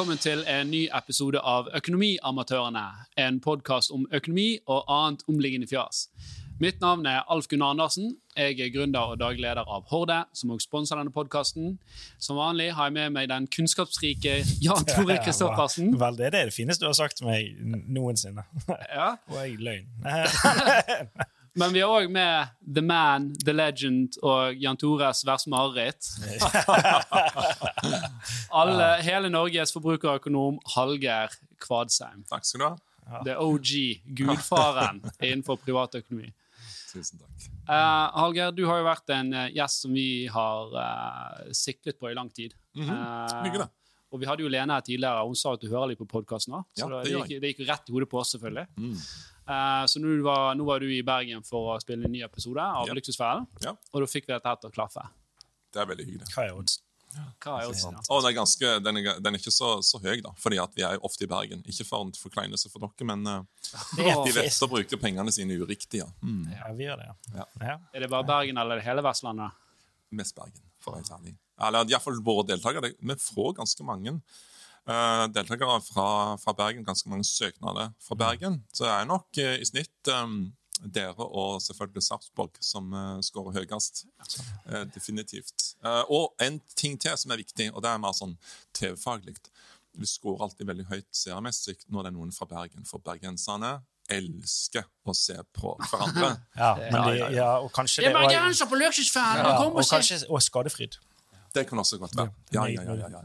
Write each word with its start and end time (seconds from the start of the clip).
velkommen 0.00 0.18
til 0.18 0.40
en 0.48 0.70
ny 0.72 0.86
episode 0.96 1.40
av 1.44 1.66
Økonomiamatørene. 1.76 2.84
En 3.20 3.36
podkast 3.44 3.92
om 3.92 4.06
økonomi 4.16 4.54
og 4.64 4.86
annet 4.88 5.26
omliggende 5.28 5.66
fjas. 5.68 6.06
Mitt 6.56 6.78
navn 6.80 7.04
er 7.04 7.26
Alf 7.28 7.50
Gunnar 7.50 7.74
Andersen. 7.74 8.14
Jeg 8.32 8.56
er 8.64 8.70
gründer 8.72 9.12
og 9.12 9.18
daglig 9.20 9.42
leder 9.44 9.68
av 9.68 9.84
Horde, 9.92 10.22
som 10.32 10.54
også 10.54 10.70
sponser 10.70 10.96
denne 10.96 11.12
podkasten. 11.12 11.74
Som 12.16 12.40
vanlig 12.40 12.70
har 12.78 12.88
jeg 12.88 12.96
med 12.96 13.12
meg 13.18 13.28
den 13.28 13.44
kunnskapsrike 13.52 14.38
Jan 14.64 14.88
Tore 14.88 15.18
Kristoffersen. 15.26 15.92
Vel, 16.00 16.16
det 16.16 16.30
er 16.30 16.48
det 16.48 16.56
fineste 16.56 16.86
du 16.86 16.88
har 16.88 16.96
sagt 16.96 17.20
til 17.20 17.28
meg 17.28 17.60
noensinne. 17.92 18.46
Ja. 18.70 19.18
Og 19.34 19.36
jeg 19.42 19.60
løgn. 19.60 19.92
Men 21.58 21.72
vi 21.74 21.80
har 21.82 21.90
òg 21.90 22.10
med 22.12 22.52
The 22.62 22.82
Man, 22.84 23.30
The 23.44 23.54
Legend 23.54 24.18
og 24.22 24.60
Jan 24.60 24.78
Tores 24.78 25.24
Vers 25.26 25.46
mareritt. 25.50 26.06
Alle, 28.60 28.90
hele 29.02 29.30
Norges 29.32 29.74
forbrukerøkonom 29.74 30.60
Hallgeir 30.76 31.34
Kvadsheim. 31.62 32.22
Takk 32.30 32.46
skal 32.46 32.62
du 32.62 32.68
ha. 32.68 32.76
The 33.26 33.34
OG, 33.42 33.72
gudfaren 34.14 35.02
innenfor 35.18 35.58
privatøkonomi. 35.64 36.30
Tusen 36.92 37.18
takk. 37.18 37.50
Uh, 37.66 38.06
Hallgeir, 38.18 38.54
du 38.54 38.64
har 38.68 38.80
jo 38.80 38.86
vært 38.86 39.12
en 39.14 39.34
eh, 39.34 39.50
gjest 39.54 39.84
som 39.84 39.92
vi 39.94 40.26
har 40.30 40.72
uh, 40.74 41.50
siklet 41.54 41.98
på 41.98 42.10
i 42.10 42.16
lang 42.18 42.30
tid. 42.34 42.54
Mykje 42.76 43.62
da. 43.62 43.66
og 44.10 44.22
vi 44.22 44.28
hadde 44.30 44.44
jo 44.44 44.50
Lene 44.50 44.74
her 44.74 44.86
tidligere, 44.86 45.26
hun 45.26 45.38
sa 45.38 45.54
at 45.54 45.62
du 45.62 45.68
hører 45.70 45.92
litt 45.92 46.00
på 46.00 46.08
podkasten. 46.10 46.54
Så 46.74 46.86
Ja, 46.86 47.02
det, 47.02 47.12
gikk, 47.14 47.42
det 47.42 47.52
gikk 47.52 47.66
rett 47.68 47.90
i 47.90 47.94
hodet 47.94 48.10
på 48.10 48.22
oss, 48.22 48.34
selvfølgelig. 48.34 48.66
Mm. 48.78 48.96
Eh, 49.48 49.86
så 49.86 50.02
nå 50.02 50.18
var, 50.22 50.54
nå 50.54 50.64
var 50.68 50.80
du 50.82 50.90
i 50.92 51.00
Bergen 51.06 51.42
for 51.46 51.74
å 51.74 51.80
spille 51.82 52.06
en 52.06 52.12
ny 52.12 52.22
episode 52.26 52.60
av 52.60 52.86
Ja. 52.88 52.94
Luksusfellen, 52.94 53.46
Ja, 53.64 53.74
og 53.92 54.00
da 54.00 54.06
fikk 54.06 54.26
vi 54.28 54.34
dette 54.34 54.46
her 54.48 54.56
til 54.56 54.70
å 54.70 54.74
klaffe. 54.74 55.08
det 55.72 55.80
er 55.82 55.86
veldig 55.86 56.06
hyggelig. 56.06 56.32
Hva 56.34 56.44
er 56.46 56.54
odds? 56.58 56.80
Hva 57.42 57.56
er 57.58 57.68
oddsen? 57.70 57.94
Ja? 57.96 58.00
Og 58.10 58.22
den 58.22 58.30
er, 58.30 58.34
ganske, 58.36 58.68
den 58.84 58.96
er, 59.00 59.20
den 59.20 59.34
er 59.34 59.38
ikke 59.38 59.50
så, 59.54 59.82
så 59.82 59.98
høy, 59.98 60.20
da, 60.22 60.30
fordi 60.38 60.58
at 60.62 60.74
vi 60.76 60.84
er 60.86 60.94
jo 60.94 61.00
ofte 61.08 61.24
i 61.26 61.30
Bergen. 61.30 61.62
Ikke 61.66 61.86
for 61.86 62.06
en 62.06 62.12
forkleinelse 62.14 62.70
for 62.70 62.84
dere, 62.84 63.06
men 63.08 63.26
uh, 63.26 63.40
Det 63.96 64.06
er 64.06 64.20
de 64.26 64.34
vet 64.36 64.62
å 64.62 64.68
bruke 64.70 64.98
pengene 65.00 65.32
sine 65.34 65.58
uriktig. 65.58 66.04
Ja. 66.04 66.06
Mm. 66.22 66.44
Ja, 66.54 66.70
vi 66.78 66.86
gjør 66.86 67.02
det, 67.02 67.08
ja. 67.10 67.16
Ja. 67.40 67.46
ja. 67.72 67.78
Er 67.94 68.04
det 68.04 68.10
bare 68.12 68.28
Bergen 68.28 68.58
eller 68.62 68.78
er 68.78 68.82
det 68.82 68.86
hele 68.86 69.02
Vestlandet? 69.02 69.58
Mest 70.10 70.36
Bergen, 70.38 70.62
for 70.78 70.94
å 70.94 71.00
være 71.00 71.18
ærlig. 71.18 71.34
Eller 71.60 71.90
iallfall 71.90 72.22
våre 72.24 72.46
deltakere. 72.48 72.92
Vi 72.98 73.18
får 73.20 73.56
ganske 73.58 73.84
mange 73.86 74.14
uh, 74.90 75.26
deltakere 75.32 75.80
fra, 75.86 76.08
fra 76.42 76.54
Bergen, 76.58 76.84
ganske 76.86 77.08
mange 77.10 77.24
søknader 77.28 77.92
fra 78.02 78.18
Bergen. 78.18 78.62
Så 78.74 78.84
det 78.84 78.94
er 78.96 79.10
nok 79.10 79.40
uh, 79.40 79.54
i 79.56 79.68
snitt 79.68 80.10
um, 80.14 80.40
dere 80.80 81.26
og 81.26 81.60
selvfølgelig 81.62 82.02
Sarpsborg 82.06 82.56
som 82.64 82.92
uh, 82.94 83.18
skårer 83.24 83.58
høyest. 83.60 84.04
Eh, 84.66 84.86
definitivt. 84.94 85.74
Eh, 85.84 86.02
og 86.12 86.34
en 86.42 86.60
ting 86.76 86.98
til 87.00 87.16
som 87.18 87.32
er 87.34 87.40
viktig, 87.42 87.70
og 87.74 87.82
det 87.84 87.90
er 87.92 88.00
mer 88.00 88.16
sånn 88.16 88.36
TV-faglig. 88.76 89.36
Vi 89.98 90.06
skårer 90.08 90.46
alltid 90.46 90.68
veldig 90.70 90.86
høyt 90.90 91.08
seermessig 91.16 91.76
når 91.88 92.06
det 92.06 92.12
er 92.12 92.16
noen 92.16 92.34
fra 92.34 92.48
Bergen, 92.48 92.86
for 92.88 93.02
bergenserne 93.04 93.80
elsker 94.10 94.86
å 95.06 95.14
se 95.14 95.36
på 95.54 95.74
hverandre. 95.90 96.32
Ja, 96.60 96.72
men 96.80 97.00
de, 97.06 97.28
ja, 97.36 97.50
og 97.62 97.70
kanskje 97.74 98.04
Det 98.04 98.10
er 98.10 98.16
og- 98.16 98.26
bergenser 98.26 98.70
på 98.70 98.78
Luksusfellen! 98.80 99.44
ja, 99.44 99.56
og 99.64 99.76
og 99.78 100.36
og 100.36 100.42
skadefryd. 100.42 100.98
Det 101.54 101.66
kan 101.66 101.78
også 101.82 101.98
godt 101.98 102.16
være. 102.16 102.32
Ja, 102.54 102.66
ja, 102.66 102.82
ja, 102.82 102.94
ja, 102.94 103.08
ja. 103.18 103.24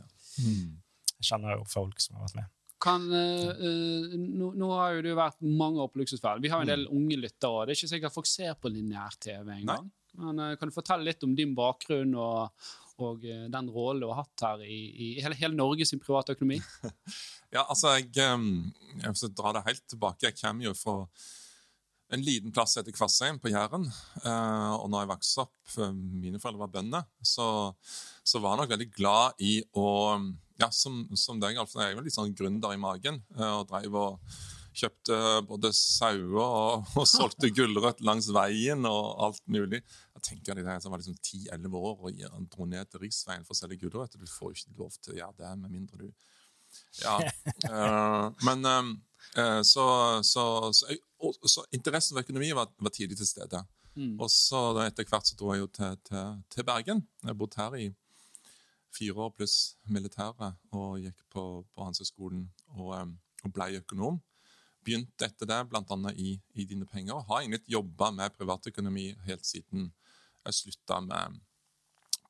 Jeg 1.26 1.34
kjenner 1.34 1.58
jo 1.58 1.66
folk 1.66 1.98
som 2.04 2.20
har 2.20 2.28
vært 2.28 2.38
med. 2.38 2.52
Kan, 2.86 3.06
eh, 3.18 4.14
nå, 4.14 4.52
nå 4.54 4.70
har 4.76 4.98
jo 4.98 5.04
du 5.08 5.12
vært 5.18 5.40
mange 5.42 5.82
år 5.82 5.90
på 5.90 6.04
Luksusfellen. 6.04 6.44
Vi 6.44 6.52
har 6.54 6.62
en 6.62 6.70
del 6.70 6.86
unge 6.94 7.18
lyttere, 7.18 7.50
og 7.50 7.66
det 7.66 7.74
er 7.74 7.80
ikke 7.80 7.94
sikkert 7.96 8.14
folk 8.14 8.30
ser 8.30 8.58
på 8.60 8.70
lineær-TV 8.70 9.48
engang. 9.56 9.88
Men 10.22 10.40
uh, 10.40 10.52
kan 10.60 10.70
du 10.70 10.76
fortelle 10.76 11.08
litt 11.08 11.24
om 11.26 11.34
din 11.36 11.56
bakgrunn 11.58 12.14
og, 12.16 12.68
og 13.04 13.24
uh, 13.26 13.48
den 13.52 13.72
rollen 13.74 14.04
du 14.04 14.10
har 14.12 14.22
hatt 14.22 14.44
her 14.46 14.62
i, 14.68 14.78
i 14.92 15.08
hele, 15.24 15.38
hele 15.40 15.58
Norge 15.58 15.88
sin 15.88 16.04
privatøkonomi? 16.04 16.62
Ja, 17.54 17.62
altså, 17.72 17.94
jeg, 17.96 18.10
um, 18.34 18.74
jeg 19.00 19.16
vil 19.16 19.32
dra 19.32 19.54
det 19.56 19.62
helt 19.64 19.84
tilbake. 19.88 20.28
Jeg 20.28 20.36
kommer 20.42 20.66
jo 20.66 20.74
fra 20.76 20.96
en 22.12 22.24
liten 22.26 22.52
plass 22.52 22.74
heter 22.76 22.92
Kvassheim 22.92 23.38
på 23.40 23.48
Jæren. 23.54 23.86
Uh, 24.26 24.74
og 24.76 24.90
når 24.92 25.06
jeg 25.06 25.12
vokste 25.14 25.46
opp, 25.46 25.78
mine 25.96 26.42
foreldre 26.42 26.66
var 26.66 26.74
bønder, 26.74 27.06
så, 27.24 27.48
så 28.28 28.42
var 28.44 28.58
jeg 28.58 28.62
nok 28.64 28.74
veldig 28.74 28.90
glad 28.98 29.40
i 29.46 29.54
å 29.80 29.88
Ja, 30.62 30.70
som, 30.72 31.02
som 31.20 31.40
deg, 31.42 31.58
Alf, 31.60 31.74
jeg 31.76 31.92
er 31.92 31.98
jo 31.98 32.04
litt 32.06 32.16
sånn 32.16 32.36
gründer 32.38 32.76
i 32.76 32.80
magen. 32.80 33.22
eh, 33.38 33.52
og 33.60 33.66
drev 33.72 33.98
og 34.00 34.38
kjøpte 34.76 35.18
både 35.48 35.70
sauer 35.76 36.36
og, 36.42 36.88
og 37.00 37.06
solgte 37.08 37.48
gulrøtt 37.56 38.02
langs 38.04 38.28
veien 38.36 38.84
og 38.90 39.06
alt 39.24 39.44
mulig. 39.48 39.80
Jeg 40.18 40.26
tenker 40.30 40.58
de 40.60 40.66
der 40.68 40.82
som 40.84 40.92
var 40.92 41.00
liksom 41.00 41.16
10-11 41.16 41.78
år 41.80 42.02
og 42.08 42.50
dro 42.52 42.68
ned 42.68 42.90
til 42.92 43.04
riksveien 43.06 43.46
for 43.48 43.56
å 43.56 43.60
selge 43.62 43.80
gulrøtter. 43.84 44.20
Du 44.20 44.28
får 44.28 44.52
ikke 44.56 44.76
lov 44.82 44.98
til 45.00 45.16
å 45.16 45.20
gjøre 45.22 45.38
det 45.44 45.54
med 45.62 45.76
mindre 45.78 46.02
du 46.04 46.10
ja. 47.00 47.14
uh, 47.72 48.32
men 48.44 48.66
uh, 48.68 49.62
så, 49.64 49.86
så, 50.28 50.44
så, 50.76 50.90
jeg- 50.92 51.04
og, 51.24 51.38
så 51.48 51.64
interessen 51.72 52.16
for 52.18 52.26
økonomi 52.26 52.50
var, 52.58 52.68
var 52.84 52.92
tidlig 52.92 53.16
til 53.22 53.30
stede. 53.30 53.62
Mm. 53.96 54.18
Og 54.20 54.28
så 54.32 54.60
etter 54.84 55.08
hvert 55.08 55.30
så 55.30 55.38
dro 55.40 55.54
jeg 55.54 55.64
jo 55.64 55.70
til, 55.72 55.96
til, 56.10 56.34
til 56.52 56.68
Bergen. 56.68 57.06
Jeg 57.24 57.32
har 57.32 57.38
bodd 57.40 57.56
her 57.60 57.78
i 57.80 57.86
fire 58.96 59.26
år 59.26 59.34
pluss 59.36 59.76
militæret 59.92 60.56
og 60.72 61.02
gikk 61.04 61.26
på, 61.34 61.44
på 61.76 61.84
Handelshøyskolen 61.88 62.48
og, 62.68 63.12
og 63.44 63.54
ble 63.54 63.70
økonom. 63.82 64.22
Begynte 64.86 65.28
etter 65.28 65.50
det 65.50 65.62
bl.a. 65.70 66.14
I, 66.14 66.36
i 66.54 66.66
Dine 66.70 66.86
penger. 66.86 67.18
og 67.18 67.26
Har 67.30 67.42
egentlig 67.42 67.64
jobba 67.68 68.12
med 68.14 68.36
privatøkonomi 68.38 69.12
helt 69.26 69.46
siden 69.46 69.90
jeg 70.46 70.54
slutta 70.54 71.00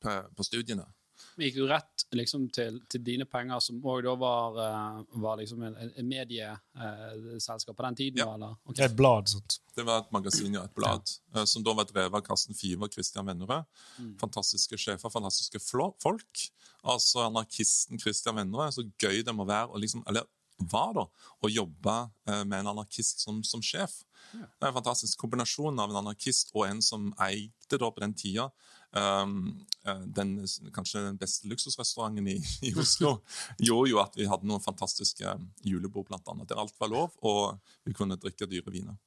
på, 0.01 0.13
på 0.37 0.43
studiene. 0.47 0.85
Men 1.35 1.45
Gikk 1.47 1.57
jo 1.61 1.67
rett 1.69 2.05
liksom, 2.15 2.47
til, 2.55 2.79
til 2.91 3.03
dine 3.05 3.25
penger, 3.29 3.59
som 3.63 3.79
òg 3.83 4.03
da 4.05 4.13
var, 4.19 4.59
eh, 4.63 4.99
var 5.23 5.39
liksom 5.41 5.63
en, 5.67 5.75
en 5.85 6.09
medieselskap 6.09 7.77
på 7.77 7.85
den 7.87 7.99
tiden? 8.01 8.21
Ja. 8.23 8.29
Eller? 8.35 8.55
Ok. 8.65 8.79
Er 8.79 8.89
et 8.89 8.97
blad, 8.97 9.29
sånt. 9.31 9.59
Det 9.75 9.85
var 9.87 10.03
et 10.03 10.11
magasin, 10.15 10.53
ja, 10.55 10.63
et 10.65 10.75
blad, 10.75 11.15
Ja. 11.35 11.45
som 11.45 11.63
da 11.63 11.73
var 11.75 11.87
drevet 11.89 12.15
av 12.15 12.23
Karsten 12.25 12.55
Five 12.55 12.87
og 12.87 12.93
Christian 12.95 13.27
Vennerød. 13.27 13.65
Mm. 13.99 14.13
Fantastiske 14.21 14.79
sjefer, 14.79 15.11
fantastiske 15.11 15.59
folk. 15.59 16.45
Altså 16.83 17.25
anarkisten 17.25 17.99
Christian 17.99 18.37
Vennerød, 18.39 18.77
så 18.77 18.87
gøy 19.01 19.23
det 19.25 19.35
må 19.35 19.47
være 19.47 19.71
å 19.71 19.81
liksom, 19.81 20.03
eller 20.07 20.27
var 20.71 20.93
da, 20.95 21.03
å 21.43 21.49
jobbe 21.51 21.95
eh, 22.29 22.43
med 22.47 22.61
en 22.61 22.71
anarkist 22.75 23.25
som, 23.25 23.41
som 23.43 23.63
sjef. 23.63 24.03
Det 24.31 24.63
er 24.63 24.69
en 24.71 24.77
fantastisk 24.77 25.19
kombinasjon 25.21 25.79
av 25.79 25.91
en 25.91 25.99
anarkist 26.01 26.49
og 26.55 26.65
en 26.67 26.81
som 26.83 27.11
eide 27.23 27.79
da 27.79 27.89
på 27.91 28.01
den 28.03 28.15
tida 28.17 28.49
um, 28.95 29.37
den, 30.15 30.35
kanskje 30.73 31.03
den 31.05 31.17
beste 31.21 31.47
luksusrestauranten 31.51 32.27
i, 32.31 32.39
i 32.65 32.73
Oslo, 32.81 33.19
gjorde 33.67 33.91
jo 33.91 34.01
at 34.01 34.15
vi 34.17 34.27
hadde 34.31 34.47
noen 34.49 34.63
fantastiske 34.63 35.35
julebord, 35.67 36.07
blant 36.09 36.27
annet, 36.31 36.49
der 36.49 36.61
alt 36.63 36.75
var 36.81 36.91
lov, 36.91 37.13
og 37.21 37.59
vi 37.85 37.93
kunne 37.93 38.17
drikke 38.17 38.47
dyre 38.49 38.73
viner. 38.73 38.97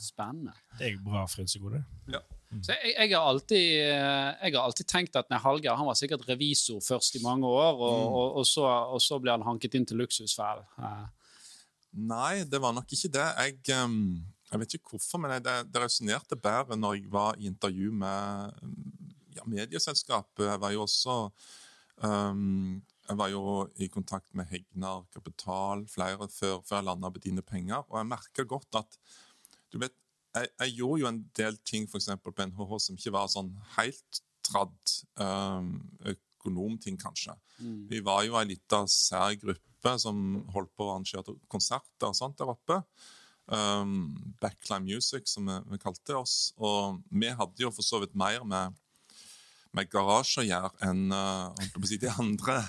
Spennende. 0.00 0.54
Det 0.78 0.86
er 0.94 1.00
bra 1.04 1.26
frynsegode. 1.28 1.82
Ja. 2.08 2.22
Så 2.64 2.72
jeg, 2.72 2.94
jeg, 2.96 3.10
har 3.12 3.28
alltid, 3.30 3.66
eh, 3.84 4.30
jeg 4.40 4.54
har 4.56 4.64
alltid 4.64 4.88
tenkt 4.88 5.16
at 5.20 5.28
nei, 5.30 5.38
Hallgeir 5.38 5.76
han 5.78 5.86
var 5.86 5.98
sikkert 5.98 6.24
revisor 6.26 6.80
først 6.82 7.18
i 7.20 7.22
mange 7.22 7.46
år, 7.46 7.76
og, 7.76 7.98
Mm. 8.00 8.14
og, 8.16 8.38
og, 8.40 8.46
så, 8.48 8.64
og 8.96 9.02
så 9.04 9.20
ble 9.22 9.36
han 9.36 9.44
hanket 9.46 9.76
inn 9.78 9.86
til 9.86 10.00
luksusfellen. 10.00 10.64
Nei, 11.92 12.44
det 12.48 12.60
var 12.62 12.72
nok 12.74 12.90
ikke 12.94 13.10
det. 13.12 13.28
Jeg, 13.44 13.60
ehm, 13.76 14.24
jeg 14.50 14.60
vet 14.60 14.76
ikke 14.76 14.96
hvorfor, 14.96 15.22
men 15.22 15.36
jeg, 15.36 15.44
det, 15.46 15.56
det 15.70 15.82
resonnerte 15.84 16.38
bedre 16.38 16.78
når 16.78 16.98
jeg 16.98 17.10
var 17.12 17.38
i 17.38 17.46
intervju 17.50 17.92
med 17.94 18.62
ja, 19.36 19.46
medieselskapet. 19.46 20.48
Jeg 20.48 20.60
var 20.62 20.74
jo 20.74 20.84
også 20.86 21.16
um, 22.02 22.80
Jeg 23.08 23.18
var 23.18 23.30
jo 23.30 23.42
i 23.82 23.88
kontakt 23.90 24.34
med 24.34 24.46
Hegnar 24.50 25.04
Kapital 25.14 25.86
flere 25.90 26.28
før, 26.30 26.60
før 26.66 26.76
jeg 26.80 26.88
landa 26.88 27.10
på 27.10 27.22
Dine 27.22 27.42
penger, 27.42 27.84
og 27.88 27.98
jeg 27.98 28.10
merka 28.10 28.46
godt 28.46 28.82
at 28.82 28.98
du 29.70 29.78
vet, 29.78 29.94
jeg, 30.34 30.50
jeg 30.60 30.74
gjorde 30.78 31.00
jo 31.00 31.08
en 31.10 31.22
del 31.38 31.56
ting 31.66 31.86
for 31.90 32.02
på 32.02 32.46
NHH 32.46 32.74
som 32.82 32.98
ikke 32.98 33.14
var 33.14 33.30
sånn 33.30 33.52
helt 33.76 34.20
tradd 34.46 34.94
um, 35.22 35.76
økonomting, 36.10 36.98
kanskje. 36.98 37.36
Vi 37.90 38.00
var 38.02 38.24
jo 38.26 38.38
ei 38.38 38.48
lita 38.50 38.82
sær 38.90 39.34
gruppe 39.38 39.94
som 39.98 40.40
holdt 40.54 40.72
på 40.74 40.86
å 40.86 40.94
arrangere 40.94 41.36
konserter 41.50 42.10
og 42.10 42.18
sånt 42.18 42.38
der 42.38 42.50
oppe. 42.50 42.80
Um, 43.50 44.34
Backline 44.40 44.84
Music, 44.86 45.26
som 45.26 45.48
vi, 45.50 45.56
vi 45.72 45.78
kalte 45.82 46.14
oss. 46.20 46.52
Og 46.58 47.00
vi 47.10 47.32
hadde 47.34 47.64
jo 47.64 47.72
for 47.74 47.82
så 47.82 47.98
vidt 48.02 48.14
mer 48.14 48.44
med, 48.46 48.76
med 49.74 49.90
garasje 49.90 50.42
å 50.42 50.46
gjøre 50.46 50.70
enn 50.86 51.10
uh, 51.10 51.50
si, 51.86 51.98
de 52.02 52.10
andre 52.14 52.60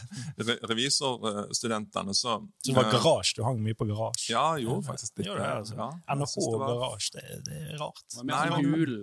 re 0.42 0.56
revisorstudentene. 0.72 2.14
Så, 2.18 2.38
Så 2.62 2.72
det 2.72 2.78
var 2.78 2.90
uh, 2.90 2.96
garasje. 2.98 3.38
Du 3.38 3.44
hang 3.46 3.62
mye 3.62 3.78
på 3.78 3.86
garasje. 3.90 4.32
Ja, 4.34 4.46
jo, 4.62 4.80
faktisk. 4.86 5.16
Det, 5.20 5.28
jo, 5.30 5.38
det, 5.38 5.50
altså. 5.62 5.78
ja. 5.78 5.90
NRK 6.18 6.38
og 6.48 6.60
var- 6.60 6.74
garasje, 6.76 7.18
det, 7.20 7.42
det 7.50 7.60
er 7.62 7.78
rart. 7.82 8.04
det 8.10 8.18
var 8.22 8.30
mer 8.32 8.40
Nei, 8.40 8.56
men- 8.58 8.72
jul. 8.74 8.96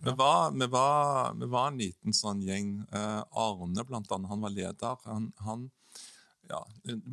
Vi 0.00 0.12
var, 0.16 0.50
vi, 0.56 0.64
var, 0.72 1.34
vi 1.36 1.46
var 1.52 1.66
en 1.68 1.76
liten 1.76 2.14
sånn 2.16 2.38
gjeng. 2.40 2.70
Uh, 2.88 3.20
Arne, 3.36 3.82
blant 3.84 4.08
annet, 4.16 4.30
han 4.32 4.40
var 4.40 4.52
leder. 4.54 4.96
Han, 5.04 5.26
han 5.44 5.66
ja, 6.50 6.60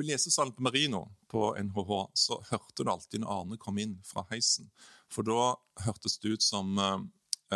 lesesalen 0.02 0.54
på 0.58 0.64
Marino 0.66 1.04
på 1.32 1.52
NHH 1.62 1.92
så 2.18 2.40
hørte 2.50 2.84
du 2.84 2.90
alltid 2.92 3.22
når 3.24 3.34
Arne 3.42 3.58
kom 3.62 3.78
inn 3.82 3.98
fra 4.08 4.24
heisen. 4.32 4.70
For 5.14 5.24
da 5.28 5.54
hørtes 5.86 6.18
det 6.24 6.34
ut 6.38 6.44
som 6.46 6.74
eh, 6.82 6.98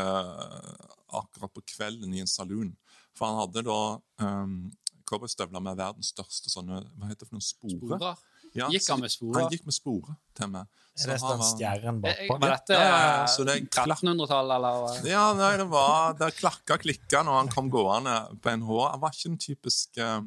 eh, 0.01 0.75
akkurat 1.21 1.53
på 1.57 1.63
kvelden 1.75 2.13
i 2.15 2.21
en 2.23 2.29
saloon. 2.29 2.75
For 3.17 3.27
han 3.27 3.41
hadde 3.43 3.65
da 3.67 3.79
eh, 4.23 4.53
cowboystøvler 5.11 5.63
med 5.65 5.79
verdens 5.81 6.13
største 6.13 6.47
sånne 6.53 6.83
Hva 6.95 7.09
heter 7.09 7.25
det 7.25 7.31
for 7.31 7.39
noen 7.39 7.47
spore? 7.49 7.97
Sporer. 7.97 8.27
Ja, 8.51 8.65
Gikk 8.67 8.87
han 8.91 8.99
med 8.99 9.11
sporer? 9.13 9.37
Han 9.45 9.53
gikk 9.53 9.65
med 9.67 9.75
sporer 9.75 10.15
til 10.35 10.49
meg. 10.51 10.67
Så 10.91 11.07
Er 11.07 11.13
det 11.13 11.21
var- 11.23 11.43
stjernen 11.47 11.99
Eh, 11.99 12.01
bakpå? 12.03 12.37
Var 12.41 12.49
dette 12.51 12.73
Ja, 12.75 12.79
ja, 12.83 12.97
ja, 13.23 13.45
det 13.47 13.53
er 13.55 13.61
1300-tallet, 13.95 14.55
eller? 14.57 15.07
Ja, 15.07 15.33
nei, 15.33 15.51
det 15.57 15.67
var 15.71 16.13
Det 16.19 16.35
klakka 16.35 16.77
klikka 16.77 17.23
når 17.23 17.37
han 17.39 17.47
kom 17.53 17.69
gående 17.71 18.15
på 18.43 18.51
NH. 18.57 18.71
Han 18.91 18.99
var 18.99 19.11
ikke 19.15 19.29
den 19.31 19.37
typiske 19.37 20.03
eh, 20.03 20.21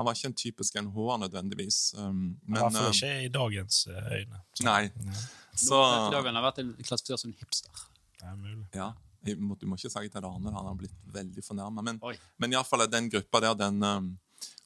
Han 0.00 0.06
var 0.08 0.16
ikke 0.16 0.30
en 0.30 0.36
typisk 0.40 0.78
NH-er 0.80 1.20
nødvendigvis. 1.26 1.78
um, 2.00 2.22
I 2.40 2.50
Men 2.54 2.62
hvert 2.62 2.72
fall 2.78 2.88
eh, 2.88 2.96
ikke 2.96 3.12
i 3.26 3.28
dagens 3.36 3.80
eh, 3.92 4.08
øyne. 4.16 4.40
Så, 4.56 4.64
Nei. 4.64 4.80
Nei, 5.04 5.20
Så 5.60 5.76
Nå, 5.76 6.08
I 6.08 6.14
dag 6.16 6.24
han 6.30 6.44
vært 6.48 6.58
en- 6.64 6.74
klassifisert 6.80 7.20
som 7.20 7.30
en 7.30 7.36
hipster. 7.40 7.84
det 8.20 8.26
er 8.32 8.36
mulig. 8.40 8.66
Ja. 8.74 8.92
må- 9.36 9.58
Du 9.60 9.66
må 9.68 9.76
ikke 9.76 9.90
si 9.92 10.08
til 10.08 10.24
Arne, 10.24 10.50
han 10.56 10.66
har 10.66 10.74
blitt 10.80 10.96
veldig 11.12 11.44
fornærma. 11.44 11.82
Men, 11.84 11.98
Oi. 12.02 12.16
men 12.38 12.50
iallfall 12.52 12.86
den 12.90 13.10
gruppa 13.10 13.40
der, 13.44 13.54
den 13.54 13.82
um, 13.84 14.18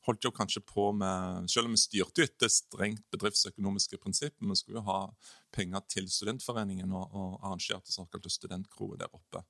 holdt 0.06 0.22
jo 0.22 0.30
kanskje 0.30 0.60
på 0.62 0.92
med 0.94 1.48
Selv 1.50 1.66
om 1.66 1.72
vi 1.72 1.80
styrte 1.82 2.20
jo 2.22 2.24
etter 2.28 2.48
strengt 2.52 3.02
bedriftsøkonomiske 3.10 3.98
prinsipper, 3.98 4.40
men 4.42 4.50
vi 4.54 4.60
skulle 4.60 4.78
jo 4.78 4.86
ha 4.86 5.00
penger 5.52 5.80
til 5.88 6.06
studentforeningen 6.08 6.92
og, 6.92 7.10
og 7.14 7.40
arrangerte 7.42 7.90
såkalte 7.90 8.30
studentkroer 8.30 8.98
der 8.98 9.08
oppe. 9.12 9.42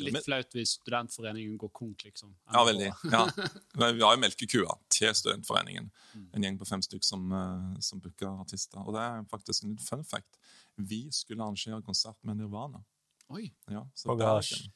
Litt 0.00 0.12
Men- 0.12 0.22
flaut 0.24 0.54
hvis 0.56 0.72
studentforeningen 0.80 1.58
går 1.58 1.68
konk, 1.76 2.04
liksom. 2.04 2.34
Ja, 2.52 2.64
veldig. 2.64 2.88
Ja. 3.12 3.28
Men 3.78 3.94
Vi 3.96 4.02
har 4.02 4.16
jo 4.16 4.20
melkekua 4.20 4.78
til 4.90 5.14
Studentforeningen. 5.14 5.90
En 6.34 6.42
gjeng 6.42 6.58
på 6.58 6.66
fem 6.66 6.82
stykker 6.82 7.04
som, 7.04 7.32
eh, 7.32 7.80
som 7.80 8.00
booker 8.00 8.40
artister. 8.40 8.80
Og 8.80 8.94
det 8.96 9.02
er 9.04 9.24
faktisk 9.30 9.64
en 9.64 9.78
fun 9.78 10.04
fact. 10.04 10.38
Vi 10.76 11.08
skulle 11.12 11.42
arrangere 11.44 11.82
konsert 11.82 12.16
med 12.22 12.36
Nirvana. 12.40 12.82
Oi. 13.30 13.52
Ja, 13.68 13.84
så 13.94 14.16
garasje. 14.16 14.70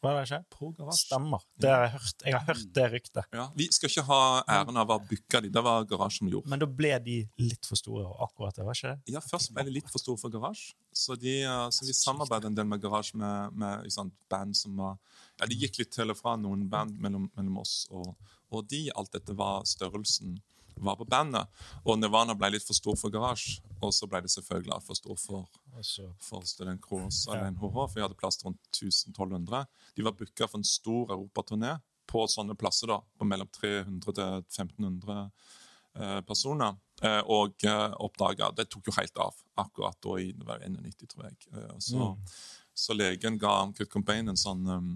Hva 0.00 0.14
er 0.16 0.24
det 0.24 0.38
ikke? 0.40 0.94
Stemmer. 0.96 1.42
Det 1.60 1.68
har 1.68 1.82
jeg, 1.84 1.92
hørt. 1.92 2.22
jeg 2.24 2.36
har 2.36 2.46
hørt 2.46 2.62
det 2.76 2.84
ryktet. 2.94 3.26
Ja, 3.36 3.44
vi 3.56 3.66
skal 3.68 3.90
ikke 3.90 4.04
ha 4.08 4.20
æren 4.56 4.80
av 4.80 4.88
å 4.88 4.96
ha 4.96 5.04
booka 5.10 5.42
de. 5.44 5.50
Det 5.52 5.62
var 5.66 5.84
garasjen 5.90 6.30
gjorde. 6.32 6.48
Men 6.48 6.62
da 6.62 6.68
ble 6.80 6.94
de 7.04 7.16
litt 7.42 7.68
for 7.68 7.76
store, 7.76 8.06
og 8.08 8.22
akkurat 8.24 8.56
det, 8.56 8.64
var 8.64 8.78
ikke 8.78 8.94
det? 8.94 9.12
Ja, 9.12 9.20
Først 9.20 9.52
ble 9.52 9.66
de 9.68 9.74
litt 9.74 9.92
for 9.92 10.00
store 10.00 10.20
for 10.22 10.32
garasje, 10.32 10.72
så, 10.96 11.18
de, 11.20 11.36
eh, 11.44 11.66
så 11.68 11.84
vi 11.84 11.96
samarbeidet 11.96 12.48
en 12.48 12.56
del 12.56 12.68
med 12.70 12.80
garasje 12.82 13.20
med, 13.20 13.60
med 13.60 13.92
sant, 13.92 14.16
band 14.32 14.56
som 14.56 14.80
var 14.80 14.96
Ja, 15.40 15.46
De 15.48 15.56
gikk 15.60 15.78
litt 15.82 15.92
til 15.94 16.12
og 16.12 16.18
fra 16.18 16.34
noen 16.40 16.64
band 16.72 16.96
mellom, 17.00 17.28
mellom 17.36 17.60
oss 17.60 17.84
og, 17.92 18.14
og 18.52 18.64
de. 18.72 18.86
Alt 18.96 19.12
dette 19.16 19.36
var 19.36 19.68
størrelsen 19.68 20.38
var 20.86 20.98
på 21.00 21.06
bandet. 21.08 21.48
Og 21.84 21.98
Nirvana 21.98 22.36
ble 22.38 22.52
litt 22.54 22.66
for 22.66 22.76
stor 22.76 22.98
for 23.00 23.12
Garage, 23.12 23.60
og 23.80 23.94
så 23.96 24.08
ble 24.10 24.22
det 24.24 24.32
selvfølgelig 24.32 24.80
for 24.86 24.98
stor 24.98 25.20
for, 25.20 25.60
for 26.24 26.46
studentkro 26.48 27.00
Cross 27.00 27.26
og 27.30 27.38
NHH, 27.54 27.76
for 27.76 27.96
vi 27.96 28.04
hadde 28.04 28.18
plass 28.18 28.40
til 28.40 28.50
rundt 28.50 28.82
1200. 28.82 29.64
De 29.96 30.06
var 30.06 30.16
booka 30.18 30.48
for 30.48 30.60
en 30.60 30.66
stor 30.66 31.14
europaturné 31.14 31.76
på 32.10 32.26
sånne 32.26 32.56
plasser, 32.58 32.90
da, 32.90 32.98
på 33.18 33.26
mellom 33.28 33.48
300 33.54 34.14
til 34.16 34.38
1500 34.40 35.18
eh, 35.94 36.20
personer. 36.26 36.78
Eh, 37.02 37.20
og 37.32 37.64
eh, 37.64 37.92
oppdaga 38.04 38.50
Det 38.52 38.66
tok 38.68 38.90
jo 38.90 38.96
helt 38.98 39.20
av 39.22 39.36
akkurat 39.60 39.96
da 40.04 40.16
i 40.20 40.32
det 40.36 40.58
91, 40.66 41.06
tror 41.08 41.28
jeg. 41.28 41.38
Eh, 41.54 41.76
så, 41.78 42.10
så 42.74 42.96
legen 42.96 43.38
ga 43.40 43.54
Kurt 43.76 43.92
Cobain 43.92 44.28
en 44.28 44.40
sånn 44.40 44.66
um, 44.68 44.90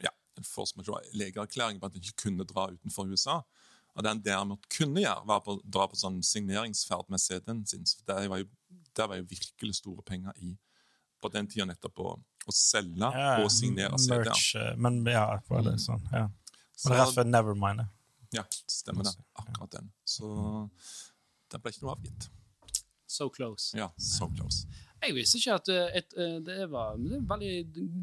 ja, 0.00 0.12
en 0.38 0.46
force 0.46 0.78
majeure 0.78 1.04
legeerklæring 1.18 1.80
på 1.80 1.88
at 1.88 1.96
han 1.96 2.04
ikke 2.04 2.22
kunne 2.24 2.46
dra 2.48 2.70
utenfor 2.72 3.10
USA. 3.12 3.42
Og 3.98 4.04
den 4.06 4.20
derimot 4.22 4.66
kunne 4.70 5.02
gjøre, 5.02 5.24
var 5.26 5.42
å 5.50 5.56
dra 5.64 5.88
på 5.90 5.98
sånn 5.98 6.20
signeringsferd 6.22 7.08
med 7.10 7.18
CD-en 7.22 7.64
sin. 7.66 7.84
Så 7.88 8.04
det 8.06 8.28
var 8.30 8.38
jo, 8.44 8.46
der 8.94 9.08
var 9.10 9.18
jo 9.18 9.26
virkelig 9.30 9.74
store 9.80 10.04
penger 10.06 10.36
i 10.38 10.54
på 11.18 11.30
den 11.34 11.48
tida 11.50 11.66
nettopp 11.66 11.98
å, 11.98 12.12
å 12.46 12.52
selge 12.54 13.08
Ja, 13.10 13.40
og 13.42 13.50
signere 13.50 13.98
CD-er. 13.98 14.28
merch, 14.28 14.52
eh, 14.54 14.76
Men 14.78 15.00
ja, 15.10 15.24
var 15.50 15.64
det 15.66 15.74
sånn? 15.82 16.04
Ja. 16.14 16.28
Men 16.86 17.06
før 17.10 17.26
Nevermind? 17.26 17.82
det? 17.82 18.38
Ja, 18.38 18.44
stemmer 18.70 19.08
det. 19.08 19.16
Akkurat 19.34 19.72
den. 19.72 19.90
Så 20.06 20.28
den 21.50 21.64
ble 21.64 21.72
ikke 21.74 21.86
noe 21.88 21.96
avgitt. 21.96 22.28
So 23.08 23.26
close. 23.34 23.72
Ja, 23.76 23.88
so 23.98 24.28
close. 24.36 24.66
Jeg 25.02 25.14
visste 25.14 25.38
ikke 25.38 25.54
at 25.60 25.68
eh, 25.70 25.96
et, 26.00 26.14
eh, 26.18 26.36
det, 26.42 26.56
var, 26.72 26.96
det 26.98 27.20
veldig 27.30 27.52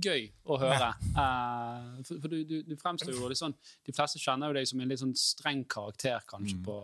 gøy 0.05 0.25
å 0.47 0.57
høre. 0.61 0.89
Uh, 1.17 2.01
for 2.07 2.21
for 2.23 2.31
du, 2.31 2.37
du, 2.47 2.57
du 2.63 2.75
fremstår 2.79 3.11
jo 3.17 3.27
litt 3.31 3.39
sånn 3.41 3.55
De 3.85 3.93
fleste 3.95 4.21
kjenner 4.21 4.51
jo 4.51 4.55
deg 4.59 4.67
som 4.69 4.79
en 4.79 4.91
litt 4.93 5.01
sånn 5.03 5.15
streng 5.19 5.65
karakter, 5.69 6.23
kanskje, 6.29 6.57
på, 6.65 6.77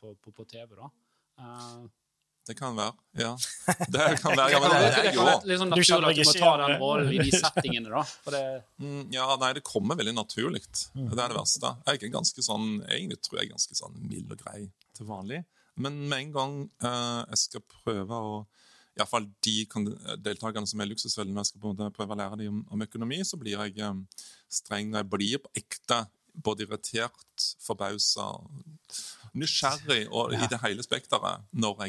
på, 0.00 0.14
på, 0.24 0.32
på 0.38 0.46
TV. 0.48 0.76
da. 0.78 0.88
Uh, 1.40 1.84
Det 2.48 2.56
kan 2.58 2.72
være. 2.78 2.96
Ja. 3.20 3.34
Det 3.94 4.06
kan 4.22 4.32
være. 4.38 4.48
Ja, 4.54 4.60
men 4.64 4.72
det 4.72 5.02
er 5.04 5.14
jo 5.14 5.26
litt 5.50 5.60
sånn 5.60 5.70
naturlig 5.74 6.08
at 6.08 6.16
du 6.16 6.30
må 6.30 6.34
ta 6.40 6.52
den 6.62 6.74
rollen 6.80 7.12
i 7.12 7.20
de 7.28 7.36
settingene. 7.36 7.92
da. 7.92 8.02
For 8.24 8.34
det, 8.36 8.42
Mm, 8.80 9.02
Ja, 9.12 9.28
nei, 9.44 9.52
det 9.58 9.62
kommer 9.68 10.00
veldig 10.00 10.16
naturlig. 10.16 10.64
Det 10.96 11.04
er 11.20 11.28
det 11.34 11.36
verste. 11.36 11.74
Jeg 11.86 12.00
er 12.08 12.14
ganske 12.16 12.42
sånn, 12.48 12.80
egentlig 12.88 13.20
tror 13.20 13.42
jeg 13.42 13.50
er 13.50 13.52
ganske 13.58 13.76
sånn 13.76 14.00
mild 14.08 14.32
og 14.32 14.40
grei 14.40 14.64
til 14.96 15.06
vanlig. 15.12 15.44
Men 15.80 16.00
med 16.08 16.18
en 16.24 16.32
gang 16.34 16.56
uh, 16.82 17.22
jeg 17.30 17.38
skal 17.44 17.62
prøve 17.76 18.16
å 18.32 18.40
Iallfall 18.98 19.28
de 19.46 19.56
deltakerne 20.20 20.66
som 20.66 20.82
er 20.82 20.90
Luksusfellen, 20.90 21.32
når 21.34 21.46
jeg 21.46 21.52
skal 21.52 21.66
måte 21.68 21.90
prøve 21.96 22.16
å 22.16 22.20
lære 22.20 22.40
dem 22.42 22.54
om, 22.54 22.64
om 22.74 22.86
økonomi, 22.86 23.20
så 23.26 23.38
blir 23.40 23.56
jeg 23.56 23.78
eh, 23.78 24.24
streng. 24.50 24.90
Og 24.94 25.00
jeg 25.00 25.10
blir 25.14 25.44
på 25.44 25.52
ekte 25.62 26.02
både 26.34 26.66
irritert, 26.66 27.46
forbausa, 27.62 28.32
nysgjerrig 29.34 30.04
og 30.08 30.34
i 30.34 30.42
det 30.50 30.58
hele 30.64 30.84
spekteret 30.86 31.46
når 31.52 31.86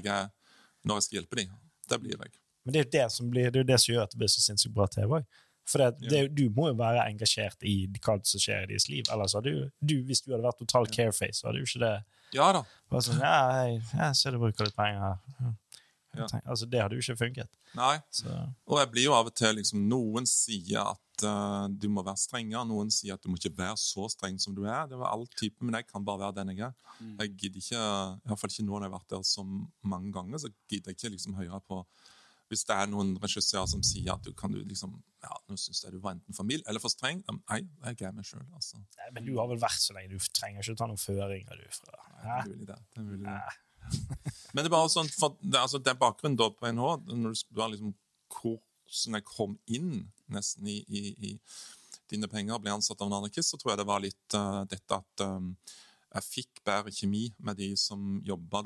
når 0.81 0.98
jeg 0.98 1.06
skal 1.06 1.18
hjelpe 1.19 1.38
dem. 1.38 1.51
Det 1.89 2.00
blir 2.01 2.18
jeg. 2.18 2.33
Men 2.63 2.74
det 2.74 2.80
er 2.80 2.86
jo 2.86 2.92
det 2.94 3.07
som, 3.13 3.30
blir, 3.30 3.50
det 3.51 3.59
er 3.59 3.65
jo 3.65 3.71
det 3.71 3.80
som 3.81 3.94
gjør 3.94 4.03
at 4.06 4.13
det 4.13 4.21
blir 4.21 4.31
så 4.31 4.44
sinnssykt 4.44 4.75
bra 4.75 4.88
TV 4.89 5.18
òg. 5.19 5.39
For 5.69 5.81
det, 5.81 6.09
det, 6.09 6.21
du 6.36 6.48
må 6.53 6.71
jo 6.71 6.77
være 6.80 7.06
engasjert 7.09 7.63
i 7.68 7.75
hva 8.01 8.18
som 8.27 8.42
skjer 8.42 8.65
i 8.65 8.71
deres 8.74 8.88
liv. 8.89 9.06
Ellers 9.13 9.36
hadde 9.38 9.53
du, 9.53 9.69
du, 9.80 9.95
hvis 10.07 10.24
du 10.25 10.31
hadde 10.33 10.45
vært 10.45 10.59
total 10.62 10.89
careface, 10.89 11.39
så 11.39 11.50
hadde 11.50 11.62
jo 11.62 11.69
ikke 11.69 11.83
det 11.86 11.94
Ja 12.36 12.48
da. 12.56 12.63
Bare 12.92 13.06
sånn 13.06 13.21
Ja, 13.21 13.36
jeg, 13.62 13.81
jeg 13.94 14.18
ser 14.19 14.36
du 14.36 14.42
bruker 14.42 14.68
litt 14.68 14.77
penger 14.77 15.06
her. 15.06 15.53
Ja. 16.13 16.19
Ja. 16.23 16.27
Tenk- 16.27 16.47
Altså, 16.51 16.65
det 16.69 16.81
hadde 16.81 16.97
jo 16.97 17.03
ikke 17.05 17.17
funket. 17.21 17.49
Nei. 17.77 17.93
Så, 18.11 18.27
Og 18.67 18.79
jeg 18.81 18.91
blir 18.91 19.03
jo 19.07 19.13
av 19.15 19.29
og 19.29 19.35
til 19.35 19.55
liksom, 19.55 19.85
Noen 19.87 20.25
sier 20.27 20.81
at 20.91 21.23
eh, 21.23 21.67
du 21.71 21.87
må 21.89 22.03
være 22.03 22.17
strengere, 22.19 22.65
noen 22.67 22.91
sier 22.91 23.13
at 23.15 23.21
du 23.23 23.29
må 23.31 23.37
ikke 23.39 23.53
være 23.57 23.77
så 23.79 24.09
streng 24.11 24.39
som 24.43 24.55
du 24.57 24.65
er. 24.65 24.87
Det 24.91 24.97
var 24.99 25.13
all 25.13 25.25
type, 25.39 25.55
Men 25.63 25.75
jeg 25.79 25.87
kan 25.87 26.03
bare 26.03 26.19
være 26.25 26.35
den 26.41 26.55
jeg 26.55 26.65
er. 26.67 26.73
Jeg 27.21 27.35
gidder 27.37 27.61
ikke, 27.63 27.83
i 28.25 28.27
hvert 28.29 28.39
fall 28.43 28.51
ikke 28.51 28.65
nå 28.67 28.73
når 28.75 28.83
jeg 28.87 28.91
har 28.91 28.97
vært 28.99 29.13
der 29.15 29.23
så 29.23 29.45
mange 29.83 30.11
ganger, 30.13 30.37
så 30.43 30.51
gidder 30.69 30.91
jeg 30.91 30.99
ikke 30.99 31.13
liksom 31.15 31.33
høre 31.39 31.61
på 31.67 31.85
hvis 32.51 32.65
det 32.67 32.75
er 32.75 32.88
noen 32.91 33.13
regissører 33.24 33.65
som 33.71 33.79
sier 33.81 34.12
at 34.12 34.25
du 34.27 34.33
kan 34.36 34.51
du 34.51 34.57
liksom 34.67 34.91
ja, 35.24 35.29
nå 35.47 35.55
syns 35.55 35.86
jeg 35.86 35.93
du 35.93 36.01
var 36.03 36.17
enten 36.17 36.36
for 36.36 36.43
mild 36.43 36.65
eller 36.67 36.81
for 36.83 36.91
streng. 36.91 37.21
Nei, 37.47 37.62
jeg 37.93 38.01
er 38.03 38.12
meg 38.12 38.25
sjøl, 38.27 38.43
altså. 38.51 38.75
Nei, 39.00 39.07
men 39.15 39.24
du 39.29 39.38
har 39.39 39.47
vel 39.47 39.62
vært 39.62 39.79
så 39.79 39.95
lenge. 39.95 40.12
Du 40.12 40.19
trenger 40.36 40.59
ikke 40.59 40.75
ta 40.81 40.89
noen 40.91 41.00
føringer, 41.00 41.55
du. 41.55 41.69
Fra. 41.71 42.01
Det 42.19 42.27
er 42.36 42.50
mulig 42.50 42.67
det. 42.67 42.75
det, 42.91 43.00
er 43.00 43.07
mulig 43.07 43.24
det. 43.24 43.38
Men 44.53 44.63
det 44.63 44.69
er 44.69 44.75
bare 44.75 44.91
sånn, 44.91 45.09
for 45.15 45.38
det, 45.39 45.59
altså, 45.59 45.79
det 45.79 45.93
er 45.93 46.00
bakgrunnen 46.01 46.39
da 46.39 46.50
på 46.53 46.71
NH, 46.71 46.88
når 47.11 47.35
du 47.35 47.39
spør 47.39 47.73
liksom 47.73 47.93
hvordan 48.31 49.17
jeg 49.17 49.27
kom 49.27 49.55
inn 49.71 49.93
nesten 50.31 50.67
i, 50.67 50.81
i, 50.88 51.13
i 51.31 51.38
dine 52.11 52.27
penger 52.31 52.57
og 52.57 52.65
ble 52.65 52.73
ansatt 52.75 53.00
av 53.01 53.09
en 53.09 53.21
anarkist, 53.21 53.53
så 53.53 53.59
tror 53.59 53.73
jeg 53.73 53.81
det 53.81 53.88
var 53.88 54.03
litt 54.03 54.35
uh, 54.38 54.63
dette 54.69 54.97
at 54.97 55.23
um, 55.27 55.53
jeg 56.11 56.27
fikk 56.27 56.61
bedre 56.67 56.91
kjemi 56.91 57.29
med 57.39 57.55
de 57.61 57.69
som 57.79 58.17
jobba 58.27 58.61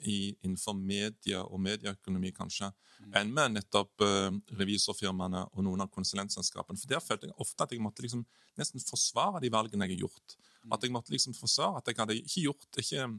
innenfor 0.00 0.76
medie 0.78 1.40
og 1.42 1.60
medieøkonomi, 1.60 2.32
kanskje, 2.36 2.70
enn 3.12 3.34
med 3.36 3.58
nettopp 3.58 4.04
uh, 4.04 4.32
revisorfirmaene 4.56 5.44
og 5.52 5.66
noen 5.66 5.84
av 5.84 5.92
konsulentselskapene. 5.92 6.80
For 6.80 6.94
der 6.94 7.04
følte 7.04 7.28
jeg 7.28 7.36
ofte 7.44 7.66
at 7.66 7.74
jeg 7.76 7.84
måtte 7.84 8.04
liksom 8.06 8.24
nesten 8.56 8.80
forsvare 8.80 9.44
de 9.44 9.52
valgene 9.52 9.84
jeg 9.84 9.98
har 9.98 10.06
gjort. 10.06 10.38
At 10.72 10.82
jeg 10.82 10.94
måtte 10.94 11.12
liksom 11.12 11.36
forsvare 11.36 11.82
at 11.82 11.92
jeg 11.92 12.00
hadde 12.00 12.16
ikke 12.22 12.46
gjort 12.48 12.80
ikke 12.80 13.10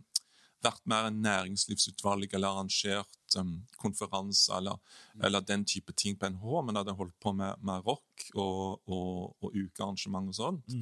vært 0.64 0.84
mer 0.90 1.10
en 1.10 1.20
næringslivsutvalg 1.22 2.34
eller 2.34 2.50
arrangert 2.50 3.38
um, 3.38 3.60
konferanser 3.82 4.58
eller, 4.58 4.80
eller 5.24 5.46
den 5.46 5.66
type 5.68 5.94
ting 5.94 6.18
på 6.18 6.30
NH, 6.34 6.48
men 6.66 6.80
hadde 6.80 6.96
holdt 6.98 7.18
på 7.24 7.34
med, 7.38 7.60
med 7.66 7.86
rock 7.86 8.28
og, 8.34 8.82
og, 8.88 9.36
og 9.42 9.54
ukearrangement 9.54 10.34
og 10.34 10.40
sånt. 10.40 10.78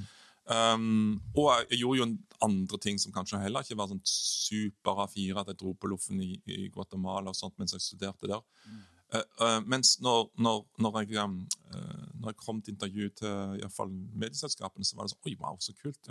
Um, 0.45 1.23
og 1.33 1.47
jeg 1.71 1.79
gjorde 1.81 2.03
jo 2.03 2.09
andre 2.45 2.77
ting 2.77 2.99
som 3.01 3.13
kanskje 3.13 3.39
heller 3.41 3.65
ikke 3.65 3.77
var 3.79 3.89
sånn 3.89 4.03
super 4.05 5.05
A4, 5.07 5.39
at 5.41 5.49
jeg 5.51 5.61
dro 5.61 5.73
på 5.73 5.89
loffen 5.89 6.21
i, 6.21 6.35
i 6.45 6.67
Guatemala 6.73 7.33
og 7.33 7.37
sånt 7.37 7.57
mens 7.57 7.73
jeg 7.73 7.81
studerte 7.81 8.29
der. 8.29 8.43
Mm. 8.69 8.83
Uh, 9.15 9.25
uh, 9.41 9.59
mens 9.65 9.95
når, 10.03 10.29
når, 10.41 10.63
når, 10.81 11.01
jeg, 11.01 11.17
eh, 11.71 12.05
når 12.19 12.31
jeg 12.31 12.39
kom 12.41 12.61
til 12.61 12.73
intervju 12.73 13.09
til 13.21 13.57
i 13.57 13.61
hvert 13.61 13.75
fall 13.75 13.91
medieselskapene, 13.93 14.85
så 14.85 14.97
var 14.97 15.05
det 15.05 15.13
sånn 15.13 15.29
Oi, 15.29 15.35
wow, 15.41 15.59
så 15.61 15.75
kult. 15.77 16.09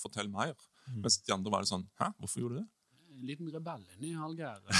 fortell 0.00 0.30
mer. 0.32 0.54
Mens 1.00 1.18
de 1.24 1.32
andre 1.32 1.52
var 1.52 1.64
det 1.64 1.70
sånn 1.70 1.86
Hæ, 2.00 2.10
hvorfor 2.20 2.42
gjorde 2.42 2.58
du 2.58 2.62
det? 2.62 2.68
En 3.24 3.30
liten 3.32 3.48
rebell 3.54 3.82
inni 3.96 4.12
Hallgeir. 4.20 4.60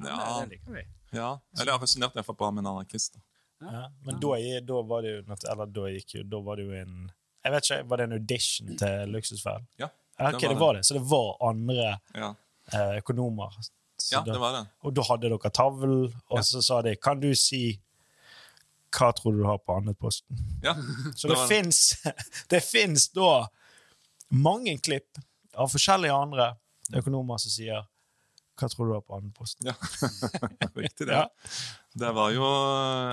Ja, 0.00 0.08
Ja, 0.08 0.40
det, 0.40 0.46
det 0.46 0.54
liker 0.56 0.72
vi. 0.72 0.82
ja. 1.18 1.26
Eller 1.58 1.68
jeg 1.68 1.74
har 1.76 1.82
resonnert 1.84 2.14
iallfall 2.16 2.36
bra 2.40 2.48
med 2.50 2.62
en 2.64 2.70
anarkist. 2.70 3.18
da. 3.60 3.72
Ja, 3.72 3.82
men 4.06 4.16
da, 4.22 4.30
da 4.66 4.78
var 4.88 5.02
det 5.04 5.10
jo 5.12 5.18
noe, 5.28 5.36
Eller 5.52 5.68
da 5.70 5.82
gikk 5.92 6.14
jo 6.16 6.22
Da 6.26 6.38
var 6.42 6.56
det 6.58 6.64
jo 6.64 6.72
en 6.74 6.94
Jeg 7.44 7.52
vet 7.54 7.68
ikke, 7.68 7.76
Var 7.90 8.00
det 8.00 8.06
en 8.08 8.14
audition 8.16 8.72
til 8.80 9.12
Luksusfellen? 9.14 9.66
Ja, 9.78 9.88
Ja, 10.18 10.30
ok, 10.34 10.40
det 10.48 10.56
var 10.58 10.74
det. 10.74 10.80
Så 10.88 10.96
det 10.96 11.02
var 11.12 11.28
andre 11.50 11.84
ja. 12.16 12.32
eh, 12.72 12.96
økonomer. 13.02 13.54
Så 14.00 14.16
ja 14.16 14.24
da, 14.26 14.32
det 14.32 14.40
var 14.42 14.56
det. 14.56 14.64
Og 14.82 14.96
da 14.96 15.04
hadde 15.10 15.30
dere 15.30 15.50
tavl, 15.54 15.94
og 16.08 16.38
Ja. 16.40 16.42
så 16.42 16.62
sa 16.64 16.80
de 16.82 16.96
Kan 16.96 17.20
du 17.22 17.28
si 17.38 17.62
hva 18.92 19.12
tror 19.16 19.32
du 19.36 19.38
du 19.40 19.46
har 19.48 19.58
på 19.62 19.76
andreposten? 19.76 20.36
Ja, 20.64 20.74
Så 21.16 21.28
det 21.28 21.36
det, 21.36 21.38
var 21.38 21.48
det. 21.48 22.16
Det 22.56 22.60
fins 22.64 23.08
da 23.20 23.46
mange 24.32 24.78
klipp 24.80 25.18
av 25.54 25.68
forskjellige 25.72 26.12
andre 26.16 26.50
økonomer 26.98 27.40
som 27.42 27.52
sier 27.52 27.84
Hva 28.58 28.68
tror 28.68 28.88
du 28.88 28.94
var 28.94 29.04
på 29.06 29.16
andreposten? 29.16 29.68
Ja, 29.70 29.76
riktig 30.84 31.08
det. 31.08 31.18
Ja. 31.18 31.26
Det 31.94 32.12
var 32.16 32.32
jo 32.34 32.46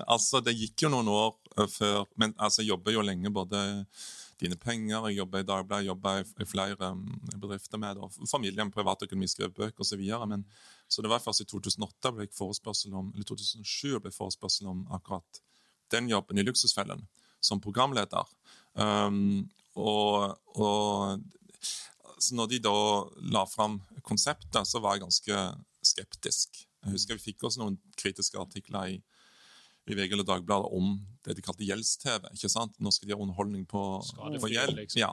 Altså, 0.08 0.42
det 0.44 0.58
gikk 0.58 0.86
jo 0.86 0.94
noen 0.94 1.12
år 1.12 1.36
eh, 1.58 1.70
før 1.72 2.08
Men 2.16 2.36
altså, 2.38 2.62
jeg 2.62 2.74
jobber 2.74 2.96
jo 2.96 3.06
lenge, 3.06 3.32
både 3.34 3.62
Dine 4.40 4.56
Penger, 4.56 5.10
jeg 5.10 5.18
jobber 5.18 5.42
i 5.42 5.48
Dagbladet, 5.48 5.84
jeg 5.84 5.92
jobber 5.92 6.22
i, 6.22 6.28
i 6.40 6.46
flere 6.48 6.94
mm, 6.96 7.40
bedrifter 7.42 7.82
med 7.82 7.98
det, 7.98 8.06
og 8.08 8.30
familien, 8.32 8.72
privatøkonomi, 8.72 9.28
skrev 9.28 9.52
bøker 9.52 9.84
osv. 9.84 10.00
Men 10.32 10.46
så 10.88 11.04
det 11.04 11.12
var 11.12 11.20
først 11.20 11.44
i 11.44 11.48
2008 11.50 12.14
ble 12.16 12.24
jeg 12.24 12.38
forespørsel 12.38 12.96
om, 12.96 13.10
eller 13.12 13.28
2007 13.28 14.00
ble 14.00 14.14
forespørsel 14.16 14.70
om 14.72 14.86
akkurat 14.96 15.42
den 15.92 16.08
jobben 16.08 16.40
i 16.40 16.46
Luksusfellen, 16.48 17.04
som 17.44 17.60
programleder. 17.60 18.32
Um, 18.80 19.50
og, 19.76 20.38
og 20.56 21.20
så 22.20 22.36
når 22.38 22.52
de 22.54 22.60
da 22.68 22.76
la 23.34 23.46
fram 23.50 23.80
konseptet, 24.06 24.68
så 24.68 24.82
var 24.84 24.98
jeg 24.98 25.06
ganske 25.06 25.44
skeptisk. 25.86 26.66
Jeg 26.84 26.96
husker 26.96 27.18
vi 27.18 27.32
fikk 27.32 27.46
også 27.48 27.62
noen 27.64 27.78
kritiske 28.00 28.40
artikler 28.40 28.94
i, 28.94 29.00
i 29.90 29.98
VG 29.98 30.14
eller 30.16 30.28
Dagbladet 30.28 30.70
om 30.76 30.94
det 31.26 31.36
de 31.38 31.44
kalte 31.44 31.66
gjelds-TV. 31.68 32.30
ikke 32.36 32.52
sant? 32.52 32.76
Nå 32.80 32.92
skal 32.96 33.10
de 33.10 33.16
ha 33.16 33.24
underholdning 33.24 33.66
på, 33.70 33.82
på 34.42 34.52
gjeld. 34.52 34.78
liksom. 34.78 35.02
Ja. 35.02 35.12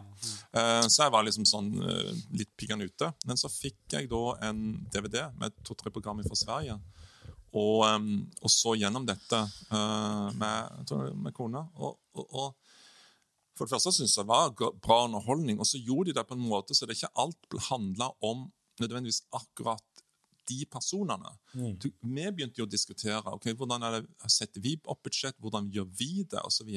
Uh, 0.54 0.84
Så 0.86 1.06
jeg 1.06 1.14
var 1.14 1.26
liksom 1.26 1.48
sånn 1.48 1.72
uh, 1.82 2.12
litt 2.36 2.52
piggende 2.58 2.86
ute. 2.88 3.10
Men 3.26 3.40
så 3.40 3.50
fikk 3.52 3.96
jeg 3.96 4.10
da 4.12 4.22
en 4.48 4.62
DVD 4.94 5.26
med 5.40 5.56
to-tre 5.66 5.92
programmer 5.94 6.26
fra 6.28 6.38
Sverige. 6.38 6.78
Og, 7.56 7.86
um, 7.88 8.26
og 8.42 8.52
så 8.52 8.76
gjennom 8.76 9.06
dette 9.08 9.42
uh, 9.72 10.28
med, 10.36 10.94
med 11.24 11.34
kona. 11.34 11.66
Og, 11.80 11.98
og, 12.14 12.26
og 12.30 12.65
for 13.56 13.64
det 13.64 13.72
første 13.72 13.92
syntes 13.96 14.16
jeg 14.18 14.26
det 14.26 14.30
var 14.30 14.78
bra 14.84 15.02
underholdning, 15.06 15.60
og 15.60 15.68
så 15.68 15.80
gjorde 15.80 16.10
de 16.10 16.18
det 16.18 16.26
på 16.28 16.36
en 16.36 16.48
måte 16.48 16.76
så 16.76 16.86
det 16.86 16.98
ikke 16.98 17.14
alt 17.22 17.60
handla 17.70 18.10
om 18.24 18.48
nødvendigvis 18.80 19.22
akkurat 19.34 19.84
de 20.46 20.64
personene. 20.70 21.32
Mm. 21.54 21.74
Du, 21.82 21.88
vi 22.00 22.26
begynte 22.30 22.60
jo 22.60 22.66
å 22.66 22.70
diskutere 22.70 23.32
ok, 23.34 23.48
hvordan 23.58 23.82
er 23.86 23.96
det, 23.96 24.02
setter 24.30 24.62
vi 24.62 24.76
opp 24.86 25.00
budsjett, 25.06 25.34
hvordan 25.42 25.70
gjør 25.74 25.88
vi 25.98 26.10
det, 26.22 26.42
osv. 26.46 26.70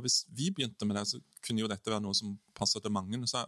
Hvis 0.00 0.18
vi 0.32 0.50
begynte 0.54 0.88
med 0.88 0.96
det, 0.96 1.04
så 1.10 1.20
kunne 1.44 1.64
jo 1.64 1.70
dette 1.70 1.92
være 1.92 2.04
noe 2.04 2.16
som 2.16 2.36
passet 2.56 2.84
til 2.84 2.94
mange. 2.94 3.20
Så, 3.28 3.42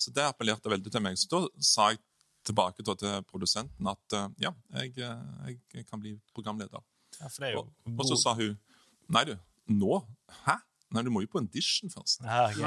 så 0.00 0.12
det 0.16 0.24
appellerte 0.24 0.72
veldig 0.72 0.92
til 0.92 1.04
meg. 1.04 1.18
Så 1.20 1.28
da 1.32 1.42
sa 1.60 1.90
jeg 1.92 2.00
tilbake 2.46 2.86
til 2.86 3.18
produsenten 3.26 3.90
at 3.90 4.16
eh, 4.16 4.28
ja, 4.46 4.52
jeg, 4.78 4.94
eh, 5.02 5.56
jeg 5.74 5.88
kan 5.90 6.00
bli 6.00 6.14
programleder. 6.36 6.84
Ja, 7.18 7.30
jo 7.50 7.64
Og, 7.64 7.92
og 7.96 8.08
så 8.08 8.18
sa 8.20 8.36
hun 8.38 8.54
nei, 9.12 9.24
du, 9.28 9.36
nå? 9.72 10.00
Hæ? 10.44 10.56
Nei, 10.94 11.02
du 11.02 11.10
må 11.10 11.18
jo 11.24 11.28
på 11.30 11.40
audition 11.42 11.90
først. 11.90 12.20
Ja, 12.22 12.46
ok. 12.46 12.56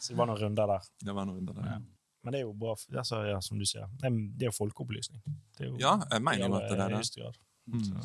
Så 0.00 0.12
det 0.12 0.18
var 0.18 0.26
noen 0.30 0.40
runder 0.40 0.66
der. 0.70 0.82
Det 1.02 1.12
var 1.16 1.24
noe 1.28 1.36
runder 1.40 1.54
der, 1.58 1.66
Ja. 1.74 1.78
Men 2.24 2.32
det 2.32 2.38
er 2.40 2.46
jo 2.46 2.54
bra, 2.56 2.72
altså, 2.72 3.18
ja, 3.28 3.40
som 3.44 3.58
du 3.60 3.66
sier. 3.68 3.84
Det 4.00 4.08
er, 4.08 4.46
jo 4.46 4.52
folkeopplysning. 4.56 5.20
Det 5.58 5.66
er 5.66 5.68
jo, 5.68 5.74
Ja, 5.82 5.90
jeg 6.08 6.22
mener 6.24 6.46
jo 6.46 6.54
at 6.56 6.70
det 6.70 6.78
er 6.80 6.88
det. 6.94 7.04
Mm. 7.68 8.00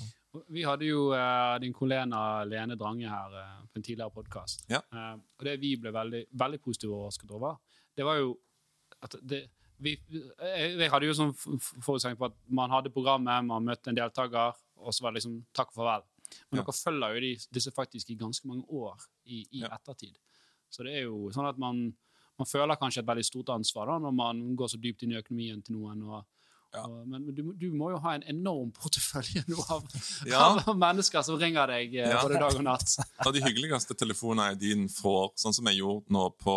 Vi 0.52 0.62
hadde 0.68 0.86
jo 0.90 1.00
uh, 1.14 1.56
din 1.64 1.74
kollega 1.74 2.44
Lene 2.44 2.76
Drange 2.76 3.08
her 3.08 3.30
uh, 3.38 3.64
på 3.64 3.80
en 3.80 3.86
tidligere 3.86 4.12
podkast. 4.12 4.66
Ja. 4.70 4.82
og 4.92 5.46
det 5.48 5.56
vi 5.62 5.78
ble 5.80 5.94
veldig, 5.96 6.26
veldig 6.36 6.60
positivt 6.66 6.92
overrasket 6.92 7.32
over, 7.32 7.56
det 7.96 8.04
var 8.08 8.16
jo 8.20 8.36
at 9.08 9.16
det 9.24 9.46
vi, 9.80 9.94
jeg, 10.12 10.90
hadde 10.92 11.08
jo 11.08 11.16
sånn 11.16 11.32
forutsetning 11.40 12.20
på 12.20 12.28
at 12.28 12.36
man 12.52 12.72
hadde 12.74 12.92
programmet, 12.92 13.46
man 13.48 13.64
møtte 13.64 13.92
en 13.92 13.98
deltaker, 13.98 14.58
og 14.80 14.96
så 14.96 15.06
var 15.06 15.14
det 15.14 15.22
liksom 15.22 15.38
takk 15.56 15.72
og 15.72 15.80
farvel. 15.80 16.06
Men 16.52 16.60
Ja. 16.60 16.64
dere 16.64 16.74
følger 16.78 17.16
jo 17.16 17.20
de, 17.26 17.32
disse 17.60 17.72
faktisk 17.72 18.10
i 18.10 18.16
ganske 18.16 18.48
mange 18.48 18.66
år 18.70 18.98
i, 19.26 19.42
i 19.52 19.60
Ja. 19.64 19.68
ettertid. 19.78 20.18
Så 20.70 20.84
det 20.84 20.94
er 20.98 21.02
jo 21.08 21.30
sånn 21.34 21.50
at 21.50 21.58
man, 21.58 21.94
man 22.38 22.46
føler 22.48 22.76
kanskje 22.78 23.00
et 23.02 23.08
veldig 23.08 23.26
stort 23.26 23.50
ansvar 23.50 23.88
da, 23.88 24.00
når 24.00 24.14
man 24.14 24.44
går 24.56 24.68
så 24.70 24.78
dypt 24.82 25.04
inn 25.04 25.12
i 25.16 25.22
økonomien 25.22 25.64
til 25.66 25.76
noen. 25.76 26.04
og 26.04 26.26
Ja. 26.72 26.84
og, 26.86 27.08
men 27.10 27.24
du, 27.34 27.42
du 27.58 27.72
må 27.74 27.90
jo 27.90 27.98
ha 27.98 28.12
en 28.14 28.24
enorm 28.30 28.70
portefølje 28.72 29.42
nå 29.50 29.58
av, 29.74 29.84
Ja. 30.30 30.44
av 30.68 30.78
mennesker 30.78 31.24
som 31.26 31.40
ringer 31.42 31.66
deg 31.68 31.96
eh, 31.96 32.22
både 32.22 32.38
dag 32.40 32.54
og 32.60 32.64
natt. 32.64 32.94
Og 33.26 33.34
de 33.34 33.42
hyggeligste 33.42 33.96
telefonene 33.98 34.52
jeg 34.52 34.60
din 34.60 34.86
får, 34.88 35.32
sånn 35.36 35.54
som 35.58 35.66
jeg 35.66 35.80
gjorde 35.82 36.14
nå 36.14 36.28
på 36.38 36.56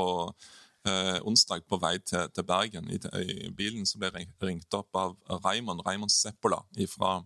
eh, 0.84 1.18
onsdag 1.24 1.64
på 1.66 1.78
vei 1.80 1.94
til, 2.04 2.28
til 2.28 2.44
Bergen. 2.44 2.90
I, 2.92 2.98
I 3.24 3.48
bilen 3.56 3.86
så 3.88 3.96
ble 4.02 4.10
jeg 4.12 4.28
ringt 4.42 4.74
opp 4.76 4.92
av 5.00 5.16
Raymond, 5.46 5.80
Raymond 5.86 6.12
Seppola 6.12 6.60
ifra, 6.76 7.22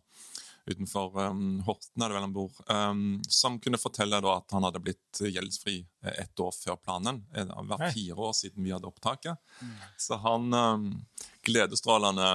utenfor 0.66 1.14
um, 1.30 1.60
Horten, 1.66 2.02
er 2.02 2.10
det 2.10 2.16
vel 2.16 2.24
han 2.26 2.34
bor, 2.34 2.52
um, 2.70 3.04
som 3.30 3.58
kunne 3.62 3.80
fortelle 3.80 4.20
da 4.24 4.36
at 4.40 4.54
han 4.56 4.66
hadde 4.66 4.82
blitt 4.82 5.20
gjeldsfri 5.22 5.78
eh, 6.04 6.22
ett 6.24 6.42
år 6.42 6.54
før 6.56 6.78
planen. 6.80 7.22
hvert 7.32 7.70
Det 7.70 7.82
Hei. 7.84 7.92
fire 7.94 8.28
år 8.28 8.34
siden 8.36 8.66
vi 8.66 8.74
hadde 8.74 8.90
opptaket. 8.90 9.38
Så 10.00 10.18
han 10.24 10.50
um, 10.54 10.88
gledesstrålende 11.46 12.30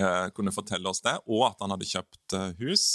uh, 0.00 0.26
kunne 0.36 0.52
fortelle 0.54 0.92
oss 0.92 1.02
det, 1.06 1.16
og 1.26 1.48
at 1.52 1.64
han 1.64 1.72
hadde 1.76 1.88
kjøpt 1.88 2.36
uh, 2.36 2.50
hus. 2.60 2.90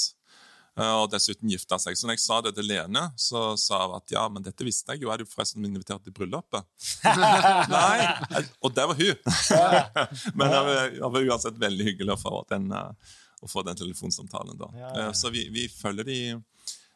Eh, 0.76 0.94
Og 1.00 1.08
dessuten 1.12 1.50
gifta 1.52 1.78
seg. 1.80 1.96
Så 1.96 2.08
når 2.08 2.18
jeg 2.18 2.24
sa 2.26 2.42
det 2.44 2.56
til 2.58 2.68
Lene, 2.68 3.06
så 3.20 3.54
sa 3.60 3.86
hun 3.86 3.96
at 3.98 4.12
ja, 4.12 4.26
men 4.32 4.44
dette 4.44 4.66
visste 4.68 4.96
jeg 4.96 5.06
jo. 5.06 5.12
Er 5.14 5.22
du 5.22 5.30
forresten 5.30 5.64
invitert 5.68 6.04
til 6.04 6.16
bryllupet? 6.16 6.68
Nei! 7.72 8.44
Og 8.60 8.74
det 8.76 8.88
var 8.92 9.00
hun! 9.00 9.14
men 10.38 10.52
det 10.52 10.64
var, 10.68 10.82
det 10.98 11.14
var 11.16 11.30
uansett 11.32 11.62
veldig 11.62 11.88
hyggelig 11.92 12.18
å 12.18 12.22
få 12.26 12.42
den, 12.52 12.68
eh, 12.76 13.14
å 13.46 13.52
få 13.52 13.64
den 13.68 13.78
telefonsamtalen. 13.80 14.58
da. 14.60 14.70
Ja, 14.74 14.80
ja, 14.80 14.92
ja. 14.96 15.08
Eh, 15.10 15.12
Så 15.14 15.32
vi, 15.34 15.48
vi 15.54 15.68
følger 15.72 16.04
de 16.08 16.20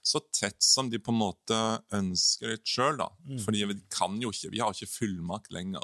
så 0.10 0.22
tett 0.34 0.62
som 0.63 0.89
de 0.89 0.98
på 1.00 1.12
en 1.12 1.20
måte 1.20 1.58
ønsker 1.94 2.56
det 2.56 2.62
sjøl. 2.65 2.98
Mm. 3.27 3.39
Fordi 3.46 3.63
vi 3.70 3.79
kan 3.94 4.15
jo 4.22 4.32
ikke, 4.34 4.51
vi 4.51 4.60
har 4.63 4.74
ikke 4.74 4.89
fullmakt 4.89 5.51
lenger 5.53 5.84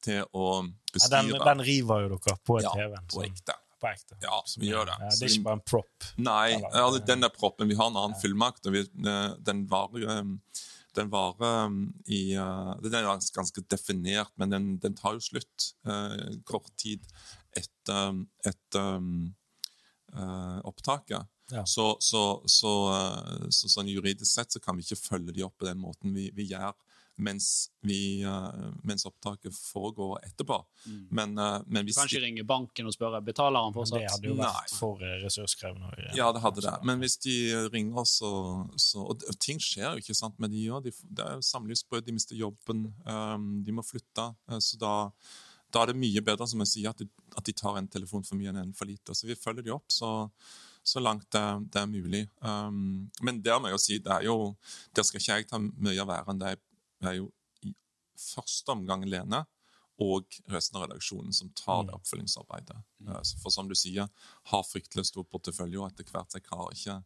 til 0.00 0.22
å 0.32 0.62
bestyre. 0.92 1.24
Ja, 1.26 1.32
den, 1.32 1.46
den 1.50 1.64
river 1.66 2.04
jo 2.06 2.12
dere 2.16 2.36
på 2.46 2.60
Ja, 2.62 2.70
TV-en. 2.74 3.08
på 3.10 3.18
så- 3.20 3.26
ekte. 3.26 3.56
På 3.78 3.86
ekte. 3.92 4.16
Ja, 4.22 4.40
vi 4.58 4.70
gjør 4.72 4.86
det. 4.90 4.94
Ja, 4.98 5.08
det 5.10 5.22
er 5.22 5.28
ikke 5.34 5.44
bare 5.44 5.58
en 5.60 5.66
prop. 5.66 6.06
Nei, 6.18 6.48
Eller- 6.54 7.04
den 7.06 7.22
er 7.22 7.28
proppen. 7.30 7.68
Vi 7.68 7.76
har 7.78 7.86
en 7.92 7.96
annen 8.00 8.18
fullmakt. 8.20 8.66
og 8.66 8.72
vi, 8.72 8.80
eh, 8.80 9.34
den 9.38 9.66
varer 9.68 10.08
um, 10.18 10.40
den 10.94 11.10
varer 11.10 11.76
i 12.08 12.34
Den 12.34 12.94
er 12.94 13.04
ganske 13.06 13.62
definert, 13.68 14.32
men 14.36 14.50
den, 14.50 14.78
den 14.78 14.94
tar 14.94 15.12
jo 15.14 15.20
slutt 15.20 15.74
eh, 15.86 16.34
kort 16.44 16.70
tid 16.76 17.04
etter, 17.54 18.24
etter 18.44 18.98
eh, 20.16 20.58
opptaket. 20.64 21.26
Ja. 21.50 21.64
Så, 21.64 21.96
så, 22.00 22.42
så, 22.46 22.72
eh, 22.92 23.48
så 23.50 23.68
sånn 23.72 23.88
juridisk 23.88 24.28
sett 24.34 24.52
så 24.52 24.60
kan 24.60 24.76
vi 24.76 24.82
ikke 24.84 25.00
følge 25.00 25.32
de 25.32 25.42
opp 25.46 25.56
på 25.58 25.64
den 25.70 25.78
måten 25.80 26.12
vi, 26.14 26.30
vi 26.36 26.50
gjør 26.50 26.74
mens, 27.18 27.70
vi, 27.82 28.20
eh, 28.22 28.66
mens 28.86 29.02
opptaket 29.08 29.50
foregår 29.56 30.20
etterpå. 30.22 30.60
Men, 31.10 31.32
eh, 31.38 31.56
men 31.66 31.82
Du 31.84 31.88
hvis 31.88 31.96
kan 31.98 32.06
de- 32.06 32.14
ikke 32.14 32.22
ringe 32.26 32.44
banken 32.46 32.86
og 32.86 32.94
spørre 32.94 33.18
betaler 33.24 33.58
han 33.64 33.72
Men 33.72 33.74
fortsatt. 33.74 33.98
det 33.98 34.10
hadde 34.12 34.28
jo 34.28 34.34
Nei. 34.38 34.44
vært 34.46 34.70
for 34.78 35.02
eh, 35.02 35.16
ressurskrevende. 35.24 36.14
Ja, 36.14 36.30
det 36.32 36.42
hadde 36.44 36.60
det. 36.62 36.76
Men 36.84 37.00
hvis 37.00 37.16
de 37.24 37.68
ringer 37.72 37.98
oss, 38.04 38.20
og, 38.22 38.70
så 38.78 38.98
Og 39.08 39.24
og 39.28 39.38
ting 39.40 39.58
skjer 39.58 39.96
jo, 39.96 39.98
ikke 40.04 40.14
sant, 40.14 40.38
med 40.38 40.50
de 40.52 40.62
òg. 40.68 40.84
De, 40.84 40.92
det 41.10 41.26
er 41.26 41.40
samlivsbrudd, 41.42 42.04
de 42.06 42.12
mister 42.12 42.36
jobben, 42.36 42.92
um, 43.04 43.64
de 43.64 43.72
må 43.72 43.82
flytte. 43.82 44.28
Så 44.60 44.78
da, 44.78 45.10
da 45.74 45.82
er 45.82 45.90
det 45.90 46.00
mye 46.00 46.22
bedre, 46.24 46.46
som 46.48 46.62
jeg 46.64 46.70
sier, 46.70 46.92
at 46.92 47.02
de, 47.02 47.08
at 47.36 47.44
de 47.44 47.54
tar 47.56 47.76
en 47.78 47.88
telefon 47.90 48.24
for 48.24 48.38
mye 48.38 48.52
enn 48.52 48.62
en 48.62 48.74
for 48.76 48.88
lite. 48.88 49.14
Så 49.14 49.28
vi 49.28 49.36
følger 49.36 49.66
de 49.66 49.74
opp 49.74 49.92
så, 49.92 50.10
så 50.86 51.02
langt 51.02 51.28
det, 51.34 51.44
det 51.74 51.82
er 51.82 51.90
mulig. 51.90 52.22
Um, 52.40 53.08
men 53.24 53.42
det 53.44 53.58
må 53.58 53.68
jeg 53.68 53.76
jo 53.76 53.82
si, 53.84 53.98
det 54.04 54.14
er 54.14 54.28
jo 54.28 54.38
Der 54.96 55.04
skal 55.04 55.20
ikke 55.20 55.36
jeg 55.36 55.50
ta 55.50 55.60
mye 55.60 56.00
av 56.04 56.14
æren. 56.16 56.40
Det 56.40 56.54
er, 56.54 57.18
jo 57.18 57.28
i 57.68 57.74
første 58.18 58.74
omgang 58.74 59.04
Lene 59.08 59.44
og 59.98 60.40
resten 60.46 60.78
av 60.78 60.86
redaksjonen 60.86 61.34
som 61.34 61.50
tar 61.58 61.84
det 61.88 61.96
oppfølgingsarbeidet. 61.96 62.76
Mm. 63.02 63.12
så 63.26 63.40
For 63.42 63.50
som 63.50 63.68
du 63.68 63.74
sier, 63.76 64.08
har 64.52 64.66
fryktelig 64.66 65.08
stor 65.10 65.26
portefølje, 65.26 65.80
og 65.80 65.90
etter 65.90 66.06
hvert 66.12 66.38
jeg 66.38 66.46
klarer 66.46 66.76
ikke 66.76 67.00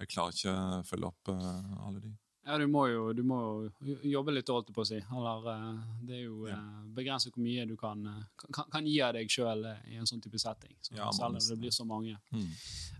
jeg 0.00 0.10
klarer 0.10 0.34
ikke 0.34 0.52
å 0.52 0.84
følge 0.88 1.10
opp 1.12 1.30
uh, 1.30 1.86
alle 1.86 2.00
de. 2.02 2.10
Ja, 2.46 2.58
du 2.60 2.66
må 2.68 2.82
jo, 2.90 3.12
du 3.16 3.22
må 3.24 3.38
jo 3.80 3.94
jobbe 4.04 4.34
litt, 4.36 4.50
holdt 4.52 4.68
jeg 4.68 4.76
på 4.76 4.82
å 4.84 4.88
si. 4.88 4.98
Eller, 5.00 5.46
eh, 5.54 5.84
det 6.04 6.18
er 6.18 6.24
jo 6.26 6.48
ja. 6.50 6.58
begrenset 6.96 7.32
hvor 7.32 7.44
mye 7.44 7.64
du 7.68 7.72
kan, 7.80 8.02
eh, 8.10 8.48
kan, 8.52 8.68
kan 8.72 8.88
gi 8.88 8.98
av 9.04 9.14
deg 9.16 9.32
sjøl 9.32 9.64
i 9.88 9.96
en 9.96 10.08
sånn 10.08 10.20
type 10.24 10.40
setting. 10.40 10.74
Så, 10.84 10.92
Ja, 10.98 11.08
selv 11.16 11.38
om 11.38 11.40
det 11.40 11.56
blir 11.62 11.72
så 11.72 11.86
mange. 11.88 12.18
Mm. 12.34 12.50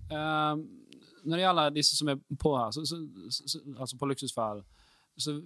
Uh, 0.08 0.94
når 1.24 1.36
det 1.36 1.44
gjelder 1.44 1.74
disse 1.76 1.96
som 1.96 2.08
er 2.12 2.18
på 2.40 2.54
her, 2.56 2.72
så, 2.76 2.84
så, 2.88 3.00
så, 3.30 3.60
altså 3.76 3.96
på 4.00 4.08
Luksusfellen 4.10 4.64
så 5.16 5.36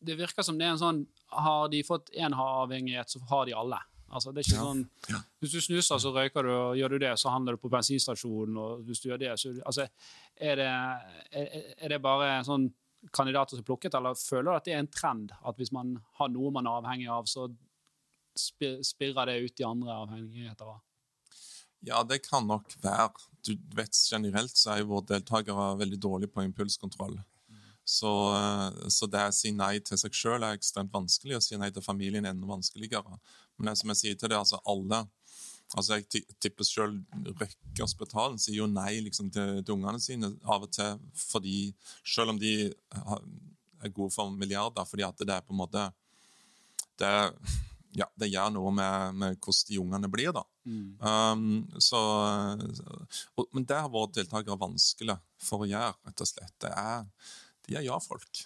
Det 0.00 0.14
virker 0.16 0.42
som 0.46 0.56
det 0.58 0.64
er 0.64 0.72
en 0.72 0.78
sånn 0.80 1.00
Har 1.34 1.66
de 1.68 1.82
fått 1.84 2.08
én 2.14 2.32
avhengighet, 2.32 3.10
så 3.10 3.20
har 3.28 3.44
de 3.46 3.52
alle. 3.58 3.80
Altså, 4.12 4.32
det 4.32 4.42
er 4.42 4.48
ikke 4.48 4.60
Ja. 4.60 4.64
sånn 4.68 4.88
Ja. 5.10 5.20
Hvis 5.40 5.52
du 5.52 5.60
snuser, 5.60 5.98
så 5.98 6.12
røyker 6.12 6.42
du, 6.42 6.50
og 6.50 6.76
gjør 6.76 6.88
du 6.90 6.98
det, 6.98 7.18
så 7.18 7.30
handler 7.30 7.52
du 7.52 7.62
på 7.62 7.70
bensinstasjonen, 7.70 8.56
og 8.56 8.82
hvis 8.86 9.00
du 9.00 9.08
gjør 9.08 9.18
det, 9.18 9.38
så 9.40 9.52
altså, 9.66 9.88
er, 10.36 10.56
det, 10.56 10.66
er, 11.32 11.74
er 11.78 11.88
det 11.88 12.02
bare 12.02 12.44
sånn 12.44 12.72
kandidater 13.10 13.56
som 13.56 13.64
er 13.64 13.66
plukket, 13.66 13.94
eller 13.98 14.14
føler 14.18 14.50
du 14.50 14.56
at 14.56 14.68
det 14.68 14.76
er 14.76 14.84
en 14.84 14.92
trend? 14.92 15.34
At 15.42 15.58
hvis 15.58 15.72
man 15.74 15.96
har 16.20 16.30
noe 16.32 16.52
man 16.54 16.68
er 16.68 16.78
avhengig 16.78 17.10
av, 17.10 17.26
så 17.26 17.48
spirrer 18.38 19.28
det 19.28 19.40
ut 19.42 19.60
i 19.60 19.66
andre 19.68 19.98
avhengigheter? 20.04 20.78
Ja, 21.82 22.02
det 22.06 22.22
kan 22.28 22.46
nok 22.46 22.76
være. 22.82 23.10
Du 23.42 23.56
vet 23.74 23.98
Generelt 24.06 24.54
så 24.56 24.74
er 24.74 24.82
jo 24.82 24.92
våre 24.94 25.08
deltakere 25.16 25.72
veldig 25.80 25.98
dårlige 25.98 26.32
på 26.32 26.44
impulskontroll. 26.46 27.18
Så, 27.84 28.10
så 28.94 29.08
det 29.10 29.24
å 29.26 29.34
si 29.34 29.50
nei 29.50 29.80
til 29.82 29.98
seg 29.98 30.14
sjøl 30.14 30.44
er 30.46 30.54
ekstremt 30.54 30.92
vanskelig, 30.94 31.34
og 31.34 31.42
å 31.42 31.44
si 31.44 31.58
nei 31.58 31.72
til 31.74 31.82
familien 31.82 32.24
er 32.28 32.36
enda 32.36 32.46
vanskeligere. 32.46 33.18
Men 33.58 33.78
som 33.78 33.90
jeg 33.90 33.98
sier 33.98 34.20
til 34.20 34.30
det, 34.30 34.38
altså 34.38 34.62
alle 34.70 35.02
altså 35.76 35.98
Jeg 35.98 36.24
tipper 36.42 36.66
sjøl 36.66 36.94
Røkke 37.28 37.80
Hospitalen 37.80 38.38
sier 38.40 38.60
jo 38.60 38.68
nei 38.70 39.00
liksom, 39.04 39.30
til, 39.32 39.60
til 39.64 39.76
ungene 39.76 40.00
sine 40.02 40.32
av 40.44 40.66
og 40.66 40.72
til, 40.74 41.00
fordi 41.16 41.72
selv 42.04 42.34
om 42.34 42.40
de 42.40 42.54
er 43.82 43.94
gode 43.94 44.14
for 44.14 44.30
milliarder, 44.30 44.86
fordi 44.88 45.06
at 45.06 45.22
det 45.24 45.34
er 45.34 45.44
på 45.44 45.54
en 45.54 45.62
måte 45.62 45.88
det, 47.00 47.12
ja, 47.98 48.06
det 48.20 48.30
gjør 48.30 48.52
noe 48.54 48.72
med, 48.74 49.16
med 49.18 49.38
hvordan 49.38 49.68
de 49.68 49.78
ungene 49.82 50.10
blir, 50.12 50.32
da. 50.36 50.44
Mm. 50.64 50.90
Um, 51.02 51.80
så, 51.82 52.00
og, 53.34 53.48
men 53.52 53.66
det 53.66 53.80
har 53.80 53.90
våre 53.92 54.12
deltakere 54.18 54.60
vanskelig 54.60 55.16
for 55.42 55.64
å 55.64 55.70
gjøre, 55.70 55.96
rett 56.06 56.24
og 56.24 56.30
slett. 56.30 56.54
Det 56.62 56.70
er, 56.70 57.06
de 57.72 57.78
er 57.80 57.84
ja-folk. 57.86 58.40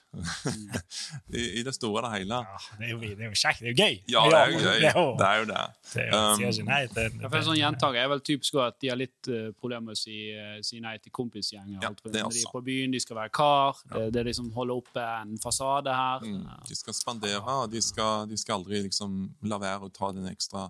I, 1.41 1.45
I 1.59 1.63
det 1.67 1.75
store 1.75 1.99
og 1.99 2.07
det 2.07 2.13
hele. 2.15 2.39
Ja, 2.39 2.61
det, 2.79 2.87
er 2.87 2.93
jo, 2.93 2.99
det 3.03 3.25
er 3.27 3.33
jo 3.33 3.39
kjekt. 3.41 3.63
Det 3.63 3.67
er 3.67 3.73
jo 3.73 3.79
gøy. 3.81 3.97
Ja, 4.13 4.23
det 4.31 4.39
er 4.39 4.53
jo 4.53 4.61
gøy. 4.61 4.77
Det 4.77 4.91
er 4.91 4.99
jo, 4.99 5.07
Det 5.19 5.27
er 5.27 5.41
jo 5.41 5.49
det. 5.51 5.63
det 5.93 6.05
er 6.05 6.07
jo, 6.07 6.21
jeg 6.21 6.37
sier 6.37 6.47
Um, 6.47 6.53
ikke 6.53 6.67
nei 6.69 6.81
til 6.93 7.17
for 7.27 7.39
en 7.39 7.47
sånn 7.49 7.59
gjentaker 7.59 8.01
er 8.01 8.11
vel 8.13 8.23
typisk 8.27 8.59
at 8.63 8.79
de 8.83 8.91
har 8.93 8.99
litt 9.01 9.31
uh, 9.33 9.49
problemer 9.59 9.89
med 9.89 9.97
å 9.97 10.01
si, 10.01 10.19
uh, 10.37 10.59
si 10.67 10.81
nei 10.85 10.95
til 11.03 11.15
kompisgjenger. 11.17 11.81
Ja, 11.83 11.91
de 11.91 12.23
er 12.23 12.53
på 12.53 12.63
byen, 12.67 12.95
de 12.95 13.03
skal 13.03 13.19
være 13.19 13.35
kar. 13.35 13.83
Det, 13.91 14.07
det 14.15 14.23
er 14.23 14.31
liksom 14.31 14.53
holde 14.55 14.77
oppe 14.77 15.03
en 15.03 15.35
fasade 15.43 15.97
her. 15.97 16.23
Mm, 16.23 16.47
de 16.69 16.79
skal 16.79 16.97
spandere, 16.97 17.43
og 17.43 17.73
de 17.73 17.83
skal, 17.83 18.29
de 18.31 18.39
skal 18.41 18.61
aldri 18.61 18.85
liksom 18.87 19.19
la 19.51 19.61
være 19.63 19.91
å 19.91 19.95
ta 19.95 20.13
den 20.15 20.31
ekstra 20.31 20.69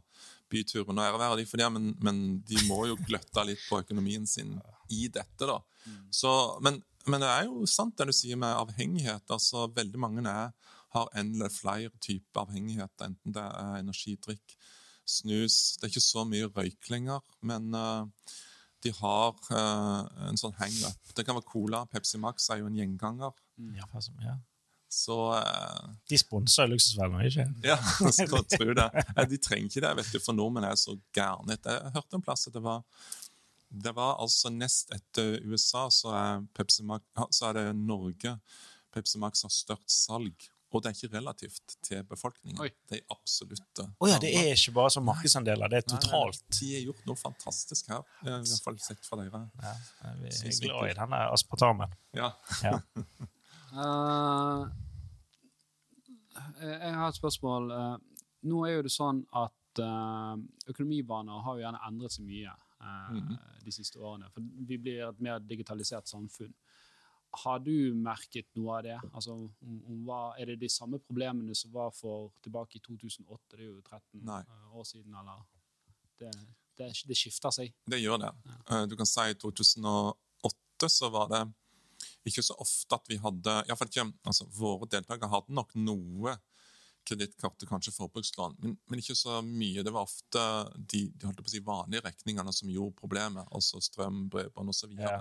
byturen. 0.52 0.96
Og 0.96 1.04
ære 1.04 1.20
være 1.20 1.40
de 1.42 1.46
for 1.48 1.60
det, 1.60 1.70
men, 1.74 1.92
men 2.04 2.24
de 2.46 2.60
må 2.70 2.86
jo 2.90 2.98
gløtte 3.06 3.44
litt 3.48 3.62
på 3.68 3.82
økonomien 3.82 4.26
sin 4.30 4.56
i 4.92 5.08
dette, 5.12 5.46
da. 5.46 5.60
Så, 6.14 6.30
men, 6.64 6.80
men 7.06 7.22
det 7.22 7.28
er 7.30 7.44
jo 7.48 7.66
sant 7.70 7.96
det 7.98 8.08
du 8.08 8.14
sier 8.16 8.38
med 8.40 8.54
avhengighet. 8.56 9.24
altså 9.30 9.66
Veldig 9.76 10.00
mange 10.02 10.24
er, 10.28 10.50
har 10.96 11.08
en 11.14 11.32
eller 11.34 11.52
flere 11.52 11.90
typer 12.02 12.44
avhengighet, 12.46 12.92
enten 13.04 13.34
det 13.36 13.44
er 13.44 13.78
energidrikk, 13.82 14.56
snus 15.06 15.76
Det 15.78 15.86
er 15.86 15.92
ikke 15.94 16.02
så 16.02 16.24
mye 16.26 16.48
røyk 16.50 16.88
lenger, 16.90 17.22
men 17.46 17.68
uh, 17.78 18.08
de 18.82 18.90
har 18.98 19.36
uh, 19.52 20.02
en 20.28 20.38
sånn 20.40 20.54
hang-up. 20.58 21.12
Det 21.14 21.24
kan 21.26 21.38
være 21.38 21.46
cola. 21.46 21.84
Pepsi 21.90 22.18
Max 22.22 22.48
er 22.50 22.60
jo 22.62 22.66
en 22.70 22.78
gjenganger. 22.78 23.34
Ja, 23.78 23.86
hva 23.92 24.02
som- 24.02 24.18
ja. 24.22 24.34
Så 24.96 25.14
uh, 25.34 25.94
De 26.08 26.18
sponser 26.18 26.68
luksusvalgene, 26.70 27.26
ikke 27.26 27.46
ja, 27.70 27.76
skal 28.14 28.44
tro 28.50 28.74
det. 28.78 28.88
De 29.30 29.38
trenger 29.42 29.66
ikke 29.70 29.82
det, 29.84 29.94
vet 29.98 30.12
du, 30.14 30.18
for 30.22 30.36
nordmenn 30.38 30.66
er 30.68 30.78
så 30.78 30.94
gærne. 31.14 31.56
Jeg 31.58 31.94
hørte 31.96 32.18
en 32.18 32.22
plass 32.26 32.46
at 32.50 32.54
det 32.54 32.62
var 32.66 32.82
det 33.82 33.92
var 33.96 34.16
altså 34.22 34.50
nest 34.52 34.92
etter 34.94 35.40
USA, 35.44 35.86
så 35.92 36.12
er, 36.16 36.44
Pepsi 36.56 36.84
Max, 36.86 37.04
så 37.36 37.50
er 37.50 37.58
det 37.60 37.64
Norge 37.76 38.36
Pepsi 38.96 39.18
Max 39.20 39.42
har 39.44 39.52
størst 39.52 39.92
salg. 39.92 40.46
Og 40.74 40.82
det 40.82 40.90
er 40.90 40.96
ikke 40.96 41.14
relativt 41.14 41.76
til 41.84 42.02
befolkningen. 42.08 42.58
Oi. 42.60 42.68
Det 42.90 42.98
er 42.98 43.12
absolutt 43.14 43.82
Oh, 44.00 44.08
ja, 44.10 44.16
det 44.20 44.32
er 44.34 44.50
ikke 44.56 44.74
bare 44.76 44.90
som 44.92 45.04
markedsandeler, 45.06 45.70
det 45.72 45.78
er 45.78 45.86
totalt. 45.92 46.42
De 46.58 46.72
har 46.74 46.82
gjort 46.88 47.04
noe 47.08 47.20
fantastisk 47.20 47.92
her. 47.92 48.02
I 48.24 48.32
hvert 48.32 48.64
fall 48.64 48.80
sett 48.82 49.06
fra 49.06 49.20
dere. 49.20 49.44
Ja, 49.62 49.74
vi 50.18 50.32
er 50.32 50.58
glad 50.64 50.90
i 50.90 50.96
denne 50.98 51.22
aspartamen. 51.36 51.94
Ja. 52.18 52.32
Ja. 52.64 52.80
uh, 53.76 54.66
jeg 56.72 56.94
har 56.98 57.08
et 57.08 57.20
spørsmål. 57.20 57.70
Eh, 57.76 57.96
nå 58.50 58.64
er 58.66 58.78
jo 58.78 58.86
det 58.88 58.94
sånn 58.94 59.22
at 59.36 59.80
økonomivaner 60.72 61.44
har 61.44 61.56
jo 61.58 61.64
gjerne 61.66 61.82
endret 61.88 62.14
seg 62.16 62.26
mye. 62.26 62.52
De 63.64 63.72
siste 63.74 63.98
årene. 63.98 64.28
For 64.34 64.44
vi 64.68 64.78
blir 64.78 65.04
et 65.08 65.20
mer 65.24 65.40
digitalisert 65.40 66.08
samfunn. 66.10 66.54
Har 67.42 67.58
du 67.60 67.92
merket 67.94 68.46
noe 68.56 68.78
av 68.78 68.84
det? 68.86 68.96
Altså, 69.12 69.34
om, 69.34 69.80
om 69.90 70.04
hva, 70.06 70.20
er 70.40 70.52
det 70.52 70.60
de 70.62 70.70
samme 70.72 71.00
problemene 71.02 71.56
som 71.58 71.72
var 71.74 71.90
for 71.92 72.30
tilbake 72.44 72.78
i 72.78 72.84
2008? 72.84 73.56
Det 73.56 73.64
er 73.64 73.68
jo 73.68 73.80
13 73.82 74.22
Nei. 74.28 74.40
eh, 74.40 74.78
år 74.78 74.86
siden, 74.88 75.16
eller? 75.20 75.42
Det, 76.16 76.32
det, 76.78 76.90
det 77.10 77.18
skifter 77.18 77.52
seg. 77.52 77.74
Det 77.84 78.00
gjør 78.00 78.22
det. 78.22 78.32
Ja. 78.70 78.84
Du 78.88 78.96
kan 78.96 79.08
si 79.08 79.26
i 79.32 79.36
2008 79.42 80.92
så 80.92 81.10
var 81.12 81.28
det 81.32 81.42
ikke 82.26 82.42
så 82.44 82.56
ofte 82.62 82.96
at 82.98 83.08
vi 83.10 83.18
hadde 83.22 83.52
i 83.62 83.70
hvert 83.70 83.78
fall 83.80 83.90
ikke, 83.90 84.06
altså 84.26 84.46
Våre 84.56 84.88
deltakere 84.90 85.30
hadde 85.30 85.54
nok 85.54 85.74
noe 85.78 86.34
kredittkort 87.06 87.62
og 87.62 87.70
kanskje 87.70 87.94
forbrukslån, 87.94 88.56
men, 88.62 88.76
men 88.90 89.02
ikke 89.02 89.16
så 89.18 89.40
mye. 89.44 89.84
Det 89.86 89.92
var 89.94 90.08
ofte 90.08 90.42
de, 90.76 91.06
de 91.12 91.28
holdt 91.28 91.42
på 91.42 91.50
å 91.50 91.54
si 91.54 91.62
vanlige 91.64 92.04
regningene 92.06 92.54
som 92.54 92.72
gjorde 92.72 92.98
problemet, 93.00 93.46
altså 93.54 93.80
strøm, 93.84 94.24
bredbånd 94.32 94.72
osv. 94.72 94.96
Ja. 94.98 95.20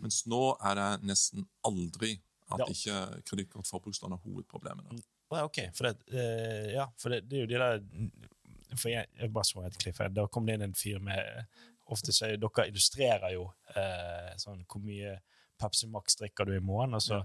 Mens 0.00 0.22
nå 0.30 0.42
er 0.70 0.80
det 0.80 0.88
nesten 1.12 1.46
aldri 1.66 2.16
at 2.54 2.62
Ja. 2.62 2.66
ikke 2.70 3.22
kredittkort 3.26 3.66
forbrukslån 3.66 4.14
er 4.14 4.22
hovedproblemet. 4.22 5.04
ja, 5.34 5.44
ok, 5.44 5.58
for 5.74 5.88
det, 5.88 5.96
uh, 6.14 6.66
ja, 6.70 6.84
for 6.96 7.10
det, 7.10 7.24
det 7.26 7.40
er 7.40 7.46
jo 7.46 7.50
de 7.50 7.62
der 7.62 8.76
for 8.76 8.90
jeg, 8.90 9.08
jeg 9.18 9.32
bare 9.32 9.48
så 9.48 9.64
et 9.66 9.78
klipp 9.78 9.98
her. 10.02 10.12
Da 10.14 10.26
kom 10.30 10.46
det 10.46 10.56
inn 10.56 10.68
en 10.68 10.76
fyr 10.76 11.02
med 11.02 11.46
Ofte 11.86 12.10
så 12.10 12.26
er 12.26 12.40
dere 12.42 12.64
illustrerer 12.66 13.30
jo 13.36 13.44
uh, 13.46 14.32
sånn 14.42 14.64
hvor 14.66 14.82
mye 14.82 15.12
Pepsi 15.60 15.86
Max 15.90 16.16
drikker 16.20 16.46
du 16.48 16.54
i 16.56 16.60
morgen, 16.62 16.94
og 16.98 17.02
så 17.02 17.22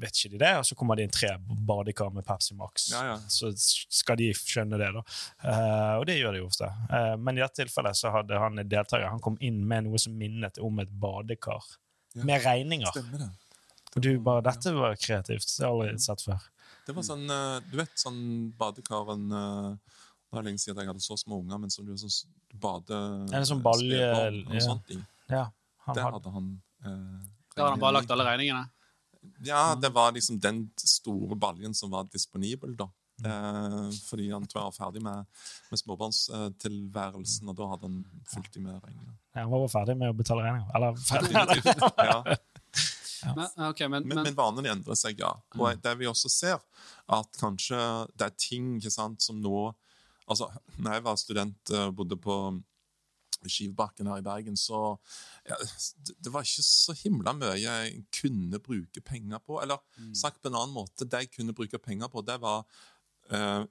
vet 0.00 0.16
ikke 0.16 0.30
de 0.34 0.40
det, 0.40 0.50
og 0.60 0.64
så 0.68 0.76
kommer 0.78 0.96
det 0.96 1.04
inn 1.06 1.12
tre 1.14 1.30
badekar 1.68 2.12
med 2.14 2.24
Pepsi 2.26 2.54
Max. 2.56 2.88
Ja, 2.92 3.02
ja. 3.10 3.16
Så 3.32 3.50
skal 3.56 4.18
de 4.20 4.30
skjønne 4.36 4.78
det, 4.80 4.88
da. 4.96 5.02
Uh, 5.44 5.94
og 6.00 6.06
det 6.08 6.16
gjør 6.20 6.36
de 6.36 6.42
ofte. 6.46 6.70
Uh, 6.92 7.14
men 7.20 7.36
i 7.38 7.42
dette 7.44 7.60
tilfellet 7.62 7.98
så 7.98 8.12
hadde 8.14 8.40
han 8.40 8.60
en 8.60 8.70
deltaker 8.70 9.08
han 9.10 9.22
kom 9.24 9.36
inn 9.44 9.60
med 9.68 9.88
noe 9.88 10.00
som 10.00 10.16
minnet 10.16 10.60
om 10.64 10.80
et 10.84 10.92
badekar. 11.02 11.66
Ja. 12.16 12.24
Med 12.26 12.44
regninger. 12.44 12.90
Stemmer 12.94 13.26
det. 13.26 13.30
Og 13.96 14.02
du 14.06 14.10
bare, 14.22 14.44
Dette 14.46 14.72
var 14.76 14.96
kreativt. 15.02 15.48
Det 15.50 15.66
har 15.66 15.72
jeg 15.72 15.92
aldri 15.92 16.04
sett 16.06 16.24
før. 16.24 16.48
Det 16.86 16.94
var 16.96 17.04
sånn, 17.06 17.24
eh, 17.30 17.56
du 17.70 17.76
vet 17.78 17.98
sånn 17.98 18.20
badekaren 18.58 19.24
Det 19.28 20.38
er 20.38 20.44
lenge 20.46 20.62
siden 20.62 20.78
jeg 20.78 20.90
hadde 20.92 21.02
så 21.02 21.16
små 21.18 21.40
unger, 21.42 21.58
men 21.58 21.72
som 21.74 21.86
du 21.86 21.96
sånn 21.98 22.12
bade... 22.62 22.98
En 23.34 23.46
sånn 23.46 23.62
balje- 23.62 23.98
ja. 23.98 24.76
Ja, 25.30 25.44
han 25.86 25.98
Der 25.98 26.06
hadde 26.06 26.30
han 26.34 26.52
Der 26.84 27.62
har 27.64 27.74
han 27.74 27.82
bare 27.82 27.98
lagt 27.98 28.10
alle 28.10 28.26
regningene. 28.26 28.68
Ja, 29.44 29.74
det 29.76 29.90
var 29.92 30.12
liksom 30.16 30.40
den 30.40 30.70
store 30.80 31.36
baljen 31.36 31.74
som 31.76 31.92
var 31.92 32.08
disponibel, 32.12 32.76
da. 32.76 32.88
Eh, 33.24 33.90
fordi 34.08 34.30
han 34.32 34.46
tror 34.48 34.60
jeg 34.62 34.70
var 34.70 34.76
ferdig 34.76 35.02
med, 35.04 35.26
med 35.70 35.80
småbarnstilværelsen, 35.82 37.50
og 37.52 37.58
da 37.58 37.66
hadde 37.72 37.90
han 37.90 37.98
fulgt 38.32 38.54
de 38.54 38.62
med 38.64 38.78
regninger. 38.78 39.18
Ja, 39.34 39.42
han 39.42 39.52
var 39.52 39.72
ferdig 39.72 39.96
med 40.00 40.14
å 40.14 40.16
betale 40.16 40.46
regninger. 40.46 40.70
Eller 40.78 41.02
ferdig. 41.04 41.34
Definitivt. 41.34 42.38
Ja. 43.20 43.34
Men, 43.36 43.48
okay, 43.66 43.84
men, 43.84 44.06
Men, 44.08 44.14
men, 44.16 44.24
men 44.30 44.36
vanene 44.38 44.70
endrer 44.72 44.96
seg, 44.96 45.18
ja. 45.20 45.34
Og 45.58 45.82
det 45.84 45.90
vi 46.00 46.06
også 46.08 46.30
ser, 46.32 46.62
at 47.12 47.36
kanskje 47.36 47.76
det 48.16 48.30
er 48.30 48.38
ting 48.40 48.70
ikke 48.78 48.92
sant, 48.94 49.20
som 49.20 49.36
nå 49.44 49.66
altså, 50.30 50.48
når 50.78 50.96
jeg 50.96 51.04
var 51.04 51.18
student 51.20 51.72
og 51.76 51.98
bodde 51.98 52.16
på 52.16 52.36
Skivbakken 53.48 54.10
her 54.10 54.20
i 54.20 54.26
Bergen, 54.26 54.56
så 54.60 54.98
ja, 55.48 55.56
det, 56.10 56.32
var 56.32 56.44
ikke 56.44 56.64
så 56.66 56.94
himla 57.00 57.32
mye 57.38 57.56
jeg 57.60 58.04
kunne 58.20 58.60
bruke 58.60 59.00
penger 59.00 59.40
på. 59.46 59.60
Eller 59.62 59.80
sagt 60.16 60.42
på 60.42 60.50
en 60.50 60.58
annen 60.58 60.76
måte, 60.76 61.08
det 61.08 61.24
jeg 61.24 61.32
kunne 61.38 61.56
bruke 61.56 61.80
penger 61.80 62.12
på, 62.12 62.24
det 62.26 62.36
var 62.42 62.66
uh, 63.32 63.62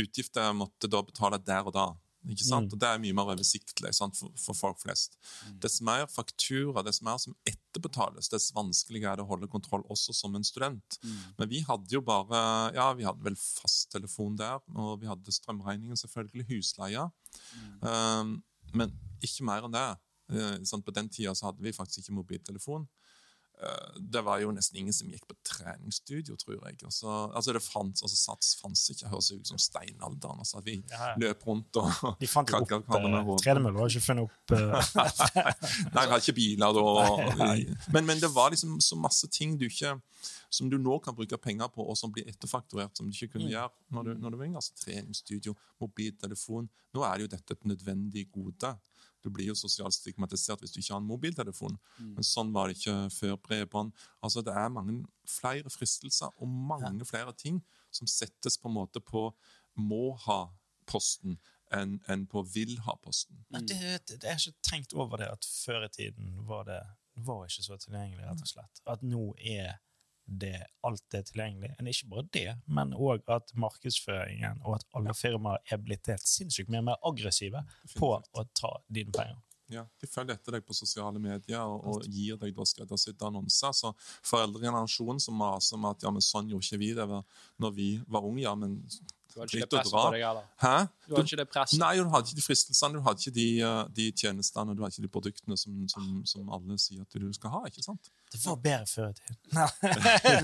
utgifter 0.00 0.48
jeg 0.48 0.58
måtte 0.58 0.90
da 0.90 1.02
betale 1.06 1.42
der 1.42 1.68
og 1.68 1.76
da. 1.76 1.92
Ikke 2.32 2.46
sant? 2.46 2.72
Og 2.72 2.80
Det 2.80 2.88
er 2.88 3.00
mye 3.02 3.16
mer 3.16 3.30
oversiktlig 3.34 3.90
for, 3.98 4.30
for 4.40 4.56
folk 4.56 4.80
flest. 4.80 5.18
Dess 5.60 5.80
mer 5.84 6.06
faktura, 6.08 6.82
dess 6.86 7.02
mer 7.04 7.18
som 7.20 7.36
etterbetales, 7.48 8.30
dess 8.32 8.48
vanskeligere 8.56 9.12
er 9.12 9.20
det 9.20 9.26
å 9.26 9.30
holde 9.34 9.50
kontroll 9.52 9.84
også 9.92 10.14
som 10.16 10.36
en 10.38 10.46
student. 10.46 10.98
Men 11.38 11.50
vi 11.52 11.60
hadde 11.68 11.92
jo 11.92 12.00
bare 12.04 12.40
Ja, 12.76 12.88
vi 12.96 13.04
hadde 13.04 13.24
vel 13.26 13.36
fasttelefon 13.36 14.38
der, 14.40 14.62
og 14.72 15.02
vi 15.02 15.10
hadde 15.10 15.36
strømregningen, 15.36 16.00
selvfølgelig, 16.00 16.48
husleie. 16.48 17.04
Um, 17.84 18.38
men 18.74 18.92
ikke 19.24 19.46
mer 19.46 19.66
enn 19.66 19.74
det. 19.74 19.86
Sånn. 20.68 20.82
På 20.84 20.92
den 20.94 21.10
tida 21.12 21.34
hadde 21.44 21.62
vi 21.64 21.72
faktisk 21.76 22.02
ikke 22.02 22.16
mobiltelefon. 22.18 22.86
Eh, 23.62 24.00
det 24.00 24.20
var 24.26 24.40
jo 24.42 24.50
nesten 24.54 24.80
ingen 24.80 24.94
som 24.94 25.08
gikk 25.10 25.26
på 25.30 25.36
treningsstudio, 25.46 26.34
tror 26.40 26.56
jeg. 26.56 26.78
Altså, 26.84 27.10
altså 27.30 27.54
det 27.54 27.62
fanns, 27.62 28.02
altså 28.02 28.18
Sats 28.18 28.54
fantes 28.58 28.90
ikke. 28.90 29.10
Høres 29.12 29.30
ut 29.30 29.46
som 29.52 29.60
steinalderen. 29.62 30.40
Altså 30.42 30.58
at 30.58 30.66
vi 30.66 30.80
Ja, 30.90 31.12
ja. 31.12 31.14
løp 31.22 31.46
rundt 31.46 31.78
og 31.80 31.92
De 32.22 32.30
fant 32.30 32.50
jo 32.50 32.58
opp 32.58 32.72
eh, 32.72 33.20
hodet. 33.28 33.44
Tredemølle, 33.44 33.78
var 33.78 33.92
ikke 33.92 34.06
funnet 34.08 34.26
opp 34.26 34.56
eh, 34.56 34.74
Nei, 35.94 36.02
vi 36.02 36.10
hadde 36.14 36.22
ikke 36.24 36.38
biler 36.40 36.80
da. 36.80 37.54
Men, 37.94 38.08
men 38.10 38.22
det 38.22 38.32
var 38.34 38.50
liksom 38.54 38.80
så 38.82 38.98
masse 38.98 39.30
ting 39.30 39.58
du 39.60 39.68
ikke 39.68 39.94
som 40.54 40.68
du 40.70 40.76
nå 40.78 40.98
kan 41.02 41.14
bruke 41.16 41.36
penger 41.42 41.68
på, 41.74 41.82
og 41.82 41.96
som 41.98 42.12
blir 42.14 42.28
etterfakturert, 42.30 42.94
som 42.96 43.08
du 43.08 43.16
ikke 43.16 43.34
kunne 43.34 43.50
gjøre 43.50 43.72
når 43.94 44.06
du, 44.06 44.12
når 44.22 44.30
du 44.34 44.38
var 44.38 44.46
yngre. 44.48 44.60
Altså 44.62 44.76
treningsstudio, 44.84 45.54
mobiltelefon. 45.82 46.68
Nå 46.94 47.02
er 47.08 47.24
jo 47.24 47.30
dette 47.32 47.56
et 47.56 47.66
nødvendig 47.68 48.28
gode. 48.34 48.70
Du 49.24 49.30
blir 49.32 49.48
jo 49.48 49.56
sosialt 49.58 49.96
stigmatisert 49.96 50.60
hvis 50.62 50.74
du 50.74 50.80
ikke 50.80 50.92
har 50.92 51.00
en 51.02 51.08
mobiltelefon. 51.08 51.78
Men 52.00 52.26
sånn 52.26 52.52
var 52.54 52.68
det 52.68 52.78
ikke 52.78 52.96
før 53.14 53.38
bredbånd. 53.46 53.94
Altså, 54.24 54.44
det 54.44 54.54
er 54.54 54.72
mange 54.72 55.00
flere 55.28 55.72
fristelser 55.72 56.32
og 56.36 56.50
mange 56.72 57.08
flere 57.08 57.32
ting 57.40 57.62
som 57.94 58.10
settes 58.10 58.58
på 58.60 58.68
en 58.70 58.76
måte 58.76 59.00
på 59.00 59.30
må 59.80 60.14
ha-posten 60.26 61.38
enn 61.74 61.96
en 62.12 62.26
på 62.30 62.44
vil 62.54 62.76
ha-posten. 62.86 63.40
Nei, 63.54 63.64
det, 63.70 63.78
har 64.22 64.36
ikke 64.38 64.68
tenkt 64.68 64.94
over 64.94 65.22
det 65.22 65.30
at 65.32 65.48
før 65.48 65.86
i 65.86 65.90
tiden 65.92 66.36
var 66.46 66.68
det 66.68 66.82
var 67.24 67.46
ikke 67.46 67.62
så 67.62 67.78
tilgjengelig, 67.78 68.24
rett 68.26 68.42
og 68.42 68.50
slett. 68.50 68.82
At 68.90 69.02
nå 69.06 69.28
er 69.38 69.78
det 70.26 70.56
alt 70.82 71.14
er 71.14 71.22
tilgjengelig. 71.28 71.74
Men 71.78 71.86
ikke 71.92 72.08
bare 72.08 72.28
det, 72.32 72.56
men 72.66 72.92
òg 72.96 73.22
at 73.28 73.52
markedsføringen 73.54 74.62
og 74.64 74.76
at 74.78 74.86
alle 74.96 75.14
firmaer 75.14 75.58
er 75.72 75.80
blitt 75.84 76.06
helt 76.08 76.26
sinnssykt 76.26 76.70
mye 76.72 76.82
mer 76.82 76.96
aggressive 77.04 77.60
på 77.98 78.14
å 78.18 78.46
ta 78.56 78.76
dine 78.88 79.12
penger. 79.12 79.36
Ja, 79.72 79.86
De 80.00 80.06
følger 80.06 80.36
etter 80.36 80.52
deg 80.58 80.64
på 80.68 80.74
sosiale 80.76 81.18
medier 81.18 81.62
og, 81.64 81.86
og 81.88 82.04
gir 82.12 82.36
deg 82.36 82.52
da 82.56 82.66
skreddersydde 82.68 83.24
annonser. 83.30 83.72
Så 83.72 83.94
foreldregenerasjonen 84.28 85.20
som 85.24 85.38
maser 85.40 85.78
om 85.78 85.86
at 85.88 86.04
ja, 86.04 86.12
men 86.12 86.24
sånn 86.24 86.50
gjorde 86.52 86.66
ikke 86.68 86.80
vi 86.82 86.90
det 86.94 87.06
var- 87.08 87.24
når 87.58 87.74
vi 87.74 87.88
var 88.06 88.22
unge. 88.28 88.42
ja, 88.42 88.54
men 88.54 88.76
Du 89.34 89.40
hadde 89.40 89.50
ikke 89.50 89.60
det 89.66 89.70
presset 89.70 89.92
på 89.92 90.10
deg 90.12 90.22
heller. 90.22 90.44
Hæ? 90.62 90.88
Du 91.08 91.14
hadde 91.16 91.24
ikke 91.26 91.36
det 91.40 91.48
presset. 91.50 91.78
Nei, 91.80 91.96
du 91.96 92.04
hadde 92.12 92.28
ikke 92.28 92.36
de 92.38 92.42
fristelsene, 92.44 92.92
du 92.92 93.00
hadde 93.02 93.18
ikke 93.24 93.34
de, 93.34 93.46
eh, 93.60 93.84
de 93.88 94.12
tjenestene, 94.12 94.76
du 94.76 94.82
hadde 94.84 94.94
ikke 94.94 95.06
de 95.08 95.12
produktene 95.16 95.56
som, 95.58 95.88
som, 95.88 96.24
som 96.24 96.50
alle 96.54 96.78
sier 96.78 97.00
at 97.02 97.10
du 97.10 97.32
skal 97.32 97.50
ha. 97.50 97.64
ikke 97.66 97.82
sant? 97.82 98.10
Det 98.34 98.42
var 98.46 98.56
bedre 98.64 98.86
før 98.90 99.10
i 99.10 99.14
tiden. 99.18 99.38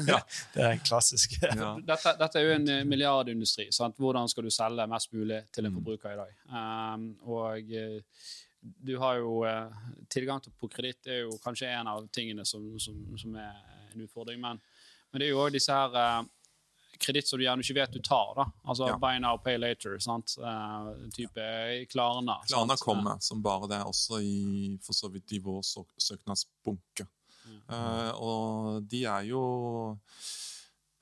Det 0.54 0.62
er 0.62 0.70
en 0.76 0.82
klassisk. 0.86 1.34
Ja. 1.42 1.70
Dette, 1.84 2.12
dette 2.20 2.38
er 2.40 2.46
jo 2.46 2.52
en 2.54 2.68
eh, 2.70 2.84
milliardindustri. 2.88 3.66
Sant? 3.74 3.98
Hvordan 4.00 4.28
skal 4.30 4.46
du 4.46 4.50
selge 4.54 4.86
mest 4.90 5.12
mulig 5.16 5.40
til 5.52 5.66
en 5.66 5.72
Mm. 5.74 5.78
forbruker 5.80 6.12
i 6.14 6.20
dag? 6.20 6.32
Um, 6.54 7.08
og 7.26 7.72
eh, 7.74 8.00
du 8.86 8.94
har 9.02 9.18
jo 9.20 9.42
eh, 9.48 9.78
Tilgang 10.12 10.42
til 10.44 10.52
på 10.60 10.68
kreditt 10.70 11.06
er 11.10 11.24
jo 11.26 11.36
kanskje 11.44 11.68
en 11.74 11.88
av 11.90 12.06
tingene 12.14 12.44
som, 12.46 12.66
som, 12.82 12.96
som 13.18 13.34
er 13.36 13.54
en 13.94 14.04
utfordring. 14.06 14.40
Men, 14.42 14.60
men 15.10 15.20
det 15.20 15.28
er 15.28 15.34
jo 15.34 15.42
òg 15.44 15.52
disse 15.54 15.72
her 15.74 16.26
kreditt 17.00 17.26
som 17.30 17.38
du 17.40 17.46
gjerne 17.46 17.64
ikke 17.64 17.78
vet 17.78 17.94
du 17.94 18.00
tar. 18.04 18.34
da. 18.36 18.44
Altså 18.68 18.88
Ja. 18.90 18.96
buy 19.00 19.18
now, 19.18 19.38
pay 19.40 19.56
later. 19.58 19.98
sant? 19.98 20.34
Uh, 20.38 20.90
type 21.16 21.40
Klarna. 21.90 22.38
Klarna 22.46 22.76
kommer 22.76 23.16
som 23.24 23.40
bare 23.42 23.66
det, 23.70 23.78
også 23.88 24.20
i, 24.22 24.76
for 24.84 24.92
så 24.92 25.08
vidt 25.10 25.32
i 25.32 25.38
vår 25.40 25.62
sø 25.64 25.82
søknadsbunke. 25.96 27.06
Eh, 27.70 28.12
og 28.18 28.84
de 28.90 29.04
er 29.08 29.30
jo 29.30 29.42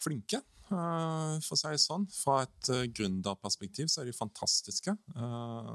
flinke, 0.03 0.41
uh, 0.71 1.37
for 1.43 1.57
å 1.57 1.59
si 1.59 1.73
det 1.73 1.83
sånn. 1.83 2.07
Fra 2.13 2.43
et 2.45 2.71
uh, 2.71 2.85
gründerperspektiv 2.95 3.91
så 3.91 4.03
er 4.03 4.11
de 4.11 4.17
fantastiske. 4.17 4.95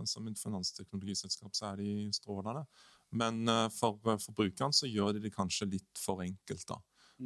Som 0.10 0.29
et 0.29 0.39
finansteknologiselskap 0.39 1.56
så 1.58 1.71
er 1.71 1.84
de 1.84 1.93
strålende. 2.15 2.65
Men 3.13 3.43
for 3.75 3.99
uh, 4.08 4.17
forbrukeren 4.21 4.73
så 4.73 4.89
gjør 4.89 5.17
de 5.17 5.27
det 5.27 5.36
kanskje 5.36 5.69
litt 5.75 6.01
for 6.01 6.23
enkelt. 6.25 6.65
da. 6.69 6.79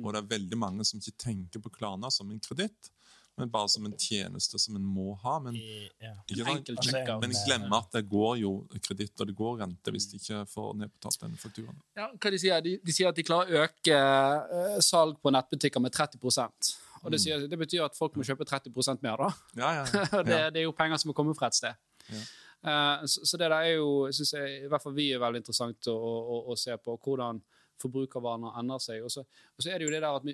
Og 0.04 0.12
det 0.14 0.22
er 0.22 0.32
veldig 0.36 0.60
mange 0.60 0.86
som 0.86 1.00
ikke 1.00 1.20
tenker 1.22 1.64
på 1.64 1.72
Klarna 1.78 2.12
som 2.14 2.30
en 2.32 2.42
kreditt, 2.44 2.92
men 3.38 3.52
bare 3.54 3.70
som 3.70 3.86
en 3.86 3.94
tjeneste 3.94 4.60
som 4.60 4.76
en 4.76 4.86
må 4.86 5.14
ha. 5.22 5.36
men 5.40 5.56
I, 5.56 5.86
ja. 6.02 6.14
checkout. 6.28 7.22
Men 7.22 7.36
glem 7.46 7.74
at 7.78 7.92
det 7.94 8.02
går 8.10 8.40
jo 8.42 8.54
kreditt 8.82 9.22
og 9.22 9.30
det 9.30 9.36
går 9.38 9.60
rente 9.62 9.94
hvis 9.94 10.10
de 10.10 10.18
ikke 10.18 10.42
får 10.50 10.72
nedbetalt 10.82 11.22
den 11.22 11.38
fakturaen. 11.38 11.78
Ja, 12.00 12.10
hva 12.16 12.32
de 12.34 12.40
sier? 12.42 12.66
De, 12.66 12.74
de 12.82 12.96
sier 12.96 13.12
at 13.12 13.20
de 13.20 13.26
klarer 13.28 13.54
å 13.54 13.68
øke 13.68 14.00
uh, 14.02 14.80
salg 14.82 15.22
på 15.22 15.34
nettbutikker 15.36 15.84
med 15.84 15.94
30 15.94 16.18
Og 16.26 17.14
det, 17.14 17.22
sier, 17.22 17.46
det 17.46 17.62
betyr 17.62 17.86
at 17.86 17.98
folk 17.98 18.18
må 18.18 18.26
kjøpe 18.26 18.48
30% 18.50 19.06
mer, 19.06 19.22
da. 19.22 19.30
Ja, 19.62 19.72
ja, 19.82 19.86
ja. 19.86 20.24
Det, 20.32 20.42
det 20.56 20.64
er 20.64 20.66
jo 20.66 20.76
penger 20.78 20.98
som 20.98 21.14
må 21.14 21.18
komme 21.18 21.38
fra 21.38 21.52
et 21.52 21.60
sted. 21.60 21.78
Ja. 22.10 22.26
Eh, 22.66 23.06
så, 23.06 23.22
så 23.22 23.38
det 23.38 23.52
der 23.52 23.70
er 23.70 23.76
jo, 23.78 24.10
synes 24.12 24.34
jeg, 24.34 24.58
i 24.64 24.72
hvert 24.72 24.82
fall 24.82 24.98
vi 24.98 25.12
er 25.14 25.22
veldig 25.22 25.44
interessant 25.44 25.94
å, 25.94 25.96
å, 25.96 26.42
å 26.50 26.58
se 26.58 26.74
på 26.82 26.98
hvordan 26.98 27.44
forbrukervaner 27.82 28.58
endrer 28.60 28.82
seg. 28.82 29.06
Og 29.06 29.14
så, 29.14 29.22
og 29.22 29.62
så 29.62 29.72
er 29.72 29.78
det 29.78 29.88
jo 29.88 29.94
det 29.94 30.02
der 30.02 30.18
at 30.18 30.26
vi, 30.26 30.34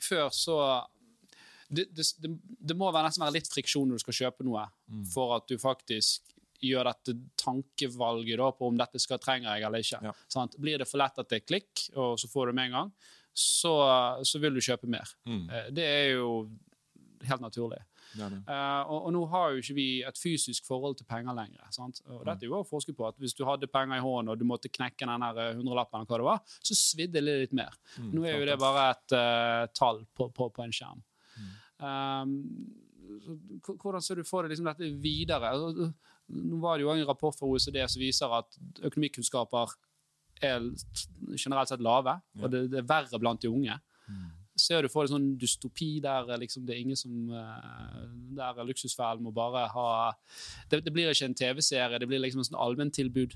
før 0.00 0.28
så 0.32 0.58
det, 1.68 1.86
det, 1.96 2.04
det, 2.60 2.76
må 2.76 2.90
være 2.92 3.08
nesten 3.08 3.24
være 3.24 3.36
litt 3.38 3.50
friksjon 3.52 3.88
når 3.88 4.00
du 4.00 4.04
skal 4.06 4.18
kjøpe 4.22 4.46
noe, 4.46 4.66
Mm. 4.90 5.04
for 5.08 5.36
at 5.38 5.46
du 5.48 5.56
faktisk 5.58 6.34
gjør 6.64 6.84
dette 6.90 7.14
tankevalget 7.40 8.38
da, 8.40 8.50
på 8.52 8.68
om 8.68 8.76
dette 8.78 9.00
skal 9.02 9.18
trenger 9.22 9.54
jeg 9.56 9.66
eller 9.66 9.84
ikke. 9.84 10.00
Ja. 10.04 10.12
Sant? 10.32 10.56
Blir 10.60 10.78
det 10.80 10.88
for 10.88 11.00
lett 11.02 11.18
at 11.20 11.28
det 11.32 11.42
er 11.42 11.46
klikk, 11.48 11.86
og 11.96 12.18
så 12.20 12.28
får 12.30 12.46
du 12.46 12.52
det 12.52 12.58
med 12.60 12.70
en 12.70 12.76
gang, 12.78 12.92
så, 13.34 13.72
så 14.24 14.38
vil 14.42 14.54
du 14.54 14.62
kjøpe 14.64 14.88
mer. 14.90 15.08
Mm, 15.26 15.48
Eh, 15.50 15.70
Det 15.74 15.84
er 15.84 16.08
jo 16.14 16.48
helt 17.24 17.40
naturlig. 17.40 17.80
det 18.14 18.28
det. 18.30 18.40
Uh, 18.46 18.82
og, 18.86 19.06
og 19.06 19.12
nå 19.16 19.22
har 19.32 19.50
jo 19.52 19.62
ikke 19.62 19.74
vi 19.74 19.86
et 20.06 20.18
fysisk 20.20 20.66
forhold 20.68 20.96
til 21.00 21.06
penger 21.08 21.34
lenger. 21.34 21.64
Sant? 21.74 22.00
Og 22.06 22.24
dette 22.28 22.44
er 22.46 22.52
jo 22.52 22.60
forsket 22.62 22.96
på 22.96 23.08
at 23.08 23.16
Hvis 23.18 23.34
du 23.34 23.44
hadde 23.44 23.66
penger 23.66 23.96
i 23.96 24.04
hånden 24.04 24.30
og 24.30 24.38
du 24.38 24.44
måtte 24.44 24.68
knekke 24.70 25.08
den 25.08 25.22
eh, 25.22 25.54
hundrelappen, 25.56 26.06
så 26.62 26.74
svidde 26.78 27.18
det 27.20 27.24
litt 27.40 27.52
mer. 27.52 27.74
Mm, 27.98 28.12
Nå 28.14 28.24
er 28.24 28.38
jo 28.38 28.46
det 28.46 28.58
bare 28.60 28.90
et 28.92 29.16
uh, 29.16 29.66
tall 29.74 30.04
på, 30.14 30.28
på, 30.30 30.50
på 30.50 30.62
en 30.62 30.72
skjerm. 30.72 31.02
Um, 31.84 32.34
hvordan 33.76 34.02
ser 34.02 34.18
du 34.18 34.26
for 34.26 34.44
deg 34.44 34.54
liksom 34.54 34.68
dette 34.70 34.90
videre? 35.02 35.52
Altså, 35.52 35.90
Nå 36.34 36.56
var 36.62 36.78
det 36.78 36.86
jo 36.86 36.92
en 36.94 37.04
rapport 37.04 37.36
fra 37.36 37.48
OECD 37.50 37.82
som 37.84 38.00
viser 38.00 38.32
at 38.32 38.56
økonomikunnskaper 38.80 39.74
er 40.44 40.64
generelt 41.36 41.68
sett 41.68 41.84
lave, 41.84 42.16
og 42.40 42.48
det, 42.50 42.62
det 42.72 42.80
er 42.80 42.88
verre 42.88 43.20
blant 43.20 43.42
de 43.42 43.50
unge. 43.52 43.76
Ser 44.56 44.84
du 44.84 44.88
for 44.88 45.04
deg 45.04 45.12
sånn 45.12 45.32
dystopi 45.40 45.98
der 46.02 46.28
liksom, 46.38 46.64
det 46.66 46.76
er 46.76 46.82
ingen 46.84 46.98
som 46.98 47.30
eh, 47.34 48.02
Der 48.36 48.60
luksusfellen 48.62 49.24
må 49.24 49.32
bare 49.34 49.64
ha 49.72 49.86
Det, 50.70 50.78
det 50.84 50.92
blir 50.94 51.10
ikke 51.10 51.26
en 51.26 51.34
TV-serie, 51.34 51.98
det 51.98 52.06
blir 52.06 52.22
liksom 52.22 52.42
en 52.42 52.46
sånn 52.46 52.60
allmenntilbud. 52.62 53.34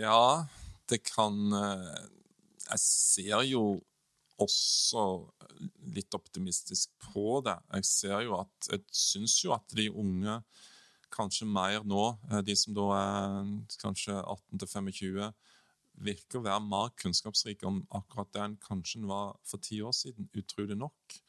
Ja, 0.00 0.48
det 0.90 1.04
kan 1.06 1.38
eh, 1.54 2.02
Jeg 2.66 2.82
ser 2.82 3.46
jo 3.46 3.62
også 4.42 5.02
litt 5.96 6.14
optimistisk 6.16 6.92
på 7.08 7.40
det. 7.46 7.56
Jeg 7.78 7.88
ser 7.88 8.24
jo 8.26 8.36
at 8.40 8.70
Jeg 8.70 8.84
syns 8.92 9.36
jo 9.44 9.54
at 9.56 9.76
de 9.76 9.88
unge, 9.90 10.40
kanskje 11.12 11.46
mer 11.48 11.84
nå, 11.86 12.18
eh, 12.30 12.42
de 12.44 12.56
som 12.58 12.74
da 12.74 12.86
er 12.96 13.52
kanskje 13.80 14.16
18 14.18 14.58
til 14.58 14.68
25, 14.68 15.28
virker 16.06 16.40
å 16.40 16.44
være 16.44 16.64
mer 16.66 16.90
kunnskapsrike 17.00 17.64
om 17.68 17.80
akkurat 17.94 18.32
det 18.34 18.42
enn 18.42 18.58
kanskje 18.60 19.00
den 19.00 19.08
var 19.08 19.36
for 19.46 19.62
ti 19.62 19.80
år 19.80 19.94
siden. 19.96 20.28
Utrolig 20.36 20.76
nok. 20.76 21.20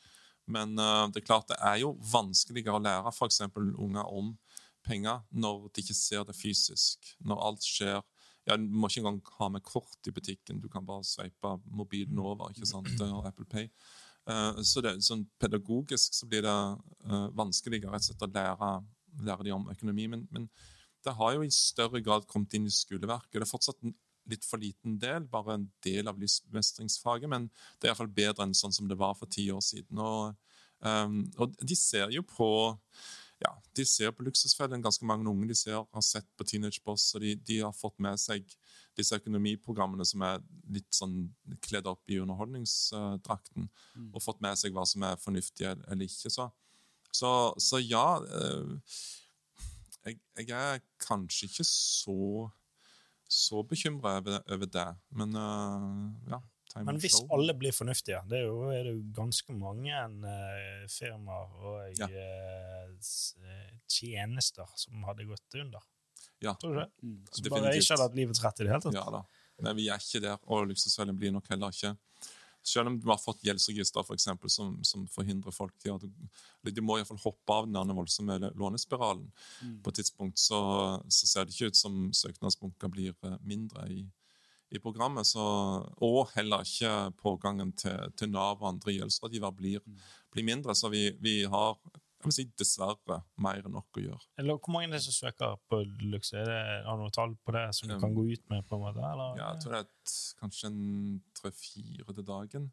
Men 0.47 0.77
eh, 0.79 1.05
det 1.13 1.21
er 1.21 1.27
klart 1.29 1.51
det 1.51 1.59
er 1.61 1.81
jo 1.83 1.95
vanskeligere 2.11 2.79
å 2.79 2.83
lære 2.83 3.13
f.eks. 3.13 3.43
unger 3.55 4.11
om 4.11 4.33
penger 4.87 5.23
når 5.31 5.69
de 5.71 5.83
ikke 5.83 5.97
ser 5.97 6.27
det 6.27 6.35
fysisk. 6.35 7.13
Når 7.19 7.43
alt 7.49 7.67
skjer 7.67 8.01
ja, 8.47 8.55
Du 8.55 8.63
må 8.71 8.87
ikke 8.87 9.03
engang 9.03 9.21
ha 9.39 9.49
med 9.51 9.63
kort 9.67 10.07
i 10.07 10.13
butikken. 10.15 10.61
Du 10.63 10.69
kan 10.71 10.85
bare 10.87 11.03
sveipe 11.03 11.57
mobilen 11.65 12.19
over. 12.19 12.49
ikke 12.49 12.69
sant, 12.69 13.01
og 13.03 13.27
Apple 13.27 13.45
Pay. 13.45 13.67
Eh, 14.27 14.61
så 14.63 14.83
det, 14.83 14.97
sånn 15.03 15.25
pedagogisk 15.39 16.15
så 16.15 16.27
blir 16.29 16.43
det 16.45 16.55
eh, 17.07 17.27
vanskeligere 17.35 17.93
rett 17.93 18.05
og 18.05 18.09
slett 18.09 18.25
å 18.27 18.31
lære, 18.31 18.71
lære 19.27 19.47
de 19.47 19.55
om 19.55 19.69
økonomi. 19.71 20.07
Men, 20.11 20.25
men 20.31 20.49
det 21.05 21.15
har 21.19 21.35
jo 21.35 21.45
i 21.45 21.53
større 21.53 22.01
grad 22.03 22.27
kommet 22.27 22.55
inn 22.57 22.67
i 22.67 22.73
skoleverket. 22.73 23.37
Det 23.37 23.45
er 23.45 23.51
fortsatt 23.51 23.83
en 23.83 23.95
litt 24.27 24.43
for 24.43 24.59
liten 24.59 24.97
del, 24.99 25.27
bare 25.31 25.55
en 25.55 25.69
del 25.85 26.09
av 26.11 26.17
livsmestringsfaget, 26.19 27.29
men 27.31 27.45
det 27.79 27.87
er 27.87 27.93
iallfall 27.93 28.11
bedre 28.11 28.43
enn 28.43 28.57
sånn 28.57 28.75
som 28.75 28.89
det 28.89 28.97
var 28.99 29.13
for 29.15 29.31
ti 29.31 29.45
år 29.53 29.63
siden. 29.63 30.01
Og, 30.03 30.35
eh, 30.83 31.07
og 31.39 31.55
de 31.63 31.79
ser 31.79 32.11
jo 32.15 32.23
på 32.27 32.49
ja, 33.43 33.51
de 33.77 33.85
ser 33.85 34.11
på 34.15 34.25
Luksusfellen, 34.25 34.81
ganske 34.81 35.05
mange 35.05 35.29
unge 35.29 35.49
de 35.51 35.55
ser, 35.57 35.83
har 35.93 36.05
sett 36.05 36.27
på 36.37 36.45
Teenage 36.47 36.81
Boss, 36.85 37.11
og 37.15 37.21
de, 37.21 37.35
de 37.47 37.59
har 37.61 37.75
fått 37.75 37.97
med 38.01 38.17
seg 38.21 38.47
disse 38.97 39.17
økonomiprogrammene 39.19 40.05
som 40.09 40.23
er 40.25 40.41
litt 40.73 40.89
sånn 40.95 41.19
kledd 41.61 41.89
opp 41.89 42.09
i 42.09 42.17
underholdningsdrakten, 42.23 43.69
og 44.09 44.23
fått 44.23 44.41
med 44.41 44.57
seg 44.57 44.73
hva 44.73 44.87
som 44.89 45.05
er 45.05 45.21
fornuftig 45.21 45.69
eller 45.69 46.07
ikke. 46.07 46.33
Så, 46.33 46.49
så, 47.13 47.31
så 47.61 47.81
ja 47.83 48.07
eh, 48.25 48.97
jeg, 50.07 50.19
jeg 50.47 50.57
er 50.57 50.85
kanskje 51.03 51.51
ikke 51.51 51.67
så 51.67 52.47
så 53.27 53.59
bekymra 53.67 54.17
over, 54.21 54.39
over 54.53 54.69
det, 54.71 54.87
men 55.19 55.35
eh, 55.35 56.31
ja. 56.31 56.39
Time 56.77 56.87
Men 56.91 57.01
hvis 57.01 57.17
show. 57.17 57.27
alle 57.35 57.55
blir 57.57 57.75
fornuftige, 57.75 58.21
det 58.29 58.39
er 58.39 58.47
jo, 58.47 58.69
er 58.73 58.87
det 58.87 58.93
jo 58.95 59.03
ganske 59.17 59.55
mange 59.57 60.01
uh, 60.23 60.87
firmaer 60.91 61.59
og 61.71 61.99
Ja. 61.99 62.07
uh, 62.07 62.93
eh, 62.93 63.75
tjenester 63.89 64.69
som 64.75 65.03
hadde 65.09 65.27
gått 65.27 65.59
under. 65.61 65.83
Ja, 66.39 66.53
Tror 66.53 66.73
du 66.75 66.79
det? 66.79 66.89
Mm. 67.01 67.19
Som 67.31 67.49
bare 67.49 67.75
ikke 67.75 67.95
hadde 67.95 68.05
hatt 68.05 68.17
livets 68.17 68.43
rett 68.43 68.59
i 68.61 68.65
det 68.67 68.73
hele 68.73 68.85
tatt. 68.85 68.97
Ja 68.97 69.05
da. 69.09 69.23
Men 69.57 69.77
vi 69.77 69.87
er 69.89 70.01
ikke 70.01 70.21
der, 70.21 70.37
og 70.45 70.67
luksusfellen 70.69 71.17
blir 71.17 71.33
nok 71.33 71.49
heller 71.49 71.73
ikke. 71.73 71.95
Selv 72.67 72.91
om 72.91 72.97
du 72.99 73.07
har 73.07 73.19
fått 73.21 73.45
gjeldsregister 73.47 74.03
for 74.03 74.17
eksempel, 74.17 74.51
som, 74.51 74.75
som 74.85 75.05
forhindrer 75.07 75.55
folk 75.55 75.73
til 75.79 75.95
at 75.95 76.03
De 76.75 76.83
må 76.83 76.97
iallfall 76.99 77.19
hoppe 77.23 77.55
av 77.55 77.69
den 77.69 77.93
voldsomme 77.95 78.51
lånespiralen. 78.59 79.29
På 79.83 79.93
et 79.93 80.01
tidspunkt 80.01 80.41
så, 80.41 80.59
så 81.07 81.29
ser 81.29 81.47
det 81.47 81.55
ikke 81.55 81.71
ut 81.71 81.79
som 81.79 82.09
søknadsbunker 82.11 82.91
blir 82.91 83.15
mindre 83.39 83.87
i, 83.93 84.03
i 84.73 84.81
programmet. 84.83 85.27
Så, 85.29 85.43
og 86.03 86.33
heller 86.35 86.65
ikke 86.65 87.13
pågangen 87.21 87.71
til, 87.77 88.11
til 88.19 88.31
Nav 88.33 88.61
og 88.61 88.73
andre 88.73 88.97
gjeldsrådgivere 88.97 89.55
blir, 89.55 89.85
blir 90.33 90.47
mindre. 90.47 90.75
Så 90.75 90.91
vi, 90.93 91.09
vi 91.23 91.39
har 91.47 91.77
si, 92.33 92.47
dessverre 92.59 93.21
mer 93.43 93.61
enn 93.61 93.75
nok 93.77 93.99
å 93.99 94.03
gjøre. 94.03 94.23
Eller 94.41 94.57
hvor 94.57 94.73
mange 94.75 94.89
er 94.89 94.97
det 94.97 95.03
som 95.05 95.15
søker 95.15 95.55
på 95.69 95.81
Lux? 96.11 96.33
Er 96.33 96.49
det, 96.49 96.59
har 96.87 96.97
du 96.97 97.05
noe 97.05 97.15
tall 97.15 97.37
på 97.45 97.55
det 97.55 97.67
som 97.77 97.89
du 97.89 97.95
Um, 97.95 98.01
kan 98.03 98.17
gå 98.17 98.27
ut 98.33 98.43
med? 98.51 98.65
på 98.67 98.75
en 98.77 98.83
måte? 98.83 98.99
Eller? 98.99 99.39
Ja, 99.39 99.53
jeg 99.53 99.63
tror 99.63 99.75
det 99.75 99.79
er 99.79 99.87
et, 99.87 100.15
kanskje 100.41 100.71
en 100.71 101.23
tre-fire 101.37 102.13
til 102.19 102.27
dagen. 102.27 102.69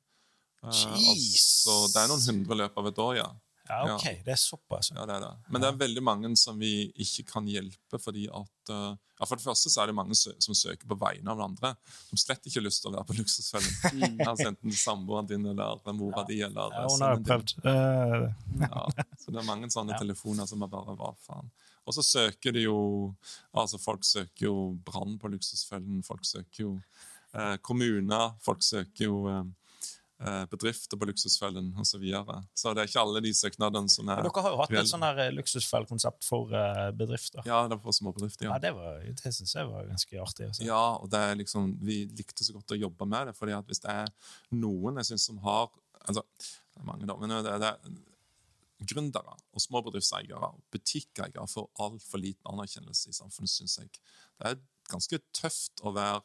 Jeez. 0.64 0.85
Uh, 0.85 0.94
altså, 0.96 1.74
det 1.92 2.02
er 2.02 2.11
noen 2.11 2.28
hundre 2.30 2.57
i 2.57 2.62
løpet 2.62 2.83
av 2.83 2.90
et 2.90 3.02
år, 3.07 3.16
ja. 3.20 3.28
Ja, 3.68 3.94
OK. 3.94 4.05
Det 4.24 4.33
er 4.35 4.37
såpass. 4.40 4.90
Ja, 4.94 5.07
det 5.09 5.14
er 5.16 5.22
det. 5.24 5.31
Men 5.48 5.62
det 5.62 5.68
er 5.70 5.79
veldig 5.81 6.03
mange 6.05 6.31
som 6.37 6.59
vi 6.61 6.90
ikke 7.00 7.24
kan 7.31 7.46
hjelpe 7.48 7.98
fordi 8.03 8.27
at 8.29 8.72
uh, 8.72 8.92
ja, 9.20 9.24
For 9.29 9.38
det 9.38 9.44
første 9.46 9.70
så 9.70 9.83
er 9.85 9.87
det 9.92 9.94
mange 9.96 10.16
som 10.18 10.57
søker 10.59 10.88
på 10.90 10.96
vegne 11.00 11.31
av 11.33 11.40
andre, 11.40 11.70
som 12.11 12.18
slett 12.18 12.44
ikke 12.50 12.59
har 12.61 12.66
lyst 12.66 12.83
til 12.83 12.90
å 12.90 12.96
være 12.96 13.09
på 13.12 13.16
Luksusfellen. 13.20 13.77
Mm. 13.94 14.20
altså 14.27 14.48
enten 14.50 14.74
samboeren 14.74 15.29
din 15.31 15.46
eller 15.46 15.92
mora 15.94 16.24
di 16.29 16.40
eller 16.42 16.72
Ja, 16.74 16.83
hun 16.90 17.05
har 17.07 17.20
prøvd. 17.24 17.55
Eh, 17.64 18.24
Ja, 18.66 18.83
så 19.22 19.31
det 19.33 19.40
er 19.40 19.46
mange 19.48 19.70
sånne 19.72 19.94
Ja. 19.94 20.00
telefoner 20.03 20.46
som 20.50 20.62
er 20.66 20.72
bare 20.72 20.96
hva 20.98 21.12
faen. 21.24 21.48
Og 21.87 21.94
så 21.94 22.03
søker 22.03 22.53
de 22.53 22.64
jo 22.66 23.14
Altså, 23.55 23.79
folk 23.79 24.05
søker 24.05 24.46
jo 24.48 24.55
brann 24.85 25.18
på 25.18 25.31
Luksusfellen, 25.31 26.03
folk 26.05 26.24
søker 26.27 26.64
jo 26.66 26.72
eh, 27.35 27.57
kommuner, 27.62 28.35
folk 28.42 28.62
søker 28.62 29.05
jo 29.07 29.29
eh, 29.31 29.38
eh, 29.38 29.44
bedrifter 30.50 30.96
på 31.00 31.06
Luksusfellen 31.10 31.72
osv. 31.76 31.90
Så, 31.94 31.98
videre. 32.02 32.37
så 32.56 32.72
det 32.74 32.82
er 32.84 32.88
ikke 32.90 33.02
alle 33.04 33.20
de 33.24 33.32
søknadene 33.37 33.90
som 33.92 34.08
er 34.08 34.22
dere 34.24 34.42
har 34.46 34.54
jo 34.54 34.60
hatt 34.62 34.72
et 34.80 34.88
sånn 34.90 35.04
her 35.06 35.20
eh, 35.26 35.32
luksusfellkonsept 35.37 36.24
for 36.26 36.54
eh, 36.56 36.88
bedrifter. 36.96 37.42
Ja, 37.46 37.62
det 37.68 37.76
var 37.78 37.84
for 37.88 37.98
småbedrifter. 37.98 38.48
Ja, 38.48 38.54
Ja. 38.54 38.58
det, 38.64 38.72
var- 38.76 39.02
det 39.04 39.34
syns 39.37 39.54
jeg 39.54 39.68
var 39.70 39.87
ganske 39.90 40.20
artig. 40.22 40.48
Også. 40.50 40.64
ja, 40.66 40.82
og 40.96 41.10
det 41.12 41.20
er 41.20 41.34
liksom 41.42 41.74
Vi 41.84 42.04
likte 42.16 42.44
så 42.46 42.52
godt 42.56 42.72
å 42.76 42.80
jobbe 42.80 43.06
med 43.06 43.28
det, 43.30 43.37
fordi 43.37 43.52
at 43.56 43.66
hvis 43.68 43.80
det 43.84 43.90
er 43.90 44.10
noen 44.56 44.96
jeg 45.02 45.12
synes 45.12 45.26
som 45.30 45.38
har 45.44 45.68
altså, 46.08 46.22
det 46.40 46.80
er 46.82 46.88
mange 46.88 47.06
da, 47.08 47.16
men 47.20 47.30
det, 47.30 47.58
det 47.62 47.70
er 47.70 48.02
gründere 48.84 49.32
og 49.54 49.62
småbedriftseiere 49.62 50.40
og 50.50 50.58
butikkeiere 50.74 51.46
får 51.48 51.68
altfor 51.80 52.20
liten 52.20 52.50
anerkjennelse 52.50 53.12
i 53.12 53.16
samfunnet, 53.16 53.48
syns 53.52 53.78
jeg. 53.80 53.90
Det 54.40 54.50
er 54.50 54.58
ganske 54.90 55.20
tøft 55.32 55.80
å 55.87 55.92
være 55.94 56.20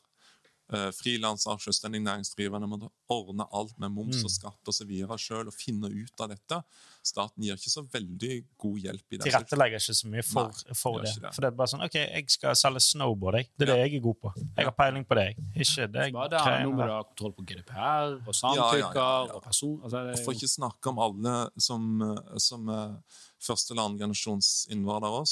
uh, 0.73 0.89
frilanser, 0.95 1.59
selvstendig 1.63 2.01
næringsdrivende, 2.05 2.67
må 2.69 2.79
ordne 3.09 3.45
alt 3.55 3.75
med 3.81 3.93
moms 3.93 4.23
og 4.23 4.31
skatt 4.33 4.71
osv. 4.71 4.91
sjøl 5.19 5.49
og 5.49 5.55
finne 5.55 5.89
ut 5.91 6.23
av 6.23 6.31
dette. 6.33 6.61
Staten 7.05 7.43
gir 7.45 7.57
ikke 7.57 7.71
så 7.71 7.83
veldig 7.89 8.33
god 8.59 8.79
hjelp 8.83 9.15
i 9.15 9.17
det. 9.17 9.25
Tilrettelegger 9.27 9.81
ikke 9.81 9.97
så 9.97 10.11
mye 10.11 10.25
for, 10.25 10.51
Nei, 10.51 10.77
for 10.77 10.99
det. 11.03 11.13
det. 11.23 11.31
For 11.35 11.45
det 11.45 11.51
er 11.51 11.57
bare 11.61 11.71
sånn 11.73 11.85
OK, 11.85 11.97
jeg 12.01 12.35
skal 12.35 12.57
selge 12.59 12.83
snowboard. 12.85 13.39
Jeg. 13.39 13.49
Det 13.55 13.67
er 13.67 13.71
det 13.73 13.77
jeg 13.79 13.95
er 13.99 14.03
god 14.05 14.19
på. 14.25 14.33
Jeg 14.43 14.69
har 14.69 14.75
peiling 14.77 15.07
på 15.09 15.19
det. 15.19 15.27
Ikke 15.55 15.87
det 15.87 16.05
jeg 16.09 16.17
det 16.33 16.43
er 16.43 16.65
nå 16.65 16.73
må 16.75 16.85
du 16.85 16.93
ha 16.93 16.99
kontroll 17.07 17.35
på 17.39 17.47
GDPR 17.49 18.19
og 18.19 18.35
samtykker 18.35 18.59
Ja, 18.59 18.83
ja, 18.83 18.91
ja, 18.93 19.07
ja. 19.29 19.37
og 19.37 19.43
person... 19.45 19.79
Altså, 19.83 20.03
det 20.05 20.17
Og 20.19 20.25
for 20.25 20.37
ikke 20.37 20.51
snakke 20.51 20.93
om 20.93 21.01
alle 21.05 21.35
som, 21.61 21.87
eh, 22.05 22.37
som 22.43 22.69
eh, 22.73 23.23
første- 23.39 23.73
eller 23.73 23.89
andregenerasjonsinnvandrere. 23.89 25.25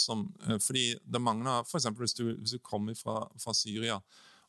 eh, 0.47 0.57
fordi 0.63 0.85
det 1.03 1.21
mangler 1.21 1.67
eksempel 1.81 2.07
hvis 2.07 2.17
du, 2.17 2.25
hvis 2.35 2.55
du 2.57 2.63
kommer 2.63 2.95
fra, 2.97 3.19
fra 3.41 3.53
Syria 3.57 3.99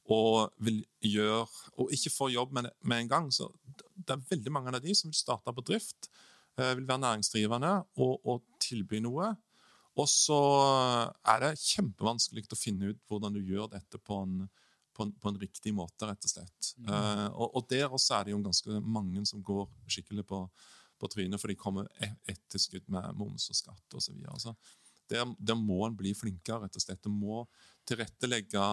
og 0.08 0.54
vil 0.64 0.80
gjøre, 1.04 1.44
og 1.76 1.92
ikke 1.92 2.12
får 2.14 2.32
jobb 2.32 2.54
med, 2.56 2.70
med 2.80 3.04
en 3.04 3.10
gang, 3.10 3.26
så 3.34 3.50
det 3.94 4.14
er 4.14 4.24
veldig 4.30 4.52
mange 4.54 4.72
av 4.72 4.80
de 4.84 4.94
som 4.96 5.10
vil 5.10 5.18
starte 5.18 5.52
bedrift, 5.54 6.08
eh, 6.56 6.72
vil 6.78 6.88
være 6.88 7.04
næringsdrivende 7.04 7.74
og, 8.00 8.14
og 8.24 8.42
tilby 8.62 9.02
noe. 9.04 9.34
Og 9.98 10.06
så 10.08 10.38
er 11.26 11.42
det 11.42 11.58
kjempevanskelig 11.60 12.46
å 12.54 12.58
finne 12.58 12.92
ut 12.92 13.04
hvordan 13.10 13.34
du 13.34 13.42
gjør 13.42 13.68
dette 13.72 13.98
på 13.98 14.20
en, 14.22 14.40
på 14.94 15.06
en, 15.06 15.12
på 15.18 15.32
en 15.32 15.40
riktig 15.42 15.74
måte, 15.74 16.06
rett 16.06 16.24
og 16.24 16.32
slett. 16.32 16.72
Eh, 16.86 17.26
og, 17.28 17.58
og 17.58 17.68
der 17.70 17.90
også 17.90 18.18
er 18.18 18.28
det 18.28 18.36
jo 18.36 18.42
ganske 18.46 18.80
mange 18.80 19.26
som 19.28 19.42
går 19.44 19.66
skikkelig 19.90 20.24
på, 20.30 20.44
på 20.98 21.10
trynet, 21.12 21.40
for 21.42 21.50
de 21.50 21.58
kommer 21.58 21.90
e- 22.04 22.14
etterskudd 22.30 22.86
med 22.94 23.10
moms 23.18 23.50
og 23.52 23.58
skatt 23.58 23.98
osv. 23.98 24.08
Så 24.08 24.16
videre. 24.16 24.38
så 24.40 24.54
der, 25.10 25.24
der 25.38 25.54
må 25.58 25.82
en 25.86 25.96
bli 25.96 26.14
flinkere, 26.14 26.62
rett 26.66 26.76
og 26.78 26.82
slett. 26.84 27.06
En 27.08 27.14
må 27.18 27.42
tilrettelegge 27.88 28.64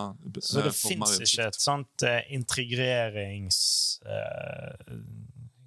Så 0.43 0.59
eh, 0.59 0.65
det 0.67 0.73
for 0.75 0.91
fins 0.91 1.15
ikke 1.23 1.47
et 1.47 1.59
sånt 1.61 2.03
uh, 2.07 2.19
integrerings... 2.35 3.59
uh, 4.05 4.97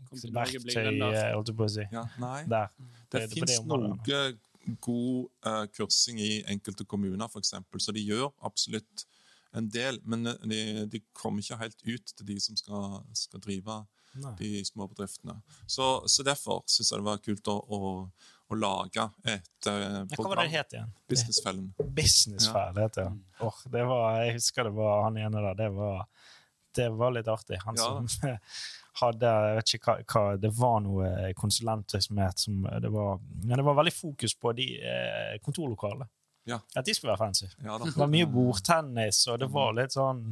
Kom 0.09 0.21
til 0.23 0.33
verktøy, 0.33 0.77
eh, 0.89 1.35
holdt 1.35 1.51
jeg 1.53 1.57
på 1.59 1.67
å 1.67 1.73
si. 1.73 1.85
ja, 1.93 2.05
Nei. 2.21 2.43
Der. 2.49 2.71
Det 2.79 3.21
Det- 3.21 3.29
det- 3.29 3.35
fins 3.37 3.61
noe 3.69 4.39
god 4.81 5.29
uh, 5.47 5.67
kursing 5.73 6.19
i 6.21 6.43
enkelte 6.49 6.85
kommuner, 6.85 7.29
f.eks., 7.29 7.55
så 7.79 7.93
de 7.93 8.01
gjør 8.05 8.33
absolutt 8.45 9.05
en 9.57 9.69
del, 9.73 9.99
men 10.05 10.27
eh, 10.27 10.35
de, 10.45 10.87
de 10.93 11.01
kommer 11.17 11.41
ikke 11.43 11.57
helt 11.63 11.81
ut 11.87 12.13
til 12.17 12.27
de 12.27 12.37
som 12.41 12.57
skal, 12.57 12.99
skal 13.17 13.41
drive 13.41 13.79
Nei. 14.15 14.33
de 14.39 14.65
små 14.65 14.87
bedriftene. 14.89 15.41
Så, 15.67 15.89
så 16.09 16.23
derfor 16.27 16.63
syns 16.67 16.91
jeg 16.93 16.99
det 17.03 17.07
var 17.07 17.19
kult 17.23 17.49
å, 17.53 17.57
å, 17.61 17.93
å 18.49 18.59
lage 18.59 19.05
et 19.29 19.69
eh, 19.69 19.85
Ja, 19.85 20.03
Hva 20.17 20.29
var 20.33 20.41
det 20.43 20.49
det 20.49 20.57
het 20.57 20.73
igjen? 20.79 20.91
Businessfellen. 21.13 21.69
Businessfell, 21.99 22.75
det 22.75 22.87
heter 22.89 23.09
det. 23.11 23.21
Åh, 23.47 23.61
det 23.77 23.85
var, 23.93 24.19
jeg 24.25 24.35
husker 24.41 24.69
det 24.71 24.75
var 24.79 25.05
han 25.07 25.21
ene 25.21 25.45
der. 25.49 25.55
Det 25.61 25.69
var, 25.77 26.05
det 26.81 26.89
var 26.99 27.15
litt 27.19 27.29
artig. 27.29 27.61
Han 27.67 27.77
Ja. 27.79 27.89
som 28.09 28.39
hadde 29.03 29.31
Jeg 29.31 29.57
vet 29.61 29.75
ikke 29.77 29.93
hva, 29.93 29.97
hva 30.11 30.37
Det 30.43 30.51
var 30.59 30.81
noe 30.83 31.09
konsulentvirksomhet 31.39 32.41
som 32.43 32.65
det 32.83 32.89
var 32.91 33.21
Men 33.45 33.61
det 33.61 33.67
var 33.69 33.77
veldig 33.79 33.93
fokus 33.95 34.35
på 34.35 34.51
de 34.59 34.67
eh, 34.83 35.37
kontorlokalene. 35.45 36.09
Ja. 36.49 36.59
At 36.75 36.87
de 36.89 36.95
skulle 36.97 37.13
være 37.13 37.27
fancy. 37.29 37.47
Ja. 37.63 37.77
Det 37.79 37.93
var 37.95 38.09
mye 38.11 38.27
bordtennis, 38.33 39.21
og 39.29 39.39
det 39.43 39.51
var 39.53 39.75
litt 39.77 39.93
sånn 39.95 40.23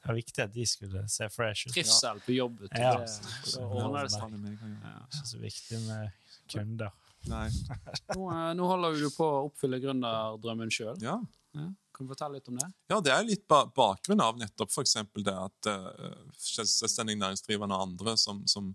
Det 0.00 0.08
var 0.08 0.16
viktig 0.16 0.42
at 0.42 0.54
de 0.54 0.64
skulle 0.66 1.02
se 1.12 1.28
fresh 1.28 1.68
ut. 1.68 1.74
Trivsel 1.74 2.22
på 2.24 2.32
jobb. 2.32 2.62
Ja. 2.72 2.94
Det, 3.02 3.10
så 3.52 3.66
ordner 3.66 4.08
seg. 4.08 4.32
Ja. 4.32 4.70
Ja. 4.86 4.94
Ikke 5.10 5.26
så 5.28 5.42
viktig 5.42 5.80
med 5.84 6.32
kunder. 6.48 6.94
Nei. 7.28 7.50
Nå, 8.16 8.30
eh, 8.32 8.48
nå 8.56 8.70
holder 8.70 8.96
du 8.96 9.10
på 9.12 9.26
å 9.26 9.44
oppfylle 9.50 9.80
gründerdrømmen 9.82 10.72
sjøl. 10.72 10.96
Ja. 11.04 11.18
Kan 11.52 12.06
du 12.06 12.14
fortelle 12.14 12.38
litt 12.38 12.48
om 12.48 12.56
det? 12.56 12.68
Ja, 12.88 13.00
det 13.04 13.12
er 13.12 13.26
litt 13.26 13.42
ba 13.50 13.64
bakgrunn 13.76 14.22
av 14.24 14.38
nettopp 14.40 14.70
f.eks. 14.72 14.96
det 15.20 15.34
at 15.34 15.68
uh, 15.68 16.14
selvstendig 16.38 17.18
næringsdrivende 17.18 17.76
og 17.76 17.90
andre 17.90 18.14
som, 18.16 18.44
som 18.48 18.70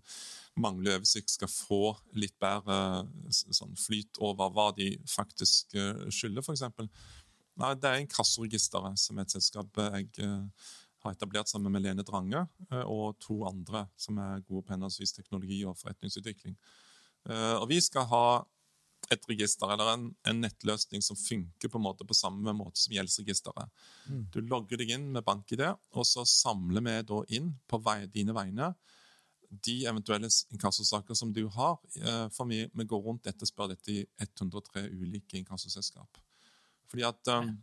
mangler 0.60 1.00
oversikt, 1.00 1.32
skal 1.32 1.50
få 1.50 1.80
litt 2.20 2.36
bedre 2.42 2.76
uh, 3.00 3.30
sånn 3.32 3.74
flyt 3.80 4.20
over 4.22 4.52
hva 4.54 4.68
de 4.76 4.92
faktisk 5.10 5.74
uh, 5.74 6.06
skylder, 6.12 6.44
f.eks. 6.44 6.68
Nei, 7.56 7.72
det 7.80 7.88
er 7.88 8.02
Inkassoregisteret, 8.02 9.00
som 9.00 9.16
er 9.16 9.24
et 9.24 9.32
selskap 9.32 9.78
jeg 9.80 10.10
eh, 10.20 10.66
har 11.06 11.16
etablert 11.16 11.50
sammen 11.50 11.72
med 11.72 11.84
Lene 11.84 12.04
Drange 12.06 12.44
eh, 12.70 12.82
og 12.82 13.16
to 13.22 13.40
andre 13.48 13.86
som 14.00 14.18
er 14.22 14.44
gode 14.46 14.66
på 14.66 14.74
henholdsvis 14.74 15.16
teknologi 15.16 15.62
og 15.64 15.78
forretningsutvikling. 15.80 16.58
Eh, 17.30 17.54
og 17.56 17.68
vi 17.72 17.80
skal 17.84 18.08
ha 18.12 18.26
et 19.12 19.22
register, 19.30 19.70
eller 19.70 19.92
en, 19.92 20.06
en 20.26 20.40
nettløsning 20.42 21.04
som 21.04 21.18
funker 21.18 21.70
på 21.70 21.78
måte 21.78 22.02
på 22.08 22.16
samme 22.16 22.50
måte 22.56 22.80
som 22.80 22.94
gjeldsregisteret. 22.96 23.70
Du 24.34 24.40
logger 24.42 24.80
deg 24.80 24.90
inn 24.96 25.12
med 25.14 25.22
BankID, 25.26 25.62
og 25.94 26.08
så 26.08 26.24
samler 26.26 26.82
vi 26.82 26.96
da 27.06 27.20
inn 27.38 27.52
på 27.70 27.78
vei, 27.86 28.00
dine 28.10 28.34
vegne 28.34 28.72
de 29.50 29.76
eventuelle 29.86 30.28
inkassosaker 30.50 31.14
som 31.14 31.32
du 31.32 31.46
har. 31.46 31.78
eh, 31.96 32.28
For 32.34 32.46
vi, 32.50 32.66
vi 32.72 32.84
går 32.84 33.02
rundt 33.02 33.24
dette 33.24 33.46
og 33.46 33.50
spør 33.50 33.72
dette 33.74 33.92
i 33.92 34.04
103 34.18 34.88
ulike 34.90 35.38
inkassoselskap. 35.38 36.18
Fordi 36.90 37.02
at 37.06 37.32
um, 37.34 37.56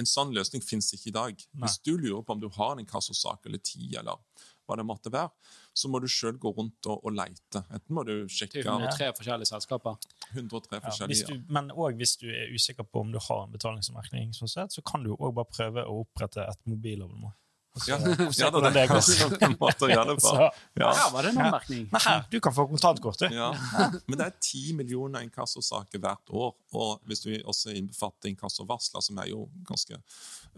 En 0.00 0.08
sånn 0.08 0.34
løsning 0.36 0.64
fins 0.64 0.92
ikke 0.96 1.10
i 1.10 1.16
dag. 1.16 1.46
Nei. 1.52 1.66
Hvis 1.66 1.80
du 1.84 1.96
lurer 1.96 2.22
på 2.26 2.36
om 2.36 2.42
du 2.42 2.48
har 2.56 2.74
en 2.74 2.82
inkassosak 2.82 3.48
eller 3.48 3.62
ti, 3.64 3.90
eller 3.98 4.20
hva 4.66 4.76
det 4.78 4.86
måtte 4.86 5.12
være, 5.14 5.30
så 5.76 5.90
må 5.92 6.00
du 6.02 6.08
sjøl 6.10 6.38
gå 6.42 6.50
rundt 6.56 6.88
og, 6.90 7.04
og 7.06 7.14
leite. 7.14 7.62
Enten 7.70 7.94
må 7.94 8.02
du 8.06 8.14
sjekke 8.32 8.58
Til 8.58 8.66
103 8.66 9.12
forskjellige 9.18 9.50
selskaper. 9.52 9.98
103 10.32 10.80
Ja, 10.80 10.80
hvis 10.80 10.88
forskjellige 10.88 11.28
du, 11.30 11.52
men 11.54 11.70
òg 11.70 12.00
hvis 12.00 12.16
du 12.22 12.26
er 12.32 12.50
usikker 12.54 12.88
på 12.88 13.04
om 13.04 13.12
du 13.14 13.20
har 13.22 13.44
en 13.44 13.54
betalingsanmerkning, 13.54 14.34
sånn 14.36 14.50
sett, 14.50 14.74
så 14.74 14.82
kan 14.86 15.06
du 15.06 15.12
òg 15.14 15.36
bare 15.38 15.50
prøve 15.52 15.86
å 15.86 16.00
opprette 16.02 16.42
et 16.42 16.64
mobilabonnement. 16.66 17.36
Ja, 17.90 17.98
ja 18.32 18.50
da, 18.50 18.60
det 18.64 18.72
det 18.72 18.84
er 18.86 19.44
en 19.46 19.56
måte 19.60 19.86
å 19.86 19.90
gjøre 19.90 20.14
det 20.14 20.16
på. 20.22 20.32
Ja. 20.80 20.90
Her 20.96 21.12
var 21.12 21.26
det 21.26 21.32
en 21.34 21.42
anmerkning? 21.44 21.86
Du 22.32 22.38
kan 22.40 22.54
få 22.56 22.66
kontantkortet. 22.70 23.34
Ja. 23.34 23.50
Men 24.08 24.18
det 24.20 24.26
er 24.26 24.36
ti 24.40 24.62
millioner 24.76 25.24
inkassosaker 25.26 26.00
hvert 26.02 26.32
år. 26.32 26.54
Og 26.76 27.06
hvis 27.08 27.24
du 27.24 27.30
også 27.44 27.74
innbefatter 27.76 28.32
inkassovarsler, 28.32 29.04
som 29.04 29.20
er 29.22 29.30
jo 29.32 29.46
ganske 29.68 30.00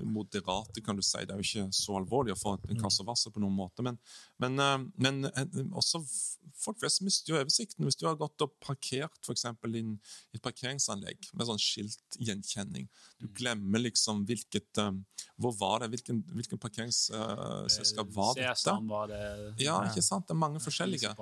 moderate, 0.06 0.82
kan 0.84 0.96
du 0.96 1.02
si, 1.02 1.20
det 1.26 1.34
er 1.34 1.42
jo 1.42 1.46
ikke 1.46 1.74
så 1.74 1.98
alvorlig 1.98 2.34
å 2.34 2.38
få 2.38 2.54
et 2.58 2.70
inkassovarsel 2.76 3.34
på 3.34 3.42
noen 3.42 3.56
måte, 3.56 3.84
men, 3.86 3.98
men, 4.42 4.58
eh, 4.62 4.76
men 5.02 5.24
eh, 5.32 5.62
også 5.78 6.02
folk 6.58 6.78
flest 6.80 7.02
mister 7.06 7.32
jo 7.32 7.40
oversikten. 7.40 7.86
Hvis 7.86 7.98
du 7.98 8.06
har 8.08 8.18
gått 8.18 8.42
og 8.44 8.54
parkert 8.62 9.18
for 9.24 9.34
eksempel 9.34 9.76
i 9.78 9.82
et 10.34 10.42
parkeringsanlegg 10.44 11.30
med 11.34 11.48
sånn 11.48 11.62
skiltgjenkjenning, 11.62 12.88
du 13.20 13.28
glemmer 13.34 13.82
liksom 13.82 14.24
hvilket 14.28 14.82
eh, 14.82 14.92
Hvor 15.38 15.54
var 15.58 15.82
det? 15.82 15.92
Hvilken, 15.94 16.22
hvilken 16.34 16.58
parkeringsselskap 17.10 18.10
var 18.14 18.34
dette? 18.38 18.74
Var 18.88 19.10
det. 19.12 19.20
Ja, 19.64 19.76
ikke 19.88 20.02
sant? 20.04 20.26
Det 20.28 20.34
er 20.34 20.40
mange 20.40 20.60
forskjellige. 20.62 21.12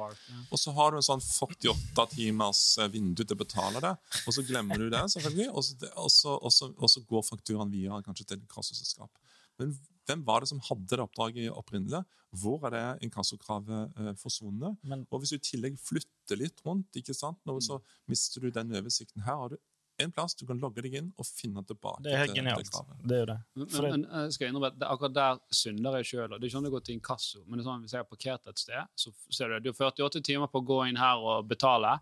Og 0.51 0.59
så 0.61 0.75
har 0.77 0.93
du 0.93 1.01
en 1.01 1.07
sånn 1.07 1.23
48 1.23 2.07
timers 2.15 2.63
eh, 2.79 2.91
vindu 2.93 3.25
til 3.25 3.37
å 3.37 3.43
betale 3.43 3.83
det, 3.85 3.95
og 4.25 4.37
så 4.37 4.45
glemmer 4.47 4.81
du 4.81 4.89
det, 4.93 5.03
selvfølgelig, 5.15 5.51
og 5.53 5.65
så, 5.65 5.77
og 5.95 6.11
så, 6.11 6.37
og 6.37 6.53
så, 6.53 6.71
og 6.77 6.93
så 6.93 7.05
går 7.11 7.29
fakturaen 7.31 7.73
videre 7.73 8.03
kanskje 8.07 8.31
til 8.33 8.43
inkassoselskap. 8.43 9.13
Men 9.61 9.77
hvem 10.07 10.23
var 10.27 10.43
det 10.43 10.51
som 10.53 10.63
hadde 10.63 10.93
det 10.93 11.03
oppdraget 11.03 11.55
opprinnelig? 11.55 12.03
Hvor 12.37 12.67
er 12.69 12.75
det 12.75 13.07
inkassokravet 13.07 13.97
eh, 13.99 14.13
forsvunnet? 14.21 14.77
Men 14.87 15.07
Og 15.11 15.23
hvis 15.23 15.33
du 15.35 15.39
i 15.39 15.47
tillegg 15.51 15.79
flytter 15.81 16.39
litt 16.39 16.61
rundt, 16.67 16.91
ikke 16.99 17.17
sant, 17.17 17.41
nå, 17.49 17.59
så 17.65 17.81
mister 18.11 18.45
du 18.45 18.53
den 18.55 18.75
oversikten. 18.77 19.25
Her 19.27 19.41
har 19.43 19.55
du 19.55 19.59
en 20.03 20.13
plass 20.13 20.35
du 20.37 20.45
kan 20.49 20.59
logge 20.61 20.83
deg 20.85 20.97
inn 21.01 21.09
og 21.17 21.27
finne 21.29 21.63
tilbake 21.67 22.05
det 22.05 22.13
er 22.13 22.23
helt 22.23 22.35
til 22.35 22.45
det 22.45 22.53
genialt. 22.53 22.99
Det 23.03 23.17
er 23.17 23.23
jo 23.23 23.29
det. 23.31 23.37
Men, 23.55 23.69
men, 23.73 24.05
men, 24.05 24.35
skal 24.35 24.47
jeg 24.47 24.53
innrømme 24.53 24.71
det, 24.77 24.89
akkurat 24.93 25.17
der 25.17 25.41
synder 25.61 25.99
jeg 26.01 26.11
sjøl. 26.11 26.29
Det 26.29 26.39
er 26.39 26.49
ikke 26.49 26.57
sånn 26.57 26.69
det 26.69 26.73
går 26.75 26.85
til 26.87 26.97
inkasso. 26.99 27.43
Men 27.47 27.59
det 27.59 27.65
er 27.65 27.69
sånn, 27.71 27.87
hvis 27.87 27.97
jeg 27.97 28.05
har 28.05 28.11
parkert 28.11 28.51
et 28.53 28.63
sted, 28.63 28.93
så 28.99 29.13
ser 29.39 29.53
du 29.53 29.59
at 29.59 29.65
du 29.65 29.71
har 29.73 29.93
48 29.95 30.23
timer 30.29 30.53
på 30.53 30.63
å 30.63 30.69
gå 30.73 30.81
inn 30.91 31.01
her 31.01 31.23
og 31.25 31.49
betale. 31.49 31.97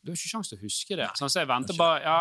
Du 0.00 0.08
har 0.08 0.16
ikke 0.16 0.30
sjanse 0.32 0.48
til 0.48 0.56
å 0.56 0.62
huske 0.64 0.96
det. 0.96 1.06
Sånn, 1.18 1.28
så 1.28 1.42
jeg 1.42 1.48
venter 1.50 1.76
bare 1.76 1.98
ja, 2.00 2.14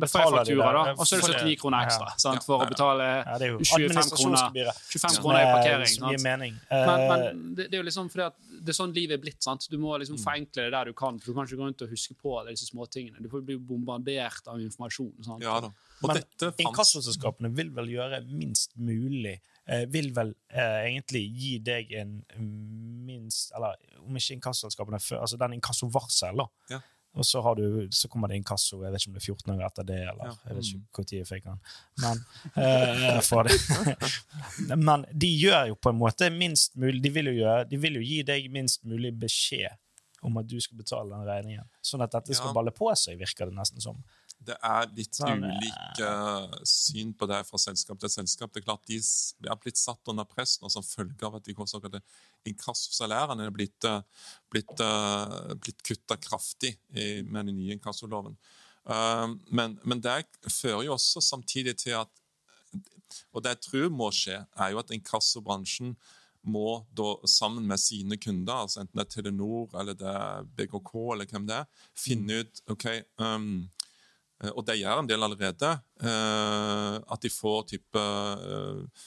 Da 0.00 0.06
får 0.08 0.22
jeg 0.22 0.30
faktura, 0.34 0.68
da. 0.72 0.92
Og 0.96 1.04
så 1.04 1.18
er 1.18 1.20
det 1.20 1.40
79 1.44 1.58
kroner 1.60 1.84
ekstra 1.84 2.06
sant, 2.22 2.46
for 2.46 2.64
å 2.64 2.68
betale 2.70 3.08
Ja, 3.26 3.34
det 3.38 3.44
er 3.44 3.52
jo 3.52 3.58
25 3.60 4.14
kroner, 4.16 4.70
25 4.88 5.18
kroner 5.20 5.36
i 5.36 5.42
er- 5.44 5.52
parkering. 5.52 5.92
Sant? 5.92 6.22
Men, 6.24 6.42
Eh, 6.70 6.86
men 7.10 7.54
det, 7.54 7.66
det 7.70 7.74
er 7.76 7.82
jo 7.82 7.86
liksom 7.90 8.08
fordi 8.08 8.24
at 8.26 8.36
det 8.64 8.72
er 8.72 8.78
sånn 8.80 8.94
livet 8.96 9.18
er 9.18 9.22
blitt. 9.22 9.42
sant? 9.44 9.68
Du 9.70 9.76
må 9.76 9.98
liksom 10.00 10.16
forenkle 10.16 10.64
det 10.64 10.72
der 10.72 10.84
du 10.84 10.92
kan, 10.96 11.18
for 11.20 11.26
du 11.32 11.34
kan 11.36 11.44
ikke 11.44 11.60
gå 11.60 11.66
rundt 11.68 11.82
og 11.84 11.90
huske 11.92 12.16
på 12.16 12.38
alle 12.40 12.50
disse 12.56 12.70
småtingene. 12.72 13.20
Du 13.20 13.28
får 13.28 13.44
bli 13.44 13.56
bombardert 13.60 14.48
av 14.48 14.56
informasjon. 14.64 15.12
sant? 15.24 15.42
Ja 15.44 15.60
da. 15.60 15.68
Og 16.02 16.08
Men 16.08 16.24
Inkassoselskapene 16.58 17.52
vil 17.54 17.68
vel 17.70 17.86
gjøre 17.92 18.24
minst 18.32 18.72
mulig 18.80 19.40
Vil 19.88 20.10
vel 20.12 20.34
eh, 20.52 20.80
egentlig 20.90 21.22
gi 21.40 21.52
deg 21.64 21.92
en 21.96 22.10
minst 23.06 23.52
Eller 23.56 23.78
om 24.04 24.16
ikke 24.18 24.34
inkassoselskapene 24.36 24.98
før 25.00 25.22
Altså 25.24 25.38
den 25.40 25.54
inkassovarsel, 25.56 26.36
da. 26.42 26.46
Ja. 26.74 26.80
Og 27.14 27.22
så, 27.24 27.38
har 27.46 27.54
du, 27.54 27.86
så 27.94 28.08
kommer 28.10 28.26
det 28.28 28.40
inkasso 28.40 28.80
jeg 28.82 28.90
vet 28.92 29.00
ikke 29.04 29.10
om 29.12 29.14
det 29.14 29.22
er 29.22 29.28
14 29.32 29.52
år 29.54 29.60
etter 29.68 29.86
det, 29.86 29.98
eller 30.10 30.24
Ja. 30.26 30.34
jeg 30.48 30.56
vet 30.56 30.64
ikke 30.66 30.98
når 30.98 31.04
tid 31.06 31.18
jeg 31.20 31.28
fikk 31.30 31.44
den. 31.44 31.60
Men, 32.02 32.24
eh. 32.58 33.20
Men 34.88 35.04
de 35.14 35.30
gjør 35.38 35.68
jo 35.70 35.76
på 35.78 35.92
en 35.92 36.00
måte 36.00 36.28
minst 36.34 36.74
mulig 36.76 37.00
de 37.04 37.12
vil, 37.14 37.30
gjøre, 37.38 37.64
de 37.70 37.78
vil 37.80 38.00
jo 38.00 38.04
gi 38.04 38.20
deg 38.26 38.50
minst 38.52 38.82
mulig 38.84 39.12
beskjed 39.22 39.78
om 40.24 40.38
at 40.40 40.48
du 40.48 40.56
skal 40.64 40.78
betale 40.80 41.10
den 41.12 41.26
regningen. 41.28 41.66
Sånn 41.84 42.02
at 42.02 42.14
dette 42.16 42.34
skal 42.34 42.48
Ja. 42.50 42.54
balle 42.56 42.72
på 42.72 42.88
seg, 42.96 43.18
virker 43.20 43.46
det 43.50 43.54
nesten 43.58 43.80
som. 43.84 43.98
Det 44.44 44.56
er 44.56 44.90
litt 44.96 45.18
eh, 45.24 45.34
ulike 45.34 46.08
syn 46.68 47.12
på 47.16 47.28
det 47.30 47.40
fra 47.48 47.60
selskap 47.60 48.00
til 48.00 48.12
selskap. 48.12 48.52
Det 48.52 48.62
er 48.62 48.66
klart 48.66 48.88
De 48.88 48.98
har 48.98 49.54
er 49.54 49.60
blitt 49.62 49.80
satt 49.80 50.10
under 50.12 50.26
press 50.28 50.56
nå 50.62 50.70
som 50.72 50.84
følge 50.86 51.26
av 51.26 51.38
at 51.38 51.46
de 51.46 51.54
såkalte 51.54 52.02
inkassosalærene 52.48 53.46
er 53.48 53.54
blitt, 53.54 53.84
eh, 53.88 54.02
blitt, 54.52 54.74
uh, 54.80 55.54
blitt 55.56 55.80
kutta 55.86 56.18
kraftig 56.20 56.74
i, 56.92 57.22
med 57.22 57.48
den 57.48 57.56
nye 57.58 57.76
inkassoloven. 57.78 58.36
Uh, 58.84 59.32
men, 59.48 59.78
men 59.84 60.02
det 60.04 60.26
fører 60.52 60.84
jo 60.84 60.96
også 60.98 61.22
samtidig 61.24 61.78
til 61.80 62.02
at 62.02 62.20
Og 63.30 63.44
det 63.44 63.52
jeg 63.52 63.60
tror 63.62 63.90
må 63.94 64.08
skje, 64.10 64.40
er 64.58 64.72
jo 64.72 64.80
at 64.80 64.90
inkassobransjen 64.90 65.92
må 66.50 66.80
da 66.98 67.12
sammen 67.30 67.62
med 67.68 67.78
sine 67.78 68.16
kunder, 68.18 68.64
altså 68.64 68.80
enten 68.80 68.98
det 68.98 69.04
er 69.04 69.12
Telenor 69.12 69.76
eller 69.78 69.94
det 69.94 70.08
er 70.10 70.48
BKK 70.58 70.90
eller 71.14 71.30
hvem 71.30 71.46
det 71.46 71.60
er, 71.60 71.84
finne 71.94 72.40
ut 72.42 72.62
ok, 72.74 72.88
um, 73.22 73.46
Eh, 73.62 73.83
og 74.52 74.64
det 74.66 74.78
gjør 74.80 75.00
en 75.00 75.08
del 75.08 75.22
allerede, 75.22 75.70
eh, 76.02 76.96
at 76.98 77.22
de 77.22 77.30
får 77.30 77.62
type 77.70 78.00
eh, 78.00 79.04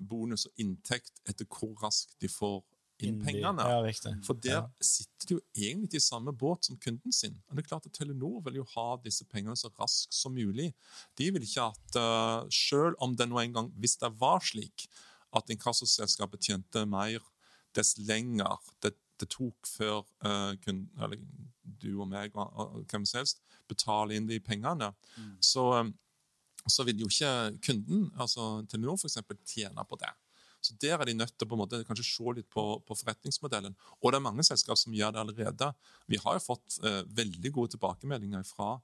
bonus 0.00 0.48
og 0.48 0.62
inntekt 0.62 1.22
etter 1.28 1.48
hvor 1.52 1.74
raskt 1.82 2.16
de 2.22 2.30
får 2.32 2.62
inn 3.06 3.20
pengene. 3.22 3.62
Ja. 3.62 4.14
For 4.26 4.38
der 4.42 4.64
sitter 4.82 5.28
de 5.28 5.36
jo 5.36 5.42
egentlig 5.54 6.00
i 6.00 6.04
samme 6.04 6.32
båt 6.34 6.66
som 6.66 6.78
kunden 6.82 7.14
sin. 7.14 7.36
Og 7.46 7.56
det 7.56 7.64
er 7.64 7.68
klart 7.70 7.86
at 7.86 7.94
Telenor 7.94 8.40
vil 8.46 8.58
jo 8.60 8.66
ha 8.74 8.88
disse 9.04 9.26
pengene 9.30 9.56
så 9.58 9.70
raskt 9.78 10.16
som 10.16 10.34
mulig. 10.34 10.72
De 11.20 11.28
vil 11.34 11.46
ikke 11.46 11.68
at, 11.70 11.98
uh, 12.00 12.48
selv 12.50 12.98
om 13.04 13.14
det 13.16 13.28
nå 13.30 13.38
en 13.42 13.54
gang, 13.60 13.70
hvis 13.78 13.98
det 14.02 14.10
var 14.18 14.42
slik 14.44 14.88
at 15.36 15.52
inkassoselskapet 15.52 16.48
tjente 16.48 16.82
mer 16.88 17.22
dess 17.76 17.94
lenger 18.00 18.58
det, 18.82 18.96
det 19.20 19.30
tok 19.30 19.68
før 19.68 20.02
uh, 20.24 20.56
kunden, 20.64 20.90
eller 20.98 21.22
du 21.82 21.90
og 21.96 22.08
meg 22.10 22.36
og, 22.36 22.52
og 22.58 22.84
hvem 22.90 23.06
som 23.08 23.22
helst 23.22 23.42
betaler 23.68 24.16
inn 24.16 24.28
de 24.28 24.40
pengene, 24.40 24.92
så, 25.44 25.64
um, 25.82 25.92
så 26.68 26.86
vil 26.88 27.04
jo 27.04 27.10
ikke 27.10 27.60
kunden, 27.64 28.08
altså 28.16 28.62
Telenor 28.70 28.96
f.eks., 28.98 29.20
tjene 29.48 29.84
på 29.88 29.98
det. 30.00 30.12
Så 30.60 30.74
Der 30.80 30.98
er 30.98 31.06
de 31.06 31.14
nødt 31.14 31.34
til 31.36 31.46
å 31.46 31.50
på 31.50 31.56
en 31.56 31.62
måte 31.62 31.82
kanskje 31.86 32.06
se 32.06 32.32
litt 32.34 32.48
på, 32.50 32.62
på 32.82 32.96
forretningsmodellen. 32.98 33.76
Og 34.02 34.10
det 34.10 34.18
er 34.18 34.24
mange 34.24 34.44
selskap 34.46 34.78
som 34.80 34.94
gjør 34.94 35.14
det 35.14 35.20
allerede. 35.22 35.68
Vi 36.10 36.18
har 36.22 36.34
jo 36.34 36.46
fått 36.48 36.80
eh, 36.82 37.04
veldig 37.20 37.52
gode 37.54 37.76
tilbakemeldinger 37.76 38.42
fra 38.48 38.74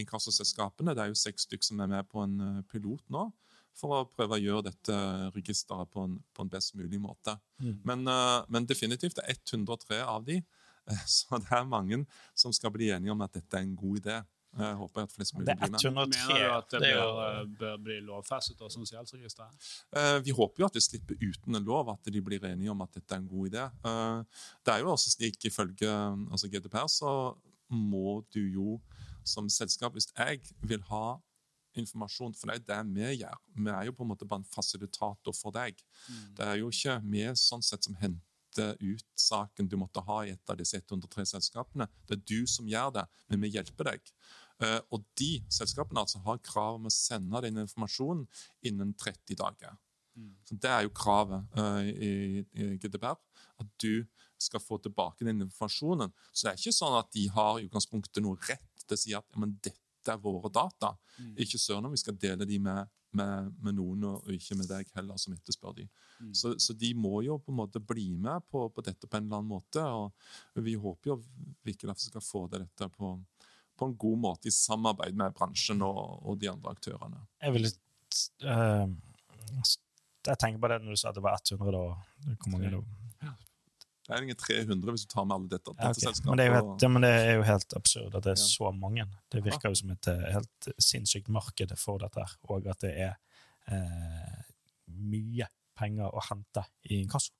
inkassoselskapene. 0.00 0.94
Det 0.96 1.04
er 1.04 1.12
jo 1.12 1.18
seks 1.18 1.44
stykker 1.48 1.68
som 1.68 1.84
er 1.84 1.92
med 1.92 2.08
på 2.08 2.24
en 2.24 2.38
eh, 2.46 2.62
pilot 2.72 3.04
nå, 3.12 3.26
for 3.78 3.94
å 3.94 4.06
prøve 4.08 4.38
å 4.38 4.42
gjøre 4.42 4.70
dette 4.70 4.96
registeret 5.36 5.92
på 5.92 6.06
en, 6.08 6.16
på 6.34 6.46
en 6.46 6.52
best 6.52 6.74
mulig 6.78 7.00
måte. 7.02 7.36
Mm. 7.60 7.76
Men, 7.86 8.06
eh, 8.14 8.38
men 8.48 8.68
definitivt 8.70 9.20
det 9.20 9.28
er 9.28 9.36
103 9.36 10.00
av 10.06 10.24
de, 10.26 10.40
så 11.18 11.38
det 11.42 11.52
er 11.52 11.64
mange 11.68 12.02
som 12.34 12.52
skal 12.52 12.72
bli 12.74 12.90
enige 12.94 13.12
om 13.14 13.20
at 13.26 13.32
dette 13.38 13.56
er 13.56 13.66
en 13.66 13.76
god 13.76 14.00
idé. 14.00 14.18
Jeg 14.58 14.74
håper 14.80 15.02
at 15.04 15.12
flest 15.12 15.34
mulig 15.36 15.46
Det 15.46 15.52
er 15.52 15.58
blir 15.60 15.70
med. 15.70 15.82
103. 15.84 16.20
Mener 16.32 16.48
du 16.48 16.54
at 16.56 16.70
det, 16.72 16.78
det 16.80 16.88
er 16.88 16.96
bør, 16.96 17.02
jo 17.04 17.42
eh, 17.42 17.50
bør 17.60 17.76
bli 17.84 17.96
lovfestet 18.06 18.62
også, 18.64 18.80
sosialregisteret? 18.80 19.20
gjeldsregisteret? 19.20 20.24
Vi 20.24 20.34
håper 20.38 20.62
jo 20.62 20.68
at 20.70 20.78
vi 20.78 20.82
slipper 20.86 21.20
uten 21.20 21.58
en 21.58 21.68
lov, 21.68 21.90
at 21.92 22.10
de 22.14 22.22
blir 22.24 22.46
enige 22.48 22.72
om 22.72 22.80
at 22.82 22.96
dette 22.96 23.14
er 23.14 23.20
en 23.22 23.28
god 23.28 23.50
idé. 23.50 23.66
Eh, 23.90 24.42
Det 24.64 24.74
er 24.74 24.78
jo 24.82 24.90
også 24.94 25.12
slik, 25.12 25.36
ifølge 25.44 25.92
altså 26.32 26.48
GDPR, 26.48 26.88
så 26.88 27.12
må 27.68 28.22
du 28.34 28.40
jo 28.40 28.80
som 29.28 29.48
selskap, 29.52 29.92
hvis 29.92 30.08
jeg 30.16 30.40
vil 30.64 30.80
ha 30.88 31.18
informasjon, 31.76 32.32
for 32.34 32.50
deg, 32.50 32.64
det 32.66 32.74
er 32.74 32.82
det 32.88 32.94
vi 32.96 33.18
gjør, 33.20 33.36
vi 33.54 33.70
er 33.70 33.84
jo 33.86 33.92
på 33.92 34.02
en 34.02 34.08
måte 34.08 34.26
bare 34.26 34.40
en 34.40 34.48
fasilitator 34.54 35.36
for 35.36 35.54
deg. 35.54 35.76
Det 36.34 36.46
er 36.46 36.56
jo 36.62 36.72
ikke 36.72 36.96
vi 37.04 37.26
sånn 37.36 37.62
sett 37.62 37.84
som 37.84 37.94
henter 38.00 38.24
ut 38.56 39.04
saken 39.18 39.68
du 39.68 39.76
måtte 39.76 40.00
ha 40.00 40.24
i 40.24 40.30
et 40.32 40.50
av 40.50 40.56
disse 40.56 40.80
103 40.80 41.26
selskapene. 41.26 41.88
Det 42.06 42.16
er 42.16 42.24
du 42.24 42.46
som 42.46 42.68
gjør 42.68 42.94
det, 42.96 43.04
men 43.28 43.42
vi 43.44 43.52
hjelper 43.52 43.90
deg. 43.92 44.12
Eh, 44.62 44.80
Og 44.90 45.04
de 45.18 45.42
selskapene 45.52 46.00
altså 46.00 46.18
har 46.24 46.38
krav 46.38 46.78
om 46.78 46.86
å 46.88 46.90
sende 46.90 47.42
den 47.44 47.58
informasjonen 47.58 48.26
innen 48.62 48.94
30 48.94 49.36
dager. 49.36 49.76
Så 50.44 50.56
Det 50.58 50.70
er 50.70 50.82
jo 50.82 50.90
kravet 50.90 51.58
eh, 51.58 51.90
i, 51.92 52.46
i 52.58 52.70
GDPR, 52.82 53.18
at 53.60 53.68
du 53.78 54.06
skal 54.38 54.60
få 54.62 54.78
tilbake 54.82 55.24
den 55.26 55.42
informasjonen. 55.44 56.10
Så 56.32 56.46
det 56.46 56.52
er 56.52 56.58
ikke 56.58 56.74
sånn 56.74 56.98
at 56.98 57.12
de 57.14 57.28
har 57.34 57.58
i 57.58 57.68
utgangspunktet 57.68 58.22
noe 58.24 58.38
rett 58.48 58.82
til 58.86 58.96
å 58.96 58.98
si 58.98 59.14
at 59.14 59.26
ja, 59.28 59.38
men 59.38 59.58
dette 59.62 59.78
er 60.12 60.22
våre 60.22 60.50
data. 60.52 60.92
Ikke 61.40 61.60
søren 61.60 61.88
om 61.88 61.94
vi 61.94 62.00
skal 62.00 62.16
dele 62.20 62.46
de 62.48 62.58
med, 62.62 62.90
med, 63.18 63.50
med 63.64 63.76
noen, 63.78 64.04
og 64.10 64.30
ikke 64.32 64.58
med 64.58 64.68
deg 64.70 64.90
heller, 64.96 65.18
som 65.20 65.34
etterspør 65.36 65.76
de. 65.78 65.86
Så, 66.36 66.54
så 66.60 66.76
de 66.78 66.92
må 66.98 67.20
jo 67.26 67.38
på 67.42 67.52
en 67.54 67.60
måte 67.60 67.82
bli 67.82 68.10
med 68.16 68.46
på, 68.50 68.66
på 68.74 68.84
dette 68.86 69.08
på 69.08 69.18
en 69.18 69.28
eller 69.28 69.40
annen 69.40 69.52
måte. 69.52 69.84
og 69.84 70.62
Vi 70.64 70.76
håper 70.78 71.14
jo 71.14 71.18
virkelig 71.66 71.94
at 71.94 72.04
vi 72.04 72.10
skal 72.10 72.24
få 72.24 72.46
til 72.52 72.64
dette 72.66 72.90
på, 72.94 73.14
på 73.78 73.90
en 73.90 73.98
god 74.06 74.22
måte 74.28 74.50
i 74.50 74.54
samarbeid 74.54 75.18
med 75.18 75.36
bransjen 75.38 75.84
og, 75.86 76.02
og 76.24 76.40
de 76.40 76.50
andre 76.52 76.74
aktørene. 76.74 77.24
Jeg 77.42 77.56
ville 77.56 77.74
uh, 78.44 78.86
Jeg 80.26 80.40
tenker 80.40 80.62
på 80.62 80.72
det 80.72 80.80
når 80.82 80.96
du 80.96 81.00
sa 81.00 81.12
at 81.12 81.18
det 81.18 81.26
var 81.26 81.38
100, 81.38 81.74
da. 81.74 82.34
Hvor 82.34 82.56
mange 82.56 82.72
da? 82.74 83.36
Det 84.08 84.16
er 84.16 84.24
ingen 84.24 84.36
300 84.40 84.92
hvis 84.94 85.02
du 85.04 85.10
tar 85.12 85.26
med 85.28 85.34
alle 85.36 85.48
dette, 85.52 85.72
dette 85.74 85.88
okay. 85.90 86.00
selskapet. 86.06 86.30
men, 86.30 86.40
det 86.40 86.46
helt, 86.54 86.82
ja, 86.82 86.88
men 86.88 87.04
det 87.04 87.10
er 87.12 87.34
jo 87.36 87.42
helt 87.44 87.74
absurd 87.76 88.14
at 88.16 88.24
det 88.24 88.30
er 88.32 88.38
Ja. 88.40 88.44
så 88.48 88.70
mange. 88.72 89.04
Det 89.28 89.42
virker 89.44 89.68
jo 89.68 89.74
som 89.82 89.90
et 89.92 90.08
eh, 90.08 90.22
helt 90.32 90.68
sinnssykt 90.80 91.28
marked 91.28 91.74
for 91.76 92.00
dette, 92.00 92.24
og 92.48 92.66
at 92.72 92.80
det 92.86 92.94
er 92.96 93.18
eh, 93.68 94.38
mye 95.12 95.48
penger 95.76 96.08
å 96.08 96.22
hente 96.30 96.64
i 96.88 97.02
inkasso. 97.02 97.34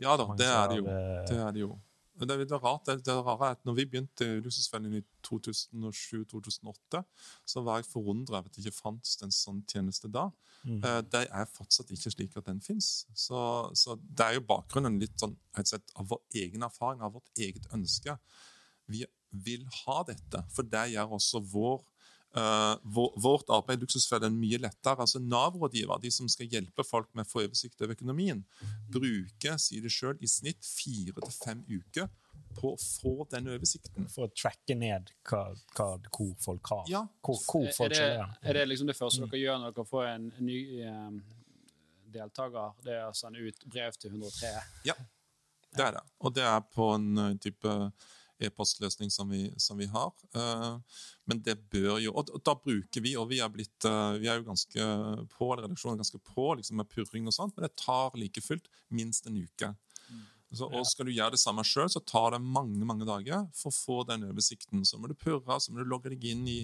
Ja 0.00 0.16
da, 0.18 0.24
det 0.40 0.48
er 0.48 0.68
det 0.72 0.78
jo. 0.80 0.86
eh, 0.88 1.26
Det 1.28 1.36
er 1.38 1.52
det 1.52 1.60
jo. 1.66 1.74
Det 2.14 2.30
er 2.30 2.62
rart. 2.62 2.86
Det, 2.86 3.00
det 3.06 3.14
rare 3.26 3.48
er 3.48 3.56
at 3.56 3.64
når 3.66 3.74
vi 3.74 3.84
begynte 3.90 4.26
Luksusfellen 4.44 4.94
i 4.94 5.02
2007-2008, 5.26 7.00
så 7.46 7.62
var 7.66 7.80
jeg 7.80 7.88
forundret 7.90 8.36
over 8.36 8.46
at 8.46 8.54
det 8.54 8.62
ikke 8.64 8.76
fantes 8.76 9.16
en 9.24 9.34
sånn 9.34 9.64
tjeneste 9.70 10.10
da. 10.12 10.28
Mm. 10.62 10.78
Uh, 10.84 11.00
Det 11.10 11.24
er 11.26 11.50
fortsatt 11.50 11.90
ikke 11.90 12.12
slik 12.14 12.36
at 12.38 12.46
den 12.46 12.62
fins. 12.62 13.06
Så, 13.18 13.40
så 13.74 13.98
det 13.98 14.28
er 14.28 14.38
jo 14.38 14.46
bakgrunnen 14.46 15.00
litt 15.02 15.18
sånn, 15.20 15.34
rett 15.58 15.74
og 15.74 15.98
av 15.98 16.12
vår 16.14 16.22
egen 16.44 16.62
erfaring, 16.68 17.02
av 17.02 17.16
vårt 17.18 17.34
eget 17.34 17.66
ønske. 17.74 18.16
Vi 18.86 19.02
vil 19.44 19.66
ha 19.82 20.02
dette, 20.06 20.44
for 20.54 20.66
det 20.70 20.86
gjør 20.92 21.16
også 21.18 21.42
vår 21.50 21.82
eh, 22.36 22.74
vår, 22.82 23.12
vårt 23.22 23.50
arbeid 23.54 23.78
i 23.78 23.84
Luksusfellen 23.84 24.36
mye 24.38 24.58
lettere. 24.62 25.04
Altså 25.04 25.20
Nav-rådgiver, 25.22 26.00
de 26.02 26.10
som 26.14 26.28
skal 26.30 26.50
hjelpe 26.50 26.84
folk 26.86 27.10
med 27.14 27.26
å 27.26 27.30
få 27.30 27.44
oversikt 27.44 27.80
over 27.80 27.94
økonomien, 27.96 28.44
bruker 28.92 29.58
sier 29.62 29.84
det 29.84 29.92
selv, 29.94 30.22
i 30.22 30.30
snitt 30.30 30.64
fire 30.66 31.16
til 31.20 31.36
fem 31.38 31.64
uker 31.70 32.10
på 32.54 32.74
å 32.74 32.78
få 32.78 33.14
den 33.30 33.48
oversikten. 33.54 34.08
For 34.12 34.28
å 34.28 34.32
tracke 34.34 34.76
ned 34.78 35.10
hva, 35.28 35.46
hva, 35.76 35.88
hvor 36.14 36.34
folk 36.42 36.70
har. 36.74 36.84
Ja. 36.90 37.04
Hvor, 37.24 37.40
hvor 37.48 37.86
Er 37.86 37.94
det, 37.94 38.04
er 38.42 38.58
det 38.58 38.66
liksom 38.68 38.90
det 38.90 38.98
første 38.98 39.26
dere 39.26 39.42
gjør 39.42 39.62
når 39.62 39.74
dere 39.76 39.90
får 39.90 40.06
en 40.12 40.28
ny 40.44 40.60
um, 40.86 41.18
deltaker? 42.14 42.76
Det 42.84 42.94
er 42.98 43.08
å 43.08 43.16
sende 43.18 43.42
ut 43.42 43.66
brev 43.66 43.98
til 43.98 44.14
103? 44.14 44.52
Ja, 44.90 44.96
det 45.74 45.88
er 45.88 45.96
det. 45.98 46.04
Og 46.22 46.34
det 46.36 46.46
er 46.46 46.60
på 46.74 46.90
en 46.94 47.08
eh, 47.18 47.32
type 47.42 47.78
e-postløsning 48.42 49.12
som 49.12 49.30
vi, 49.30 49.46
som 49.60 49.78
vi 49.78 49.86
har. 49.90 50.12
Eh, 50.34 50.76
men 51.30 51.42
det 51.42 51.56
bør 51.72 51.98
jo 52.02 52.12
Og 52.14 52.30
da 52.44 52.54
bruker 52.58 53.04
vi, 53.04 53.16
og 53.16 53.28
vi 53.30 53.40
er, 53.40 53.50
blitt, 53.52 53.84
eh, 53.84 54.18
vi 54.20 54.28
er 54.28 54.40
jo 54.40 54.48
ganske 54.50 54.88
på, 55.34 55.50
redaksjonen 55.54 56.00
ganske 56.00 56.20
på 56.34 56.54
liksom 56.58 56.80
med 56.80 56.90
purring 56.90 57.26
og 57.30 57.36
sånt, 57.36 57.56
men 57.56 57.68
det 57.68 57.76
tar 57.80 58.16
like 58.18 58.42
fullt 58.44 58.70
minst 58.90 59.26
en 59.26 59.38
uke. 59.38 59.74
Så, 60.54 60.68
og 60.70 60.84
skal 60.86 61.08
du 61.08 61.14
gjøre 61.14 61.34
det 61.34 61.40
samme 61.42 61.64
sjøl, 61.66 61.88
så 61.90 62.00
tar 62.06 62.34
det 62.34 62.40
mange 62.42 62.86
mange 62.86 63.06
dager 63.08 63.46
for 63.56 63.72
å 63.72 63.74
få 63.74 63.96
den 64.06 64.26
oversikten. 64.28 64.84
Så 64.86 65.00
må 65.00 65.10
du 65.10 65.16
purre, 65.18 65.56
så 65.60 65.72
må 65.72 65.82
du 65.82 65.90
logge 65.90 66.12
deg 66.12 66.26
inn 66.30 66.44
i 66.50 66.58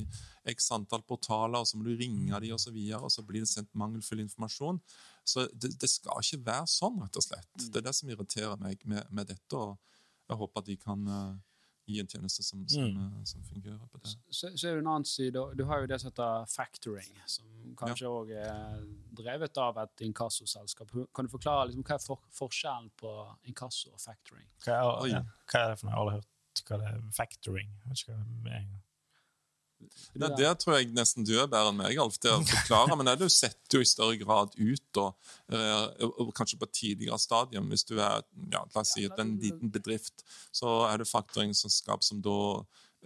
x 0.52 0.70
antall 0.76 1.02
portaler, 1.08 1.64
så 1.66 1.78
må 1.78 1.88
du 1.88 1.96
ringe 1.98 2.40
de 2.44 2.52
og 2.54 2.60
så 2.62 2.72
videre, 2.74 3.02
og 3.06 3.12
så 3.12 3.24
blir 3.26 3.44
det 3.44 3.50
sendt 3.50 3.72
mangelfull 3.78 4.22
informasjon. 4.22 4.80
Så 5.26 5.48
det, 5.52 5.72
det 5.80 5.90
skal 5.90 6.22
ikke 6.22 6.44
være 6.46 6.70
sånn, 6.70 7.00
rett 7.02 7.18
og 7.18 7.26
slett. 7.26 7.50
Det 7.66 7.82
er 7.82 7.88
det 7.88 7.96
som 7.98 8.12
irriterer 8.12 8.60
meg 8.62 8.84
med, 8.86 9.10
med 9.10 9.32
dette, 9.32 9.58
og 9.58 9.78
jeg 10.30 10.38
håper 10.38 10.62
at 10.62 10.70
de 10.70 10.78
kan 10.78 11.10
i 11.90 12.00
en 12.02 12.08
tjeneste 12.10 12.42
som, 12.46 12.62
som, 12.68 12.84
Mm. 12.84 13.18
eh, 13.18 13.24
som 13.24 13.42
fungerer 13.42 13.86
på 13.92 13.98
det. 14.02 14.12
Så, 14.30 14.50
så 14.56 14.68
er 14.70 14.74
det 14.78 14.82
en 14.84 14.90
annen 14.94 15.04
side. 15.08 15.42
Du 15.58 15.64
har 15.68 15.80
jo 15.82 15.86
det 15.90 16.00
som 16.00 16.10
heter 16.10 16.46
factoring, 16.52 17.10
som 17.26 17.46
kanskje 17.76 18.08
òg 18.10 18.30
er 18.36 18.84
drevet 19.20 19.58
av 19.58 19.78
et 19.84 20.04
inkassoselskap. 20.06 20.90
Kan 21.14 21.26
du 21.26 21.30
forklare 21.32 21.66
liksom, 21.70 21.84
hva 21.84 21.96
er 21.98 22.04
for, 22.04 22.20
forskjellen 22.38 22.90
på 23.00 23.14
inkasso 23.50 23.92
og 23.94 24.00
factoring? 24.00 24.46
Hva 24.64 24.76
er, 24.78 25.08
ja, 25.14 25.22
hva 25.50 25.64
er 25.64 25.74
det 25.74 25.80
for 25.80 25.86
noe? 25.86 25.92
Jeg 25.92 25.98
har 25.98 26.04
aldri 26.04 26.20
hørt 26.20 26.64
hva 26.70 26.78
det 26.80 26.86
er. 26.92 27.02
Factoring. 27.16 27.68
Jeg 27.80 27.88
vet 27.90 28.04
ikke 28.04 28.16
hva 28.16 28.44
det 28.44 28.52
er. 28.60 28.70
Nei, 30.18 30.30
det 30.38 30.50
tror 30.60 30.76
jeg 30.76 30.90
nesten 30.94 31.26
du 31.26 31.32
er 31.36 31.48
bedre 31.50 31.70
enn 31.70 31.78
meg, 31.78 31.98
Alf, 32.02 32.18
til 32.22 32.34
å 32.34 32.42
forklare. 32.46 32.96
Men 32.98 33.10
det 33.10 33.16
du 33.22 33.28
setter 33.32 33.78
jo 33.78 33.84
i 33.84 33.88
større 33.88 34.18
grad 34.20 34.54
ut, 34.58 35.00
og, 35.02 35.32
eh, 35.54 36.04
kanskje 36.36 36.58
på 36.60 36.68
et 36.68 36.76
tidligere 36.80 37.18
stadium. 37.22 37.70
Hvis 37.70 37.86
du 37.88 37.96
er 37.98 38.20
ja, 38.52 38.62
la 38.62 38.82
oss 38.82 38.94
si 38.96 39.06
at 39.06 39.18
en 39.22 39.36
liten 39.40 39.72
bedrift, 39.72 40.24
så 40.52 40.80
er 40.90 41.00
det 41.00 41.10
faktoringsselskap 41.10 42.04
som 42.06 42.22
da 42.24 42.36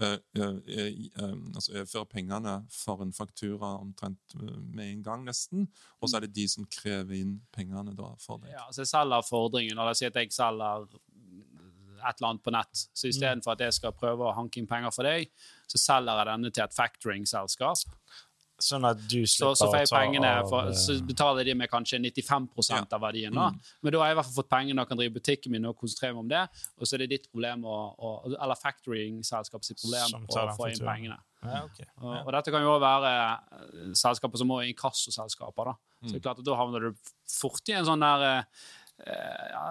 eh, 0.01 0.17
eh, 0.41 0.59
eh, 0.75 1.37
altså 1.55 1.77
overfører 1.77 2.11
pengene 2.11 2.57
for 2.73 3.05
en 3.05 3.15
faktura 3.15 3.77
omtrent 3.79 4.37
med 4.41 4.87
en 4.89 5.03
gang, 5.07 5.25
nesten. 5.29 5.69
Og 6.01 6.09
så 6.11 6.19
er 6.19 6.27
det 6.27 6.35
de 6.37 6.49
som 6.51 6.67
krever 6.67 7.21
inn 7.21 7.39
pengene 7.55 7.95
da 7.97 8.15
for 8.23 8.43
deg. 8.43 8.55
Ja, 8.57 8.67
så 8.73 8.83
jeg 8.83 8.93
selger 8.95 9.29
fordringen, 9.29 9.77
la 9.77 9.93
oss 9.93 10.03
si 10.03 10.09
at 10.09 10.19
jeg 10.19 10.33
selger 10.35 10.89
et 12.05 12.21
eller 12.21 12.31
annet 12.31 12.45
på 12.45 12.55
nett. 12.55 12.85
Så 12.93 13.09
istedenfor 13.11 13.55
at 13.55 13.65
jeg 13.67 13.79
skal 13.79 13.97
prøve 13.97 14.29
å 14.29 14.37
hanke 14.37 14.61
inn 14.61 14.71
penger 14.71 14.95
for 14.95 15.09
deg, 15.09 15.33
så 15.71 15.81
selger 15.81 16.21
jeg 16.21 16.31
denne 16.31 16.53
til 16.55 16.67
et 16.67 16.77
factoring-selskap. 16.77 17.99
Sånn 18.63 18.85
at 18.87 19.01
du 19.11 19.25
slipper 19.27 19.57
så 19.59 19.67
får 19.67 19.81
jeg 19.81 19.89
å 19.89 19.91
ta 19.91 19.99
pengene, 19.99 20.29
av 20.31 20.49
for, 20.49 20.69
eh, 20.71 20.77
så 20.79 20.95
betaler 21.03 21.49
de 21.49 21.57
meg 21.59 21.71
kanskje 21.73 21.99
95 21.99 22.47
ja. 22.71 22.85
av 22.87 23.03
verdien. 23.03 23.35
da. 23.35 23.49
Mm. 23.51 23.73
Men 23.83 23.93
da 23.93 23.99
har 24.01 24.11
jeg 24.13 24.15
i 24.15 24.19
hvert 24.21 24.29
fall 24.29 24.37
fått 24.37 24.51
pengene 24.53 24.85
og 24.85 24.89
kan 24.89 25.01
drive 25.01 25.15
butikken 25.17 25.53
min 25.53 25.67
og 25.67 25.75
konsentrere 25.81 26.15
meg 26.15 26.23
om 26.23 26.31
det. 26.31 26.43
Og 26.79 26.87
så 26.87 26.95
er 26.95 27.03
det 27.03 27.11
ditt 27.11 27.27
problem, 27.33 27.67
å, 27.67 27.79
å, 27.99 28.13
eller 28.37 28.61
factoring-selskapet 28.61 29.73
sitt 29.73 29.83
problem, 29.83 30.23
å 30.31 30.47
få 30.55 30.71
inn 30.71 30.87
pengene. 30.87 31.19
Ja, 31.45 31.65
okay. 31.67 31.89
Og, 31.99 32.15
Ja. 32.15 32.23
og 32.23 32.31
dette 32.33 32.55
kan 32.55 32.63
jo 32.63 32.71
også 32.77 32.85
være 32.87 33.11
eh, 33.19 33.91
selskaper 34.01 34.41
som 34.41 34.55
også 34.55 34.63
er 34.63 34.71
inkassoselskaper. 34.71 35.73
da. 35.73 35.75
Så 36.07 36.17
er 36.17 36.25
klart 36.25 36.39
at 36.39 36.47
Da 36.47 36.57
havner 36.57 36.81
du 36.81 37.13
fort 37.27 37.69
i 37.69 37.77
en 37.77 37.85
sånn 37.89 38.01
der 38.05 38.25
eh, 38.29 38.39
eh, 38.39 38.45
ja, 39.05 39.63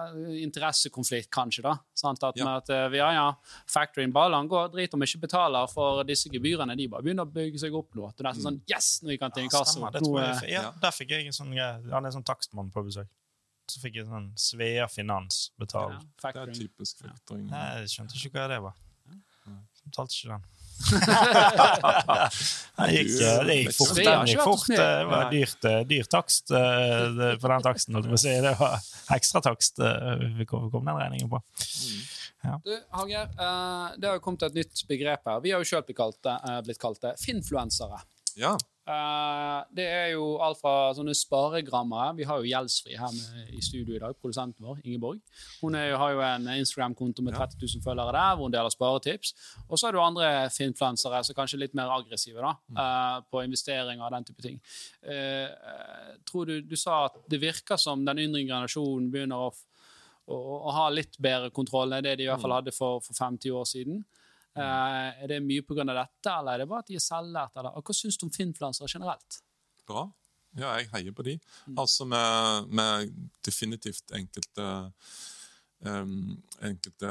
interessekonflikt, 0.44 1.30
kanskje. 1.32 1.62
da. 1.62 1.78
Sant? 1.94 2.22
At, 2.22 2.36
Ja. 2.36 2.44
med 2.44 2.56
at 2.62 2.68
eh, 2.70 2.98
ja, 2.98 3.10
ja, 3.12 3.34
factoring 3.66 4.12
bare 4.12 4.46
går, 4.48 4.68
drit 4.72 4.94
om 4.94 5.00
ikke 5.02 5.20
betaler 5.26 5.66
for 5.72 6.02
disse 6.04 6.28
gebyrene. 6.28 6.76
De 6.76 6.88
bare 6.88 7.02
begynner 7.02 7.24
å 7.24 7.32
bygge 7.32 7.58
seg 7.58 7.74
opp 7.74 7.94
nå. 7.94 8.12
Det 8.16 8.26
er 8.26 8.32
sånn 8.34 8.60
Yes, 8.68 9.00
nå 9.02 9.10
gikk 9.14 9.22
han 9.22 9.32
til 9.32 9.44
Ja, 9.44 9.48
inkasso. 9.48 9.72
stemmer, 9.78 9.92
det 9.92 10.02
tror 10.02 10.20
eh, 10.20 10.40
jeg, 10.42 10.50
ja, 10.52 10.62
Ja. 10.62 10.70
Der 10.80 10.90
fikk 10.90 11.10
jeg 11.10 11.26
en 11.26 11.32
sånn 11.32 11.52
greie. 11.54 11.90
Han 11.90 12.04
er 12.06 12.10
sånn 12.10 12.24
takstmann 12.24 12.70
på 12.70 12.84
besøk. 12.84 13.08
Så 13.66 13.80
fikk 13.80 13.94
jeg 13.96 14.04
sånn 14.06 14.32
Svea 14.36 14.86
Finans 14.92 15.50
ja, 15.50 15.64
betalt. 15.64 16.04
Det 16.20 16.36
er 16.36 16.52
typisk 16.52 16.98
factoring. 17.00 17.46
Nei, 17.48 17.80
jeg 17.80 17.88
skjønte 17.96 18.20
ikke 18.20 18.36
hva 18.38 18.48
det 18.48 18.60
var. 18.60 18.74
så 19.72 19.88
betalte 19.88 20.12
ikke 20.18 20.28
den. 20.34 20.44
det 22.78 22.88
gikk, 22.92 23.10
det 23.46 23.56
gikk 23.58 23.76
fort. 23.76 23.98
Ikke 23.98 24.16
gikk 24.28 24.42
fort. 24.42 24.66
Det 24.70 24.88
var 25.10 25.30
dyrt, 25.32 25.68
eh, 25.70 25.80
dyr 25.88 26.08
takst 26.10 26.52
eh, 26.54 27.34
på 27.40 27.52
den 27.52 27.64
taksten. 27.64 28.00
Det 28.02 28.54
var 28.58 28.74
ekstra 29.16 29.42
takst 29.44 29.80
eh, 29.80 30.26
vi 30.40 30.46
kom, 30.48 30.68
den 30.74 30.98
regningen 30.98 31.30
på. 31.32 31.42
Du, 32.64 32.74
Hager, 32.92 33.30
eh, 33.30 33.86
det 33.96 34.10
har 34.10 34.18
jo 34.18 34.24
kommet 34.24 34.42
et 34.50 34.58
nytt 34.60 34.84
begrep 34.90 35.22
her. 35.30 35.40
Vi 35.44 35.54
har 35.54 35.62
jo 35.62 35.68
sjøl 35.70 35.84
blitt 35.86 36.00
kalt 36.00 36.20
det, 36.26 36.36
blitt 36.66 36.82
kalt 36.82 37.00
det 37.04 37.14
finfluensere. 37.22 38.02
Ja. 38.40 38.56
Eh, 38.86 39.60
det 39.72 39.84
er 39.88 40.08
jo 40.12 40.24
alt 40.44 40.58
fra 40.60 40.90
sånne 40.92 41.14
sparegrammer. 41.16 42.10
Vi 42.18 42.26
har 42.28 42.42
jo 42.42 42.48
Gjeldsfri 42.50 42.98
her 43.00 43.12
med, 43.16 43.48
i 43.56 43.62
studio 43.64 43.96
i 43.96 44.00
dag, 44.02 44.12
produsenten 44.20 44.60
vår, 44.66 44.82
Ingeborg. 44.84 45.22
Hun 45.62 45.72
jo- 45.78 45.96
har 45.96 46.12
jo 46.12 46.20
en 46.20 46.46
Instagram-konto 46.58 47.22
med 47.24 47.32
30 47.34 47.56
000 47.62 47.82
følgere 47.86 48.12
der, 48.12 48.34
hvor 48.36 48.44
hun 48.44 48.52
deler 48.52 48.68
sparetips. 48.74 49.32
Og 49.70 49.78
så 49.78 49.88
er 49.88 49.92
det 49.92 49.98
jo 50.00 50.04
andre 50.04 50.50
finfluensere 50.52 51.24
som 51.24 51.34
kanskje 51.38 51.56
er 51.56 51.64
litt 51.64 51.74
mer 51.74 51.88
aggressive 51.96 52.40
da, 52.44 52.52
eh, 52.76 53.20
på 53.32 53.42
investeringer 53.44 54.04
og 54.04 54.12
den 54.12 54.24
type 54.24 54.42
ting. 54.42 54.60
Eh, 55.02 55.48
tror 56.28 56.44
du, 56.46 56.60
du 56.60 56.76
sa 56.76 57.06
at 57.06 57.16
det 57.30 57.40
virker 57.40 57.78
som 57.80 58.04
den 58.04 58.18
yngre 58.18 58.44
generasjonen 58.44 59.10
begynner 59.10 59.48
å, 59.48 59.54
å, 60.28 60.36
å 60.68 60.70
ha 60.76 60.90
litt 60.90 61.16
bedre 61.18 61.50
kontroll 61.50 61.92
enn 61.92 62.04
det 62.04 62.18
de 62.18 62.24
i 62.24 62.26
hvert 62.28 62.40
fall 62.40 62.52
hadde 62.60 62.72
for, 62.72 63.00
for 63.00 63.14
50 63.14 63.50
år 63.50 63.64
siden. 63.64 64.04
Eh, 64.56 65.22
er 65.24 65.26
det 65.28 65.40
mye 65.42 65.62
pga. 65.66 65.84
dette, 65.84 66.30
eller 66.30 66.52
er 66.54 66.58
det 66.58 66.68
bare 66.68 66.78
at 66.84 66.86
de 66.86 66.94
er 66.94 67.02
selvlært? 67.02 67.56
eller- 67.56 67.80
hva 67.82 67.94
syns 67.94 68.16
du 68.18 68.26
om 68.26 68.30
finfluensere 68.30 68.88
generelt? 68.88 69.40
Bra. 69.86 70.10
Ja, 70.56 70.76
jeg 70.78 70.88
heier 70.92 71.12
på 71.12 71.24
de. 71.24 71.40
Altså 71.76 72.04
med, 72.06 72.68
med 72.70 73.10
definitivt 73.44 74.12
enkelte 74.14 74.92
um, 75.80 76.42
Enkelte 76.62 77.10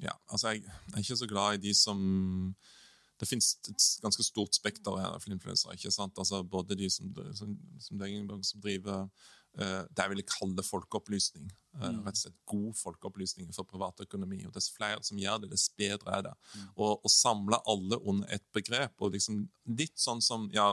Ja, 0.00 0.12
altså 0.30 0.48
jeg, 0.48 0.62
jeg 0.62 0.94
er 0.94 0.98
ikke 0.98 1.16
så 1.16 1.26
glad 1.28 1.54
i 1.58 1.68
de 1.68 1.74
som 1.74 2.54
Det 3.20 3.28
finnes 3.28 3.58
et 3.68 3.84
ganske 4.00 4.22
stort 4.24 4.54
spekter 4.54 4.94
av 4.96 5.22
influensere. 5.26 5.74
ikke 5.74 5.90
sant? 5.90 6.16
Altså 6.18 6.42
Både 6.42 6.74
de 6.78 6.88
som, 6.90 7.12
som, 7.34 7.58
som, 7.80 8.00
som 8.42 8.60
driver 8.60 9.08
det 9.56 10.04
jeg 10.04 10.10
ville 10.12 10.26
kalle 10.28 10.62
folkeopplysning. 10.62 11.48
Eh, 11.78 11.98
rett 12.02 12.16
og 12.16 12.18
slett 12.18 12.38
God 12.48 12.76
folkeopplysning 12.78 13.50
for 13.54 13.66
privatøkonomi. 13.68 14.40
Og 14.48 14.54
Dess 14.54 14.70
flere 14.74 15.02
som 15.06 15.18
gjør 15.20 15.44
det, 15.44 15.52
dess 15.52 15.68
bedre 15.78 16.16
er 16.16 16.24
det. 16.26 16.32
Og 16.74 17.04
Å 17.06 17.12
samle 17.12 17.60
alle 17.70 18.00
under 18.02 18.26
et 18.34 18.44
begrep. 18.54 18.94
og 18.98 19.14
liksom 19.14 19.44
Litt 19.78 19.98
sånn 20.00 20.22
som 20.24 20.48
ja, 20.54 20.72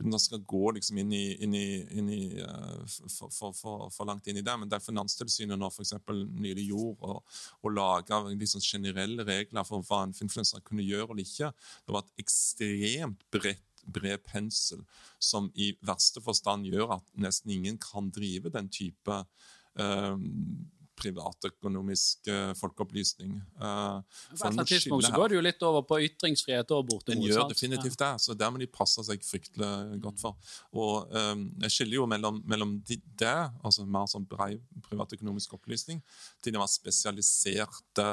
Uten 0.00 0.14
at 0.14 0.24
skal 0.24 0.42
gå 0.44 0.72
liksom 0.76 0.98
inn 0.98 1.12
i, 1.14 1.24
inn 1.44 1.54
i, 1.54 1.66
inn 1.94 2.10
i 2.10 2.22
eh, 2.42 2.84
for, 3.08 3.30
for, 3.30 3.56
for, 3.56 3.88
for 3.94 4.08
langt 4.08 4.26
inn 4.26 4.40
i 4.40 4.44
det, 4.44 4.56
men 4.58 4.68
det 4.68 4.82
Finanstilsynet 4.82 5.58
nå 5.58 5.70
for 5.70 5.86
eksempel 5.86 6.24
nylig 6.26 6.68
gjorde, 6.72 7.16
og, 7.16 7.42
og 7.62 7.76
laga 7.76 8.20
liksom 8.28 8.64
generelle 8.64 9.24
regler 9.24 9.64
for 9.68 9.86
hva 9.86 10.02
en 10.04 10.16
influenser 10.16 10.64
kunne 10.66 10.84
gjøre 10.84 11.12
eller 11.12 11.22
ikke, 11.24 11.52
det 11.86 11.94
var 11.94 12.02
et 12.02 12.24
ekstremt 12.24 13.22
bredt 13.32 13.71
bred 13.84 14.22
pensel 14.26 14.84
som 15.18 15.50
i 15.54 15.72
verste 15.86 16.22
forstand 16.24 16.66
gjør 16.68 16.98
at 16.98 17.08
nesten 17.14 17.54
ingen 17.54 17.78
kan 17.82 18.10
drive 18.14 18.52
den 18.54 18.70
type 18.72 19.22
eh, 19.78 20.16
privatøkonomisk 21.02 22.28
eh, 22.30 22.52
folkeopplysning. 22.58 23.34
Eh, 23.36 24.00
På 24.40 24.48
et 24.48 24.68
tidspunkt 24.68 25.06
så 25.06 25.12
går 25.14 25.32
det 25.32 25.38
jo 25.38 25.44
litt 25.44 25.64
over 25.66 25.84
på 25.88 25.98
ytringsfrihet 26.06 26.74
og 26.76 26.86
bortimot. 26.90 27.08
Den 27.10 27.24
gjør 27.26 27.48
definitivt 27.50 27.98
det, 28.02 28.10
så 28.22 28.36
der 28.38 28.52
må 28.52 28.60
de 28.62 28.68
passe 28.70 29.04
seg 29.06 29.24
fryktelig 29.26 30.00
godt 30.04 30.20
for. 30.22 30.52
Og 30.72 31.08
um, 31.10 31.46
Jeg 31.64 31.76
skiller 31.76 32.00
jo 32.00 32.08
mellom, 32.10 32.42
mellom 32.48 32.76
de, 32.88 32.98
det, 33.18 33.38
altså 33.64 33.86
mer 33.86 34.10
sånn 34.10 34.26
brei 34.28 34.54
privatøkonomisk 34.88 35.56
opplysning, 35.58 36.02
til 36.42 36.54
den 36.54 36.62
mer 36.62 36.70
spesialiserte 36.70 38.08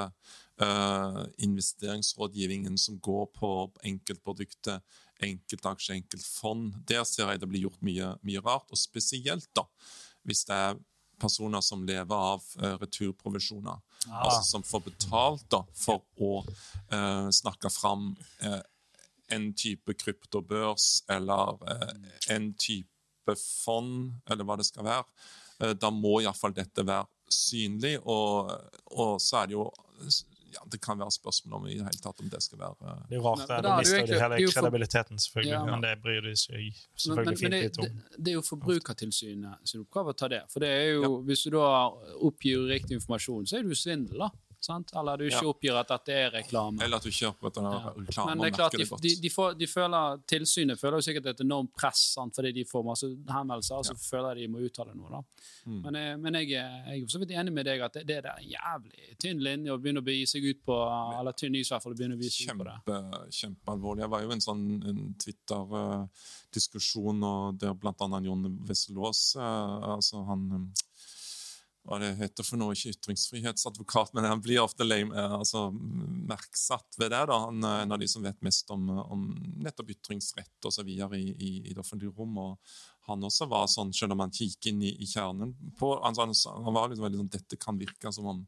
uh, 0.64 1.22
investeringsrådgivningen 1.46 2.80
som 2.80 3.00
går 3.04 3.30
på 3.36 3.54
enkeltprodukter, 3.92 4.82
enkeltaksjer, 5.26 6.00
enkeltfond. 6.00 6.76
Der 6.90 7.04
ser 7.08 7.32
jeg 7.32 7.42
det 7.42 7.50
blir 7.52 7.68
gjort 7.68 7.82
mye, 7.86 8.14
mye 8.26 8.44
rart, 8.46 8.70
og 8.72 8.80
spesielt 8.80 9.50
da, 9.58 9.66
hvis 10.28 10.46
det 10.48 10.56
er 10.56 10.80
personer 11.20 11.62
som 11.66 11.84
lever 11.84 12.16
av 12.16 12.44
uh, 12.62 12.76
returprovisjoner. 12.80 13.80
Altså 14.08 14.44
som 14.48 14.64
får 14.64 14.86
betalt 14.88 15.48
da, 15.52 15.64
for 15.76 16.06
å 16.16 16.32
uh, 16.46 17.28
snakke 17.36 17.72
fram 17.74 18.14
uh, 18.46 18.62
en 19.30 19.52
type 19.54 19.94
kryptobørs 20.00 21.04
eller 21.12 21.60
en 22.34 22.48
type 22.58 23.36
fond, 23.38 24.16
eller 24.26 24.48
hva 24.48 24.56
det 24.58 24.66
skal 24.66 24.88
være. 24.88 25.76
Da 25.78 25.92
må 25.94 26.16
iallfall 26.24 26.56
dette 26.58 26.82
være 26.82 27.06
synlig, 27.30 28.00
og, 28.10 28.50
og 28.90 29.20
så 29.22 29.44
er 29.44 29.52
det 29.52 29.58
jo 29.60 29.68
ja, 30.54 30.64
Det 30.72 30.80
kan 30.82 31.00
være 31.00 31.12
spørsmål 31.12 31.54
om 31.60 31.68
i 31.68 31.76
det 31.78 31.86
hele 31.86 32.02
tatt 32.04 32.20
om 32.24 32.30
det 32.32 32.42
skal 32.44 32.60
være 32.60 32.76
eh, 32.92 33.02
Det 33.10 33.16
er 33.18 33.20
jo 33.20 33.26
rart, 33.28 33.40
Men 33.40 33.48
det. 33.48 33.56
da 33.56 33.62
Da 33.62 33.70
er 33.70 33.78
det 33.78 33.86
mister 33.86 34.14
de 34.14 34.20
hele 34.24 34.36
det 34.40 34.48
er 34.48 34.54
kredibiliteten, 34.56 35.22
selvfølgelig. 35.26 35.54
Ja. 35.54 35.64
Men 35.70 35.86
det 35.86 35.94
bryr 36.04 36.22
de 36.26 36.36
seg 36.36 36.82
selvfølgelig 36.98 37.16
men, 37.16 37.26
men 37.26 37.34
det, 37.34 37.40
fint 37.40 37.58
litt 37.64 37.80
om. 37.86 38.20
det 38.24 38.32
er 38.34 38.38
jo 38.40 38.44
Forbrukertilsynet 38.50 39.72
sin 39.72 39.82
oppgave 39.86 40.14
å 40.14 40.20
ta 40.24 40.30
det. 40.32 40.44
For 40.54 40.64
det 40.66 40.70
er 40.70 40.88
jo, 40.98 41.16
hvis 41.28 41.44
du 41.48 41.52
da 41.58 41.72
oppgir 42.30 42.66
riktig 42.70 43.00
informasjon, 43.00 43.48
så 43.50 43.60
er 43.60 43.66
det 43.68 43.76
jo 43.76 43.82
svindel, 43.84 44.26
da. 44.28 44.32
Sant? 44.62 44.92
Eller 44.94 45.16
du 45.18 45.24
ikke 45.30 45.44
Ja. 45.44 45.48
oppgir 45.54 45.76
at 45.80 45.88
dette 45.88 46.10
er 46.12 46.32
reklame. 46.32 46.82
Eller 46.84 46.98
at 46.98 47.04
du 47.04 47.10
ikke 47.10 47.28
oppretter 47.32 47.62
noe 47.64 47.74
Ja. 47.80 47.90
reklame 47.96 48.28
Men 48.28 48.38
det 48.40 48.46
er 48.52 48.56
klart, 48.58 48.72
de, 48.74 48.86
de, 49.08 49.16
de, 49.22 49.30
får, 49.30 49.54
de 49.58 49.66
føler, 49.68 50.18
tilsynet 50.28 50.78
føler 50.80 50.98
jo 51.00 51.04
sikkert 51.08 51.26
et 51.32 51.40
enormt 51.46 51.74
press 51.76 52.14
sant? 52.16 52.36
fordi 52.36 52.52
de 52.54 52.64
får 52.66 52.84
masse 52.84 53.06
henvendelser, 53.08 53.76
og 53.78 53.86
så 53.86 53.96
føler 53.96 54.36
de 54.36 54.48
må 54.48 54.58
uttale 54.60 54.94
noe. 54.96 55.10
da. 55.10 55.22
Mm. 55.66 55.82
Men, 55.84 55.94
jeg, 55.96 56.20
men 56.20 56.34
jeg, 56.34 56.52
er- 56.52 56.84
jeg 56.92 57.02
er 57.04 57.08
så 57.08 57.20
vidt 57.20 57.32
enig 57.32 57.54
med 57.54 57.66
deg 57.66 57.80
at 57.82 57.94
det, 57.94 58.06
det 58.08 58.18
er 58.26 58.32
en 58.38 58.50
jævlig 58.52 59.18
tynn 59.18 59.40
linje 59.40 59.72
å 59.72 59.78
begynne 59.82 60.00
å 60.02 60.06
begi 60.06 60.26
seg 60.28 60.44
ut 60.44 60.66
på 60.66 60.74
Eller 61.20 61.32
tynn 61.32 61.56
is, 61.56 61.68
i 61.72 61.74
hvert 61.74 61.84
fall. 61.84 61.94
å 61.94 61.96
begynne 61.98 62.16
å 62.16 62.20
begi 62.20 62.30
seg 62.32 62.50
ut 62.52 62.58
på 62.60 62.64
det. 62.68 62.74
Kjempe, 62.84 63.30
kjempealvorlig. 63.40 64.00
Jeg 64.04 64.10
var 64.10 64.22
jo 64.22 64.32
en 64.32 64.42
sånn 64.42 64.84
en 64.90 65.16
Twitter-diskusjon 65.18 67.20
der 67.60 67.74
blant 67.80 68.02
annet 68.02 68.26
Jon 68.26 68.58
Wesselås 68.68 69.36
eh, 69.40 69.94
altså 69.96 70.26
han 70.28 70.42
eh, 70.52 70.60
hva 71.88 71.98
det 72.02 72.12
heter 72.20 72.46
for 72.46 72.60
noe, 72.60 72.76
ikke 72.76 72.94
ytringsfrihetsadvokat, 72.98 74.14
men 74.14 74.28
han 74.28 74.42
blir 74.44 74.62
ofte 74.62 74.86
lame, 74.86 75.16
eh, 75.16 75.36
altså, 75.40 75.70
merksatt 76.30 77.00
ved 77.00 77.12
det. 77.14 77.24
da. 77.32 77.40
Han 77.48 77.64
er 77.64 77.84
en 77.86 77.96
av 77.96 78.02
de 78.02 78.08
som 78.12 78.26
vet 78.26 78.42
mest 78.46 78.70
om, 78.76 78.90
om 78.90 79.26
nettopp 79.64 79.96
ytringsrett 79.96 80.70
videre 80.84 81.18
i, 81.18 81.32
i, 81.32 81.52
i 81.70 81.74
det 81.74 81.82
offentlige 81.82 82.14
rom. 82.18 82.38
og 82.38 82.58
han 83.10 83.24
også 83.26 83.48
var 83.50 83.66
sånn, 83.72 83.94
selv 83.96 84.14
om 84.14 84.22
han 84.22 84.34
gikk 84.34 84.70
inn 84.70 84.84
i, 84.86 84.92
i 85.02 85.08
kjernen 85.10 85.56
på 85.80 85.96
altså 85.98 86.28
han, 86.54 86.74
var 86.76 86.92
liksom 86.92 87.08
veldig 87.08 87.22
sånn 87.24 87.32
Dette 87.34 87.58
kan 87.58 87.80
virke 87.80 88.12
som 88.14 88.28
om 88.30 88.44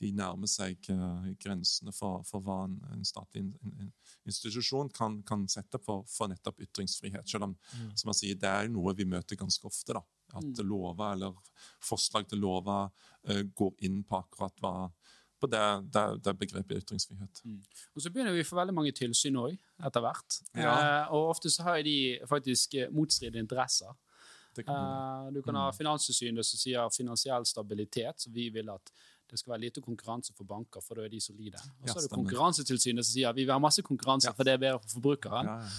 de 0.00 0.10
nærmer 0.16 0.48
seg 0.48 0.88
uh, 0.90 1.28
grensene 1.38 1.92
for, 1.92 2.24
for 2.26 2.42
hva 2.42 2.62
en, 2.64 2.78
en 2.94 3.04
statlig 3.06 3.44
in, 3.44 3.50
in, 3.68 3.90
institusjon 4.26 4.88
kan, 4.96 5.18
kan 5.28 5.44
sette 5.52 5.78
for, 5.84 6.06
for 6.08 6.32
nettopp 6.32 6.62
ytringsfrihet. 6.64 7.28
Selv 7.28 7.50
om 7.50 7.56
Mm. 7.70 7.90
som 7.96 8.08
jeg 8.10 8.18
sier, 8.18 8.38
det 8.40 8.48
er 8.48 8.68
noe 8.72 8.94
vi 8.96 9.04
møter 9.06 9.36
ganske 9.38 9.66
ofte. 9.68 9.92
da, 9.94 10.00
At 10.38 10.64
lover 10.64 11.12
eller 11.12 11.34
forslag 11.82 12.28
til 12.28 12.38
lover 12.38 12.90
eh, 13.28 13.42
går 13.56 13.72
inn 13.86 14.02
på 14.04 14.20
akkurat 14.22 14.60
hva 14.62 14.74
på 15.40 15.48
det, 15.48 15.60
det, 15.94 16.02
det 16.24 16.34
begrepet 16.36 16.82
ytringsfrihet. 16.82 17.38
Og 17.96 18.02
så 18.04 18.10
begynner 18.12 18.34
vi 18.36 18.42
å 18.44 18.48
få 18.48 18.58
veldig 18.58 18.74
mange 18.76 18.92
tilsyn 18.92 19.38
òg, 19.40 19.54
etter 19.88 20.02
hvert. 20.04 20.36
Ja. 20.52 20.74
Eh, 20.74 21.14
og 21.16 21.30
ofte 21.32 21.48
så 21.52 21.64
har 21.64 21.80
de 21.86 21.94
faktisk 22.28 22.76
eh, 22.76 22.90
motstridende 22.92 23.40
interesser. 23.46 23.94
Kan, 24.58 24.74
Eh, 24.74 25.30
du 25.32 25.40
kan 25.46 25.56
ha 25.56 25.70
Finanstilsynet 25.72 26.44
som 26.44 26.60
sier 26.60 26.92
finansiell 26.92 27.46
stabilitet, 27.48 28.20
så 28.20 28.32
vi 28.34 28.50
vil 28.52 28.68
at 28.68 28.92
det 29.30 29.38
skal 29.38 29.54
være 29.54 29.62
lite 29.62 29.80
konkurranse 29.80 30.34
for 30.36 30.44
banker, 30.44 30.82
for 30.84 30.98
da 30.98 31.06
er 31.06 31.12
de 31.12 31.20
solide. 31.22 31.60
Og 31.80 31.86
Ja, 31.88 31.94
så 31.94 32.00
har 32.02 32.08
du. 32.08 32.16
Konkurransetilsynet 32.18 33.06
som 33.06 33.12
sier 33.14 33.32
vi 33.32 33.44
vil 33.46 33.54
ha 33.54 33.60
masse 33.62 33.82
konkurranse, 33.86 34.34
for 34.36 34.44
det 34.44 34.58
er 34.58 34.62
bedre 34.66 34.82
for 34.82 34.98
forbrukeren. 34.98 35.46
ja, 35.46 35.56
ja. 35.62 35.70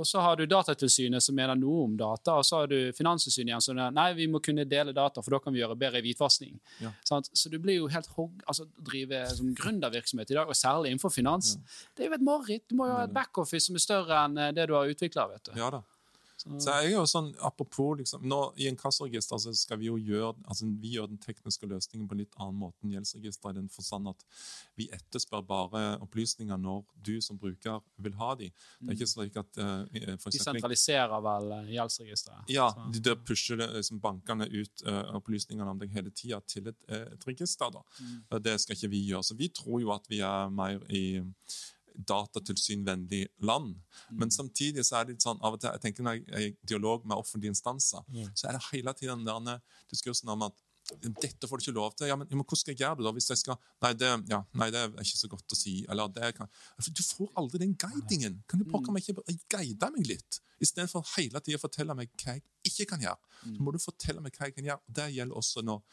Og 0.00 0.08
så 0.08 0.22
har 0.24 0.38
du 0.40 0.46
Datatilsynet 0.48 1.22
som 1.24 1.36
mener 1.36 1.58
noe 1.60 1.84
om 1.84 1.96
data, 2.00 2.38
og 2.40 2.46
så 2.46 2.62
har 2.62 2.70
du 2.70 2.78
Finanstilsynet 2.96 3.52
igjen 3.52 3.64
som 3.64 3.76
mener 3.76 3.92
nei, 3.94 4.08
vi 4.16 4.28
må 4.30 4.40
kunne 4.44 4.64
dele 4.68 4.94
data, 4.96 5.20
for 5.20 5.36
da 5.36 5.42
kan 5.44 5.54
vi 5.54 5.60
gjøre 5.60 5.76
bedre 5.80 6.00
hvitvasking. 6.04 6.56
Ja. 6.80 6.94
Så 7.04 7.52
du 7.52 7.58
blir 7.60 7.82
jo 7.82 7.90
helt 7.92 8.08
hogg... 8.16 8.40
Altså, 8.50 8.66
drive 8.80 9.22
som 9.36 9.52
gründervirksomhet 9.56 10.32
i 10.32 10.38
dag, 10.38 10.48
og 10.48 10.56
særlig 10.58 10.90
innenfor 10.90 11.12
finans, 11.14 11.54
det 11.96 12.06
er 12.06 12.10
jo 12.10 12.16
et 12.16 12.26
mareritt. 12.26 12.64
Du 12.70 12.78
må 12.80 12.88
jo 12.88 12.96
ha 12.96 13.04
et 13.06 13.14
backoffice 13.14 13.68
som 13.68 13.76
er 13.78 13.84
større 13.84 14.24
enn 14.24 14.40
eh, 14.40 14.52
det 14.56 14.66
du 14.70 14.74
har 14.78 14.90
utvikla, 14.90 15.28
ja 15.56 15.70
da. 15.76 15.84
Så- 16.40 16.74
jeg 16.82 16.92
er 16.92 16.96
jo 16.96 17.04
sånn, 17.06 17.34
apropos 17.40 17.98
liksom, 17.98 18.22
nå, 18.22 18.40
I 18.56 18.68
inkassoregisteret 18.70 19.40
så 19.40 19.54
skal 19.56 19.78
vi 19.78 19.86
jo 19.86 19.96
gjøre 19.96 20.34
altså 20.44 20.68
vi 20.80 20.94
gjør 20.96 21.08
den 21.08 21.18
tekniske 21.18 21.66
løsningen 21.66 22.08
på 22.08 22.16
en 22.16 22.22
litt 22.22 22.34
annen 22.38 22.58
måte 22.58 22.82
enn 22.84 22.94
gjeldsregisteret. 22.94 23.56
i 23.56 23.60
den 23.60 23.68
forstand 23.68 24.08
at 24.08 24.24
vi 24.76 24.88
etterspør 24.92 25.46
bare 25.46 25.98
opplysninger 26.00 26.56
når 26.56 26.84
du 27.02 27.20
som 27.20 27.38
bruker 27.38 27.80
vil 27.98 28.14
ha 28.14 28.34
de. 28.34 28.50
Det 28.80 28.88
er 28.88 28.96
ikke 28.96 29.10
slik 29.10 29.36
at 29.36 29.58
uh, 29.58 30.16
for 30.18 30.30
De 30.30 30.38
sentraliserer 30.38 31.22
vel 31.22 31.52
eh, 31.52 31.72
gjeldsregisteret. 31.76 32.48
ja, 32.48 32.70
de 32.92 33.00
der 33.00 33.16
pusher 33.16 33.56
liksom, 33.56 34.00
bankene 34.00 34.48
ut 34.48 34.82
uh, 34.86 35.14
opplysningene 35.16 35.70
om 35.70 35.78
deg 35.78 35.90
hele 35.90 36.10
tida 36.10 36.40
til 36.46 36.68
et, 36.68 36.78
et 36.88 37.26
register. 37.26 37.70
da. 37.70 37.82
Mm. 38.00 38.42
Det 38.42 38.60
skal 38.60 38.76
ikke 38.76 38.90
vi 38.90 39.04
gjøre. 39.10 39.24
Så 39.24 39.36
vi 39.36 39.48
tror 39.48 39.80
jo 39.80 39.92
at 39.92 40.06
vi 40.08 40.20
er 40.20 40.48
mer 40.50 40.80
i 40.88 41.22
datatilsynvennlig 41.94 43.26
land. 43.46 43.74
Men 44.10 44.30
samtidig 44.30 44.84
så 44.86 45.00
er 45.00 45.06
det 45.06 45.16
litt 45.16 45.26
sånn 45.26 45.40
av 45.42 45.56
og 45.56 45.60
til, 45.60 45.70
jeg 45.74 45.84
tenker 45.84 46.06
når 46.06 46.18
jeg 46.18 46.26
er 46.30 46.46
i 46.48 46.56
dialog 46.72 47.06
med 47.06 47.16
offentlige 47.18 47.54
instanser, 47.54 48.04
så 48.34 48.48
er 48.48 48.58
det 48.58 48.66
hele 48.70 48.94
tiden 48.98 49.24
den 49.26 49.48
der 49.52 49.62
diskursen 49.92 50.28
om 50.32 50.48
at 50.48 50.58
dette 50.90 51.46
får 51.46 51.60
du 51.60 51.64
ikke 51.64 51.76
lov 51.76 51.92
til. 51.94 52.08
Ja, 52.08 52.16
men, 52.18 52.26
ja, 52.30 52.36
men 52.36 52.44
hvordan 52.44 52.60
skal 52.60 52.72
jeg 52.72 52.80
gjøre 52.82 52.98
det 52.98 53.04
da? 53.06 53.12
hvis 53.14 53.28
jeg 53.30 53.40
skal, 53.42 53.58
Nei, 53.84 53.90
det, 54.00 54.08
ja, 54.32 54.40
nei, 54.58 54.70
det 54.74 54.80
er 54.80 55.04
ikke 55.04 55.20
så 55.20 55.28
godt 55.30 55.54
å 55.54 55.58
si. 55.58 55.74
Eller 55.92 56.08
det 56.14 56.30
kan, 56.36 56.48
Du 56.88 57.02
får 57.04 57.28
aldri 57.38 57.60
den 57.62 57.74
guidingen. 57.78 58.40
Kan 58.50 58.62
du 58.62 58.66
pokker 58.70 58.94
meg 58.94 59.04
ikke 59.06 59.36
guide 59.52 59.90
meg 59.94 60.08
litt? 60.08 60.40
Istedenfor 60.60 61.04
hele 61.16 61.42
tida 61.44 61.60
å 61.60 61.62
fortelle 61.62 61.94
meg 61.96 62.10
hva 62.20 62.34
jeg 62.36 62.42
ikke 62.66 62.88
kan 62.94 63.04
gjøre. 63.04 63.20
Så 63.44 63.66
må 63.66 63.74
du 63.76 63.78
fortelle 63.82 64.24
meg 64.24 64.34
hva 64.34 64.48
jeg 64.48 64.56
kan 64.56 64.70
gjøre. 64.70 64.82
Og 64.82 64.96
Det 64.98 65.06
gjelder 65.14 65.42
også 65.42 65.64
når 65.68 65.84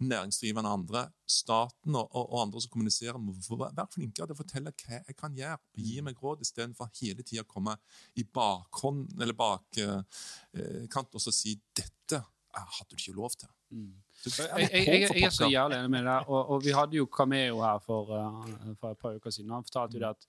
næringsdrivende 0.00 0.68
og 0.70 0.78
andre, 0.80 1.02
staten 1.26 1.94
og, 1.96 2.08
og, 2.16 2.24
og 2.34 2.40
andre 2.42 2.60
som 2.60 2.70
kommuniserer, 2.74 3.18
må 3.18 3.34
være 3.60 3.86
flinkere 3.94 4.26
til 4.26 4.34
å 4.34 4.38
fortelle 4.40 4.72
hva 4.82 4.98
jeg 5.06 5.16
kan 5.16 5.34
gjøre. 5.38 5.58
og 5.58 5.82
Gi 5.86 6.00
meg 6.06 6.22
råd 6.22 6.42
istedenfor 6.42 6.90
hele 7.00 7.22
tida 7.22 7.44
å 7.44 7.50
komme 7.54 7.76
i 8.18 8.24
bakhånd 8.24 9.14
eller 9.22 9.34
bakkant 9.38 11.14
og 11.14 11.20
så 11.22 11.32
si 11.34 11.54
'dette 11.74 12.18
eh, 12.20 12.66
hadde 12.78 12.90
du 12.90 12.96
ikke 12.96 13.16
lov 13.16 13.30
til'. 13.38 13.50
Du- 13.70 13.94
Jeg, 14.24 14.70
jeg, 14.72 14.86
jeg, 14.86 15.00
jeg 15.14 15.22
er 15.26 15.30
så 15.34 15.48
jævlig 15.50 15.76
enig 15.78 15.90
med 15.90 16.04
deg. 16.06 16.28
Og, 16.28 16.50
og 16.50 16.64
vi 16.64 16.70
hadde 16.72 16.96
jo 16.96 17.06
Kameo 17.06 17.60
her 17.60 17.78
for, 17.82 18.10
eh, 18.14 18.74
for 18.80 18.90
et 18.92 18.98
par 18.98 19.14
uker 19.16 19.30
siden. 19.30 19.50
Han 19.50 19.64
fortalte 19.64 19.94
jo 19.98 20.00
det 20.00 20.10
at 20.14 20.26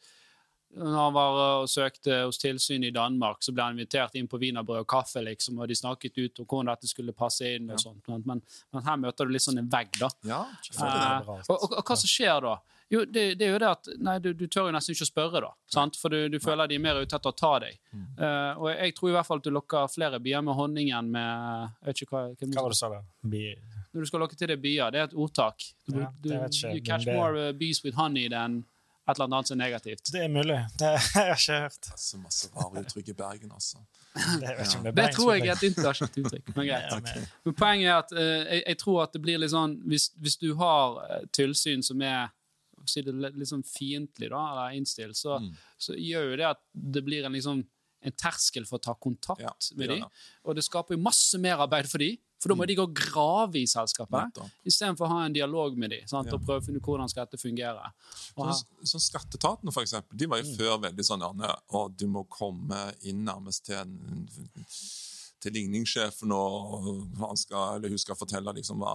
når 0.75 0.97
han 0.99 1.13
var 1.15 1.39
eh, 1.39 1.63
og 1.63 1.69
søkte 1.71 2.19
hos 2.25 2.39
tilsynet 2.41 2.89
i 2.89 2.95
Danmark, 2.95 3.41
så 3.45 3.53
ble 3.55 3.63
han 3.63 3.77
invitert 3.77 4.15
inn 4.19 4.27
på 4.31 4.39
wienerbrød 4.41 4.83
og 4.83 4.87
kaffe, 4.91 5.23
liksom, 5.23 5.59
og 5.59 5.71
de 5.71 5.77
snakket 5.79 6.19
ut 6.19 6.43
om 6.43 6.47
hvordan 6.49 6.71
dette 6.73 6.91
skulle 6.91 7.15
passe 7.15 7.47
inn. 7.55 7.71
og 7.71 7.79
sånt. 7.81 8.07
Men, 8.11 8.41
men, 8.73 8.85
her 8.85 9.01
møter 9.01 9.25
du 9.27 9.35
litt 9.35 9.45
sånn 9.45 9.61
en 9.63 9.71
vegg, 9.71 9.93
da. 9.99 10.11
Ja, 10.27 10.43
Eh, 10.75 11.29
og, 11.49 11.55
og, 11.55 11.77
og 11.79 11.83
hva 11.85 11.95
som 11.97 12.09
skjer 12.11 12.41
da? 12.43 12.57
Jo, 12.91 12.99
det, 13.09 13.23
det 13.39 13.47
er 13.47 13.55
jo 13.55 13.59
det 13.63 13.69
at 13.69 13.87
Nei, 14.05 14.19
du, 14.21 14.27
du 14.37 14.43
tør 14.45 14.67
jo 14.69 14.73
nesten 14.75 14.93
ikke 14.93 15.07
å 15.07 15.09
spørre, 15.09 15.41
da. 15.41 15.49
Sant? 15.73 15.97
For 15.97 16.13
du, 16.13 16.27
du 16.29 16.37
føler 16.43 16.69
de 16.69 16.77
er 16.77 16.83
mer 16.83 16.99
ute 17.01 17.17
etter 17.17 17.31
å 17.31 17.37
ta 17.37 17.53
deg. 17.63 17.79
Eh, 17.95 18.51
og 18.59 18.67
jeg 18.69 18.93
tror 18.97 19.09
i 19.09 19.15
hvert 19.15 19.29
fall 19.29 19.41
at 19.41 19.47
du 19.47 19.53
lokker 19.55 19.87
flere 19.89 20.19
bier 20.21 20.43
med 20.45 20.53
honning 20.59 20.91
enn 20.93 21.09
med 21.15 21.71
jeg 21.81 21.87
vet 21.89 22.03
ikke 22.05 22.13
hva, 22.17 22.21
hva, 22.35 22.51
Hva 22.51 22.65
var 22.67 22.75
det 22.75 22.77
du 22.77 22.81
sa 22.83 22.91
da? 22.93 23.01
Når 23.95 24.05
du 24.05 24.09
skal 24.11 24.21
lokke 24.25 24.37
til 24.37 24.51
deg 24.51 24.61
bier, 24.61 24.91
det 24.93 25.01
er 25.01 25.09
et 25.09 25.17
ordtak. 25.17 25.65
Du, 25.87 25.97
Ja, 26.03 26.11
det 26.21 26.39
vet 26.43 26.59
ikke 26.59 26.73
you 26.75 26.85
catch 26.85 27.07
more 27.09 27.47
uh, 27.47 27.51
bees 27.57 27.81
with 27.85 27.97
honey 27.97 28.27
than 28.29 28.63
et 29.07 29.11
eller 29.19 29.25
annet 29.27 29.47
som 29.47 29.55
er 29.59 29.63
negativt. 29.65 30.11
Det 30.13 30.21
er 30.23 30.29
mulig. 30.33 30.57
Det 30.79 30.91
har 31.13 31.27
jeg 31.29 31.37
ikke 31.39 31.59
hørt. 31.65 31.89
Så 32.01 32.17
masse 32.21 32.49
rare 32.55 32.81
uttrykk 32.81 33.09
i 33.09 33.13
Bergen, 33.19 33.51
altså. 33.53 33.77
Det, 34.15 34.49
ja. 34.49 34.65
det, 34.85 34.93
Det 34.95 35.05
tror 35.13 35.33
jeg 35.35 35.47
er 35.47 35.53
et 35.53 35.63
internasjonalt 35.67 36.17
uttrykk. 36.23 36.49
Men 36.55 36.67
greit. 36.71 36.93
okay. 36.97 37.25
men- 37.45 37.55
poenget 37.59 37.89
er 37.91 37.97
at 37.99 38.15
eh, 38.15 38.55
jeg, 38.55 38.63
jeg 38.71 38.77
tror 38.81 39.03
at 39.03 39.13
det 39.13 39.21
blir 39.21 39.37
litt 39.43 39.51
sånn 39.53 39.75
Hvis, 39.91 40.07
hvis 40.23 40.37
du 40.41 40.49
har 40.61 40.99
eh, 41.09 41.25
tilsyn 41.35 41.83
som 41.85 42.01
er 42.01 42.31
si 42.85 43.01
det 43.01 43.13
litt 43.17 43.33
litt 43.41 43.49
sånn 43.49 43.63
fiendtlig, 43.65 44.27
da, 44.29 44.41
eller 44.51 44.75
innstilt, 44.77 45.17
så, 45.17 45.39
Mm. 45.41 45.53
så 45.81 45.95
gjør 45.97 46.27
jo 46.31 46.35
det 46.37 46.45
at 46.51 46.59
det 46.73 47.01
blir 47.07 47.25
en, 47.25 47.33
liksom, 47.33 47.63
en 48.05 48.13
terskel 48.13 48.65
for 48.69 48.77
å 48.77 48.83
ta 48.85 48.93
kontakt 49.01 49.41
Ja, 49.41 49.53
med 49.79 49.89
dem. 49.89 50.03
Og 50.45 50.53
det 50.57 50.63
skaper 50.67 50.93
jo 50.93 51.01
masse 51.01 51.39
merarbeid 51.41 51.89
for 51.89 51.97
dem, 52.03 52.17
for 52.45 52.53
da 52.53 52.57
må 52.59 52.67
de 52.69 52.75
gå 52.77 52.85
grave 52.93 53.57
i 53.63 53.65
selskapet. 53.69 54.37
Istedenfor 54.69 55.07
å 55.07 55.13
ha 55.15 55.23
en 55.25 55.33
dialog 55.33 55.77
med 55.81 55.89
dem 55.95 56.05
sant, 56.11 56.29
Ja. 56.29 56.37
og 56.37 56.45
prøve 56.45 56.61
å 56.61 56.65
finne 56.67 56.77
ut 56.77 56.85
hvordan 56.85 57.09
skal 57.09 57.25
dette 57.25 57.41
fungere. 57.41 57.89
Og 58.37 58.51
så, 58.51 58.59
Sånn, 58.61 58.91
sånn 58.93 59.05
Skatteetaten, 59.09 59.73
for 59.73 59.81
eksempel, 59.81 60.13
de 60.21 60.29
var 60.29 60.43
jo 60.43 60.53
før 60.59 60.77
veldig 60.85 61.05
sånn 61.09 61.25
Arne, 61.25 61.49
å, 61.73 61.87
du 61.89 62.05
må 62.07 62.23
komme 62.29 62.93
inn 63.01 63.25
nærmest 63.25 63.65
til 63.65 63.81
en 63.81 64.29
til 65.45 65.53
ligningssjefen, 65.53 66.31
og 66.33 67.03
han 67.21 67.37
skal, 67.37 67.75
eller 67.77 67.91
hun 67.93 67.99
skal 68.01 68.17
fortelle 68.17 68.49
liksom 68.57 68.79
hva, 68.81 68.93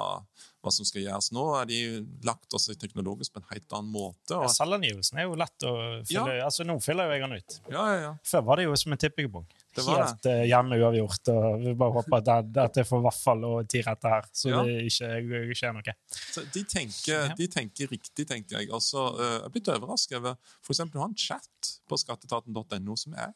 hva 0.64 0.72
som 0.74 0.86
skal 0.88 1.04
gjøres. 1.04 1.28
Nå 1.36 1.44
er 1.60 1.68
de 1.70 1.78
lagt 2.26 2.56
også 2.56 2.74
teknologisk 2.80 3.36
på 3.36 3.42
en 3.42 3.46
helt 3.52 3.76
annen 3.76 3.92
måte. 3.94 4.34
Ja, 4.34 4.48
Selvangivelsen 4.50 5.20
er 5.22 5.28
jo 5.28 5.36
lett 5.38 5.66
å 5.68 5.74
fylle. 6.08 6.40
Altså, 6.42 6.66
nå 6.66 6.74
fyller 6.82 7.06
jo 7.06 7.14
jeg 7.14 7.22
den 7.26 7.36
ut. 7.38 7.58
ja, 7.70 7.84
ja, 7.92 8.00
ja. 8.08 8.12
Før 8.26 8.42
var 8.48 8.56
det 8.58 8.66
jo 8.66 8.74
som 8.82 8.96
en 8.96 8.98
tippekupong. 8.98 9.46
Det 9.74 9.84
var 9.86 10.00
Helt 10.02 10.22
det. 10.22 10.48
hjemme 10.50 10.78
uavgjort. 10.80 11.28
og 11.30 11.60
Vi 11.62 11.74
bare 11.78 11.92
håper 11.94 12.16
at 12.16 12.48
det, 12.52 12.62
at 12.64 12.74
det 12.74 12.84
får 12.88 13.02
vaffel 13.04 13.44
og 13.46 13.68
ti 13.70 13.82
retter 13.86 14.08
her, 14.16 14.24
så 14.34 14.48
Ja. 14.50 14.62
det 14.66 14.78
ikke 14.90 15.54
skjer 15.54 15.72
noe. 15.76 15.94
Så 16.10 16.42
de, 16.52 16.64
tenker, 16.64 17.34
de 17.38 17.46
tenker 17.46 17.86
riktig, 17.92 18.26
tenker 18.26 18.58
jeg. 18.58 18.70
Altså, 18.70 19.04
eh, 19.20 19.36
jeg 19.38 19.44
er 19.44 19.48
blitt 19.54 19.68
overrasket 19.68 20.16
over 20.18 20.36
eksempel, 20.68 20.92
Du 20.92 20.98
har 20.98 21.08
en 21.08 21.14
chat 21.14 21.70
på 21.88 21.96
skatteetaten.no 22.02 22.96
som 22.96 23.14
er 23.14 23.32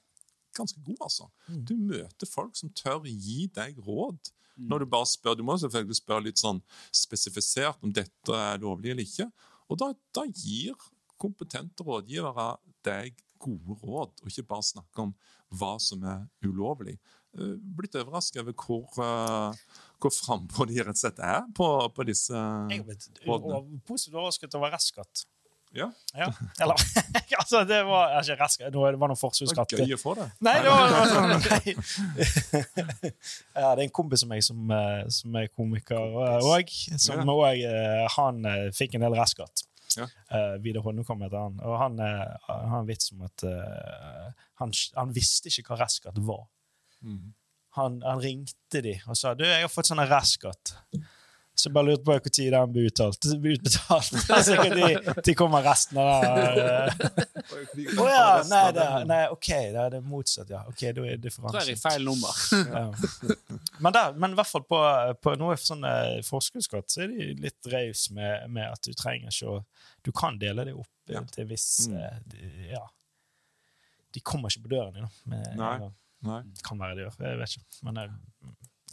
ganske 0.57 0.83
god. 0.85 0.97
altså. 1.03 1.31
Du 1.49 1.77
møter 1.77 2.27
folk 2.27 2.57
som 2.57 2.71
tør 2.71 3.05
gi 3.07 3.47
deg 3.55 3.77
råd. 3.87 4.31
Når 4.59 4.79
Du 4.79 4.87
bare 4.87 5.07
spør, 5.07 5.37
du 5.37 5.43
må 5.43 5.57
selvfølgelig 5.59 5.97
spørre 5.97 6.25
litt 6.25 6.39
sånn 6.39 6.61
spesifisert 6.95 7.79
om 7.83 7.93
dette 7.93 8.31
er 8.35 8.59
lovlig 8.63 8.91
eller 8.93 9.03
ikke. 9.07 9.31
Og 9.71 9.79
da, 9.81 9.93
da 10.15 10.23
gir 10.31 10.75
kompetente 11.19 11.83
rådgivere 11.87 12.57
deg 12.85 13.15
gode 13.45 13.77
råd, 13.83 14.15
og 14.23 14.31
ikke 14.33 14.47
bare 14.55 14.67
snakke 14.67 15.05
om 15.09 15.13
hva 15.55 15.75
som 15.83 16.03
er 16.09 16.25
ulovlig. 16.47 16.97
Eh, 17.39 17.55
Blitt 17.79 17.97
overrasket 17.99 18.43
over 18.43 18.57
hvor, 18.65 18.89
uh, 18.99 19.55
hvor 20.03 20.15
frampå 20.15 20.67
de 20.71 20.81
rett 20.83 20.95
og 20.97 21.03
slett 21.03 21.21
er 21.23 21.45
på, 21.57 21.69
på 21.95 22.07
disse 22.09 22.35
Jeg 22.71 22.85
ble 22.87 22.99
rådene. 23.27 23.81
positivt 23.89 24.19
overrasket 24.19 24.59
over 24.59 24.75
Raskat. 24.75 25.25
Ja, 25.75 25.89
Ja. 26.15 26.29
Eller 26.63 26.75
altså, 27.41 27.65
det 27.67 27.81
var 27.87 28.13
ikke 28.21 28.37
rask, 28.39 28.61
det 28.63 28.79
var 28.79 28.95
noe 28.95 29.17
det 29.19 29.57
var 29.59 29.67
gøy 29.75 29.97
å 29.97 29.99
få 29.99 30.15
det. 30.21 30.27
Nei, 30.47 30.55
det 30.63 30.71
var, 30.71 30.87
nei. 31.51 31.75
Ja, 33.59 33.73
det 33.75 33.81
er 33.81 33.83
en 33.89 33.95
kompis 33.95 34.23
av 34.23 34.31
meg 34.31 34.45
som, 34.47 34.63
eh, 34.71 35.03
som 35.11 35.35
er 35.41 35.51
komiker 35.51 35.99
òg, 35.99 36.71
som 36.95 37.25
Ja. 37.25 38.07
Han 38.19 38.45
eh, 38.47 38.69
fikk 38.77 38.95
en 38.95 39.07
del 39.09 39.19
restskatt. 39.19 39.65
Ja. 39.99 40.09
Uh, 40.33 40.57
Vidar 40.65 40.85
Honnekom 40.87 41.23
etter 41.27 41.39
han. 41.39 41.57
Og 41.65 41.79
han 41.81 42.01
eh, 42.03 42.51
har 42.51 42.77
en 42.81 42.89
vits 42.89 43.13
om 43.15 43.25
at 43.27 43.47
uh, 43.47 44.29
han, 44.63 44.75
han 44.99 45.15
visste 45.15 45.51
ikke 45.51 45.73
hva 45.73 45.85
Raskat 45.85 46.21
var. 46.25 46.47
Mm. 47.05 47.35
Han, 47.79 47.99
han 48.07 48.23
ringte 48.23 48.81
de 48.85 48.95
og 49.11 49.19
sa 49.19 49.33
du, 49.35 49.43
jeg 49.47 49.65
har 49.65 49.73
fått 49.73 49.91
sånn 49.91 50.03
restskatt. 50.07 50.77
Så 51.55 51.69
jeg 51.69 51.75
bare 51.77 51.87
lurte 51.87 52.03
på 52.03 52.15
når 52.51 52.65
den 52.67 52.73
ble 52.75 53.53
utbetalt. 53.55 54.09
Så 54.43 54.55
de, 54.75 55.21
de 55.29 55.35
kommer 55.39 55.63
resten 55.63 56.01
av 56.03 56.25
det. 56.59 57.19
Å 57.95 58.03
oh, 58.03 58.09
ja! 58.11 58.25
Nei, 58.51 58.63
det, 58.75 58.87
nei, 59.07 59.21
OK, 59.31 59.47
det 59.71 59.79
er 59.85 59.93
det 59.95 60.01
motsatt, 60.03 60.51
ja. 60.51 60.65
Ok, 60.67 60.81
Da 60.83 60.89
er 60.91 60.97
tror 60.97 61.07
jeg 61.07 61.15
er 61.15 61.23
differansen. 61.23 61.79
feil 61.85 62.05
nummer. 62.09 62.41
Ja. 62.51 62.83
Men, 63.79 63.95
der, 63.95 64.19
men 64.19 64.35
i 64.35 64.39
hvert 64.41 64.51
fall 64.51 64.67
på, 64.67 64.81
på 65.23 65.37
noe 65.39 65.55
sånn 65.63 65.87
eh, 65.87 66.19
forskuddsskatt 66.27 66.91
så 66.91 67.05
er 67.07 67.15
de 67.15 67.31
litt 67.47 67.71
rause 67.71 68.15
med, 68.19 68.51
med 68.51 68.67
at 68.75 68.83
du 68.87 68.93
trenger 68.99 69.31
ikke 69.31 69.55
å 69.55 69.63
Du 70.05 70.11
kan 70.13 70.37
dele 70.43 70.67
det 70.69 70.75
opp 70.75 70.91
eh, 71.09 71.15
Ja. 71.21 71.23
til 71.39 71.47
viss 71.55 71.87
Mm. 71.89 71.97
eh, 72.03 72.19
de- 72.35 72.69
Ja. 72.75 72.83
De 74.15 74.21
kommer 74.23 74.51
ikke 74.51 74.67
på 74.67 74.75
døren 74.75 74.95
din. 74.95 75.07
da, 75.31 75.55
Nei. 75.59 75.89
Nei. 76.25 76.43
Kan 76.67 76.79
være 76.83 76.95
de 76.99 77.07
gjør, 77.07 77.17
jeg 77.31 77.39
vet 77.41 77.55
ikke. 77.59 77.81
Men 77.87 77.97
eh, 78.03 78.13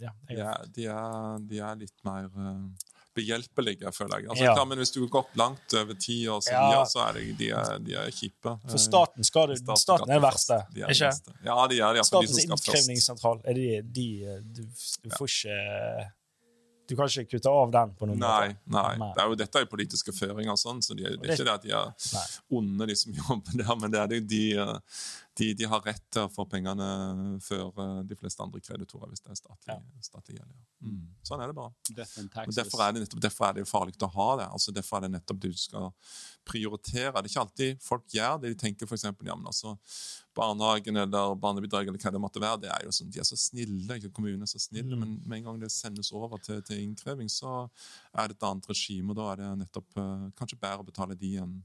ja, 0.02 0.12
De 0.28 0.38
er, 0.42 0.64
de 0.76 0.86
er, 0.92 1.38
de 1.50 1.58
er 1.70 1.76
litt 1.84 1.98
mer 2.06 2.26
eh, 2.28 2.88
behjelpelige, 3.14 3.90
føler 3.92 4.22
jeg. 4.22 4.28
Altså, 4.32 4.44
Ja. 4.46 4.54
klar, 4.56 4.66
men 4.70 4.78
Hvis 4.80 4.92
du 4.94 5.00
har 5.02 5.08
gått 5.18 5.34
langt 5.36 5.74
over 5.76 5.94
ti 6.00 6.22
år, 6.32 6.40
så, 6.40 6.52
Ja. 6.56 6.84
så 6.88 7.02
er 7.08 7.12
det, 7.18 7.26
de, 7.38 7.50
er, 7.50 7.78
de 7.84 7.94
er 8.00 8.08
kjipe. 8.10 8.54
For 8.70 8.78
staten, 8.80 9.22
skal 9.28 9.48
du, 9.52 9.56
Staten 9.60 9.76
staten 9.82 10.10
er 10.10 10.14
det 10.18 10.22
verste. 10.24 10.58
De 10.72 10.80
er 10.82 10.88
ikke? 10.94 11.10
verste. 11.10 11.34
Ja, 11.44 11.66
de 11.68 11.80
er 11.80 11.92
det. 11.92 12.00
de 12.00 12.08
Statens 12.08 12.40
innkrevningssentral 12.46 13.40
er 13.44 13.54
de, 13.60 13.68
de 13.82 14.08
du, 14.56 14.62
du 15.04 15.10
får 15.18 15.28
ikke 15.28 16.10
Du 16.88 16.96
kan 16.98 17.06
ikke 17.08 17.30
kutte 17.38 17.48
av 17.48 17.70
den 17.72 17.92
på 17.96 18.06
noen 18.08 18.18
Nei, 18.18 18.48
måte. 18.48 18.56
nei. 18.66 18.96
Nei. 19.00 19.12
Det 19.14 19.22
er 19.22 19.28
jo, 19.30 19.34
dette 19.38 19.58
er 19.60 19.62
jo 19.64 19.68
politiske 19.70 20.12
føringer, 20.12 20.50
og 20.52 20.58
sånn, 20.60 20.80
så 20.84 20.96
de, 20.98 21.04
det 21.04 21.28
er 21.30 21.36
ikke 21.36 21.46
det 21.46 21.52
at 21.54 21.62
de 21.62 21.70
er 21.72 22.32
onde, 22.58 22.86
de 22.90 22.96
som 22.98 23.12
jobber 23.20 23.54
der, 23.60 23.76
men 23.80 23.90
det 23.94 24.00
er 24.02 24.06
det 24.10 24.18
de, 24.28 24.40
eh, 24.60 24.78
de, 25.38 25.48
de 25.56 25.68
har 25.68 25.80
rett 25.86 26.02
til 26.12 26.26
å 26.26 26.30
få 26.32 26.44
pengene 26.50 26.86
før 27.40 27.70
eh, 27.80 28.00
de 28.08 28.16
fleste 28.18 28.42
andre 28.44 28.60
kreditorer, 28.60 29.08
hvis 29.12 29.22
det 29.24 29.32
er 29.32 29.38
statlig, 29.38 29.76
statlig 30.04 30.36
gjeld. 30.36 30.50
Ja. 30.52 30.88
Mm. 30.88 31.06
Sånn 31.24 31.40
er 31.40 31.48
det 31.48 31.56
bare. 31.56 31.72
Og 32.44 32.56
derfor 32.56 32.84
er 32.84 32.92
det 32.92 33.04
nettopp 33.04 33.22
derfor 33.24 33.48
er 33.48 33.56
det 33.56 33.64
farlig 33.70 33.96
å 34.02 34.10
ha 34.16 34.28
det. 34.42 34.48
Altså 34.58 34.74
Derfor 34.76 34.98
er 34.98 35.06
det 35.06 35.12
nettopp 35.14 35.40
du 35.40 35.50
skal 35.56 35.88
prioritere. 36.48 37.14
Det 37.14 37.22
er 37.22 37.30
ikke 37.30 37.46
alltid 37.46 37.84
folk 37.84 38.04
gjør 38.12 38.42
det. 38.42 38.52
De 38.52 38.60
tenker 38.64 38.88
f.eks. 38.90 39.06
ja, 39.08 39.36
men 39.38 39.48
altså 39.48 39.76
barnehagen 40.36 40.96
eller 40.96 41.34
barnebidrag 41.40 41.88
eller 41.88 42.00
hva 42.00 42.12
det 42.12 42.22
måtte 42.22 42.40
være, 42.42 42.60
det 42.64 42.70
er 42.72 42.86
jo 42.86 42.92
sånn, 42.96 43.10
de 43.12 43.20
er 43.20 43.28
så 43.28 43.36
snille. 43.38 43.98
ikke 43.98 44.12
Kommunene 44.16 44.48
er 44.48 44.52
så 44.52 44.60
snille, 44.62 44.96
men 44.96 45.18
med 45.26 45.38
en 45.38 45.50
gang 45.50 45.60
det 45.60 45.72
sendes 45.72 46.12
over 46.16 46.40
til, 46.44 46.62
til 46.64 46.80
innkreving, 46.80 47.28
så 47.32 47.66
er 48.16 48.30
det 48.30 48.38
et 48.38 48.48
annet 48.48 48.68
regime. 48.70 49.12
og 49.12 49.18
Da 49.20 49.28
er 49.32 49.42
det 49.42 49.50
nettopp 49.66 50.00
eh, 50.00 50.26
kanskje 50.38 50.60
bedre 50.60 50.84
å 50.84 50.88
betale 50.88 51.18
de 51.20 51.34
enn 51.42 51.58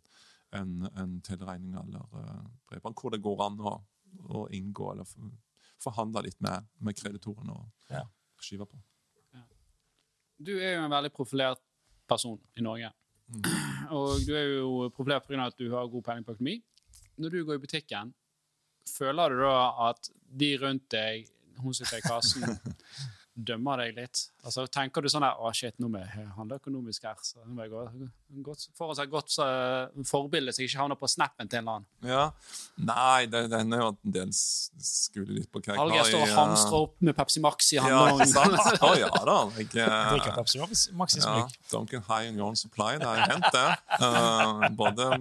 en, 0.55 0.87
en 0.95 1.21
tilregning 1.21 1.73
eller 1.75 2.05
uh, 2.13 2.45
bredbånd, 2.69 2.95
hvor 3.01 3.11
det 3.13 3.21
går 3.23 3.41
an 3.45 3.59
å, 3.59 3.73
å 4.31 4.45
inngå 4.55 4.91
eller 4.93 5.09
forhandle 5.83 6.23
litt 6.25 6.39
med, 6.41 6.65
med 6.79 6.97
kreditorene 6.97 7.53
og 7.53 7.91
Ja. 7.93 8.05
skyve 8.41 8.65
på. 8.69 8.79
Du 10.37 10.53
er 10.59 10.75
jo 10.77 10.83
en 10.85 10.91
veldig 10.93 11.11
profilert 11.15 11.61
person 12.07 12.37
i 12.57 12.61
Norge. 12.61 12.91
Og 13.97 14.21
du 14.23 14.33
er 14.37 14.45
jo 14.59 14.89
profilert 14.95 15.25
pga. 15.27 15.47
at 15.47 15.57
du 15.57 15.71
har 15.73 15.87
god 15.89 16.03
peiling 16.05 16.25
på 16.27 16.35
økonomi. 16.37 16.59
Når 17.17 17.29
du 17.33 17.39
går 17.45 17.57
i 17.57 17.63
butikken, 17.63 18.13
føler 18.87 19.33
du 19.33 19.41
da 19.41 19.89
at 19.89 20.09
de 20.13 20.51
rundt 20.61 20.85
deg, 20.93 21.25
hun 21.57 21.73
sitter 21.73 21.97
i 21.97 22.05
kassen, 22.05 22.45
dømmer 23.37 23.83
deg 23.83 23.97
litt? 23.99 24.21
Altså, 24.47 24.63
tenker 24.71 25.03
du 25.03 25.09
sånn 25.11 25.21
der, 25.25 25.37
å 25.37 25.51
shit, 25.55 25.75
nå 25.81 25.89
må 25.91 25.99
jeg 26.01 26.25
handle 26.37 26.57
økonomisk 26.57 27.05
her, 27.05 27.17
så 27.21 27.43
nå 27.43 27.53
må 27.53 27.65
jeg 27.65 27.71
gå, 27.73 27.83
godt, 28.47 28.63
for 28.77 28.93
oss 28.93 29.01
et 29.03 29.11
godt 29.11 29.29
så, 29.33 29.45
forbilde, 30.09 30.53
så 30.55 30.63
jeg 30.63 30.71
ikke 30.71 30.81
havner 30.81 30.97
på 30.99 31.09
snappen 31.11 31.51
til 31.51 31.59
en 31.59 31.67
eller 31.67 31.81
annen. 31.81 31.87
Ja. 32.07 32.23
Nei, 32.89 33.27
det, 33.29 33.43
den 33.53 33.75
er 33.75 33.83
jo 33.83 33.89
en 33.93 34.15
del 34.15 34.31
skuler 34.33 35.35
litt 35.37 35.51
på 35.53 35.61
hva 35.61 35.75
jeg 35.75 35.81
Hallgeir 35.81 36.03
Alger 36.03 36.13
står 36.13 36.25
og 36.25 36.33
hamstrer 36.39 36.79
opp 36.79 36.95
med 37.09 37.17
Pepsi 37.19 37.43
Max 37.45 37.69
i 37.73 37.79
Ja, 37.79 38.01
ikke 38.15 38.29
sant? 38.31 38.81
Å 38.87 38.91
ja 38.97 39.11
da. 39.13 39.37
Jeg, 39.59 39.69
Drikker 39.75 40.31
eh, 40.31 40.39
Pepsi 40.39 40.63
Max- 40.63 41.19
i 41.19 41.21
smug. 41.21 41.53
ja. 41.53 41.69
Duncan 41.71 42.05
High 42.09 42.31
and 42.31 42.41
Your 42.41 42.49
Own 42.49 42.59
Supply, 42.59 42.95
det 42.97 43.07
har 43.09 43.21
jeg 43.21 43.35
hendt 43.35 43.53
det. 43.53 43.67
Uh, 44.01 44.67
både 44.79 45.11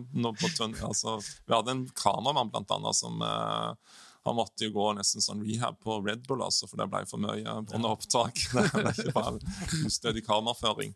på 0.41 0.53
tønn, 0.57 0.75
altså, 0.87 1.19
Vi 1.45 1.55
hadde 1.55 1.75
en 1.75 1.87
kameramann 1.99 2.51
blant 2.55 2.73
annet 2.79 2.97
som 2.97 3.21
eh, 3.23 4.03
han 4.27 4.37
måtte 4.37 4.67
jo 4.67 4.75
gå 4.75 4.87
nesten 4.97 5.23
sånn 5.23 5.43
rehab 5.47 5.79
på 5.85 6.01
Red 6.03 6.25
Bull, 6.27 6.43
altså, 6.43 6.67
for 6.67 6.81
det 6.81 6.89
ble 6.91 7.05
for 7.07 7.23
mye 7.23 7.57
under 7.61 7.93
opptak. 7.93 8.41
Det 8.57 8.83
er 8.83 8.91
ikke 8.91 9.15
bare 9.15 9.87
ustødig 9.87 10.23
kameraføring. 10.27 10.95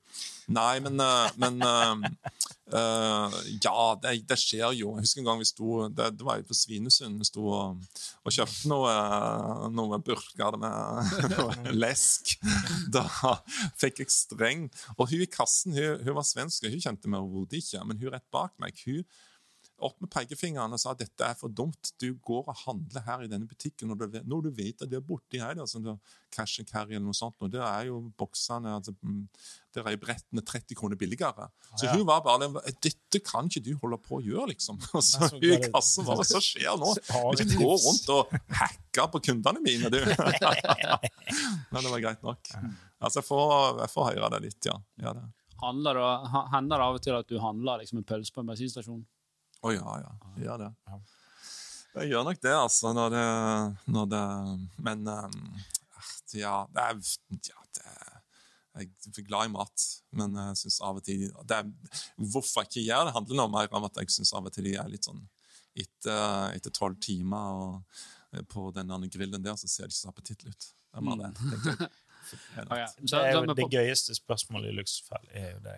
Nei, 0.51 0.81
men, 0.83 0.99
eh, 1.01 1.37
men 1.39 1.63
uh, 1.63 3.37
Ja, 3.63 3.75
det, 4.03 4.15
det 4.29 4.39
skjer 4.41 4.75
jo. 4.79 4.95
Jeg 4.97 5.07
husker 5.07 5.23
en 5.23 5.29
gang 5.29 5.41
vi 5.41 5.47
sto 5.49 5.87
Det, 5.95 6.09
det 6.19 6.27
var 6.27 6.41
jo 6.41 6.49
på 6.49 6.57
Svinesund. 6.59 7.19
Vi 7.23 7.29
sto 7.29 7.47
og, 7.55 7.81
og 8.25 8.35
kjøpte 8.35 8.71
noe, 8.71 8.95
noe 9.75 10.01
burker 10.05 10.59
med 10.61 11.15
noe 11.37 11.75
lesk. 11.77 12.35
Da 12.93 13.07
fikk 13.81 14.03
jeg 14.05 14.15
streng. 14.15 14.69
Og 14.99 15.11
hun 15.13 15.25
i 15.25 15.31
kassen 15.31 15.77
hun, 15.77 16.03
hun 16.07 16.19
var 16.19 16.27
svensk, 16.27 16.67
og 16.67 16.75
hun 16.75 16.87
kjente 16.87 17.11
meg 17.11 17.23
overhodet 17.23 17.63
ikke. 17.63 17.85
Men 17.87 18.03
hun 18.03 18.15
rett 18.17 18.31
bak 18.35 18.57
meg 18.63 18.83
hun 18.87 19.05
opp 19.87 19.97
med 20.03 20.11
pekefingeren 20.13 20.75
og 20.75 20.81
sa 20.81 20.93
at 20.95 21.01
dette 21.03 21.27
er 21.27 21.37
for 21.39 21.53
dumt. 21.53 21.93
Du 22.01 22.13
går 22.27 22.49
og 22.51 22.59
handler 22.65 23.05
her 23.07 23.25
i 23.25 23.31
denne 23.31 23.49
butikken 23.49 23.91
når 23.91 24.01
du, 24.01 24.19
når 24.29 24.45
du 24.47 24.51
vet 24.57 24.83
at 24.83 24.91
det 24.91 24.99
er 24.99 25.07
borti 25.07 25.41
her. 25.43 25.59
Altså, 25.61 25.97
cash 26.35 26.61
and 26.63 26.69
carry 26.71 26.95
eller 26.95 27.09
noe 27.09 27.17
sånt. 27.17 27.39
Og 27.43 27.51
der 27.53 27.65
er 27.65 27.89
jo 27.89 28.03
boksene 28.21 28.75
altså, 28.77 28.95
mm, 29.01 29.25
Der 29.75 29.87
er 29.87 29.99
brettene 30.03 30.43
30 30.43 30.79
kroner 30.79 30.99
billigere. 31.01 31.49
Så 31.77 31.87
ja. 31.87 31.97
hun 31.97 32.07
var 32.09 32.23
bare 32.27 32.51
Dette 32.83 33.23
kan 33.25 33.51
ikke 33.51 33.65
du 33.67 33.73
holde 33.83 34.01
på 34.03 34.19
å 34.19 34.23
gjøre, 34.25 34.51
liksom. 34.53 34.81
Og 34.97 35.05
så 35.07 35.31
hun 35.33 35.45
i 35.47 35.59
kassen 35.67 36.07
bare 36.09 36.23
Hva 36.23 36.29
som 36.29 36.45
skjer 36.45 36.79
nå? 36.81 36.95
Ikke 37.35 37.59
gå 37.59 37.73
rundt 37.73 38.15
og 38.15 38.39
hacke 38.61 39.09
på 39.15 39.25
kundene 39.31 39.65
mine, 39.65 39.91
du. 39.93 40.01
Men 41.73 41.83
det 41.83 41.91
var 41.91 42.07
greit 42.07 42.25
nok. 42.27 42.55
Altså, 43.01 43.21
jeg 43.21 43.29
får, 43.29 43.53
jeg 43.85 43.95
får 43.95 44.11
høre 44.13 44.33
det 44.37 44.43
litt, 44.49 44.67
ja. 44.69 44.77
ja 45.01 45.15
det. 45.17 45.29
Handler 45.61 45.95
det, 46.01 46.61
det 46.69 46.77
av 46.81 46.97
og 46.97 47.03
til 47.05 47.17
at 47.17 47.29
du 47.29 47.41
handler 47.41 47.83
liksom 47.83 48.01
en 48.01 48.07
pølse 48.09 48.33
på 48.33 48.43
en 48.43 48.53
bensinstasjon? 48.53 49.03
Å 49.61 49.73
ja, 49.75 49.97
ja. 50.01 50.13
Jeg 50.37 50.47
gjør 50.47 50.63
det. 50.63 50.71
Jeg 51.91 52.13
gjør 52.13 52.27
nok 52.29 52.41
det, 52.41 52.55
altså, 52.55 52.93
når 52.97 53.15
det, 53.17 53.25
når 53.91 54.11
det 54.13 54.25
Men 54.79 55.09
um, 55.11 55.41
ja, 56.39 56.55
det 56.71 56.85
er, 56.85 57.01
ja 57.51 57.65
det, 57.77 57.97
Jeg 58.79 58.93
er 59.11 59.27
glad 59.27 59.51
i 59.51 59.53
mat, 59.53 59.87
men 60.17 60.39
jeg 60.39 60.61
syns 60.63 60.79
av 60.87 61.01
og 61.01 61.05
til 61.05 61.27
det 61.27 61.59
er, 61.59 61.69
Hvorfor 62.17 62.63
jeg 62.63 62.71
ikke 62.71 62.87
gjør 62.87 63.09
det, 63.09 63.17
handler 63.19 63.41
noe 63.43 63.53
mer 63.57 63.77
om 63.77 63.89
at 63.91 64.01
jeg 64.01 64.15
syns 64.15 64.33
av 64.39 64.47
og 64.47 64.55
til 64.55 64.71
de 64.71 64.77
er 64.79 64.91
litt 64.93 65.11
sånn 65.11 65.23
Etter 65.81 66.73
tolv 66.75 66.99
timer 67.03 67.61
og, 67.65 68.01
eh, 68.35 68.43
på 68.43 68.69
den 68.75 68.91
andre 68.91 69.09
grillen 69.13 69.43
der, 69.45 69.57
så 69.57 69.69
ser 69.71 69.87
det 69.87 69.95
ikke 69.95 70.01
så 70.01 70.11
appetittlig 70.11 70.51
ut. 70.51 70.67
Det 70.91 70.99
er 70.99 71.07
bare 71.07 71.29
det, 71.31 71.91
ja. 72.81 72.89
Det 72.99 73.21
er 73.21 73.55
det 73.55 73.69
gøyeste 73.71 74.17
spørsmålet 74.19 74.73
i 74.73 74.75
Luxfell 74.77 75.31
er 75.31 75.53
jo 75.55 75.63
det 75.65 75.77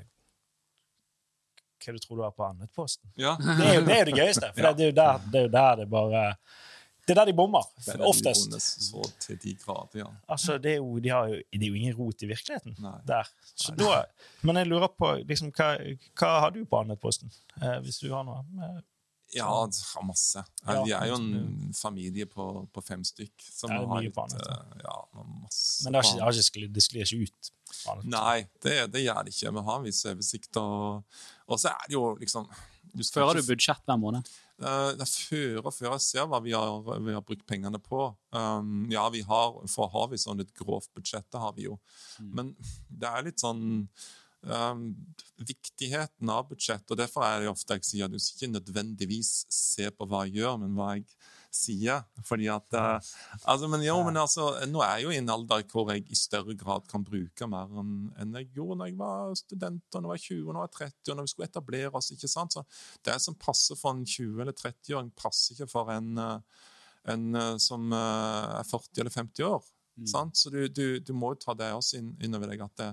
Hva 1.83 1.93
du 1.97 1.99
tror 2.03 2.19
du 2.21 2.23
har 2.27 2.35
på 2.37 2.45
Andetposten? 2.47 3.11
Ja. 3.19 3.37
Det 3.41 3.67
er 3.69 3.75
jo 3.81 3.87
det, 3.87 3.97
er 4.01 4.05
det 4.11 4.15
gøyeste, 4.19 4.53
for 4.55 4.63
Ja. 4.69 4.73
det, 4.79 4.85
er 4.87 4.93
jo 4.93 4.97
der, 4.99 5.25
det 5.33 5.41
er 5.41 5.49
jo 5.49 5.53
der 5.57 5.81
det 5.83 5.89
bare 5.91 6.23
Det 7.03 7.11
er 7.11 7.19
der 7.19 7.25
de 7.33 7.35
bommer, 7.35 7.65
er 7.83 7.99
det 7.99 8.07
de 8.55 8.61
Så 8.63 9.03
til 9.19 9.39
de 9.43 9.55
grader, 9.65 9.99
ja. 9.99 10.07
Altså, 10.29 10.59
det 10.63 10.73
er, 10.73 10.77
jo, 10.77 10.99
de 11.03 11.09
har 11.11 11.27
jo, 11.33 11.41
det 11.53 11.63
er 11.63 11.67
jo 11.69 11.75
ingen 11.75 11.97
rot 11.99 12.23
i 12.23 12.27
virkeligheten 12.31 12.77
Nei. 12.79 12.95
der. 13.09 13.29
Så 13.59 13.75
da, 13.75 14.05
men 14.43 14.57
jeg 14.57 14.67
lurer 14.71 14.87
på 14.87 15.11
liksom, 15.27 15.51
hva, 15.59 15.73
hva 16.19 16.31
har 16.45 16.55
du 16.55 16.65
på 16.65 16.79
Andetposten, 16.79 17.33
eh, 17.61 17.81
hvis 17.83 17.99
du 18.05 18.13
har 18.15 18.23
noe? 18.29 18.45
Ja, 19.33 19.49
det 19.69 19.81
har 19.95 20.05
masse. 20.05 20.43
Ja, 20.67 20.83
vi 20.85 20.93
er 20.97 21.09
jo 21.09 21.17
en 21.17 21.73
familie 21.77 22.27
på, 22.29 22.47
på 22.73 22.85
fem 22.85 23.05
stykk. 23.07 23.33
Som 23.49 23.73
det 23.73 23.79
er 23.79 23.89
har 23.89 24.03
mye 24.05 24.25
annet, 24.25 24.43
eh, 24.45 24.83
ja, 24.85 24.97
masse 25.45 25.87
Men 25.87 25.97
det, 25.97 26.05
ikke, 26.05 26.19
det, 26.21 26.45
ikke, 26.45 26.73
det 26.77 26.85
sklir 26.85 27.07
ikke 27.07 27.31
ut. 27.31 27.53
Andetposten. 27.73 28.13
Nei, 28.13 28.37
det, 28.65 28.77
det 28.93 29.05
gjør 29.07 29.25
det 29.25 29.35
ikke. 29.35 29.55
Vi 29.57 29.65
har 29.69 29.81
en 29.81 29.89
viss 29.89 30.05
oversikt. 30.13 30.61
Og, 30.61 31.25
og 31.49 31.63
så 31.63 31.73
er 31.73 31.89
det 31.89 31.97
jo 31.97 32.07
liksom 32.21 32.51
du 32.93 33.01
Fører 33.09 33.39
du 33.39 33.47
budsjett 33.47 33.87
hver 33.89 33.97
måned? 33.97 34.27
Eh, 34.61 34.89
det 34.99 35.05
er 35.07 35.11
før 35.11 35.69
og 35.69 35.73
før 35.75 35.95
jeg 35.95 36.05
ser 36.05 36.27
hva 36.29 36.43
vi 36.45 36.53
har, 36.53 36.91
vi 37.01 37.15
har 37.17 37.25
brukt 37.25 37.47
pengene 37.49 37.81
på. 37.83 38.11
Um, 38.37 38.85
ja, 38.93 39.07
vi 39.15 39.23
har, 39.27 39.55
for 39.73 39.89
har 39.95 40.11
vi 40.13 40.21
sånn 40.21 40.45
et 40.45 40.53
grovt 40.59 40.91
budsjett, 40.97 41.27
det 41.33 41.41
har 41.41 41.55
vi 41.57 41.71
jo. 41.71 41.79
Men 42.21 42.53
det 42.89 43.09
er 43.09 43.25
litt 43.31 43.41
sånn 43.43 43.63
um, 44.47 44.89
Viktigheten 45.43 46.31
av 46.31 46.49
budsjett, 46.51 46.85
og 46.91 46.99
derfor 46.99 47.25
er 47.27 47.43
det 47.43 47.51
ofte 47.51 47.75
jeg 47.79 47.87
sier 47.87 48.07
at 48.07 48.15
du 48.15 48.21
skal 48.23 48.47
ikke 48.47 48.59
nødvendigvis 48.59 49.31
se 49.51 49.89
på 49.91 50.07
hva 50.07 50.25
jeg 50.29 50.39
gjør, 50.39 50.61
men 50.63 50.77
hva 50.77 50.93
jeg 50.95 51.07
sier. 51.53 52.05
Fordi 52.25 52.47
at 52.53 52.77
uh, 52.79 53.11
altså, 53.43 53.69
men 53.73 53.83
jo, 53.85 53.97
men 54.07 54.21
altså, 54.21 54.53
Nå 54.71 54.85
er 54.85 55.01
jeg 55.01 55.07
jo 55.07 55.15
i 55.15 55.19
en 55.21 55.33
alder 55.35 55.67
hvor 55.73 55.91
jeg 55.93 56.07
i 56.07 56.19
større 56.19 56.57
grad 56.59 56.87
kan 56.91 57.05
bruke 57.07 57.49
mer 57.51 57.75
enn 57.83 58.39
jeg 58.39 58.53
gjorde 58.57 58.79
når 58.81 58.93
jeg 58.93 58.99
var 59.03 59.35
student, 59.39 59.85
og 59.91 59.99
når 59.99 60.07
jeg 60.07 60.13
var 60.13 60.25
20, 60.29 60.41
og 60.47 60.53
når 60.53 60.61
jeg 60.61 60.69
var 60.69 60.77
30, 60.79 61.11
og 61.11 61.19
når 61.19 61.27
vi 61.29 61.35
skulle 61.35 61.51
etablere 61.51 61.93
oss. 62.01 62.13
ikke 62.15 62.31
sant? 62.31 62.57
Så 62.57 62.65
Det 63.03 63.19
som 63.21 63.39
passer 63.49 63.79
for 63.79 63.97
en 63.97 64.07
20- 64.07 64.41
eller 64.45 64.57
30-åring, 64.57 65.13
passer 65.19 65.57
ikke 65.57 65.71
for 65.71 65.91
en, 65.93 66.17
eh, 66.19 66.65
en 67.13 67.35
eh, 67.35 67.57
som 67.59 67.93
er 67.93 68.63
40 68.71 69.01
eller 69.03 69.11
50 69.11 69.49
år. 69.51 69.63
Sant? 70.09 70.39
Så 70.39 70.51
du, 70.51 70.63
du, 70.69 70.99
du 71.05 71.13
må 71.13 71.35
jo 71.35 71.43
ta 71.43 71.55
det 71.59 71.69
også 71.75 71.99
inn, 72.01 72.15
innover 72.25 72.53
deg 72.53 72.65
at 72.65 72.81
det, 72.81 72.89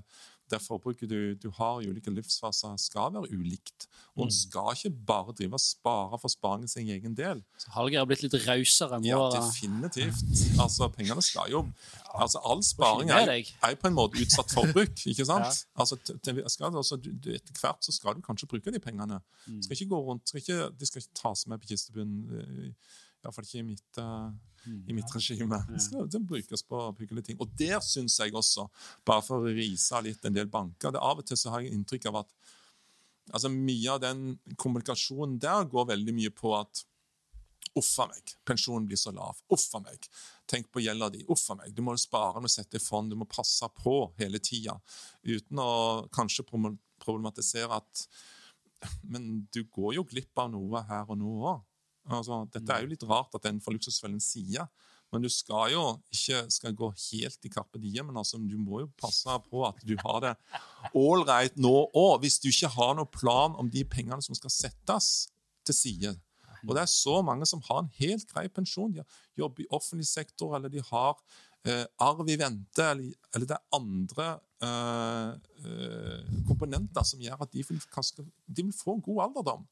det 0.52 0.60
forbruket 0.64 1.10
du, 1.10 1.36
du 1.40 1.50
har 1.58 1.82
i 1.82 1.88
ulike 1.90 2.12
livsfaser, 2.14 2.76
skal 2.82 3.14
være 3.16 3.30
ulikt. 3.36 3.88
Og 4.18 4.26
en 4.26 4.32
skal 4.34 4.74
ikke 4.76 4.92
bare 5.08 5.34
drive 5.38 5.56
og 5.56 5.62
spare 5.64 6.20
for 6.20 6.32
sparingen 6.34 6.68
sin 6.72 6.90
egen 6.92 7.16
del. 7.18 7.44
Så 7.62 7.72
Hallgeir 7.76 8.02
har 8.02 8.10
blitt 8.10 8.24
litt 8.26 8.36
rausere 8.48 9.00
Ja, 9.08 9.20
definitivt. 9.36 10.24
Altså, 10.60 10.90
pengene 10.96 11.22
skal 11.24 11.52
jo 11.54 11.66
Altså, 12.20 12.40
all 12.44 12.64
sparing 12.66 13.12
er, 13.14 13.30
er 13.64 13.76
på 13.80 13.88
en 13.88 13.94
måte 13.96 14.18
utsatt 14.20 14.52
forbruk, 14.52 15.06
ikke 15.06 15.26
sant? 15.30 15.66
Altså, 15.78 15.96
t- 16.02 16.18
t- 16.26 16.36
skal, 16.50 16.74
altså, 16.76 16.98
du, 16.98 17.12
du, 17.14 17.30
etter 17.38 17.54
hvert 17.62 17.86
så 17.86 17.94
skal 17.96 18.18
du 18.18 18.22
kanskje 18.26 18.48
bruke 18.50 18.74
de 18.74 18.80
pengene. 18.82 19.22
Mm. 19.46 19.62
Skal 19.64 19.78
ikke 19.78 19.92
gå 19.94 20.00
rundt, 20.10 20.28
skal 20.28 20.42
ikke, 20.42 20.60
De 20.80 20.90
skal 20.90 21.04
ikke 21.04 21.16
tas 21.22 21.46
med 21.48 21.62
på 21.62 21.70
kistebunnen. 21.70 22.74
Iallfall 23.24 23.46
ikke 23.46 23.60
i 23.60 23.68
mitt, 23.68 23.98
eh, 23.98 24.30
Mm. 24.68 24.90
i 24.90 24.94
mitt 24.94 25.12
regime. 25.16 25.58
Det 25.72 25.82
skal 25.82 26.08
det 26.12 26.20
brukes 26.28 26.64
på 26.68 26.80
hyggelige 27.00 27.24
ting. 27.30 27.38
Og 27.40 27.48
der 27.58 27.80
syns 27.80 28.18
jeg 28.20 28.34
også, 28.34 28.66
bare 29.06 29.22
for 29.24 29.40
å 29.40 29.54
rise 29.56 30.02
litt 30.04 30.26
en 30.26 30.34
del 30.34 30.48
banker 30.48 30.92
det 30.92 31.00
Av 31.00 31.18
og 31.18 31.26
til 31.26 31.38
så 31.38 31.50
har 31.54 31.62
jeg 31.62 31.72
inntrykk 31.72 32.08
av 32.08 32.16
at 32.26 32.34
altså 33.32 33.50
Mye 33.50 33.88
av 33.94 34.02
den 34.02 34.40
kommunikasjonen 34.58 35.40
der 35.40 35.64
går 35.64 35.88
veldig 35.94 36.14
mye 36.14 36.30
på 36.30 36.60
at 36.60 36.84
Uff 37.78 38.00
a 38.00 38.08
meg. 38.08 38.34
Pensjonen 38.46 38.88
blir 38.88 38.98
så 38.98 39.14
lav. 39.14 39.38
Uff 39.50 39.76
a 39.76 39.80
meg. 39.80 40.08
Tenk 40.48 40.72
på 40.74 40.82
gjelda 40.82 41.12
di. 41.14 41.24
Uff 41.30 41.52
a 41.52 41.56
meg. 41.56 41.74
Du 41.74 41.82
må 41.82 41.94
spare, 41.98 42.34
du 42.34 42.42
må 42.42 42.50
sette 42.50 42.76
i 42.76 42.80
fond, 42.84 43.10
du 43.10 43.16
må 43.16 43.28
passe 43.30 43.62
på 43.78 44.12
hele 44.18 44.40
tida. 44.40 44.74
Uten 45.24 45.62
å 45.62 46.10
kanskje 46.10 46.44
problematisere 47.00 47.72
at 47.72 48.08
Men 49.04 49.48
du 49.52 49.64
går 49.66 49.96
jo 49.96 50.04
glipp 50.06 50.38
av 50.40 50.52
noe 50.52 50.82
her 50.88 51.06
og 51.10 51.18
nå 51.20 51.32
òg. 51.44 51.62
Altså, 52.08 52.44
dette 52.54 52.74
er 52.74 52.86
jo 52.86 52.94
litt 52.94 53.06
rart 53.10 53.36
at 53.38 53.50
en 53.50 53.60
får 53.62 53.76
Luksusfellen 53.76 54.22
sier, 54.24 54.70
men 55.10 55.24
du 55.26 55.30
skal 55.34 55.72
jo 55.74 55.84
ikke 56.14 56.44
skal 56.54 56.76
gå 56.78 56.90
helt 56.94 57.46
i 57.48 57.52
Carpe 57.52 57.82
Diem. 57.82 58.12
Men 58.12 58.20
altså, 58.22 58.38
du 58.38 58.58
må 58.62 58.84
jo 58.84 58.92
passe 59.00 59.36
på 59.50 59.64
at 59.66 59.82
du 59.82 59.96
har 60.04 60.20
det 60.26 60.34
ålreit 60.98 61.58
nå 61.58 61.74
òg, 61.98 62.20
hvis 62.22 62.38
du 62.44 62.50
ikke 62.52 62.72
har 62.76 62.96
noen 62.98 63.10
plan 63.14 63.58
om 63.58 63.72
de 63.74 63.84
pengene 63.90 64.22
som 64.26 64.38
skal 64.38 64.54
settes 64.54 65.30
til 65.66 65.78
side. 65.78 66.14
Og 66.68 66.76
det 66.76 66.84
er 66.84 66.92
så 66.92 67.20
mange 67.26 67.48
som 67.50 67.64
har 67.70 67.82
en 67.82 67.92
helt 68.00 68.28
grei 68.30 68.46
pensjon. 68.52 68.94
De 68.94 69.06
jobber 69.40 69.64
i 69.64 69.72
offentlig 69.76 70.08
sektor, 70.10 70.54
eller 70.58 70.72
de 70.72 70.84
har 70.92 71.18
eh, 71.66 71.86
arv 72.04 72.30
i 72.30 72.38
vente, 72.40 72.86
eller, 72.86 73.10
eller 73.34 73.50
det 73.50 73.58
er 73.58 73.80
andre 73.80 74.30
eh, 74.66 75.30
eh, 75.64 76.30
komponenter 76.48 77.06
som 77.08 77.22
gjør 77.24 77.44
at 77.46 77.52
de 77.54 77.64
vil, 77.68 77.80
kanskje, 77.94 78.26
de 78.46 78.66
vil 78.66 78.76
få 78.76 78.98
en 78.98 79.04
god 79.06 79.22
alderdom. 79.28 79.68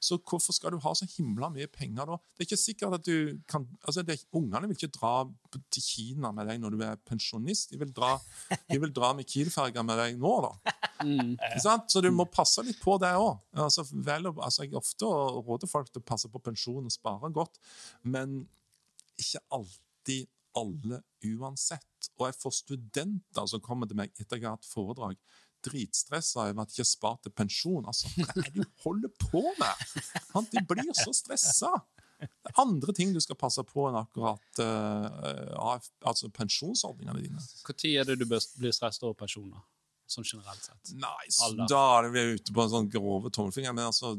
Så 0.00 0.16
hvorfor 0.24 0.56
skal 0.56 0.72
du 0.72 0.78
ha 0.80 0.92
så 0.96 1.04
himla 1.16 1.50
mye 1.52 1.68
penger 1.68 2.08
da? 2.08 2.16
Det 2.32 2.44
er 2.44 2.48
ikke 2.48 2.60
sikkert 2.60 2.96
at 2.96 3.04
du 3.04 3.40
kan 3.50 3.66
altså 3.84 4.04
det, 4.06 4.16
Ungene 4.36 4.70
vil 4.70 4.78
ikke 4.78 4.94
dra 4.94 5.14
til 5.52 5.84
Kina 5.84 6.30
med 6.32 6.48
deg 6.48 6.62
når 6.62 6.76
du 6.76 6.84
er 6.86 7.02
pensjonist. 7.10 7.74
De 7.74 7.80
vil 7.82 7.92
dra, 7.94 8.14
de 8.70 8.78
vil 8.80 8.94
dra 8.96 9.12
med 9.16 9.28
Kiel-ferga 9.28 9.84
med 9.84 10.00
deg 10.00 10.20
nå, 10.20 10.32
da. 10.46 10.76
Mm. 11.04 11.36
Så 11.60 12.00
du 12.04 12.10
må 12.14 12.26
passe 12.30 12.64
litt 12.64 12.80
på 12.80 12.96
det 13.02 13.12
òg. 13.18 13.38
Altså, 13.56 13.84
vel 13.92 14.30
altså, 14.32 14.64
jeg 14.64 14.76
ofte 14.80 15.08
råder 15.08 15.70
folk 15.70 15.92
til 15.92 16.02
å 16.02 16.08
passe 16.12 16.30
på 16.32 16.42
pensjon 16.44 16.88
og 16.88 16.94
spare 16.94 17.32
godt, 17.34 17.60
men 18.02 18.42
ikke 19.20 19.42
alltid 19.56 20.28
alle 20.58 21.02
uansett. 21.26 22.10
Og 22.18 22.26
jeg 22.28 22.38
får 22.40 22.56
studenter 22.62 23.46
som 23.50 23.62
kommer 23.64 23.90
til 23.90 23.98
meg 24.00 24.12
etter 24.16 24.38
jeg 24.40 24.48
har 24.48 24.58
hatt 24.58 24.68
foredrag, 24.68 25.16
dritstressa 25.64 26.46
over 26.48 26.62
at 26.62 26.70
de 26.70 26.74
ikke 26.74 26.84
har 26.86 26.88
spart 26.88 27.24
til 27.26 27.34
pensjon. 27.36 27.88
Altså, 27.88 28.10
hva 28.16 28.28
er 28.32 28.46
det 28.48 28.64
du 28.64 28.84
holder 28.84 29.12
på 29.20 29.42
med? 29.60 29.82
De 30.54 30.62
blir 30.68 30.94
så 30.96 31.12
stressa. 31.16 31.72
Det 32.20 32.52
er 32.52 32.60
andre 32.60 32.92
ting 32.96 33.14
du 33.14 33.20
skal 33.24 33.38
passe 33.40 33.62
på 33.64 33.86
enn 33.88 33.96
akkurat 33.96 34.60
uh, 34.60 35.76
altså 36.04 36.28
pensjonsordningene 36.36 37.22
dine. 37.22 37.44
Når 37.68 37.84
er 37.88 38.08
det 38.10 38.18
du 38.20 38.26
blir 38.28 38.74
stressa 38.76 39.06
over 39.06 39.16
pensjoner? 39.22 39.62
Sånn 40.10 40.26
generelt 40.26 40.64
sett. 40.64 40.90
Nei, 40.98 41.28
så 41.30 41.52
da 41.70 41.82
er 42.00 42.10
vi 42.10 42.24
ute 42.34 42.52
på 42.52 42.64
en 42.64 42.72
sånn 42.72 42.88
grove 42.90 43.30
tommelfinger. 43.32 43.72
Men 43.76 43.92
altså 43.92 44.16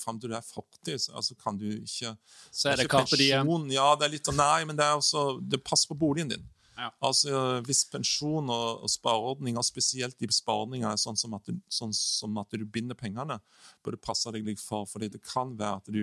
Fram 0.00 0.20
til 0.20 0.32
du 0.32 0.36
er 0.38 0.46
40, 0.46 0.96
så 0.98 1.16
altså, 1.20 1.36
kan 1.38 1.58
du 1.60 1.66
ikke 1.68 2.14
Så 2.50 2.70
er 2.70 2.78
det 2.78 2.86
ikke 2.88 3.02
Carpe 3.02 3.20
Diem. 3.20 3.50
Ja, 3.74 3.92
det 3.98 4.08
er 4.08 4.16
litt 4.16 4.32
Nei, 4.34 4.64
men 4.68 4.78
det 4.78 4.86
er 4.86 4.96
også 4.98 5.40
Det 5.42 5.62
passer 5.64 5.92
på 5.92 5.98
boligen 6.00 6.32
din. 6.32 6.48
Ja. 6.80 6.88
Altså, 7.04 7.60
Hvis 7.66 7.84
pensjon 7.92 8.48
og, 8.48 8.84
og 8.84 8.90
spareordninger, 8.90 9.62
spesielt 9.66 10.16
de 10.20 10.28
spareordningene, 10.32 10.94
er 10.94 11.00
sånn 11.00 11.18
som 11.20 11.34
at, 11.36 11.48
du, 11.48 11.58
sånn 11.68 11.92
som 11.96 12.38
at 12.40 12.56
du 12.56 12.64
binder 12.64 12.96
pengene, 12.96 13.36
bør 13.84 13.96
du 13.96 14.00
passe 14.00 14.32
deg 14.32 14.46
litt 14.46 14.62
for. 14.62 14.86
fordi 14.88 15.10
det 15.12 15.20
kan 15.26 15.52
være 15.58 15.82
at 15.82 15.90
du, 15.92 16.00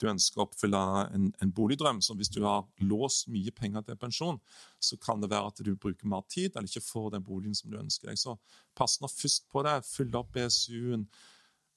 du 0.00 0.08
ønsker 0.08 0.40
å 0.40 0.46
oppfylle 0.46 0.80
en, 1.12 1.28
en 1.44 1.52
boligdrøm. 1.52 2.00
Så 2.04 2.16
hvis 2.16 2.32
du 2.32 2.40
har 2.46 2.64
låst 2.80 3.28
mye 3.32 3.52
penger 3.52 3.84
til 3.84 4.00
pensjon, 4.00 4.40
så 4.80 4.96
kan 4.96 5.20
det 5.20 5.32
være 5.34 5.52
at 5.52 5.64
du 5.66 5.74
bruker 5.76 6.08
mer 6.08 6.24
tid 6.32 6.56
eller 6.56 6.70
ikke 6.70 6.86
får 6.88 7.12
den 7.18 7.28
boligen 7.28 7.58
som 7.58 7.72
du 7.72 7.78
ønsker 7.82 8.08
deg. 8.08 8.20
Så 8.20 8.38
pass 8.78 9.00
nå 9.02 9.12
først 9.12 9.50
på 9.52 9.66
det. 9.66 9.80
Fyll 9.90 10.20
opp 10.20 10.32
BSU-en. 10.36 11.08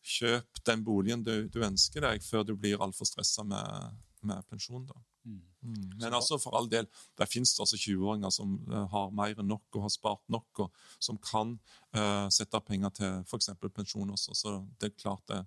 Kjøp 0.07 0.61
den 0.67 0.83
boligen 0.87 1.23
du, 1.25 1.33
du 1.51 1.61
ønsker 1.65 2.05
deg, 2.05 2.23
før 2.23 2.45
du 2.47 2.55
blir 2.55 2.81
altfor 2.83 3.09
stressa 3.09 3.43
med, 3.47 3.97
med 4.27 4.45
pensjon. 4.47 4.85
da. 4.87 4.95
Mm. 5.27 5.91
Men 5.99 6.13
altså 6.13 6.37
for 6.39 6.55
all 6.55 6.69
del, 6.71 6.87
det 7.19 7.27
finnes 7.27 7.51
det 7.55 7.63
også 7.65 7.79
20-åringer 7.81 8.31
som 8.31 8.55
eh, 8.71 8.85
har 8.93 9.11
mer 9.15 9.35
enn 9.35 9.49
nok 9.51 9.75
og 9.75 9.87
har 9.87 9.91
spart 9.91 10.23
nok, 10.31 10.63
og 10.63 11.03
som 11.03 11.19
kan 11.19 11.57
uh, 11.97 12.27
sette 12.31 12.55
av 12.55 12.63
penger 12.67 12.93
til 12.95 13.17
f.eks. 13.27 13.51
pensjon 13.75 14.13
også. 14.15 14.35
Så 14.37 14.53
det 14.79 14.91
er 14.91 14.99
klart 15.01 15.25
det, 15.31 15.41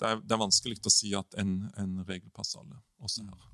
det, 0.00 0.08
er, 0.08 0.22
det 0.22 0.36
er 0.36 0.40
vanskelig 0.40 0.80
å 0.80 0.94
si 0.94 1.12
at 1.18 1.36
en, 1.42 1.58
en 1.76 1.98
regel 2.08 2.32
passer 2.32 2.62
alle, 2.62 2.80
også 3.04 3.26
her. 3.28 3.50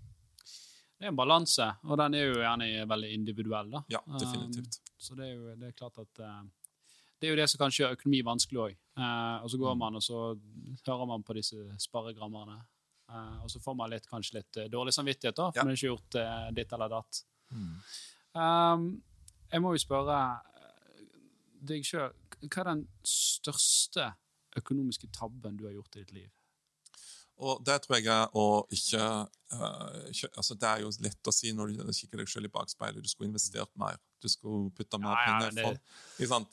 Det 0.98 1.06
er 1.06 1.12
en 1.12 1.18
balanse, 1.18 1.66
og 1.86 1.98
den 2.00 2.14
er 2.18 2.24
jo 2.26 2.38
gjerne 2.42 2.86
veldig 2.90 3.10
individuell. 3.14 3.74
da. 3.74 3.82
Ja, 3.90 4.02
definitivt. 4.18 4.78
Um, 4.78 4.94
så 4.98 5.18
det 5.18 5.28
er 5.28 5.34
jo 5.34 5.58
det 5.58 5.72
er 5.72 5.76
klart 5.78 5.98
at 6.02 6.22
uh, 6.22 6.40
det 7.18 7.26
er 7.26 7.34
jo 7.34 7.38
det 7.40 7.48
som 7.50 7.60
kanskje 7.62 7.84
gjør 7.84 7.98
økonomi 7.98 8.22
vanskelig 8.26 8.62
òg. 8.62 8.78
Og 8.98 9.50
så 9.50 9.58
går 9.60 9.74
Mm. 9.74 9.78
man 9.78 9.96
og 9.96 10.02
så 10.02 10.18
hører 10.86 11.06
man 11.06 11.22
på 11.22 11.34
disse 11.34 11.56
sparegrammerne. 11.78 12.58
Eh, 13.10 13.42
og 13.42 13.50
så 13.50 13.60
får 13.60 13.74
man 13.76 13.90
litt, 13.90 14.06
kanskje 14.08 14.34
litt 14.34 14.56
eh, 14.56 14.68
dårlig 14.68 14.92
samvittighet 14.92 15.36
da, 15.36 15.50
for 15.50 15.58
Ja. 15.58 15.64
man 15.64 15.72
har 15.72 15.76
ikke 15.76 15.92
gjort 15.96 16.14
eh, 16.20 16.50
ditt 16.54 16.72
eller 16.72 16.88
datt. 16.88 17.22
Mm. 17.50 17.76
Um, 18.34 19.02
jeg 19.50 19.62
må 19.62 19.72
jo 19.72 19.78
spørre 19.80 20.18
deg 21.68 21.84
sjøl, 21.84 22.12
hva 22.42 22.60
er 22.60 22.68
den 22.74 22.82
største 23.04 24.10
økonomiske 24.56 25.08
tabben 25.12 25.56
du 25.56 25.64
har 25.64 25.72
gjort 25.72 25.96
i 25.96 26.02
ditt 26.04 26.12
liv? 26.12 26.28
Og 27.38 27.62
det 27.64 27.82
tror 27.82 27.96
jeg 28.00 28.28
å 28.34 28.66
ikke 28.74 29.00
uh, 29.54 30.36
altså 30.36 30.54
Det 30.58 30.68
er 30.68 30.80
jo 30.82 30.90
lett 31.00 31.30
å 31.30 31.32
si 31.32 31.52
når 31.54 31.76
du 31.78 31.92
kikker 31.94 32.18
deg 32.18 32.28
selv 32.28 32.46
i 32.46 32.48
bakspeilet. 32.50 33.02
Du 33.02 33.08
skulle 33.08 33.30
investert 33.30 33.70
mer. 33.78 33.96
Du 34.20 34.28
skulle 34.28 34.70
putte 34.74 34.98
mer 34.98 35.12
Ja, 35.14 35.18
ja, 35.18 35.38
penger 35.38 35.54
det- 35.54 35.64
for. 35.64 35.78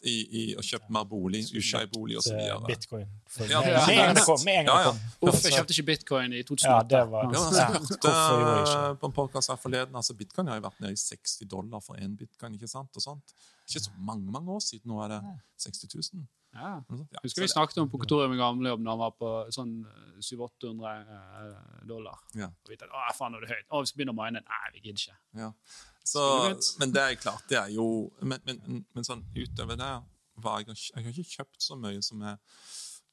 I, 0.05 0.13
i 0.39 0.41
å 0.55 0.61
kjøpe 0.61 0.89
mer 0.93 1.03
bolig, 1.09 1.41
utleiebolig 1.49 2.17
osv. 2.19 2.35
Eh, 2.37 2.59
Bitcoin. 2.67 3.07
For 3.27 3.45
Ja, 3.49 3.61
med, 3.61 3.73
ja. 3.73 3.85
med 3.87 3.97
en 3.97 4.15
gang 4.15 4.25
kom. 4.25 4.43
Med 4.45 4.59
en 4.59 4.65
gang 4.65 4.75
Ja, 4.77 4.83
ja. 4.83 4.91
kom. 4.91 5.29
Uff, 5.29 5.41
jeg 5.43 5.53
kjøpte 5.53 5.73
ikke 5.73 5.85
bitcoin 5.89 6.33
i 6.33 6.43
2008. 6.43 6.69
Ja, 6.69 6.83
det 6.83 7.11
var- 7.11 7.23
Ja, 7.33 7.39
altså, 7.39 7.57
jeg 7.57 7.65
hørte 7.65 8.11
ikke? 8.61 8.99
på 9.01 9.05
en 9.05 9.11
podcast 9.17 9.49
her 9.49 9.55
forleden 9.57 9.95
altså 9.95 10.13
Bitcoin 10.13 10.47
har 10.47 10.55
jo 10.61 10.61
vært 10.69 10.79
nede 10.79 10.93
i 10.93 10.95
60 10.95 11.45
dollar 11.49 11.79
for 11.81 11.95
én 11.95 12.15
bitcoin. 12.15 12.53
ikke 12.53 12.67
sant? 12.69 12.89
Og 12.95 13.01
sånt. 13.01 13.33
Ikke 13.67 13.81
så 13.81 13.89
mange 13.97 14.29
mange 14.31 14.47
år 14.53 14.59
siden. 14.61 14.85
Nå 14.85 15.01
er 15.03 15.07
det 15.07 15.21
60 15.57 16.13
000. 16.13 16.27
Ja. 16.55 16.75
Husker 17.21 17.43
vi 17.43 17.49
snakket 17.51 17.81
om 17.83 17.89
på 17.91 17.99
kontoret 18.01 18.31
med 18.31 18.39
gamlejobb 18.39 18.83
når 18.83 18.95
han 18.95 19.01
var 19.01 19.15
på 19.19 19.31
sånn 19.53 19.73
700-800 20.23 21.85
dollar. 21.89 22.21
Ja. 22.37 22.47
Og 22.47 22.71
vi 22.71 22.77
tenkte, 22.79 22.95
å, 22.95 23.03
faen, 23.17 23.35
nå 23.35 23.41
er 23.41 23.45
det 23.45 23.51
høyt. 23.51 23.67
Å, 23.67 23.81
vi 23.83 23.91
skal 23.91 23.99
begynne 23.99 24.15
å 24.15 24.19
mine. 24.21 24.41
Nei, 24.47 24.63
vi 24.77 24.83
gidder 24.85 25.03
ikke. 25.03 25.19
Ja. 25.41 25.51
Så, 26.05 26.23
men 26.79 26.93
det 26.95 27.03
er 27.03 27.15
klart, 27.17 27.45
det 27.49 27.57
er 27.57 27.71
jo 27.73 27.85
Men, 28.21 28.37
men, 28.45 28.59
men, 28.67 28.83
men 28.93 29.07
sånn 29.07 29.23
utover 29.33 29.79
det 29.79 29.93
var 30.43 30.61
jeg, 30.61 30.75
jeg 30.91 31.01
har 31.01 31.15
ikke 31.15 31.37
kjøpt 31.39 31.63
så 31.63 31.77
mye 31.79 32.01
som 32.05 32.21
er 32.27 32.35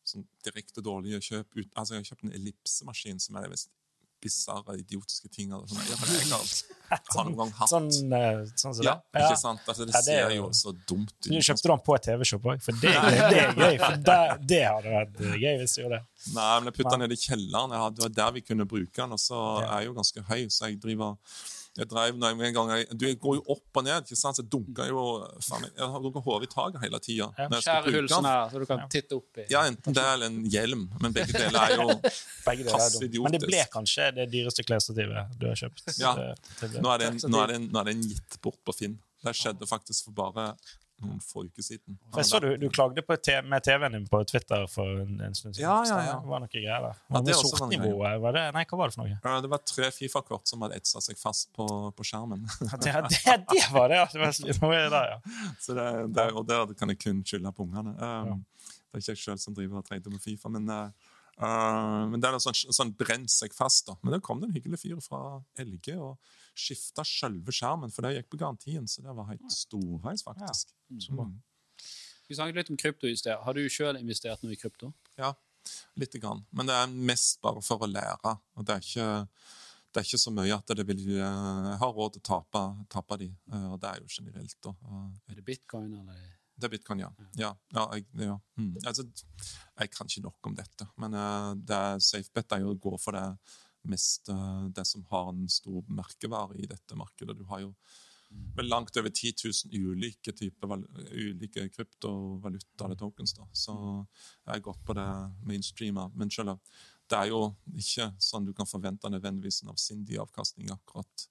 sånn 0.07 0.27
direkte 0.45 0.83
dårlige 0.85 1.23
kjøp. 1.23 1.55
Ut, 1.57 1.71
altså 1.79 1.95
Jeg 1.97 2.03
har 2.03 2.11
kjøpt 2.11 2.27
en 2.27 2.37
ellipsemaskin 2.37 3.23
som 3.23 3.39
er 3.39 3.47
det 3.47 3.55
mest 3.55 3.71
bisarre, 4.23 4.77
idiotiske 4.81 5.29
ting. 5.35 5.51
eller 5.53 5.67
Sånn, 5.67 5.83
ja, 5.91 5.97
jeg 5.99 6.31
har, 6.31 7.01
har 7.17 7.25
noen 7.29 7.37
gang 7.41 7.51
hatt 7.59 7.71
Sånn, 7.73 7.89
eh, 8.17 8.43
sånn 8.63 8.75
som 8.79 8.85
Ja, 8.87 8.95
det. 9.13 9.23
ikke 9.27 9.39
sant? 9.41 9.61
Altså, 9.67 9.87
det 9.89 9.95
Ja, 9.97 10.01
det 10.07 10.15
er 10.19 10.29
ser 10.29 10.37
jo- 10.37 10.49
så 10.61 10.73
dumt 10.87 11.13
ut. 11.13 11.29
Du 11.31 11.39
kjøpte 11.39 11.69
den 11.73 11.83
på 11.89 11.99
TV-shop 12.07 12.43
òg? 12.53 12.63
For 12.63 12.73
det, 12.73 12.93
det, 12.95 13.23
det 13.33 13.41
er 13.43 13.55
gøy. 13.59 13.79
For 13.83 13.97
det, 14.09 14.19
det 14.55 14.63
hadde 14.69 14.95
vært 14.97 15.19
gøy 15.43 15.57
hvis 15.63 15.75
du 15.77 15.83
gjorde 15.83 15.99
det. 15.99 16.05
Nei, 16.35 16.51
men 16.61 16.71
jeg 16.71 16.75
putta 16.79 16.91
den 16.97 17.01
ned 17.07 17.13
i 17.17 17.21
kjelleren. 17.27 17.75
Det 17.97 18.07
var 18.07 18.17
der 18.21 18.31
vi 18.39 18.41
kunne 18.47 18.67
bruke 18.71 18.95
den. 19.03 19.13
Og 19.13 19.19
så 19.19 19.43
er 19.67 19.81
jeg 19.81 19.91
jo 19.91 19.95
ganske 20.01 20.23
høy, 20.31 20.47
så 20.49 20.69
jeg 20.71 20.81
driver 20.81 21.17
jeg 21.73 21.89
drev 21.89 22.19
når 22.21 22.35
jeg, 22.35 22.49
en 22.51 22.57
gang, 22.57 22.71
jeg, 22.77 22.87
Du 23.01 23.05
går 23.23 23.37
jo 23.39 23.43
opp 23.55 23.79
og 23.81 23.85
ned, 23.87 24.05
ikke 24.05 24.19
sant? 24.19 24.37
så 24.37 24.43
jeg 24.45 24.51
dunker 24.53 24.91
jo 24.91 25.05
faen, 25.41 25.65
Jeg 25.71 25.89
har 25.95 26.03
dunket 26.05 26.27
hodet 26.27 26.49
i 26.49 26.53
taket 26.53 26.83
hele 26.85 27.01
tida. 27.01 27.29
Ja, 27.39 27.47
Skjære 27.65 28.03
sånn 28.13 28.29
her, 28.29 28.43
så 28.53 28.61
du 28.61 28.67
kan 28.69 28.85
titte 28.93 29.17
opp 29.17 29.41
i. 29.41 29.47
Ja, 29.53 29.65
enten 29.71 29.97
det 29.97 30.05
eller 30.05 30.29
en 30.29 30.43
hjelm, 30.53 30.85
men 31.01 31.17
begge 31.17 31.33
deler 31.33 31.61
er 31.63 31.79
jo 31.81 31.89
Pass 32.45 32.99
idiotisk. 33.01 33.23
Men 33.25 33.37
det 33.39 33.43
ble 33.47 33.63
kanskje 33.73 34.11
det 34.19 34.29
dyreste 34.35 34.67
klesstativet 34.69 35.33
du 35.41 35.49
har 35.49 35.59
kjøpt. 35.63 35.97
Ja. 36.03 36.13
Nå 36.77 36.93
er 36.93 37.07
en, 37.09 37.19
nå 37.25 37.43
er 37.47 37.57
en, 37.57 37.67
nå 37.73 37.81
er 37.81 37.89
det 37.89 37.97
en 37.97 38.07
gitt 38.11 38.39
bort 38.45 38.61
på 38.67 38.77
Finn. 38.77 38.99
Det 39.23 39.35
skjedde 39.39 39.69
faktisk 39.71 40.11
for 40.11 40.19
bare 40.19 40.51
noen 41.05 41.21
få 41.25 41.45
uker 41.49 41.65
siden. 41.65 41.97
For 42.13 42.23
jeg 42.23 42.29
så 42.29 42.41
du, 42.43 42.49
du 42.61 42.67
klagde 42.73 43.05
på 43.07 43.17
med 43.49 43.65
TV-en 43.67 43.97
din 43.97 44.07
på 44.11 44.21
Twitter 44.29 44.67
for 44.71 45.03
en, 45.03 45.21
en 45.21 45.35
stund 45.35 45.57
siden. 45.57 45.67
Ja, 45.67 45.77
ja, 45.89 45.99
ja. 46.07 46.17
Det 46.23 46.31
var 46.33 46.43
noe 46.45 46.53
greier 46.53 46.87
der. 46.87 47.01
Ja, 47.09 47.21
det 47.21 47.33
det 47.33 47.39
sortnivået, 47.41 48.21
var 48.23 48.37
det 48.37 48.45
Nei, 48.57 48.65
hva 48.71 48.81
var 48.81 48.93
det 48.93 48.97
for 48.97 49.05
noe? 49.05 49.19
Ja, 49.19 49.35
Det 49.45 49.51
var 49.53 49.63
tre 49.69 49.91
Fifa-kort 49.95 50.49
som 50.49 50.65
hadde 50.67 50.79
etsa 50.81 51.03
seg 51.05 51.21
fast 51.21 51.51
på, 51.57 51.67
på 51.97 52.07
skjermen. 52.07 52.47
Ja, 52.69 52.81
Det, 52.83 52.95
det, 53.13 53.37
det 53.51 53.67
var 53.75 53.93
det, 53.93 54.01
ja! 54.01 54.07
Det 54.13 54.59
var 54.61 54.69
noe 54.69 54.83
der, 54.97 55.15
ja. 55.15 55.19
Så 55.65 55.77
det, 55.79 55.89
det, 56.17 56.29
og 56.33 56.47
der 56.49 56.75
kan 56.79 56.93
jeg 56.93 57.01
kun 57.03 57.25
skylde 57.27 57.53
på 57.57 57.67
ungene. 57.69 57.97
Um, 57.99 58.45
Det 58.93 59.01
er 59.01 59.05
ikke 59.05 59.15
jeg 59.15 59.23
sjøl 59.23 59.39
som 59.41 59.55
driver 59.57 59.81
og 59.81 59.87
trener 59.89 60.13
med 60.13 60.21
Fifa, 60.21 60.51
men, 60.53 60.69
uh, 60.69 61.12
uh, 61.41 62.03
men 62.11 62.21
det 62.21 62.29
er 62.29 62.39
sånn, 62.43 62.59
sånn 62.75 62.93
brent 62.99 63.33
seg 63.33 63.55
fast. 63.57 63.87
da. 63.89 63.97
Men 64.03 64.17
da 64.17 64.21
kom 64.25 64.43
det 64.43 64.51
en 64.51 64.57
hyggelig 64.57 64.83
fyr 64.83 65.01
fra 65.05 65.39
LG 65.63 65.95
og 65.97 66.19
skifta 66.59 67.05
selve 67.07 67.55
skjermen, 67.55 67.93
for 67.95 68.05
det 68.05 68.19
gikk 68.19 68.33
på 68.35 68.43
garantien, 68.43 68.89
så 68.91 69.05
det 69.05 69.15
var 69.17 69.31
helt 69.31 69.55
storveis, 69.55 70.25
faktisk. 70.27 70.75
Ja. 70.91 71.09
Mm. 71.17 71.33
Mm. 71.33 71.41
Vi 72.29 72.37
snakket 72.37 72.61
litt 72.61 72.71
om 72.73 72.79
krypto 72.81 73.09
i 73.09 73.17
sted. 73.19 73.35
Har 73.45 73.57
du 73.57 73.65
sjøl 73.69 73.99
investert 73.99 74.45
noe 74.45 74.55
i 74.55 74.61
krypto? 74.61 74.93
Ja, 75.21 75.35
lite 76.01 76.21
grann. 76.23 76.45
Men 76.51 76.71
det 76.71 76.77
er 76.79 76.95
mest 77.11 77.41
bare 77.45 77.63
for 77.65 77.85
å 77.85 77.91
lære. 77.91 78.37
Og 78.57 78.69
det 78.69 78.77
er 78.77 78.87
ikke, 78.87 79.09
det 79.93 80.01
er 80.01 80.07
ikke 80.09 80.23
så 80.23 80.33
mye 80.35 80.57
at 80.57 80.73
det 80.77 80.87
vil 80.89 81.03
eh, 81.17 81.19
Jeg 81.19 81.81
har 81.83 81.93
råd 81.99 82.17
til 82.17 82.23
å 82.23 82.29
tape, 82.31 82.63
tape 82.95 83.19
de, 83.21 83.29
eh, 83.53 83.67
og 83.69 83.81
det 83.83 83.91
er 83.91 84.01
jo 84.01 84.09
generelt. 84.17 84.57
da. 84.65 84.73
Og 84.89 85.33
Er 85.33 85.41
det 85.41 85.45
bitcoin, 85.51 85.93
eller 86.01 86.23
Det 86.55 86.69
er 86.69 86.73
bitcoin, 86.75 87.03
ja. 87.03 87.11
ja, 87.39 87.51
ja, 87.75 87.85
jeg, 87.97 88.07
ja. 88.21 88.37
Mm. 88.61 88.77
Altså, 88.87 89.07
jeg 89.81 89.91
kan 89.91 90.09
ikke 90.09 90.25
nok 90.27 90.49
om 90.51 90.57
dette, 90.57 90.87
men 91.01 91.17
uh, 91.17 91.53
det 91.57 91.77
er 91.77 92.03
safe 92.05 92.31
bet 92.35 92.55
er 92.55 92.65
jo 92.65 92.75
å 92.75 92.81
gå 92.87 92.93
for 93.01 93.17
det 93.17 93.27
mest 93.91 94.31
uh, 94.31 94.69
det 94.71 94.85
som 94.87 95.05
har 95.11 95.33
en 95.33 95.47
stor 95.51 95.83
merkevare 95.91 96.61
i 96.61 96.69
dette 96.71 96.99
markedet. 96.99 97.39
Du 97.39 97.47
har 97.51 97.65
jo 97.65 97.73
vel 98.57 98.69
langt 98.69 98.97
over 98.97 99.11
10 99.11 99.33
000 99.73 99.91
ulike 99.91 100.33
typer 100.33 100.85
ulike 101.13 101.69
kryptovaluta 101.69 102.85
eller 102.85 102.97
tokens. 102.97 103.35
da. 103.35 103.49
Så 103.53 103.75
jeg 104.45 104.53
har 104.55 104.65
gått 104.65 104.85
på 104.87 104.97
det 104.97 105.09
mainstreama. 105.49 106.09
Men 106.15 106.31
selv, 106.31 106.57
det 107.11 107.19
er 107.19 107.33
jo 107.33 107.43
ikke 107.77 108.13
sånn 108.23 108.47
du 108.49 108.55
kan 108.57 108.69
forvente 108.69 109.11
nødvendigvis 109.11 109.63
en 109.63 109.73
avsindig 109.75 110.21
avkastning 110.23 110.73
akkurat. 110.73 111.29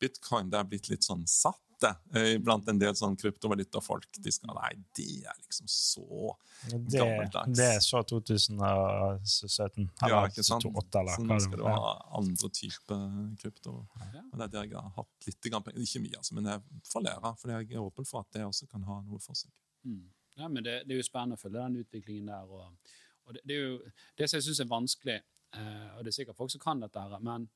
Bitcoin 0.00 0.50
det 0.50 0.60
er 0.60 0.70
blitt 0.70 0.88
litt 0.90 1.06
sånn 1.06 1.26
satt 1.30 1.60
det 1.82 2.22
blant 2.44 2.68
en 2.70 2.78
del 2.80 2.94
sånn 2.98 3.16
kryptovalutafolk. 3.20 4.08
De 4.22 4.32
skal 4.34 4.54
Nei, 4.56 4.72
det 4.96 5.06
er 5.28 5.36
liksom 5.40 5.68
så 5.70 6.32
det, 6.70 6.80
gammeldags. 6.94 7.56
Det 7.58 7.68
er 7.76 7.80
så 7.84 8.02
2017. 8.08 9.88
Eller 10.02 10.14
Ja, 10.14 10.22
ikke 10.28 10.44
sant? 10.46 10.66
2008, 10.66 11.02
eller 11.02 11.18
sånn 11.18 11.44
skal 11.46 11.62
du 11.62 11.66
ha 11.66 11.92
andre 12.18 12.50
typer 12.58 13.04
krypto. 13.42 13.76
Ja. 14.02 14.24
Og 14.30 14.38
det 14.38 14.48
er 14.48 14.54
der 14.56 14.68
jeg 14.70 14.78
har 14.78 14.92
hatt 14.98 15.28
litt 15.28 15.40
penger. 15.44 15.78
Ikke 15.86 16.02
mye, 16.04 16.18
altså, 16.20 16.38
men 16.38 16.50
jeg 16.52 16.82
får 16.92 17.06
lære. 17.08 17.34
For 17.42 17.54
jeg 17.56 17.70
er 17.70 17.86
åpen 17.86 18.08
for 18.08 18.24
at 18.26 18.36
det 18.36 18.44
også 18.46 18.68
kan 18.70 18.86
ha 18.88 19.00
noe 19.06 19.22
for 19.22 19.38
seg. 19.38 19.52
Mm. 19.88 20.04
Ja, 20.36 20.48
men 20.48 20.64
det, 20.64 20.82
det 20.86 20.94
er 20.96 21.02
jo 21.02 21.06
spennende 21.06 21.36
å 21.36 21.42
følge 21.42 21.60
den 21.60 21.82
utviklingen 21.82 22.30
der. 22.32 22.48
Og, 22.48 22.94
og 23.26 23.36
det, 23.36 23.42
det 23.48 23.56
er 23.58 23.66
jo 23.66 23.74
det 24.18 24.28
som 24.28 24.38
jeg 24.38 24.46
syns 24.48 24.62
er 24.64 24.70
vanskelig, 24.70 25.18
eh, 25.58 25.88
og 25.96 26.04
det 26.04 26.12
er 26.12 26.18
sikkert 26.20 26.38
folk 26.38 26.52
som 26.54 26.62
kan 26.62 26.82
dette, 26.82 27.02
her, 27.02 27.24
men, 27.24 27.48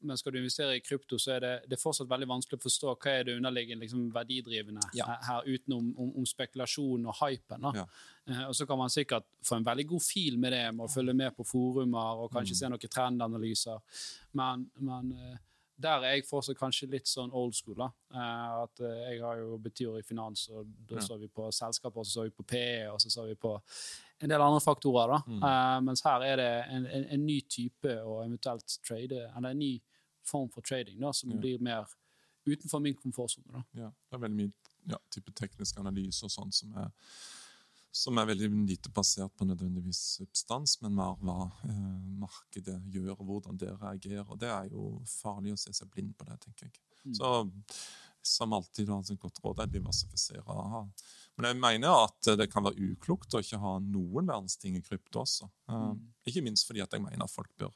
men 0.00 0.16
skal 0.18 0.32
du 0.32 0.38
investere 0.38 0.76
i 0.76 0.80
krypto, 0.80 1.18
så 1.18 1.32
er 1.36 1.40
det, 1.40 1.52
det 1.68 1.76
er 1.78 1.82
fortsatt 1.82 2.08
veldig 2.10 2.28
vanskelig 2.30 2.58
å 2.58 2.62
forstå 2.66 2.92
hva 3.02 3.10
er 3.18 3.24
det 3.24 3.36
underliggende 3.38 3.82
liksom, 3.84 4.04
verdidrivende 4.14 4.80
Ja. 4.94 5.06
her, 5.26 5.42
utenom 5.46 5.94
om, 5.98 6.12
om 6.22 6.26
spekulasjon 6.26 7.06
og 7.06 7.14
hypen. 7.22 7.66
Ja. 7.74 7.84
Eh, 8.28 8.44
og 8.48 8.54
så 8.54 8.66
kan 8.66 8.78
man 8.78 8.90
sikkert 8.90 9.24
få 9.44 9.56
en 9.56 9.64
veldig 9.66 9.86
god 9.88 10.02
fil 10.02 10.38
med 10.38 10.52
det, 10.52 10.62
med 10.74 10.86
å 10.86 10.92
følge 10.92 11.14
med 11.14 11.34
på 11.36 11.46
forumer 11.46 12.22
og 12.24 12.30
kanskje 12.32 12.54
Mm. 12.54 12.60
se 12.60 12.68
noen 12.68 12.94
trendanalyser. 12.94 13.80
Men, 14.34 14.70
men 14.78 15.12
eh, 15.12 15.36
der 15.80 16.02
er 16.02 16.14
jeg 16.16 16.24
fortsatt 16.26 16.58
kanskje 16.58 16.88
litt 16.90 17.06
sånn 17.06 17.30
old 17.32 17.54
school. 17.54 17.76
da. 17.78 17.88
Eh, 18.14 18.62
at 18.64 18.80
eh, 18.80 19.12
Jeg 19.12 19.20
har 19.22 19.36
jo 19.38 19.58
betyr 19.58 19.98
i 19.98 20.02
finans, 20.02 20.48
og 20.50 20.66
da 20.88 20.96
Ja. 20.96 21.00
så 21.00 21.18
vi 21.20 21.28
på 21.28 21.50
selskaper, 21.52 21.98
og 22.00 22.06
så 22.06 22.12
så 22.18 22.22
vi 22.24 22.30
på 22.30 22.42
PE, 22.46 22.88
og 22.90 22.98
så 23.00 23.10
så 23.10 23.26
vi 23.28 23.34
på 23.34 23.60
en 24.20 24.28
del 24.28 24.40
andre 24.42 24.60
faktorer. 24.60 25.06
da. 25.08 25.22
Mm. 25.26 25.42
Eh, 25.42 25.80
mens 25.86 26.02
her 26.02 26.20
er 26.22 26.36
det 26.36 26.64
en, 26.74 26.86
en, 26.86 27.04
en 27.04 27.26
ny 27.26 27.40
type 27.48 27.94
og 28.02 28.24
eventuelt 28.26 28.78
trade, 28.86 29.30
eller 29.36 29.50
en 29.50 29.58
ny 29.58 29.80
form 30.24 30.50
for 30.50 30.60
trading 30.60 31.00
da, 31.00 31.12
som 31.12 31.30
Ja. 31.30 31.36
blir 31.38 31.58
mer 31.60 31.86
utenfor 32.46 32.80
min 32.80 32.94
komfortsone. 32.94 33.46
da. 33.52 33.62
Ja, 33.74 33.90
det 34.10 34.14
er 34.14 34.18
veldig 34.18 34.36
mye 34.36 34.52
ja, 34.90 34.96
type 35.10 35.32
teknisk 35.32 35.78
analyse 35.78 36.24
og 36.24 36.30
sånn 36.30 36.52
som 36.52 36.72
er, 36.76 36.90
som 37.94 38.18
er 38.20 38.28
veldig 38.28 38.50
lite 38.68 38.90
basert 38.94 39.32
på 39.36 39.46
nødvendigvis 39.48 40.00
substans, 40.18 40.76
men 40.82 40.94
mer 40.98 41.16
hva 41.24 41.48
eh, 41.66 42.02
markedet 42.20 42.76
gjør, 42.92 43.14
og 43.16 43.24
hvordan 43.30 43.60
det 43.60 43.72
reagerer. 43.80 44.26
Og 44.28 44.38
det 44.40 44.50
er 44.52 44.68
jo 44.72 44.90
farlig 45.08 45.54
å 45.54 45.60
se 45.60 45.72
seg 45.74 45.90
blind 45.92 46.14
på 46.18 46.28
det, 46.28 46.38
tenker 46.44 46.68
jeg. 46.68 46.76
Mm. 47.04 47.16
Så 47.16 47.32
som 48.28 48.52
alltid, 48.52 48.88
har 48.88 49.00
et 49.00 49.20
godt 49.20 49.40
råd 49.44 49.62
er 49.62 49.70
diversifisere. 49.72 50.44
Aha. 50.52 50.82
Men 51.38 51.48
jeg 51.48 51.58
mener 51.62 52.04
at 52.04 52.30
det 52.36 52.48
kan 52.52 52.66
være 52.66 52.90
uklokt 52.92 53.34
å 53.34 53.40
ikke 53.42 53.60
ha 53.62 53.76
noen 53.80 54.28
verdens 54.28 54.58
ting 54.60 54.76
i 54.76 54.84
krypto 54.84 55.24
også. 55.24 55.48
Eh, 55.70 55.76
Mm. 55.88 56.00
Ikke 56.28 56.42
minst 56.44 56.66
fordi 56.68 56.82
at 56.84 56.92
jeg 56.92 57.00
mener 57.00 57.24
at 57.24 57.32
folk 57.32 57.48
bør 57.56 57.72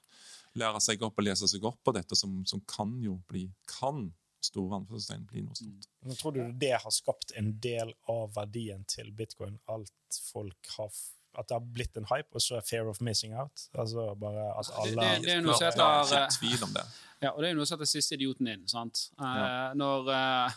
lære 0.61 0.81
seg 0.85 1.03
opp 1.03 1.17
og 1.17 1.25
lese 1.25 1.49
seg 1.49 1.65
opp 1.65 1.79
på 1.85 1.95
dette, 1.97 2.17
som, 2.19 2.43
som 2.45 2.61
kan 2.69 2.93
jo 3.01 3.17
bli 3.31 3.47
kan 3.71 4.11
store 4.45 4.81
anførselstegn 4.81 5.27
blir 5.31 5.43
noe 5.47 5.55
stort. 5.55 5.89
Men 6.05 6.17
tror 6.17 6.33
du 6.35 6.53
det 6.53 6.73
har 6.83 6.91
skapt 6.91 7.33
en 7.37 7.53
del 7.61 7.95
av 8.09 8.33
verdien 8.35 8.85
til 8.89 9.11
bitcoin? 9.13 9.59
Alt 9.69 9.93
folk 10.33 10.67
har 10.79 10.87
f- 10.93 11.11
At 11.35 11.49
det 11.49 11.55
har 11.55 11.61
blitt 11.65 11.97
en 11.97 12.05
hype, 12.05 12.29
og 12.37 12.43
så 12.45 12.59
er 12.59 12.61
fear 12.61 12.87
of 12.91 12.99
missing 13.01 13.33
out? 13.35 13.63
Altså 13.75 14.15
bare 14.21 14.51
at 14.59 14.67
Det- 14.67 14.75
alle 14.77 14.91
det- 15.17 15.23
det 15.25 15.31
er 15.33 15.41
noe 15.41 15.55
som 15.57 15.65
heter, 15.65 15.81
ja, 15.81 16.25
eh, 16.25 16.29
tvil 16.29 16.63
om 16.65 16.73
det. 16.75 16.83
Ja, 17.23 17.31
og 17.31 17.41
det 17.41 17.49
er 17.51 17.55
noe 17.55 17.65
som 17.65 17.79
heter 17.79 17.87
siste 17.89 18.13
idioten 18.19 18.49
inn. 18.53 18.69
sant? 18.69 19.09
Eh, 19.19 19.25
Ja. 19.25 19.73
Når, 19.73 20.01
eh, 20.11 20.13
Ja, 20.13 20.51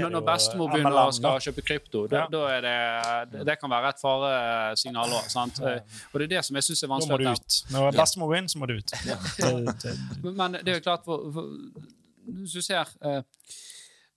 når, 0.00 0.08
det 0.08 0.12
når 0.12 0.24
bestemor 0.24 0.68
MLM, 0.70 0.72
begynner 0.72 1.08
å 1.08 1.12
skal 1.12 1.38
kjøpe 1.38 1.62
krypto, 1.68 2.08
da, 2.08 2.16
Ja. 2.16 2.26
da 2.28 2.46
er 2.48 2.60
det, 2.62 3.30
det 3.32 3.44
Det 3.46 3.60
kan 3.60 3.68
være 3.70 3.88
et 3.90 4.00
faresignal 4.00 5.08
òg. 5.10 5.28
sant? 5.30 5.60
Eh, 5.60 5.80
Og 6.14 6.18
det 6.18 6.22
er 6.32 6.36
det 6.38 6.44
som 6.46 6.54
jeg 6.56 6.62
syns 6.64 6.82
er 6.82 6.86
Nå 6.88 6.94
må 6.94 7.00
vanskelig. 7.00 7.18
du 7.18 7.30
ut. 7.30 7.64
Når 7.72 7.92
bestemor 7.92 8.26
går 8.28 8.38
inn, 8.38 8.48
så 8.48 8.56
må 8.56 8.66
du 8.68 8.74
ut. 8.78 8.86
Det- 8.86 8.96
det- 9.82 10.24
Men, 10.24 10.34
men 10.36 10.52
det 10.64 10.68
er 10.68 10.80
jo 10.80 10.80
klart 10.80 11.04
for, 11.04 11.30
for, 11.30 11.42
Hvis 12.26 12.52
du 12.58 12.62
ser 12.62 12.88
eh, 13.06 13.22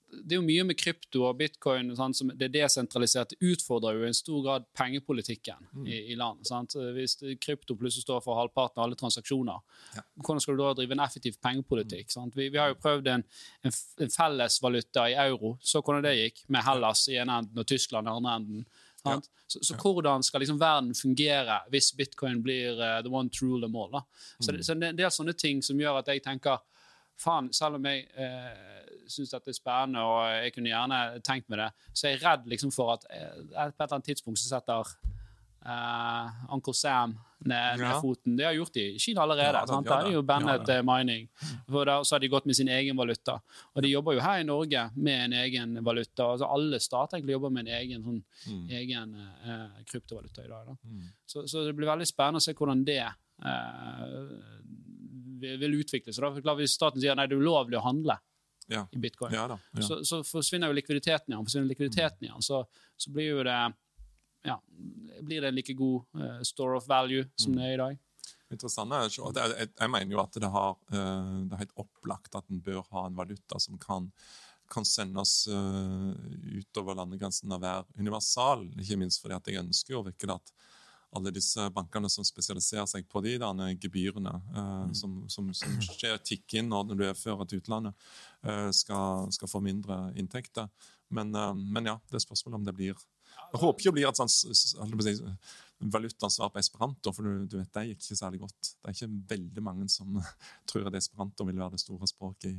Det 0.10 0.34
er 0.34 0.40
jo 0.40 0.46
mye 0.46 0.64
med 0.66 0.78
krypto 0.80 1.22
og 1.28 1.36
bitcoin 1.38 1.92
sant, 1.96 2.18
som 2.18 2.32
det 2.34 2.48
desentraliserte 2.56 3.38
utfordrer 3.46 3.94
jo 4.00 4.08
i 4.08 4.10
en 4.10 4.18
stor 4.18 4.40
grad 4.42 4.64
pengepolitikken 4.74 5.68
i, 5.86 6.00
i 6.14 6.16
land. 6.18 6.42
Sant? 6.50 6.74
Hvis 6.96 7.14
krypto 7.38 7.76
plutselig 7.78 8.08
står 8.08 8.24
for 8.26 8.40
halvparten 8.40 8.82
av 8.82 8.88
alle 8.88 8.98
transaksjoner, 8.98 9.62
Ja. 9.96 10.02
hvordan 10.18 10.42
skal 10.42 10.58
du 10.58 10.64
da 10.64 10.72
drive 10.80 10.98
en 10.98 11.04
effektiv 11.06 11.38
pengepolitikk? 11.46 12.10
Sant? 12.10 12.34
Vi, 12.36 12.50
vi 12.50 12.58
har 12.58 12.72
jo 12.74 12.80
prøvd 12.82 13.08
en, 13.14 13.24
en, 13.62 13.76
en 14.02 14.10
fellesvaluta 14.16 15.06
i 15.12 15.18
euro, 15.28 15.58
så 15.62 15.82
hvordan 15.82 16.02
det 16.08 16.16
gikk, 16.18 16.42
med 16.50 16.66
Hellas 16.66 17.06
i 17.14 17.20
ene 17.22 17.38
enden 17.44 17.62
og 17.62 17.68
Tyskland 17.70 18.10
i 18.10 18.16
andre 18.18 18.36
enden. 18.42 18.66
Ja. 19.06 19.20
Så, 19.48 19.62
så 19.64 19.78
hvordan 19.78 20.26
skal 20.26 20.42
liksom 20.42 20.58
verden 20.60 20.90
fungere 20.98 21.62
hvis 21.70 21.94
bitcoin 21.98 22.42
blir 22.44 22.74
uh, 22.82 22.98
the 23.06 23.14
one 23.14 23.30
to 23.30 23.46
rule 23.46 23.62
them 23.62 23.78
all? 23.78 23.94
Da? 23.94 24.02
Så, 24.42 24.52
det, 24.52 24.66
så 24.66 24.74
det 24.74 24.90
er 24.90 24.98
en 24.98 25.00
del 25.00 25.14
sånne 25.14 25.38
ting 25.38 25.62
som 25.62 25.78
gjør 25.80 26.02
at 26.02 26.10
jeg 26.10 26.26
tenker 26.26 26.58
faen, 27.20 27.52
selv 27.54 27.76
om 27.80 27.86
jeg 27.90 28.06
eh, 28.16 28.90
syns 29.10 29.32
dette 29.34 29.50
er 29.52 29.58
spennende 29.58 30.02
og 30.06 30.20
jeg 30.44 30.54
kunne 30.56 30.72
gjerne 30.72 31.00
tenkt 31.26 31.50
meg 31.50 31.60
det, 31.64 31.70
så 31.94 32.08
er 32.08 32.16
jeg 32.16 32.24
redd 32.24 32.46
liksom 32.52 32.72
for 32.76 32.94
at 32.96 33.06
eh, 33.10 33.34
på 33.44 33.56
et 33.66 33.80
eller 33.82 33.96
annet 33.98 34.06
tidspunkt 34.14 34.40
så 34.40 34.52
setter 34.56 34.94
eh, 35.66 36.30
Uncle 36.56 36.74
Sam 36.74 37.18
ned, 37.46 37.80
Ja. 37.80 38.02
foten. 38.02 38.36
Det 38.36 38.44
har 38.46 38.54
gjort 38.54 38.74
de 38.74 38.84
i 38.96 39.00
Kina 39.00 39.22
allerede. 39.22 39.54
Ja, 39.56 39.66
det 39.66 39.72
ja, 39.72 39.82
det. 40.02 40.08
Er 40.10 40.12
jo 40.14 40.22
bandet 40.28 40.68
Ja, 40.68 40.76
eh, 40.78 40.84
mining. 40.84 41.30
For 41.70 41.86
der, 41.86 42.04
så 42.04 42.16
har 42.16 42.20
de 42.20 42.28
gått 42.28 42.46
med 42.46 42.56
sin 42.56 42.68
egen 42.68 42.98
valuta. 42.98 43.38
Og 43.76 43.82
de 43.84 43.88
jobber 43.94 44.14
jo 44.14 44.20
her 44.20 44.40
i 44.40 44.44
Norge 44.44 44.90
med 44.96 45.24
en 45.26 45.34
egen 45.34 45.78
valuta. 45.84 46.24
Altså 46.34 46.46
alle 46.52 46.80
stater 46.80 47.18
egentlig 47.18 47.38
jobber 47.38 47.50
med 47.50 47.68
en 47.68 47.74
egen, 47.80 48.04
sånn, 48.04 48.24
Mm. 48.50 48.70
egen 48.70 49.16
eh, 49.46 49.84
kryptovaluta 49.86 50.44
i 50.46 50.50
dag. 50.50 50.66
Da. 50.68 50.76
Mm. 50.84 51.02
Så, 51.26 51.48
så 51.48 51.66
det 51.66 51.76
blir 51.76 51.88
veldig 51.88 52.08
spennende 52.08 52.38
å 52.38 52.42
se 52.44 52.54
hvordan 52.54 52.84
det 52.86 53.00
eh, 53.00 54.30
vil, 55.42 55.78
utvikle 55.80 56.14
seg. 56.16 56.42
Hvis 56.60 56.76
staten 56.78 57.02
sier 57.02 57.18
nei, 57.18 57.28
det 57.30 57.38
er 57.38 57.44
ulovlig 57.44 57.80
å 57.80 57.86
handle 57.86 58.20
Ja. 58.70 58.84
i 58.94 59.00
bitcoin, 59.02 59.34
ja 59.34 59.48
da. 59.50 59.60
Ja. 59.74 59.82
så, 59.82 60.04
så 60.06 60.22
forsvinner 60.24 60.70
jo 60.70 60.78
likviditeten 60.78 61.34
igjen. 61.34 61.46
Forsvinner 61.48 61.72
likviditeten 61.72 62.28
igjen, 62.28 62.44
så, 62.46 62.64
så 62.98 63.14
blir 63.16 63.32
jo 63.32 63.46
det 63.48 63.60
ja, 64.44 64.62
blir 65.22 65.42
det 65.42 65.48
en 65.48 65.56
like 65.56 65.74
god 65.74 66.06
uh, 66.16 66.42
store 66.48 66.78
of 66.78 66.88
value 66.88 67.26
som 67.36 67.56
det 67.58 67.66
er 67.66 67.74
i 67.74 67.82
dag. 67.82 67.98
Interessant 68.50 68.96
er 68.96 69.10
jo 69.12 69.28
at 69.30 69.40
jeg, 69.42 69.56
jeg, 69.60 69.72
jeg 69.78 69.92
mener 69.94 70.16
jo 70.16 70.22
at 70.24 70.38
det, 70.42 70.52
har, 70.54 70.78
uh, 70.94 71.34
det 71.46 71.56
er 71.58 71.64
helt 71.66 71.82
opplagt 71.84 72.38
at 72.40 72.48
en 72.50 72.62
bør 72.64 72.86
ha 72.94 73.06
en 73.08 73.18
valuta 73.18 73.60
som 73.62 73.78
kan, 73.82 74.08
kan 74.72 74.88
sendes 74.88 75.44
uh, 75.52 76.14
utover 76.56 76.98
landegrensen 76.98 77.52
og 77.52 77.62
være 77.66 77.86
universal. 78.00 78.66
Ikke 78.80 79.00
minst 79.02 79.22
fordi 79.22 79.38
at 79.38 79.52
jeg 79.52 79.64
ønsker 79.66 79.98
jo 79.98 80.06
virkelig 80.08 80.40
at 80.40 80.54
alle 81.16 81.32
disse 81.34 81.70
bankene 81.74 82.10
som 82.12 82.26
spesialiserer 82.26 82.86
seg 82.90 83.08
på 83.10 83.22
de 83.26 83.36
derne 83.42 83.72
gebyrene 83.82 84.34
eh, 84.56 84.90
som, 84.98 85.24
som, 85.32 85.50
som 85.58 85.78
skjer 85.82 86.20
tikk 86.26 86.60
inn 86.60 86.70
når 86.70 86.94
du 86.94 87.06
er 87.08 87.18
før 87.18 87.46
til 87.50 87.64
utlandet, 87.64 87.98
eh, 88.46 88.70
skal, 88.76 89.30
skal 89.34 89.50
få 89.50 89.62
mindre 89.66 90.10
inntekter. 90.20 90.70
Men, 91.10 91.34
eh, 91.34 91.56
men 91.58 91.90
ja, 91.90 91.98
det 92.10 92.20
er 92.20 92.26
spørsmålet 92.28 92.62
om 92.62 92.68
det 92.68 92.76
blir 92.78 92.94
Jeg 92.94 93.62
håper 93.62 93.80
ikke 93.80 93.90
det 93.90 93.98
blir 93.98 94.10
et 94.10 94.20
sånt 94.20 94.34
si, 94.34 95.26
valutansvar 95.80 96.52
på 96.54 96.62
esperanto, 96.62 97.14
for 97.16 97.26
du, 97.26 97.46
du 97.50 97.58
vet, 97.58 97.72
det 97.74 97.88
gikk 97.90 98.04
ikke 98.04 98.22
særlig 98.22 98.44
godt. 98.44 98.74
Det 98.76 98.92
er 98.92 98.98
ikke 98.98 99.14
veldig 99.34 99.64
mange 99.66 99.90
som 99.90 100.20
tror 100.70 100.92
at 100.92 101.00
esperanto 101.02 101.48
vil 101.50 101.58
være 101.58 101.78
det 101.78 101.86
store 101.86 102.10
språket 102.12 102.52
i 102.54 102.58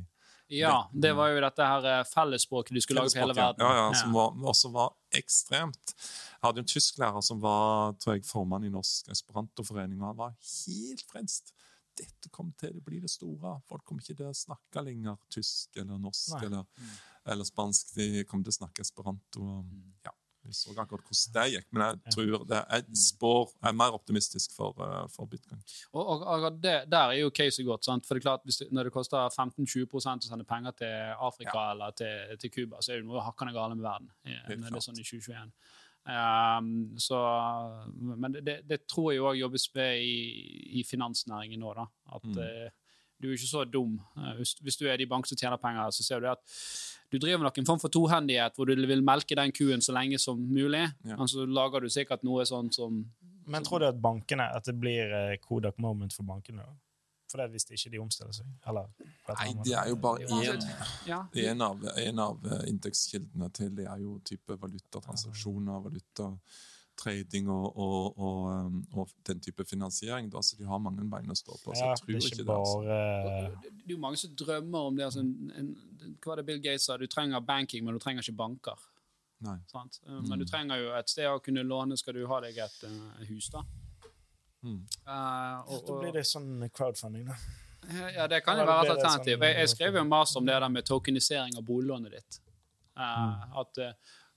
Ja, 0.59 0.89
det 0.91 1.13
var 1.15 1.31
jo 1.31 1.39
dette 1.39 1.63
her 1.63 2.03
fellesspråket 2.09 2.75
du 2.75 2.83
skulle 2.83 3.05
lage 3.05 3.15
for 3.15 3.23
hele 3.23 3.37
verden. 3.37 3.63
Ja, 3.63 3.85
ja, 3.85 3.93
som 3.95 4.11
var, 4.17 4.35
også 4.51 4.73
var 4.75 4.91
ekstremt. 5.17 5.93
Jeg 5.95 6.45
hadde 6.45 6.63
en 6.63 6.69
tysklærer 6.71 7.23
som 7.25 7.41
var 7.43 7.93
tror 8.01 8.15
jeg, 8.15 8.25
formann 8.25 8.65
i 8.67 8.71
Norsk 8.73 9.09
Esperantoforening, 9.13 10.01
og 10.01 10.11
han 10.11 10.17
var 10.21 10.37
helt 10.39 11.05
frelst. 11.09 11.53
Dette 11.99 12.31
kom 12.31 12.53
til 12.57 12.77
å 12.79 12.83
bli 12.85 13.01
det 13.03 13.11
store. 13.11 13.57
Folk 13.67 13.83
kommer 13.85 14.01
ikke 14.01 14.15
til 14.21 14.29
å 14.29 14.37
snakke 14.37 14.83
lenger 14.85 15.17
tysk 15.29 15.75
eller 15.81 15.99
norsk 15.99 16.37
eller, 16.39 16.63
eller 17.27 17.45
spansk. 17.45 17.91
De 17.97 18.23
kommer 18.29 18.47
til 18.47 18.55
å 18.55 18.59
snakke 18.61 18.85
esperanto. 18.85 19.41
og, 19.43 19.65
Mm. 19.65 19.91
Ja, 20.05 20.11
vi 20.47 20.53
så 20.57 20.71
akkurat 20.73 21.03
hvordan 21.05 21.33
det 21.35 21.45
gikk, 21.53 21.67
men 21.71 21.83
jeg 21.85 22.13
tror 22.15 22.45
det 22.49 22.61
er 22.77 22.85
spår, 22.97 23.51
jeg 23.61 23.69
er 23.69 23.77
mer 23.77 23.91
optimistisk 23.97 24.55
for, 24.55 24.73
eh, 24.85 25.07
for 25.13 25.25
bitcoin. 25.31 25.61
Og, 25.93 26.01
og, 26.07 26.25
og 26.47 26.57
det, 26.63 26.75
Der 26.91 26.97
er 27.13 27.19
jo 27.21 27.29
caset 27.29 27.65
godt. 27.65 27.85
Sant? 27.85 28.05
For 28.07 28.15
det 28.15 28.21
er 28.23 28.29
klart, 28.29 28.45
det, 28.45 28.67
Når 28.71 28.83
det 28.89 28.93
koster 28.93 29.29
15-20% 29.29 30.25
å 30.25 30.29
sende 30.31 30.45
penger 30.49 30.71
til 30.71 31.13
Afrika 31.29 31.71
eller 31.71 31.91
til, 31.91 32.37
til 32.41 32.51
Cuba, 32.51 32.81
så 32.81 32.93
er 32.93 32.97
det 33.01 33.05
noe 33.09 33.21
hakkende 33.25 33.53
gale 33.53 33.75
med 33.75 33.83
verden. 33.85 34.09
eh, 34.25 34.55
Når 34.55 34.69
det 34.69 34.81
er 34.81 34.87
sånn 34.89 34.99
i 34.99 35.07
2021. 35.07 35.53
Um, 36.01 36.97
så, 36.97 37.17
men 37.93 38.33
det, 38.41 38.61
det, 38.65 38.79
tror 38.89 39.11
jeg 39.13 39.21
òg 39.21 39.37
jobbes 39.37 39.67
med 39.75 40.01
i, 40.01 40.15
i 40.79 40.83
finansnæringen 40.83 41.59
nå. 41.61 41.73
da, 41.77 41.85
At 42.15 42.23
Mm. 42.25 42.37
uh, 42.37 42.69
du 43.21 43.27
er 43.29 43.35
ikke 43.37 43.47
så 43.51 43.63
dum. 43.69 43.99
Hvis, 44.39 44.55
hvis 44.65 44.77
du 44.81 44.87
er 44.89 44.97
de 44.97 45.05
bank 45.05 45.27
som 45.29 45.37
tjener 45.37 45.57
penger, 45.61 45.91
så 45.93 46.01
ser 46.03 46.19
du 46.19 46.25
at 46.31 46.39
du 47.11 47.17
driver 47.19 47.43
nok 47.43 47.57
en 47.59 47.67
form 47.67 47.81
for 47.81 47.91
tohendighet 47.91 48.55
hvor 48.55 48.69
du 48.69 48.75
vil 48.87 49.03
melke 49.03 49.35
den 49.35 49.51
kuen 49.55 49.83
så 49.83 49.95
lenge 49.95 50.19
som 50.21 50.39
mulig. 50.39 50.85
Ja. 51.03 51.17
Men 51.17 51.27
så 51.27 51.45
lager 51.45 51.83
du 51.83 51.91
sikkert 51.91 52.23
noe 52.27 52.45
sånn 52.47 52.71
som 52.73 53.03
Men 53.51 53.65
tror 53.67 53.83
du 53.83 53.89
at 53.89 53.99
bankene, 53.99 54.47
at 54.55 54.67
det 54.69 54.77
blir 54.79 55.11
eh, 55.11 55.37
Kodak 55.43 55.79
moment 55.81 56.13
for 56.15 56.23
bankene? 56.27 56.63
da? 56.63 56.77
For 57.31 57.39
det 57.39 57.47
er 57.47 57.53
hvis 57.53 57.67
ikke 57.71 57.91
de 57.93 57.99
omstiller 58.03 58.35
seg? 58.35 58.47
Eller, 58.67 58.87
Nei, 59.31 59.47
det 59.63 59.75
er 59.79 59.87
jo 59.91 59.97
bare 60.03 60.27
én 60.27 60.65
Ja. 61.07 61.21
En 61.47 61.63
av, 61.63 61.85
en 62.03 62.19
av 62.19 62.47
eh, 62.47 62.65
inntektskildene 62.71 63.49
til 63.55 63.71
det 63.77 63.87
er 63.87 64.03
jo 64.03 64.17
type 64.27 64.57
valutatransaksjoner, 64.59 65.87
valutatrading 67.05 67.49
og, 67.49 67.77
og, 67.77 68.17
og, 68.19 68.65
um, 68.65 68.85
og 68.93 69.09
den 69.27 69.39
type 69.41 69.65
finansiering. 69.65 70.29
Da, 70.31 70.41
så 70.41 70.57
de 70.57 70.65
har 70.65 70.79
mange 70.79 71.03
bein 71.09 71.29
å 71.29 71.35
stå 71.35 71.57
på. 71.63 71.73
Så 71.73 71.81
Ja, 71.81 71.89
jeg 71.95 72.05
det 72.07 72.15
er 72.15 72.17
ikke 72.17 72.27
ikke 72.35 72.45
det. 72.45 72.55
Altså. 72.55 72.77
bare 72.79 73.51
Det 73.61 73.85
er 73.87 73.95
jo 73.95 73.97
mange 73.97 74.17
som 74.17 74.35
drømmer 74.35 74.79
om 74.87 74.95
det. 74.97 75.05
Altså 75.05 75.19
en, 75.19 75.51
en, 75.55 76.15
hva 76.23 76.33
er 76.33 76.35
det 76.41 76.45
Bill 76.45 76.59
Gates 76.61 76.85
sa? 76.85 76.97
Du 76.97 77.07
trenger 77.07 77.39
banking, 77.41 77.85
men 77.85 77.93
du 77.93 77.99
trenger 77.99 78.21
ikke 78.21 78.37
banker. 78.37 78.79
Nei. 79.41 79.57
Sant? 79.71 79.99
Eh, 80.05 80.21
Men 80.29 80.39
du 80.39 80.45
trenger 80.45 80.77
jo 80.77 80.91
et 80.93 81.09
sted 81.09 81.25
å 81.25 81.39
kunne 81.41 81.63
låne, 81.65 81.97
skal 81.97 82.13
du 82.13 82.27
ha 82.29 82.39
deg 82.41 82.57
et 82.61 82.83
eh, 82.85 83.25
hus, 83.31 83.49
da. 83.49 83.63
Mm. 84.61 84.83
Uh, 85.07 85.65
og, 85.73 85.87
Da 85.87 85.95
blir 86.03 86.11
det 86.13 86.25
sånn 86.29 86.69
crowdfunding, 86.69 87.25
da. 87.25 87.35
ja, 88.13 88.27
det 88.29 88.43
kan 88.45 88.59
jo 88.61 88.65
være 88.69 88.83
et 88.85 88.91
alternativ. 88.93 89.39
sånn- 89.39 89.47
Jeg, 89.47 89.55
jeg 89.57 89.69
skrev 89.69 89.95
jo 89.97 90.01
en 90.01 90.09
master 90.11 90.37
om 90.39 90.45
det 90.45 90.53
der 90.61 90.69
med 90.69 90.85
tokenisering 90.85 91.57
av 91.57 91.63
boliglånet 91.65 92.11
ditt. 92.11 92.39
Uh, 92.95 93.01
Mm. 93.01 93.57
At 93.57 93.77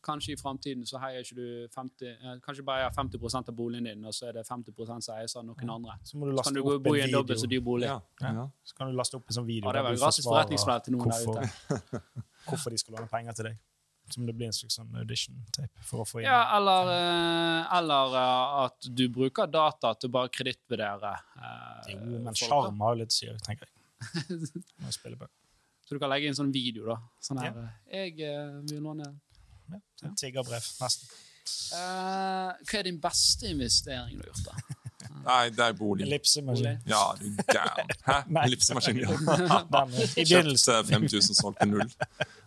kanskje 0.04 0.34
i 0.34 0.38
framtiden 0.40 0.84
så 0.88 1.00
heier 1.02 1.24
ikke 1.24 1.36
du 1.38 1.46
50 1.74 2.06
eh, 2.12 2.38
Kanskje 2.44 2.64
bare 2.66 2.84
eier 2.84 2.94
50% 2.94 3.50
av 3.52 3.56
boligen 3.58 3.88
din, 3.88 4.04
og 4.04 4.14
så 4.14 4.28
er 4.30 4.38
det 4.38 4.46
50 4.48 4.76
som 5.02 5.14
eies 5.16 5.36
av 5.40 5.44
noen 5.48 5.70
andre. 5.76 5.98
Så 6.04 6.18
må 6.20 6.28
du 6.30 6.36
Så 6.36 6.44
kan 6.48 6.54
du 6.58 6.62
gå 6.62 6.74
og 6.76 6.82
bo 6.84 6.94
i 6.94 7.00
en 7.02 7.08
video. 7.08 7.20
dobbelt 7.22 7.40
så 7.42 7.50
dyr 7.50 7.60
bolig. 7.64 7.88
Ja, 7.88 8.00
ja. 8.20 8.48
Så 8.64 8.76
kan 8.76 8.90
du 8.90 8.96
laste 8.98 9.16
opp 9.18 9.28
en 9.28 9.38
sånn 9.40 9.46
video 9.48 9.68
Ja, 9.68 9.72
det 9.78 9.84
var 9.88 9.96
en 9.96 10.02
gratis 10.02 10.26
forretningsmodell 10.28 10.82
til 10.88 10.96
noen 10.96 11.14
der 11.14 11.22
ute. 11.28 12.02
hvorfor 12.48 12.70
de 12.74 12.78
skal 12.82 12.98
låne 12.98 13.08
penger 13.10 13.38
til 13.38 13.48
deg. 13.50 13.62
Som 14.12 14.26
det 14.28 14.34
blir 14.36 14.50
en 14.50 14.52
slags 14.52 14.74
sånn 14.76 14.90
audition-tape 15.00 15.84
for 15.88 16.02
å 16.02 16.04
få 16.04 16.20
inn. 16.20 16.26
Ja, 16.28 16.42
eller, 16.58 16.90
eh, 16.92 17.76
eller 17.78 18.16
eh, 18.20 18.56
at 18.66 18.88
du 19.00 19.06
bruker 19.08 19.48
data 19.48 19.94
til 19.96 20.10
å 20.10 20.16
bare 20.18 20.28
kredittvurdere. 20.28 21.14
eh, 21.40 21.94
Jo, 21.94 22.18
men 22.20 22.34
sjarm 22.36 22.82
har 22.84 22.92
jo 22.94 23.00
litt 23.00 23.14
å 23.14 23.16
si, 23.16 23.30
tenker 23.46 23.64
jeg. 23.64 23.72
Må 24.82 24.90
jeg 24.90 24.98
spille 24.98 25.16
på. 25.16 25.30
Så 25.84 25.96
du 25.96 26.00
kan 26.02 26.12
legge 26.12 26.28
inn 26.28 26.36
sånn 26.36 26.52
video, 26.52 26.84
da. 26.92 26.98
Sånn 27.20 27.40
her. 27.40 27.56
Ja. 27.56 28.04
Jeg 28.04 28.16
vil 28.68 28.82
låne 28.84 29.08
Ja, 30.02 30.14
tiggerbrev, 30.20 30.70
nesten. 30.80 31.12
Uh, 31.74 32.54
Hva 32.64 32.78
er 32.78 32.86
din 32.86 33.00
beste 33.02 33.50
investering 33.52 34.16
du 34.16 34.22
har 34.22 34.30
gjort, 34.32 34.46
da? 34.48 34.80
Nei, 35.24 35.48
det 35.56 35.64
er 35.64 35.76
bolig. 35.76 36.04
Ellipsemaskin. 36.06 36.80
Ja, 36.88 37.02
du 37.18 37.26
er 37.26 37.48
gæren. 37.48 37.92
Hæ? 38.06 38.16
Ellipsemaskin, 38.46 39.02
ja. 39.04 39.10
Kjøpte 39.16 40.24
Kjøpt 40.28 40.68
eh, 40.72 40.80
5000, 40.90 41.38
solgt 41.38 41.60
til 41.62 41.72
null. 41.72 41.92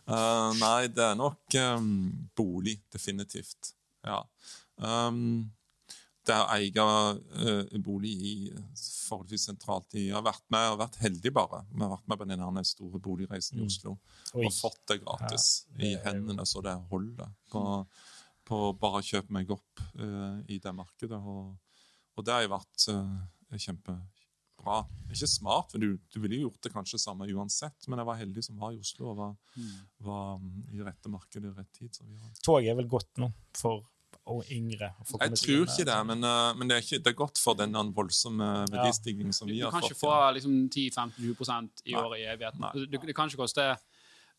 Uh, 0.07 0.53
nei, 0.61 0.87
det 0.93 1.03
er 1.03 1.17
nok 1.19 1.57
um, 1.61 1.89
bolig, 2.37 2.77
definitivt. 2.93 3.73
Ja. 4.05 4.21
Um, 4.77 5.49
det 6.27 6.37
å 6.37 6.47
eie 6.53 7.79
bolig 7.83 8.13
i 8.13 8.33
forholdsvis 9.07 9.47
sentralt 9.49 9.95
i 9.97 10.07
Jeg 10.07 10.15
har 10.15 10.25
vært 10.25 10.43
med 10.53 10.73
og 10.73 10.81
vært 10.81 10.99
heldig, 11.03 11.31
bare. 11.35 11.63
Vi 11.71 11.83
har 11.83 11.93
vært 11.93 12.11
med 12.11 12.19
på 12.19 12.27
den 12.29 12.67
store 12.67 13.01
boligreisen 13.03 13.61
i 13.61 13.65
Oslo 13.67 13.95
Oi. 14.33 14.45
og 14.45 14.51
fått 14.55 14.83
det 14.91 14.99
gratis 15.03 15.47
Ja, 15.71 15.77
det 15.79 15.89
i 15.89 15.95
hendene 16.05 16.45
så 16.47 16.63
det 16.65 16.75
holder. 16.91 17.31
På, 17.51 17.63
på 18.47 18.61
bare 18.81 19.01
å 19.01 19.07
kjøpe 19.07 19.33
meg 19.35 19.51
opp 19.55 19.81
uh, 19.99 20.43
i 20.47 20.59
det 20.63 20.75
markedet. 20.75 21.19
Og, 21.19 21.55
og 22.17 22.27
det 22.27 22.35
har 22.35 22.45
jo 22.45 22.53
vært 22.55 22.87
uh, 22.91 23.57
kjempebra. 23.57 24.79
Ikke 25.13 25.29
smart, 25.31 25.71
for 25.71 25.83
du, 25.83 25.95
du 26.11 26.17
ville 26.19 26.41
jo 26.41 26.47
gjort 26.47 26.67
det 26.67 26.73
kanskje 26.73 26.99
samme 26.99 27.29
uansett, 27.31 27.87
men 27.87 28.01
jeg 28.01 28.09
var 28.09 28.19
heldig 28.19 28.43
som 28.43 28.57
var 28.59 28.73
i 28.75 28.81
Oslo 28.81 29.13
og 29.13 29.21
var, 29.21 29.35
var 30.03 30.41
um, 30.41 30.49
i 30.75 30.81
rette 30.83 31.11
markedet 31.11 31.51
i 31.51 31.53
rett 31.55 31.71
tid. 31.77 31.93
Så 31.95 32.07
vi 32.07 32.17
har. 32.19 32.33
Toget 32.43 32.73
er 32.73 32.81
vel 32.81 32.91
godt 32.91 33.23
nå 33.23 33.31
for 33.55 33.85
og 34.27 34.43
yngre? 34.51 34.91
Jeg 35.21 35.39
tror 35.39 35.65
ikke 35.65 35.85
det, 35.87 35.97
men, 36.09 36.23
eh, 36.27 36.53
men 36.59 36.69
det, 36.69 36.77
er 36.77 36.85
ikke, 36.85 36.99
det 37.03 37.11
er 37.13 37.17
godt 37.23 37.39
for 37.41 37.57
den 37.59 37.73
voldsomme 37.95 38.47
verdistigningen 38.71 39.33
som 39.33 39.47
vi 39.47 39.59
har 39.61 39.71
fått. 39.71 39.81
du 39.81 39.87
kan 39.87 39.91
ikke 39.91 40.01
få 40.03 40.15
liksom 40.37 40.57
10-15-20 40.69 41.69
i 41.85 41.93
Nei. 41.93 42.01
året 42.01 42.19
i 42.19 42.25
evigheten. 42.33 42.65
Nei. 42.65 42.87
Det, 42.91 43.01
det 43.07 43.15
kan 43.15 43.31
ikke 43.31 43.43
koste 43.45 43.67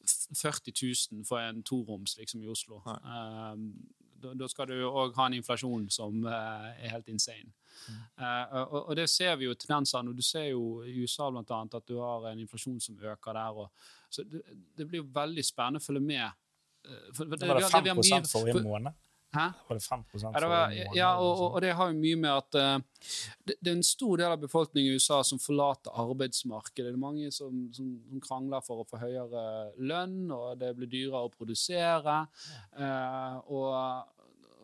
40 0.08 0.72
000 1.12 1.24
for 1.28 1.40
en 1.42 1.62
toroms 1.62 2.16
liksom, 2.18 2.42
i 2.42 2.48
Oslo. 2.48 2.82
Um, 2.86 3.72
da, 4.18 4.32
da 4.34 4.48
skal 4.50 4.66
du 4.70 4.76
òg 4.88 5.14
ha 5.18 5.26
en 5.28 5.36
inflasjon 5.38 5.88
som 5.94 6.24
uh, 6.26 6.72
er 6.74 6.90
helt 6.94 7.08
insane. 7.12 7.52
Mm. 7.88 7.98
Eh, 8.18 8.54
og, 8.64 8.88
og 8.90 8.96
det 8.98 9.04
ser 9.10 9.36
vi 9.38 9.46
jo 9.46 9.54
tendenser 9.54 10.02
nå. 10.02 10.12
Du 10.18 10.24
ser 10.26 10.48
jo 10.50 10.82
i 10.82 10.96
USA 11.04 11.28
blant 11.30 11.50
annet 11.54 11.76
at 11.78 11.86
du 11.86 12.00
har 12.02 12.26
en 12.32 12.40
inflasjon 12.42 12.80
som 12.82 12.98
øker 12.98 13.36
der. 13.38 13.60
Og, 13.62 13.70
så 14.10 14.24
det, 14.26 14.42
det 14.76 14.88
blir 14.90 15.04
jo 15.04 15.10
veldig 15.14 15.44
spennende 15.46 15.78
å 15.82 15.86
følge 15.86 16.02
med. 16.02 16.26
For- 17.14 17.28
for 17.28 17.36
Det 17.36 17.48
var 17.48 17.60
det 17.60 17.68
vi 17.68 17.70
har- 17.70 18.02
vi 18.02 18.10
5 18.10 18.26
forrige 18.32 18.62
måned? 18.64 18.98
Hæ? 19.34 19.46
Var 19.68 19.76
det 19.76 19.82
5 19.84 20.04
Ja, 20.22 20.40
det 20.40 20.48
var, 20.48 20.70
ja 20.96 21.08
og, 21.20 21.40
og, 21.40 21.54
og 21.54 21.60
det 21.60 21.74
har 21.76 21.90
jo 21.90 21.98
mye 22.00 22.16
med 22.16 22.30
at 22.32 22.56
uh, 22.56 22.80
det, 23.44 23.58
det 23.60 23.72
er 23.72 23.76
en 23.76 23.84
stor 23.84 24.16
del 24.16 24.32
av 24.32 24.40
befolkningen 24.40 24.92
i 24.92 24.96
USA 24.96 25.20
som 25.22 25.40
forlater 25.42 25.92
arbeidsmarkedet. 25.92 26.86
Det 26.88 26.94
er 26.96 27.02
mange 27.02 27.28
som, 27.32 27.66
som, 27.76 27.90
som 28.08 28.22
krangler 28.24 28.64
for 28.64 28.80
å 28.80 28.86
få 28.88 29.02
høyere 29.02 29.42
lønn, 29.84 30.30
og 30.32 30.56
det 30.62 30.72
blir 30.78 30.88
dyrere 30.94 31.28
å 31.28 31.34
produsere. 31.34 32.22
Uh, 32.78 33.36
og, 33.52 33.68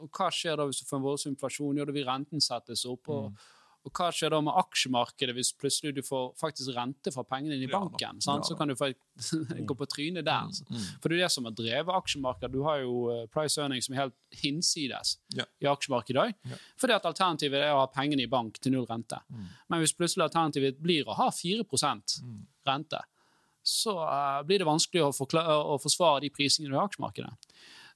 og 0.00 0.08
hva 0.16 0.30
skjer 0.32 0.56
da 0.56 0.68
hvis 0.68 0.80
du 0.80 0.88
får 0.88 1.02
en 1.02 1.08
voldsom 1.10 1.34
inflasjon? 1.34 1.76
Jo, 1.76 1.84
da 1.84 1.96
vil 1.96 2.08
renten 2.08 2.44
settes 2.44 2.86
opp. 2.88 3.12
Og, 3.12 3.44
og 3.84 3.92
hva 3.98 4.06
skjer 4.16 4.32
da 4.32 4.38
med 4.40 4.56
aksjemarkedet 4.56 5.34
hvis 5.36 5.50
plutselig 5.60 5.92
du 5.98 6.00
får 6.06 6.30
faktisk 6.40 6.72
rente 6.76 7.12
fra 7.12 7.24
pengene 7.28 7.58
dine 7.58 7.68
i 7.68 7.72
banken? 7.72 8.20
Ja 8.24 8.36
Så 8.42 8.56
kan 8.56 8.68
du 8.68 8.74
gå 9.68 9.76
på 9.76 9.86
trynet 9.92 10.24
der. 10.24 10.48
Mm. 10.70 10.86
For 11.02 11.08
det 11.12 11.18
er 11.18 11.24
det 11.26 11.30
som 11.34 11.44
har 11.44 11.52
drevet 11.58 11.92
aksjemarkedet. 11.98 12.52
Du 12.54 12.62
har 12.64 12.80
jo 12.80 12.94
eh, 13.12 13.26
price 13.34 13.60
earning 13.60 13.84
som 13.84 13.94
er 13.94 14.00
helt 14.06 14.16
hinsides 14.40 15.18
Ja. 15.36 15.44
i 15.60 15.68
aksjemarkedet 15.68 16.16
i 16.16 16.18
dag. 16.22 16.34
Ja. 16.54 16.60
Fordi 16.80 16.96
at 16.96 17.08
alternativet 17.12 17.60
er 17.60 17.74
å 17.76 17.82
ha 17.84 17.86
pengene 17.92 18.24
i 18.24 18.30
bank 18.30 18.58
til 18.64 18.72
null 18.72 18.86
rente. 18.88 19.20
Mm. 19.28 19.46
Men 19.68 19.84
hvis 19.84 19.92
plutselig 19.96 20.30
alternativet 20.30 20.80
blir 20.80 21.04
å 21.08 21.14
ha 21.20 21.28
4 21.30 21.64
Mm. 22.24 22.46
rente, 22.66 22.98
så 23.64 23.94
eh, 24.00 24.42
blir 24.48 24.58
det 24.60 24.66
vanskelig 24.68 25.02
å, 25.04 25.12
forklare, 25.16 25.54
å 25.74 25.78
forsvare 25.80 26.20
de 26.24 26.30
prisingene 26.30 26.72
du 26.72 26.76
har 26.78 26.88
i 26.88 26.90
aksjemarkedet. 26.92 27.32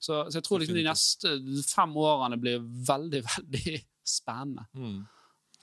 Så, 0.00 0.30
så 0.30 0.36
jeg 0.38 0.44
tror 0.46 0.60
liksom 0.62 0.76
de 0.78 0.84
neste 0.86 1.32
fem 1.66 1.96
årene 1.96 2.36
blir 2.40 2.60
veldig, 2.62 3.22
veldig 3.36 3.80
spennende. 4.06 4.68
Mm. 4.76 5.06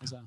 Å 0.05 0.11
se. 0.13 0.23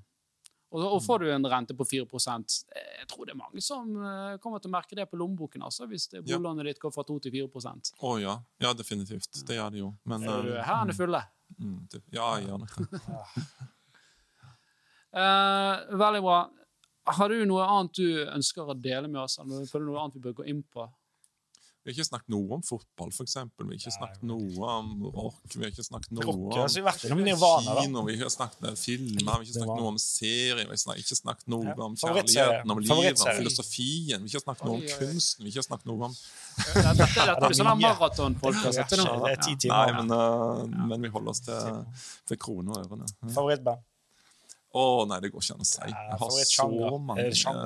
Og, 0.69 0.83
og 0.85 0.99
får 1.01 1.23
du 1.23 1.31
en 1.33 1.47
rente 1.49 1.73
på 1.73 1.85
4 1.89 2.05
Jeg 2.05 3.07
tror 3.09 3.25
det 3.25 3.33
er 3.33 3.39
mange 3.41 3.63
som 3.65 3.89
eh, 4.05 4.35
kommer 4.43 4.61
til 4.61 4.69
å 4.69 4.75
merke 4.75 4.99
det 4.99 5.07
på 5.09 5.17
lommeboken 5.17 5.65
altså, 5.65 5.87
hvis 5.89 6.11
Ja. 6.13 6.21
boliglånet 6.21 6.69
ditt 6.69 6.83
går 6.83 6.93
fra 6.93 7.07
2 7.09 7.19
til 7.25 7.33
4% 7.39 7.95
oh, 8.05 8.19
ja. 8.21 8.35
ja, 8.61 8.75
definitivt. 8.77 9.41
Det 9.49 9.57
gjør 9.57 9.73
det 9.73 9.81
jo. 9.81 9.95
Men 10.05 10.29
Er 10.29 10.45
du 10.45 10.53
eh, 10.53 10.65
her 10.69 10.83
er 10.83 10.93
det 10.93 10.99
fulle. 10.99 11.23
mm, 11.57 11.79
det, 11.89 12.03
Ja, 12.13 12.29
det. 12.37 12.89
Eh, 15.09 15.97
veldig 15.97 16.21
bra. 16.23 16.39
Har 17.09 17.33
du 17.33 17.39
noe 17.49 17.65
annet 17.65 17.97
du 17.97 18.25
ønsker 18.29 18.69
å 18.69 18.75
dele 18.77 19.09
med 19.09 19.23
oss? 19.23 19.39
Eller 19.41 19.65
føler 19.67 19.87
du 19.87 19.93
noe 19.95 20.03
annet 20.03 20.19
vi 20.19 20.25
bør 20.27 20.35
gå 20.43 20.49
inn 20.53 20.61
på? 20.69 20.85
Vi 21.85 21.93
har 21.93 21.95
ikke 21.95 22.09
snakket 22.09 22.33
noe 22.35 22.57
om 22.59 22.63
fotball, 22.67 23.13
eksempel. 23.25 23.69
Vi 23.69 23.77
har 23.77 23.81
ikke 23.81 23.95
snakket 23.95 24.25
noe 24.29 24.71
om 24.75 24.89
rock. 25.15 25.39
Vi 25.55 25.63
har 25.63 25.71
ikke 25.73 25.87
snakket 25.87 26.11
noe 26.19 26.35
om 26.35 26.43
vi 26.51 27.35
har 27.43 27.63
kino. 27.65 28.03
Vi 28.09 28.17
har 28.21 28.33
snakket 28.35 28.67
om 28.69 28.77
filmer. 28.77 29.23
Vi 29.23 29.29
har 29.31 29.47
ikke 29.47 29.55
snakket 29.55 29.81
noe 29.81 29.93
om 29.95 30.01
serier. 30.03 30.65
Vi 30.67 30.91
har 30.91 31.01
ikke 31.05 31.19
snakket 31.21 31.49
noe 31.55 31.77
om 31.87 31.97
kjærligheten, 31.97 32.75
om 32.75 32.83
livet, 32.83 33.23
om 33.23 33.33
filosofien. 33.41 34.27
Vi 34.27 34.29
har 34.29 34.35
ikke 34.35 34.45
snakket 34.45 34.69
noe 34.69 34.81
om 34.81 34.87
kunsten. 34.99 35.47
Vi 35.47 35.49
har 35.49 35.57
ikke 35.57 35.69
snakket 35.71 35.91
noe 35.93 36.11
om 36.11 36.19
Dette, 36.59 37.07
er 37.23 37.37
blir 37.39 37.55
sånn 37.55 37.71
maratonpodkast. 37.79 38.97
Ja, 38.99 39.05
det 39.23 39.31
er 39.37 39.43
ti 39.47 39.55
timer. 39.63 39.93
men, 40.01 40.11
uh, 40.11 40.65
men 40.91 41.07
vi 41.07 41.13
holder 41.15 41.31
oss 41.31 41.45
til, 41.47 41.85
til 42.27 42.41
kroner 42.43 42.75
og 42.75 42.89
ørene. 42.89 43.07
Å 44.69 44.81
oh, 44.85 45.07
nei, 45.09 45.17
det 45.25 45.31
går 45.33 45.41
ikke 45.41 45.55
an 45.57 45.65
å 45.65 45.67
si. 45.67 45.79
Jeg 45.81 46.17
har 46.21 46.33
så 46.51 46.67
mange 47.01 47.23
eh, 47.23 47.31
det 47.31 47.39
sånn 47.41 47.57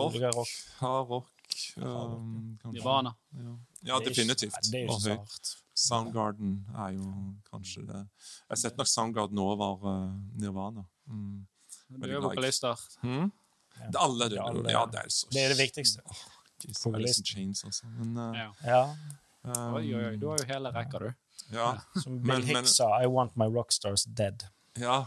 rock. 0.00 0.16
jo 0.18 1.04
rock. 1.06 1.28
Um. 1.76 2.58
Nirvana. 2.72 3.12
Ja, 3.34 3.54
ja 3.90 3.98
definitivt. 4.04 4.54
Det 4.72 4.80
er 4.82 4.86
jo 4.86 4.98
så 5.00 5.16
hardt. 5.16 5.54
Soundgarden 5.76 6.52
er 6.74 6.94
jo 6.96 7.10
kanskje 7.50 7.82
det 7.86 7.98
Jeg 8.50 8.58
setter 8.58 8.78
nok 8.80 8.86
Soundgarden 8.88 9.38
over 9.38 9.84
uh, 9.84 10.12
Nirvana. 10.40 10.84
Mm. 11.06 11.46
Du 11.90 12.08
er 12.08 12.20
vokalister. 12.20 12.80
Hmm? 13.02 13.32
Ja. 13.78 13.86
Det 13.86 13.94
er 13.94 14.00
alle, 14.00 14.28
det, 14.32 14.38
alle- 14.40 14.70
ja, 14.72 14.84
det 14.86 15.00
er 15.04 15.08
så 15.12 15.26
Det 15.32 15.42
er 15.44 15.48
det 15.52 15.58
viktigste. 15.58 16.00
Jesus, 16.64 16.84
Vokalist. 16.86 16.94
Alice 16.96 17.20
in 17.20 17.24
Chains, 17.26 17.64
altså. 17.64 17.86
Men, 17.98 18.16
uh, 18.16 18.36
Ja. 18.36 18.48
Ja. 18.64 18.82
um, 19.44 19.74
Oi, 19.74 19.94
oi, 19.94 20.04
oi. 20.04 20.16
Du 20.16 20.28
har 20.30 20.38
jo 20.40 20.46
hele 20.48 20.72
rekka, 20.72 20.98
du. 20.98 21.12
Ja. 21.52 21.78
Som 22.02 22.22
Bill 22.22 22.40
men- 22.40 22.46
Hicks 22.46 22.76
sa, 22.76 22.88
I 23.02 23.06
want 23.06 23.36
my 23.36 23.44
rockstars 23.44 24.04
dead. 24.04 24.48
ja. 24.78 25.04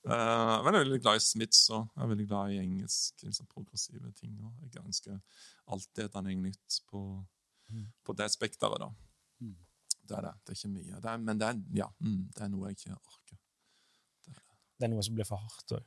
Uh, 0.00 0.62
men 0.64 0.72
jeg 0.72 0.80
er 0.80 0.84
veldig 0.86 1.00
glad 1.04 1.18
i 1.18 1.22
Smiths 1.24 1.66
og 1.74 1.82
jeg 1.82 2.02
er 2.04 2.08
veldig 2.14 2.26
glad 2.30 2.54
i 2.54 2.60
engelsk 2.62 3.24
liksom, 3.26 3.48
progressive 3.52 4.12
ting. 4.16 4.38
Og 4.40 4.70
jeg 4.72 4.84
ønsker 4.84 5.18
alltid 5.68 6.06
et 6.06 6.16
annet 6.20 6.40
nytt 6.46 6.80
på, 6.88 7.02
på 8.06 8.16
det 8.16 8.30
spekteret, 8.32 8.80
da. 8.80 8.88
Mm. 9.44 9.58
Det 10.08 10.16
er 10.16 10.26
det. 10.26 10.32
Det 10.42 10.54
er 10.54 10.58
ikke 10.58 10.72
mye. 10.72 11.00
Det 11.04 11.10
er, 11.12 11.22
men 11.28 11.40
det 11.40 11.48
er, 11.48 11.62
ja, 11.82 11.88
mm, 12.00 12.22
det 12.34 12.44
er 12.46 12.52
noe 12.52 12.70
jeg 12.70 12.78
ikke 12.80 12.96
orker. 12.96 13.40
Det 14.80 14.88
er 14.88 14.92
noe 14.94 15.04
som 15.04 15.16
blir 15.18 15.28
for 15.28 15.44
hardt 15.44 15.74
òg. 15.76 15.84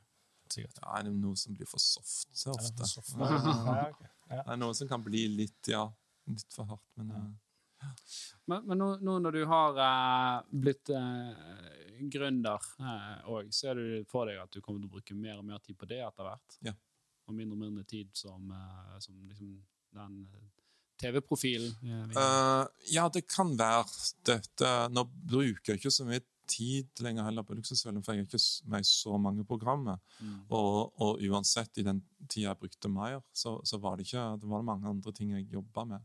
sikkert. 0.54 0.78
Ja, 0.78 0.92
er 1.00 1.10
noe 1.10 1.36
som 1.40 1.56
blir 1.56 1.66
for 1.66 1.82
soft 1.82 2.30
Er 2.46 2.54
det 2.54 2.68
ofte? 2.68 2.86
soft? 2.86 3.16
Ja, 3.18 3.88
okay. 3.88 4.10
Ja. 4.30 4.38
Det 4.38 4.52
er 4.54 4.60
noe 4.62 4.74
som 4.78 4.88
kan 4.88 5.02
bli 5.04 5.26
litt, 5.28 5.68
ja, 5.68 5.82
litt 6.30 6.54
for 6.54 6.70
hardt, 6.70 6.86
men 6.96 7.10
eh, 7.10 7.26
Men, 8.50 8.64
men 8.68 8.80
nå, 8.80 8.88
nå 9.00 9.18
når 9.24 9.38
du 9.38 9.44
har 9.48 9.78
uh, 9.78 10.46
blitt 10.52 10.90
uh, 10.92 11.30
gründer 12.12 12.66
òg, 13.30 13.52
ser 13.54 13.78
du 13.78 14.02
for 14.10 14.28
deg 14.28 14.42
at 14.42 14.52
du 14.52 14.60
kommer 14.60 14.82
til 14.82 14.90
å 14.90 14.94
bruke 14.96 15.16
mer 15.16 15.38
og 15.38 15.46
mer 15.48 15.62
tid 15.64 15.78
på 15.78 15.88
det 15.88 16.02
etter 16.04 16.26
hvert? 16.26 16.58
Ja. 16.66 16.74
Og 17.24 17.36
mindre 17.36 17.56
og 17.56 17.62
mindre 17.62 17.86
tid 17.88 18.10
som, 18.12 18.50
eh, 18.52 18.96
som 19.00 19.16
liksom 19.24 19.54
den 19.96 20.18
TV-profilen? 21.00 21.72
ja, 22.92 23.06
det 23.08 23.24
kan 23.30 23.54
være 23.56 23.86
dette 24.28 24.72
Nå 24.92 25.06
bruker 25.08 25.72
jeg 25.72 25.80
ikke 25.80 25.94
så 25.94 26.04
mye 26.08 26.20
tid 26.46 27.00
lenger 27.00 27.24
heller 27.24 27.42
på 27.42 27.54
Luksusfellen, 27.56 28.02
for 28.04 28.12
jeg 28.12 28.24
er 28.24 28.26
ikke 28.28 28.70
med 28.70 28.80
i 28.80 28.88
så 28.88 29.16
mange 29.18 29.44
programmer. 29.44 29.98
Mm. 30.20 30.40
Og, 30.50 30.92
og 31.00 31.20
uansett, 31.30 31.78
i 31.78 31.82
den 31.86 32.02
tida 32.28 32.48
jeg 32.50 32.58
brukte 32.58 32.88
mer, 32.92 33.20
så, 33.34 33.56
så 33.64 33.78
var 33.78 33.96
det 33.96 34.06
ikke 34.06 34.24
Det 34.40 34.48
var 34.50 34.62
mange 34.62 34.88
andre 34.88 35.12
ting 35.12 35.30
jeg 35.32 35.48
jobba 35.52 35.84
med 35.84 36.00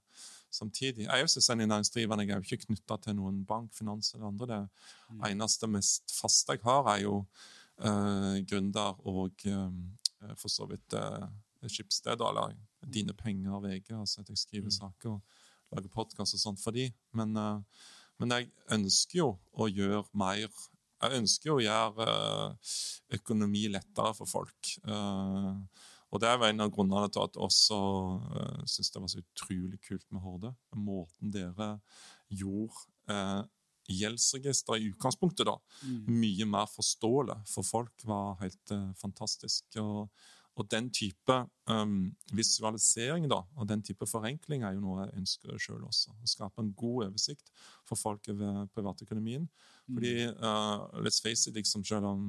samtidig. 0.52 1.04
Jeg 1.06 1.14
er 1.14 1.22
jo 1.22 1.28
selvstendig 1.30 1.68
næringsdrivende, 1.70 2.24
jeg 2.26 2.32
er 2.34 2.40
jo 2.42 2.48
ikke 2.56 2.66
knytta 2.66 2.98
til 3.04 3.16
noen 3.20 3.44
bank, 3.46 3.74
finans 3.78 4.14
eller 4.14 4.28
andre. 4.32 4.48
Det 4.48 4.70
Mm. 5.10 5.24
eneste 5.26 5.68
mest 5.68 6.12
faste 6.22 6.54
jeg 6.54 6.62
har, 6.64 6.86
er 6.96 7.02
jo 7.04 7.26
eh, 7.80 8.40
gründer 8.50 8.98
og 9.08 9.46
eh, 9.46 10.34
for 10.36 10.50
så 10.52 10.66
vidt 10.70 10.94
eh, 10.94 11.28
Skipsted, 11.68 12.22
eller 12.22 12.56
Dine 12.94 13.14
penger, 13.14 13.60
VG. 13.60 13.92
altså 14.00 14.22
at 14.22 14.30
Jeg 14.30 14.38
skriver 14.38 14.66
Mm. 14.70 14.72
saker 14.72 15.10
og 15.10 15.22
lager 15.76 15.90
podkast 15.90 16.34
og 16.34 16.40
sånt 16.40 16.60
for 16.64 16.72
de. 16.72 16.92
Men, 17.14 17.36
eh, 17.38 17.60
men 18.20 18.36
jeg 18.36 18.50
ønsker 18.76 19.22
jo 19.22 19.30
å 19.54 19.70
gjøre 19.72 20.06
mer 20.18 20.50
Jeg 21.00 21.16
ønsker 21.16 21.48
jo 21.48 21.54
å 21.56 21.64
gjøre 21.64 22.06
eh, 22.12 22.72
økonomi 23.16 23.70
lettere 23.72 24.12
for 24.18 24.28
folk. 24.28 24.72
Eh, 24.84 25.86
og 26.10 26.22
det 26.22 26.28
er 26.28 26.44
en 26.48 26.66
av 26.66 26.72
grunnene 26.74 27.08
til 27.14 27.22
at 27.22 27.38
jeg 27.38 27.46
også 27.46 27.78
uh, 28.34 28.64
syns 28.66 28.90
det 28.92 29.02
var 29.04 29.12
så 29.12 29.22
utrolig 29.22 29.80
kult 29.86 30.06
med 30.10 30.24
Horde. 30.24 30.52
Måten 30.74 31.32
dere 31.36 31.68
gjorde 32.34 33.14
uh, 33.14 33.44
gjeldsregisteret 33.90 34.82
i 34.82 34.90
utgangspunktet, 34.92 35.46
da, 35.50 35.56
Mm. 35.86 36.06
mye 36.22 36.46
mer 36.46 36.68
forståelig 36.70 37.38
for 37.48 37.64
folk, 37.66 37.94
var 38.06 38.36
helt 38.42 38.72
eh, 38.72 38.92
fantastisk. 39.00 39.66
Og, 39.82 40.10
og 40.60 40.68
den 40.72 40.90
type 40.92 41.36
um, 41.72 42.10
visualisering 42.36 43.30
da, 43.32 43.40
og 43.56 43.68
den 43.70 43.84
type 43.86 44.08
forenkling 44.10 44.66
er 44.68 44.76
jo 44.76 44.84
noe 44.84 45.06
jeg 45.06 45.22
ønsker 45.22 45.62
sjøl 45.62 45.86
også. 45.88 46.12
Å 46.12 46.30
skape 46.30 46.64
en 46.64 46.74
god 46.78 47.06
oversikt 47.08 47.52
for 47.88 48.00
folk 48.00 48.28
over 48.34 48.66
privatøkonomien. 48.76 49.46
Fordi, 49.88 50.16
uh, 50.36 50.90
let's 51.00 51.22
face 51.24 51.48
it, 51.48 51.56
liksom, 51.56 51.86
selv 51.88 52.12
om 52.12 52.26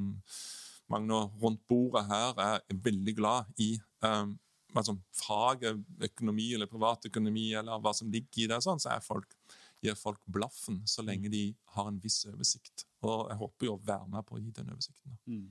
mange 0.90 1.18
rundt 1.42 1.64
bordet 1.70 2.06
her 2.10 2.38
er 2.42 2.62
veldig 2.70 3.16
glad 3.18 3.50
i 3.62 3.72
um, 4.06 4.36
altså, 4.74 4.94
faget 5.14 5.82
økonomi 6.10 6.52
eller 6.54 6.70
privatøkonomi, 6.70 7.50
eller 7.58 7.82
hva 7.82 7.94
som 7.96 8.10
ligger 8.14 8.44
i 8.44 8.50
det, 8.54 8.62
sånn, 8.64 8.82
så 8.82 8.94
er 8.94 9.04
folk 9.04 9.34
gir 9.80 9.96
folk 9.96 10.20
blaffen 10.28 10.82
så 10.88 11.02
lenge 11.04 11.30
de 11.32 11.46
har 11.74 11.88
en 11.88 12.00
viss 12.02 12.22
oversikt. 12.28 12.84
Og 13.06 13.30
jeg 13.30 13.40
håper 13.40 13.66
jo 13.66 13.76
å 13.78 13.82
være 13.84 14.08
med 14.12 14.26
på 14.28 14.36
å 14.36 14.40
gi 14.42 14.52
den 14.56 14.72
oversikten. 14.74 15.16
Mm. 15.24 15.46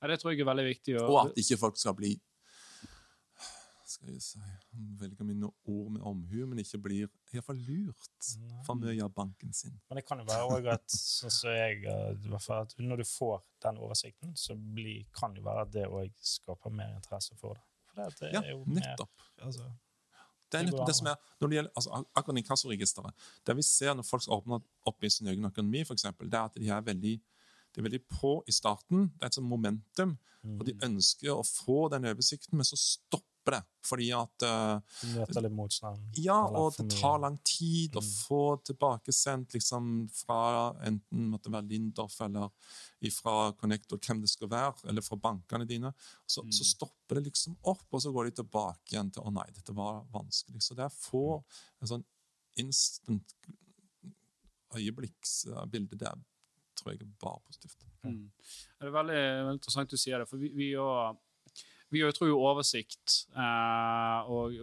Ja, 0.00 0.10
det 0.10 0.20
tror 0.20 0.32
jeg 0.32 0.42
er 0.42 0.50
veldig 0.52 0.68
viktig. 0.68 0.98
Og 1.02 1.18
at 1.26 1.40
ikke 1.42 1.60
folk 1.60 1.80
skal 1.80 1.96
bli 1.98 2.16
skal 3.92 4.12
jeg 4.14 4.22
si, 4.24 4.40
velge 5.00 5.24
mine 5.26 5.48
ord 5.68 5.90
med 5.92 6.04
omhu, 6.08 6.46
men 6.48 6.62
ikke 6.62 6.80
blir 6.86 7.02
iallfall 7.34 7.60
lurt 7.66 8.30
for 8.66 8.78
mye 8.80 9.04
av 9.04 9.12
banken 9.14 9.52
sin. 9.56 9.74
Men 9.90 10.00
det 10.00 10.04
kan 10.08 10.22
jo 10.22 10.26
være 10.28 10.48
også 10.48 10.72
at, 10.74 10.96
sånn 11.36 11.56
jeg, 11.58 11.82
eh, 11.90 12.56
at 12.56 12.74
når 12.80 13.02
du 13.02 13.06
får 13.08 13.42
den 13.66 13.80
oversikten, 13.82 14.34
så 14.38 14.56
blir, 14.56 15.04
kan 15.16 15.36
det 15.36 15.44
være 15.44 15.66
at 15.66 15.72
det 15.76 15.86
òg 15.90 16.10
skaper 16.24 16.74
mer 16.74 16.96
interesse 16.96 17.36
for 17.40 17.58
det. 17.58 17.66
For 17.92 18.20
det, 18.20 18.32
Ja, 18.32 18.44
jo 18.48 18.62
mer, 18.64 18.80
nettopp. 18.80 19.26
altså, 19.44 19.68
Det 20.50 20.60
er 20.60 20.64
nettopp 20.68 20.88
det 20.88 20.96
som 20.96 21.10
er, 21.12 21.28
når 21.40 21.48
det 21.48 21.56
gjelder, 21.58 21.72
altså, 21.76 22.04
Akkurat 22.16 22.40
inkassoregisteret. 22.42 23.28
Det 23.46 23.56
vi 23.56 23.62
ser 23.66 23.94
når 23.94 24.08
folk 24.08 24.28
åpner 24.28 24.64
opp 24.86 25.04
i 25.04 25.10
sin 25.12 25.28
egen 25.28 25.44
økonomi, 25.44 25.84
for 25.84 25.94
eksempel, 25.94 26.30
det 26.32 26.40
er 26.40 26.50
at 26.50 26.56
de 26.56 26.68
er 26.68 26.80
veldig, 26.88 27.14
de 27.72 27.80
er 27.80 27.88
veldig 27.88 28.04
på 28.08 28.42
i 28.46 28.52
starten. 28.52 29.08
Det 29.16 29.22
er 29.22 29.26
et 29.32 29.34
sånt 29.34 29.48
momentum. 29.48 30.18
Og 30.58 30.64
de 30.66 30.72
ønsker 30.82 31.30
å 31.30 31.44
få 31.46 31.88
den 31.92 32.04
oversikten, 32.10 32.56
men 32.58 32.64
så 32.66 32.76
stopper 32.76 33.54
det. 33.56 33.60
Fordi 33.86 34.08
at 34.14 34.42
uh, 34.46 34.80
møter 35.14 35.42
litt 35.42 35.54
motstand. 35.54 36.00
Ja, 36.18 36.36
og 36.46 36.74
det 36.76 36.88
tar 37.00 37.18
lang 37.22 37.38
tid 37.46 37.94
å 37.94 38.02
Mm. 38.02 38.10
få 38.26 38.40
tilbakesendt 38.66 39.54
liksom, 39.54 40.08
fra 40.12 40.72
enten 40.82 41.28
måtte 41.30 41.50
være 41.50 41.68
Lindorf 41.70 42.20
eller 42.20 42.50
fra 43.10 43.52
Connector, 43.52 43.98
hvem 43.98 44.20
det 44.20 44.30
skal 44.30 44.48
være, 44.48 44.74
eller 44.88 45.02
fra 45.02 45.16
bankene 45.16 45.66
dine. 45.66 45.92
Så, 46.26 46.42
Mm. 46.42 46.52
så 46.52 46.64
stopper 46.64 47.14
det 47.14 47.24
liksom 47.32 47.56
opp, 47.64 47.86
og 47.92 48.00
så 48.02 48.12
går 48.12 48.24
de 48.30 48.42
tilbake 48.42 48.92
igjen 48.92 49.12
til 49.12 49.22
'Å 49.22 49.32
nei, 49.32 49.46
dette 49.54 49.72
var 49.74 50.04
vanskelig'. 50.12 50.62
Så 50.62 50.74
det 50.76 50.84
er 50.84 50.88
få 50.88 51.42
en 51.80 51.88
sånn 51.88 52.04
instant 52.56 53.34
øyeblikksbilde 54.74 55.98
der 55.98 56.14
tror 56.82 56.94
jeg 56.94 57.02
er 57.02 57.12
bare 57.22 57.42
positivt. 57.46 57.86
Mm. 58.02 58.24
Det 58.78 58.88
er 58.88 58.96
veldig, 58.96 59.20
veldig 59.46 59.58
interessant 59.60 59.94
du 59.94 60.00
sier 60.00 60.22
det, 60.22 60.28
for 60.30 60.42
vi, 60.42 60.50
vi, 60.58 60.72
vi 61.92 62.00
har 62.00 62.12
jo 62.24 62.38
oversikt, 62.40 63.26
eh, 63.36 64.30
og, 64.32 64.54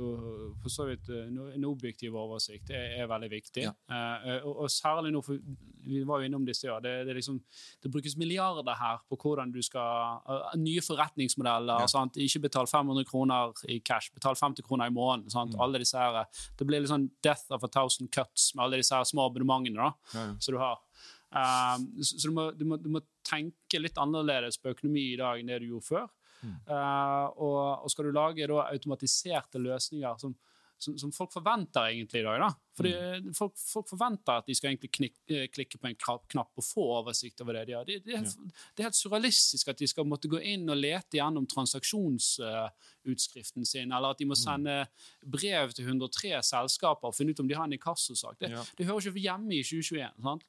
for 0.64 0.74
så 0.74 0.88
vidt 0.88 1.12
eh, 1.14 1.28
en 1.30 1.68
objektiv 1.70 2.16
oversikt, 2.18 2.72
er, 2.74 3.06
veldig 3.10 3.30
viktig. 3.30 3.68
Ja. 3.68 3.74
Eh, 3.86 4.48
og, 4.50 4.66
særlig 4.74 5.12
nå, 5.14 5.22
for 5.22 5.38
vi 5.86 6.02
var 6.10 6.24
jo 6.24 6.30
innom 6.30 6.48
disse, 6.48 6.66
ja, 6.66 6.80
det, 6.82 6.96
det, 7.06 7.14
liksom, 7.20 7.38
det 7.84 7.92
brukes 7.94 8.18
milliarder 8.18 8.74
her 8.82 9.04
på 9.06 9.20
hvordan 9.22 9.54
du 9.54 9.62
skal 9.66 10.26
Nye 10.58 10.82
forretningsmodeller. 10.82 11.86
Ja. 11.86 12.04
Ikke 12.26 12.42
betal 12.48 12.68
500 12.68 13.06
kroner 13.06 13.54
i 13.70 13.78
cash, 13.86 14.10
betal 14.16 14.36
50 14.36 14.66
kroner 14.66 14.90
i 14.90 14.96
måneden. 14.96 15.30
Mm. 15.30 15.60
Alle 15.62 15.84
disse 15.86 16.02
her, 16.02 16.26
det 16.58 16.66
blir 16.66 16.82
litt 16.82 16.90
sånn 16.90 17.12
death 17.22 17.46
of 17.54 17.64
a 17.64 17.70
thousand 17.70 18.10
cuts 18.10 18.56
med 18.56 18.66
alle 18.66 18.82
disse 18.82 18.98
her 18.98 19.06
små 19.06 19.30
abonnementene. 19.30 19.78
da 19.78 20.18
ja. 20.18 20.28
som 20.42 20.58
du 20.58 20.62
har. 20.66 20.82
Um, 21.30 21.84
så 22.02 22.18
så 22.18 22.28
du, 22.28 22.34
må, 22.34 22.46
du, 22.58 22.64
må, 22.66 22.78
du 22.82 22.90
må 22.90 23.02
tenke 23.26 23.82
litt 23.82 23.98
annerledes 24.02 24.58
på 24.58 24.72
økonomi 24.74 25.12
i 25.12 25.20
dag 25.20 25.40
enn 25.40 25.52
det 25.52 25.60
du 25.62 25.70
gjorde 25.74 25.90
før. 25.90 26.08
Mm. 26.40 26.56
Uh, 26.72 27.26
og, 27.44 27.60
og 27.84 27.92
skal 27.94 28.08
du 28.08 28.16
lage 28.16 28.48
da, 28.50 28.64
automatiserte 28.72 29.62
løsninger 29.62 30.22
som, 30.22 30.34
som, 30.80 30.96
som 30.98 31.12
folk 31.12 31.32
forventer 31.34 31.82
egentlig 31.92 32.20
i 32.22 32.24
dag. 32.24 32.40
da. 32.40 32.50
Fordi 32.80 32.94
Mm. 33.20 33.34
folk, 33.36 33.58
folk 33.60 33.90
forventer 33.90 34.38
at 34.40 34.46
de 34.48 34.54
skal 34.56 34.70
egentlig 34.72 34.92
knik, 34.96 35.16
eh, 35.30 35.48
klikke 35.52 35.78
på 35.82 35.88
en 35.90 35.96
knapp 36.32 36.52
og 36.58 36.64
få 36.64 36.86
oversikt 37.02 37.42
over 37.44 37.54
det 37.58 37.66
de 37.68 37.72
gjør. 37.74 37.86
Det, 37.90 37.98
det, 38.06 38.14
er 38.14 38.18
helt, 38.24 38.38
det 38.76 38.80
er 38.84 38.88
helt 38.88 38.96
surrealistisk 38.96 39.68
at 39.68 39.78
de 39.82 39.88
skal 39.92 40.06
måtte 40.08 40.30
gå 40.32 40.40
inn 40.42 40.70
og 40.72 40.78
lete 40.80 41.18
gjennom 41.20 41.44
transaksjonsutskriften 41.46 43.66
sin, 43.68 43.92
eller 43.92 44.10
at 44.14 44.18
de 44.22 44.26
må 44.26 44.36
Mm. 44.38 44.44
sende 44.44 44.88
brev 45.26 45.72
til 45.74 45.86
103 45.88 46.42
selskaper 46.44 47.08
og 47.12 47.16
finne 47.16 47.32
ut 47.32 47.40
om 47.40 47.48
de 47.48 47.56
har 47.56 47.64
en 47.66 47.74
inkassosak. 47.74 48.38
Det, 48.40 48.50
Ja. 48.52 48.64
det 48.78 48.86
hører 48.88 49.02
ikke 49.12 49.20
hjemme 49.28 49.52
i 49.54 49.64
2021. 49.64 50.14
sant? 50.24 50.44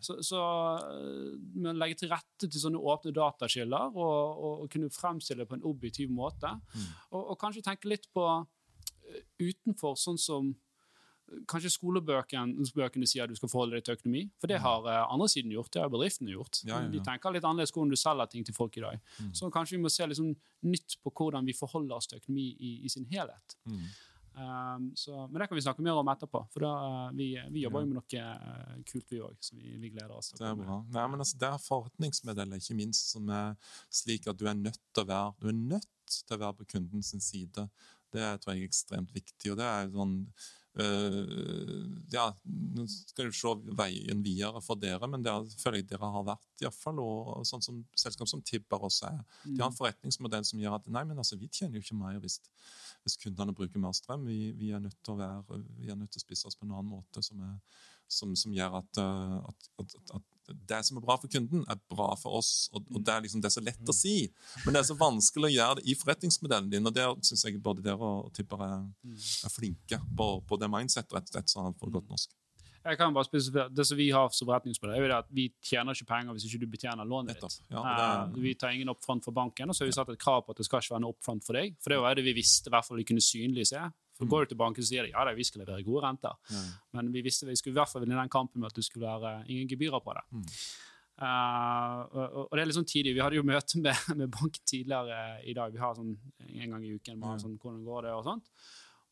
Så, 0.00 0.14
så 0.22 0.36
man 1.56 1.76
legger 1.78 1.84
legge 1.84 1.94
til 2.00 2.08
rette 2.10 2.48
til 2.50 2.60
sånne 2.60 2.78
åpne 2.80 3.12
datakilder 3.14 3.92
og, 3.96 4.38
og, 4.44 4.60
og 4.64 4.70
kunne 4.70 4.90
fremstille 4.90 5.38
det 5.44 5.48
på 5.48 5.54
en 5.54 5.62
objektiv 5.62 6.08
måte, 6.10 6.60
Mm. 6.74 6.86
og, 7.12 7.30
og 7.30 7.38
kanskje 7.38 7.62
tenke 7.62 7.88
litt 7.88 8.06
på 8.14 8.46
utenfor 9.42 9.98
sånn 10.00 10.20
som 10.20 10.52
øh, 10.52 11.42
Kanskje 11.50 11.72
skolebøkene 11.72 13.08
sier 13.08 13.24
at 13.24 13.32
du 13.32 13.38
skal 13.38 13.50
forholde 13.50 13.78
deg 13.78 13.86
til 13.86 13.96
økonomi, 13.96 14.24
for 14.40 14.50
det 14.50 14.60
har 14.60 14.84
øh, 14.84 15.02
andre 15.02 15.28
siden 15.32 15.54
gjort. 15.54 15.72
Det 15.72 15.82
har 15.82 15.92
bedriftene 15.92 16.34
gjort. 16.34 16.60
Mm. 16.62 16.68
Ja, 16.68 16.74
ja, 16.74 16.82
ja. 16.86 16.90
De 16.92 17.04
tenker 17.08 17.34
litt 17.34 17.46
annerledes 17.48 17.74
hvordan 17.74 17.94
du 17.94 17.98
selger 18.00 18.32
ting 18.32 18.44
til 18.46 18.56
folk 18.56 18.76
i 18.78 18.84
dag. 18.84 19.04
Mm. 19.18 19.30
Så 19.38 19.52
kanskje 19.54 19.78
vi 19.78 19.84
må 19.84 19.92
se 19.92 20.08
sånn 20.20 20.34
nytt 20.68 20.98
på 21.02 21.14
hvordan 21.14 21.48
vi 21.48 21.56
forholder 21.56 21.96
oss 21.96 22.10
til 22.10 22.20
økonomi 22.20 22.50
i, 22.58 22.74
i 22.84 22.92
sin 22.92 23.08
helhet. 23.12 23.56
Mm. 23.64 23.86
Um, 24.34 24.92
så, 24.96 25.26
men 25.30 25.38
det 25.38 25.46
kan 25.46 25.54
vi 25.54 25.62
snakke 25.62 25.82
mer 25.86 25.94
om 26.00 26.08
etterpå, 26.10 26.40
for 26.50 26.64
da, 26.64 26.70
uh, 26.74 27.10
vi, 27.14 27.28
vi 27.54 27.60
jobber 27.62 27.84
jo 27.84 27.90
med 27.92 28.00
noe 28.00 28.82
kult, 28.88 29.06
vi 29.12 29.20
òg. 29.22 29.36
Så 29.38 29.54
vi, 29.54 29.76
vi 29.78 29.92
gleder 29.94 30.10
oss. 30.16 30.32
til 30.32 30.42
Det 30.42 30.48
er 30.48 30.58
bra. 30.58 30.80
Nei, 30.96 31.04
men 31.12 31.22
altså, 31.22 31.38
det 31.38 31.50
er 31.50 31.62
forretningsmodeller 31.62 32.62
ikke 32.62 32.78
minst 32.78 33.12
som 33.14 33.30
er 33.30 33.54
slik 33.94 34.26
at 34.30 34.40
du 34.40 34.48
er 34.50 34.58
nødt 34.58 34.80
til 34.90 35.04
å 35.04 35.10
være 35.12 35.36
du 35.38 35.52
er 35.52 35.60
nødt 35.60 36.16
til 36.18 36.36
å 36.36 36.40
være 36.42 36.58
på 36.60 36.66
kundens 36.74 37.14
side. 37.22 37.68
Det 38.14 38.22
er, 38.22 38.36
tror 38.38 38.54
jeg 38.54 38.64
er 38.64 38.70
ekstremt 38.70 39.14
viktig. 39.14 39.52
og 39.52 39.58
det 39.60 39.66
er 39.66 39.90
sånn 39.94 40.14
øh, 40.82 41.82
ja, 42.12 42.26
Nå 42.74 42.86
skal 42.90 43.28
jo 43.28 43.34
se 43.36 43.52
veien 43.78 44.22
videre 44.24 44.62
for 44.64 44.80
dere, 44.80 45.08
men 45.10 45.22
det 45.22 45.32
er- 45.32 45.58
føler 45.60 45.80
jeg 45.80 45.88
dere 45.92 46.10
har 46.16 46.26
vært, 46.26 46.48
iallfall. 46.62 47.00
Og, 47.02 47.32
og 47.38 47.46
sånn 47.48 47.62
som 47.62 47.82
selskap 47.98 48.30
som 48.30 48.42
Tibber 48.42 48.86
også 48.88 49.10
er. 49.10 49.22
De 49.44 49.60
har 49.60 49.70
en 49.70 49.76
forretningsmodell 49.76 50.46
som 50.46 50.62
gjør 50.62 50.78
at 50.78 50.88
nei, 50.88 51.04
men 51.04 51.18
altså, 51.22 51.38
vi 51.40 51.48
tjener 51.48 51.78
jo 51.78 51.86
ikke 51.86 51.98
mer 52.00 52.20
hvis, 52.22 52.40
hvis 53.02 53.18
kundene 53.22 53.54
bruker 53.54 53.82
mer 53.82 53.94
strøm. 53.96 54.26
Vi, 54.30 54.52
vi, 54.58 54.70
er 54.70 54.82
nødt 54.82 54.98
til 55.02 55.14
å 55.14 55.20
være, 55.22 55.62
vi 55.78 55.90
er 55.90 55.98
nødt 55.98 56.14
til 56.14 56.22
å 56.22 56.26
spise 56.26 56.48
oss 56.50 56.56
på 56.58 56.66
en 56.66 56.74
annen 56.74 56.94
måte 56.96 57.22
som, 57.22 57.42
er, 57.42 57.58
som, 58.08 58.34
som 58.36 58.54
gjør 58.54 58.80
at, 58.82 59.02
øh, 59.02 59.40
at, 59.52 59.70
at, 59.84 59.98
at 60.20 60.33
det 60.52 60.80
som 60.86 60.98
er 60.98 61.04
bra 61.04 61.16
for 61.20 61.32
kunden, 61.32 61.64
er 61.70 61.80
bra 61.90 62.10
for 62.20 62.38
oss. 62.40 62.68
Og, 62.72 62.84
og 62.92 63.00
det, 63.00 63.14
er 63.14 63.24
liksom, 63.24 63.42
det 63.42 63.50
er 63.50 63.56
så 63.56 63.64
lett 63.64 63.90
å 63.90 63.96
si, 63.96 64.16
men 64.64 64.76
det 64.76 64.82
er 64.82 64.88
så 64.90 64.98
vanskelig 65.00 65.50
å 65.50 65.54
gjøre 65.54 65.80
det 65.80 65.88
i 65.90 65.98
forretningsmodellen 65.98 66.70
din. 66.72 66.86
Og 66.86 66.94
der 66.96 67.12
syns 67.26 67.46
jeg 67.46 67.62
både 67.64 67.84
dere 67.84 68.12
og 68.14 68.32
Tipper 68.36 68.64
er, 68.66 68.80
er 69.14 69.52
flinke 69.52 70.00
på, 70.16 70.30
på 70.46 70.60
det 70.60 70.70
mindsettet, 70.72 71.14
rett 71.16 71.30
og 71.30 71.36
slett, 71.36 71.52
sånn 71.52 71.78
for 71.80 71.94
godt 71.94 72.10
norsk. 72.12 72.34
Jeg 72.84 72.98
kan 73.00 73.14
bare 73.16 73.24
spesifere, 73.24 73.70
Det 73.72 73.86
som 73.88 73.96
vi 73.96 74.10
har 74.12 74.28
som 74.28 74.48
forretningsmodell, 74.48 74.98
er 74.98 75.02
jo 75.02 75.08
det 75.08 75.16
at 75.16 75.30
vi 75.32 75.46
tjener 75.64 75.96
ikke 75.96 76.10
penger 76.10 76.36
hvis 76.36 76.44
ikke 76.50 76.66
du 76.66 76.72
betjener 76.74 77.08
lånet 77.08 77.40
ditt. 77.40 77.60
Ja, 77.72 77.80
Eh, 77.80 78.32
det, 78.34 78.42
vi 78.44 78.54
tar 78.60 78.74
ingen 78.76 78.92
upfront 78.92 79.24
for 79.24 79.32
banken, 79.32 79.70
og 79.70 79.76
så 79.76 79.84
har 79.84 79.88
vi 79.88 79.96
satt 79.96 80.12
et 80.12 80.20
krav 80.20 80.44
på 80.44 80.52
at 80.52 80.60
det 80.60 80.66
skal 80.68 80.82
ikke 80.82 80.94
være 80.96 81.04
noe 81.06 81.16
upfront 81.16 81.46
for 81.46 81.56
deg. 81.56 81.78
For 81.80 81.94
det 81.94 82.00
var 82.04 82.18
det 82.18 82.26
vi 82.26 82.36
visste, 82.36 82.68
i 82.68 82.74
hvert 82.74 82.84
fall 82.84 83.00
vi 83.00 83.06
kunne 83.08 83.24
synlig 83.24 83.70
se. 83.72 83.80
For 84.14 84.30
Går 84.30 84.44
du 84.44 84.52
til 84.52 84.58
banken, 84.60 84.86
sier 84.86 85.06
de 85.06 85.10
ja, 85.10 85.24
vi 85.34 85.46
skal 85.46 85.64
levere 85.64 85.82
gode 85.86 86.04
renter. 86.06 86.34
ja. 86.50 86.64
Men 86.94 87.10
vi 87.14 87.22
visste 87.26 87.48
vi 87.48 87.56
skulle 87.58 87.74
i 87.74 87.80
hvert 87.80 87.90
fall 87.90 88.04
vinne 88.04 88.18
den 88.20 88.32
kampen 88.32 88.62
med 88.62 88.70
at 88.70 88.78
det 88.78 88.86
skulle 88.86 89.10
være 89.10 89.44
ingen 89.48 89.70
gebyrer 89.70 90.02
på 90.04 90.14
det. 90.14 90.24
Mm. 90.30 90.44
Uh, 91.14 92.00
og, 92.10 92.38
og 92.50 92.56
det 92.56 92.62
er 92.62 92.66
litt 92.66 92.78
sånn 92.78 92.88
tidlig. 92.90 93.12
Vi 93.14 93.22
hadde 93.22 93.38
jo 93.38 93.46
møte 93.46 93.82
med, 93.82 94.06
med 94.20 94.30
banken 94.34 94.64
tidligere 94.66 95.18
i 95.46 95.54
dag. 95.56 95.74
Vi 95.74 95.82
har 95.82 95.98
sånn 95.98 96.14
en 96.46 96.74
gang 96.74 96.86
i 96.86 96.94
uken 96.94 97.20
bare 97.22 97.42
sånn, 97.42 97.58
hvordan 97.58 97.84
går 97.86 98.08
det 98.08 98.14
og 98.14 98.24
sånt. 98.26 98.50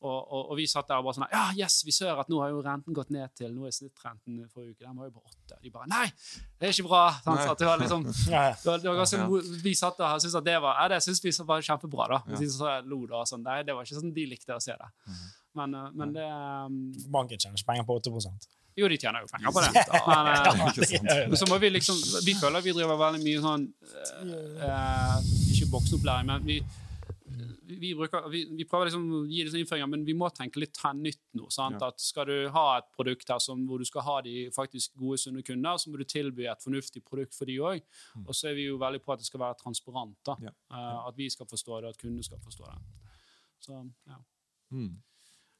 Og, 0.03 0.19
og, 0.35 0.51
og 0.51 0.57
vi 0.59 0.67
satt 0.67 0.89
der 0.91 0.99
og 0.99 1.07
bare 1.07 1.15
sånn 1.15 1.29
Ja, 1.31 1.43
yes, 1.55 1.81
vi 1.87 1.95
ser 1.95 2.19
at 2.19 2.31
nå 2.33 2.41
har 2.43 2.51
jo 2.51 2.63
renten 2.65 2.97
gått 2.97 3.13
ned 3.15 3.31
til 3.39 3.53
Nå 3.55 3.69
er 3.69 3.75
snittrenten 3.75 4.41
forrige 4.51 4.75
uke. 4.75 4.87
Den 4.87 4.97
var 4.99 5.11
jo 5.11 5.15
på 5.15 5.23
åtte. 5.23 5.59
Og 5.59 5.63
De 5.63 5.71
bare 5.75 5.91
Nei, 5.93 6.07
det 6.59 6.69
er 6.69 6.75
ikke 6.75 6.89
bra! 6.89 7.03
sånn 7.23 7.43
var 7.69 7.85
liksom 7.85 8.09
Ja, 8.35 8.49
ja. 8.51 8.57
det 8.59 8.71
var, 8.71 8.83
det 8.83 8.91
var 8.91 8.99
ganske, 9.03 9.61
Vi 9.63 9.77
satt 9.79 10.01
der 10.01 10.09
og 10.09 10.25
syntes 10.25 10.41
at 10.43 10.49
det 10.49 10.57
var 10.65 10.81
Ja, 10.81 10.89
det 10.95 11.03
synes 11.07 11.23
vi 11.23 11.35
var 11.47 11.63
kjempebra, 11.63 12.09
da. 12.17 12.23
Ja. 12.35 12.43
Så 12.57 12.75
lo 12.89 13.05
da 13.07 13.23
og 13.23 13.31
sånn. 13.31 13.47
Nei, 13.47 13.61
det 13.67 13.77
var 13.77 13.87
ikke 13.87 14.01
sånn 14.01 14.13
de 14.17 14.27
likte 14.35 14.57
å 14.57 14.63
se 14.63 14.75
det. 14.79 14.91
Men, 15.55 15.75
eh, 15.75 15.89
men 15.95 16.13
det 16.17 16.27
um, 16.27 16.83
Banken 17.13 17.39
tjener 17.39 17.59
ikke 17.59 17.73
penger 17.73 17.87
på 17.89 17.97
8 18.01 18.13
Jo, 18.81 18.89
de 18.89 18.97
tjener 18.97 19.21
jo 19.25 19.29
penger 19.29 19.53
på 19.53 19.65
det. 19.65 19.73
Men, 19.77 20.31
eh, 20.33 20.45
Ja, 20.49 20.71
det 20.77 21.29
men 21.29 21.37
så 21.37 21.49
må 21.51 21.59
vi 21.61 21.71
liksom 21.71 21.99
Vi 22.27 22.35
føler 22.41 22.65
vi 22.65 22.73
driver 22.77 23.01
veldig 23.01 23.21
mye 23.25 23.43
sånn 23.45 23.67
uh, 23.69 24.69
eh, 24.69 25.19
Ikke 25.53 25.69
voksenopplæring, 25.75 26.31
men 26.33 26.49
vi 26.49 26.63
vi, 27.81 27.93
bruker, 27.95 28.29
vi, 28.33 28.43
vi 28.57 28.65
prøver 28.69 28.89
liksom 28.89 29.05
å 29.17 29.21
gi 29.31 29.45
sånn 29.47 29.61
innføringer, 29.63 29.91
men 29.91 30.05
vi 30.07 30.15
må 30.19 30.29
tenke 30.35 30.61
litt 30.63 30.79
nytt 30.99 31.23
nå. 31.39 31.49
Ja. 31.57 31.91
Skal 32.01 32.29
du 32.29 32.37
ha 32.55 32.65
et 32.79 32.89
produkt 32.97 33.31
her 33.33 33.41
som, 33.43 33.63
hvor 33.69 33.83
du 33.83 33.87
skal 33.89 34.07
ha 34.07 34.17
de 34.27 34.49
faktisk 34.55 34.95
gode, 35.01 35.21
sunne 35.23 35.45
kunder, 35.47 35.79
så 35.79 35.91
må 35.91 36.01
du 36.01 36.05
tilby 36.09 36.49
et 36.51 36.65
fornuftig 36.65 37.05
produkt 37.05 37.37
for 37.37 37.51
de 37.51 37.59
òg. 37.61 37.83
Og 38.27 38.35
så 38.37 38.51
er 38.51 38.59
vi 38.59 38.69
jo 38.69 38.81
veldig 38.83 39.03
på 39.05 39.15
at 39.15 39.23
det 39.23 39.29
skal 39.29 39.45
være 39.45 39.61
transparent. 39.63 40.35
Ja. 40.43 40.55
Uh, 40.73 41.09
at 41.09 41.19
vi 41.19 41.31
skal 41.33 41.49
forstå 41.51 41.81
det, 41.81 41.91
og 41.91 41.97
at 41.97 42.03
kundene 42.03 42.27
skal 42.27 42.43
forstå 42.43 42.69
det. 42.69 42.79
Så, 43.63 43.83
ja. 44.11 44.23
Mm. 44.73 44.95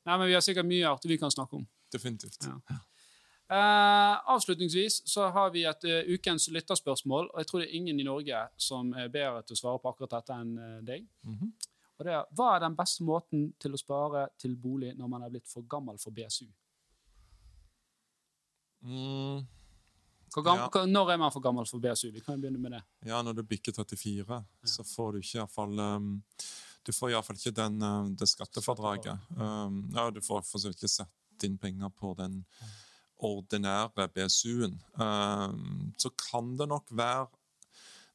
Nei, 0.03 0.17
men 0.17 0.27
Vi 0.27 0.35
har 0.35 0.43
sikkert 0.43 0.67
mye 0.67 0.89
artig 0.89 1.13
vi 1.13 1.21
kan 1.21 1.31
snakke 1.31 1.61
om. 1.61 1.69
Definitivt. 1.93 2.49
Ja. 2.49 2.81
Uh, 3.53 4.33
avslutningsvis 4.33 5.03
så 5.05 5.27
har 5.29 5.51
vi 5.53 5.67
et 5.69 5.85
uh, 5.85 6.15
ukens 6.15 6.49
lytterspørsmål. 6.49 7.29
og 7.35 7.41
Jeg 7.41 7.47
tror 7.47 7.61
det 7.61 7.67
er 7.69 7.77
ingen 7.77 8.01
i 8.01 8.07
Norge 8.07 8.39
som 8.57 8.95
er 8.97 9.11
bedre 9.13 9.43
til 9.45 9.59
å 9.59 9.61
svare 9.61 9.83
på 9.83 9.91
akkurat 9.93 10.15
dette 10.15 10.39
enn 10.41 10.55
uh, 10.57 10.79
deg. 10.87 11.05
Mhm. 11.29 11.53
Og 12.03 12.09
det 12.09 12.15
er, 12.19 12.31
Hva 12.35 12.49
er 12.57 12.65
den 12.65 12.75
beste 12.75 13.07
måten 13.07 13.47
til 13.63 13.77
å 13.77 13.79
spare 13.79 14.27
til 14.41 14.57
bolig 14.59 14.91
når 14.99 15.11
man 15.11 15.23
er 15.23 15.31
blitt 15.31 15.47
for 15.47 15.63
gammel 15.71 16.01
for 16.03 16.15
BSU? 16.15 16.49
Mm. 18.83 19.45
Hvor 20.35 20.43
gam 20.43 20.59
Ja. 20.59 20.87
Når 20.89 21.13
er 21.13 21.21
man 21.21 21.31
for 21.31 21.45
gammel 21.45 21.69
for 21.69 21.79
BSU? 21.79 22.11
Vi 22.11 22.21
kan 22.21 22.35
jo 22.35 22.41
begynne 22.43 22.59
med 22.59 22.73
det. 22.73 22.83
Ja, 23.07 23.23
når 23.23 23.37
du 23.37 23.43
bikker 23.43 23.73
34, 23.73 24.45
så 24.65 24.83
får 24.83 25.13
du 25.13 25.19
ikke 25.21 25.39
iallfall 25.39 25.79
um, 25.79 26.23
Du 26.83 26.93
får 26.93 27.13
iallfall 27.13 27.37
ikke 27.37 27.55
den, 27.55 27.83
uh, 27.83 28.09
det 28.11 28.27
skattefradraget. 28.29 29.19
Um, 29.37 29.93
ja, 29.95 30.11
du 30.11 30.21
får 30.21 30.43
for 30.43 30.59
så 30.59 30.73
vidt 30.73 30.83
ikke 30.83 30.89
satt 30.89 31.45
inn 31.47 31.59
penger 31.59 31.91
på 31.95 32.17
den 32.19 32.43
ordinære 33.23 34.09
BSU-en. 34.09 34.81
Um, 34.99 35.93
så 35.97 36.11
kan 36.11 36.57
det 36.59 36.67
nok 36.67 36.91
være 36.91 37.29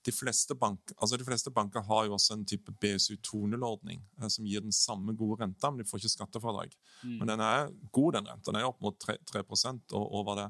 de 0.07 0.13
fleste, 0.15 0.55
bank, 0.55 0.93
altså 0.97 1.17
de 1.19 1.25
fleste 1.27 1.51
banker 1.53 1.83
har 1.85 2.05
jo 2.07 2.15
også 2.15 2.37
en 2.37 2.45
type 2.47 2.71
BSU-2-0-ordning 2.81 4.01
eh, 4.21 4.27
som 4.31 4.45
gir 4.47 4.63
den 4.63 4.71
samme 4.75 5.13
gode 5.17 5.41
renta, 5.43 5.71
men 5.71 5.83
de 5.83 5.87
får 5.89 6.01
ikke 6.01 6.13
skattefradrag. 6.15 6.75
Mm. 7.03 7.17
Men 7.19 7.31
den 7.33 7.43
er 7.45 7.71
god, 7.95 8.13
den 8.17 8.29
renta. 8.31 8.51
Den 8.51 8.61
er 8.61 8.69
opp 8.69 8.79
mot 8.83 8.97
3, 9.03 9.17
3 9.27 9.43
og 9.97 10.15
over 10.21 10.39
det. 10.41 10.47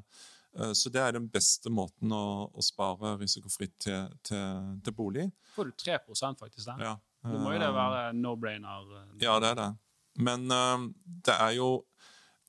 Eh, 0.58 0.72
Så 0.72 0.90
det 0.94 1.02
er 1.02 1.12
den 1.18 1.28
beste 1.32 1.70
måten 1.70 2.12
å, 2.14 2.22
å 2.54 2.62
spare 2.64 3.16
risikofritt 3.20 3.76
til, 3.82 4.08
til, 4.22 4.78
til 4.84 4.92
bolig. 4.96 5.28
får 5.56 5.72
du 5.72 5.72
3% 5.84 6.38
faktisk 6.44 6.66
der. 6.70 6.84
Ja. 6.86 6.94
Da 7.26 7.34
må 7.42 7.50
jo 7.52 7.58
det 7.60 7.72
være 7.74 8.12
no-brainer. 8.14 8.92
eh. 9.02 9.12
Ja, 9.26 9.38
det 9.42 9.50
er 9.52 9.54
det. 9.64 9.70
Men 10.18 10.48
det 11.26 11.34
er 11.34 11.52
jo 11.58 11.84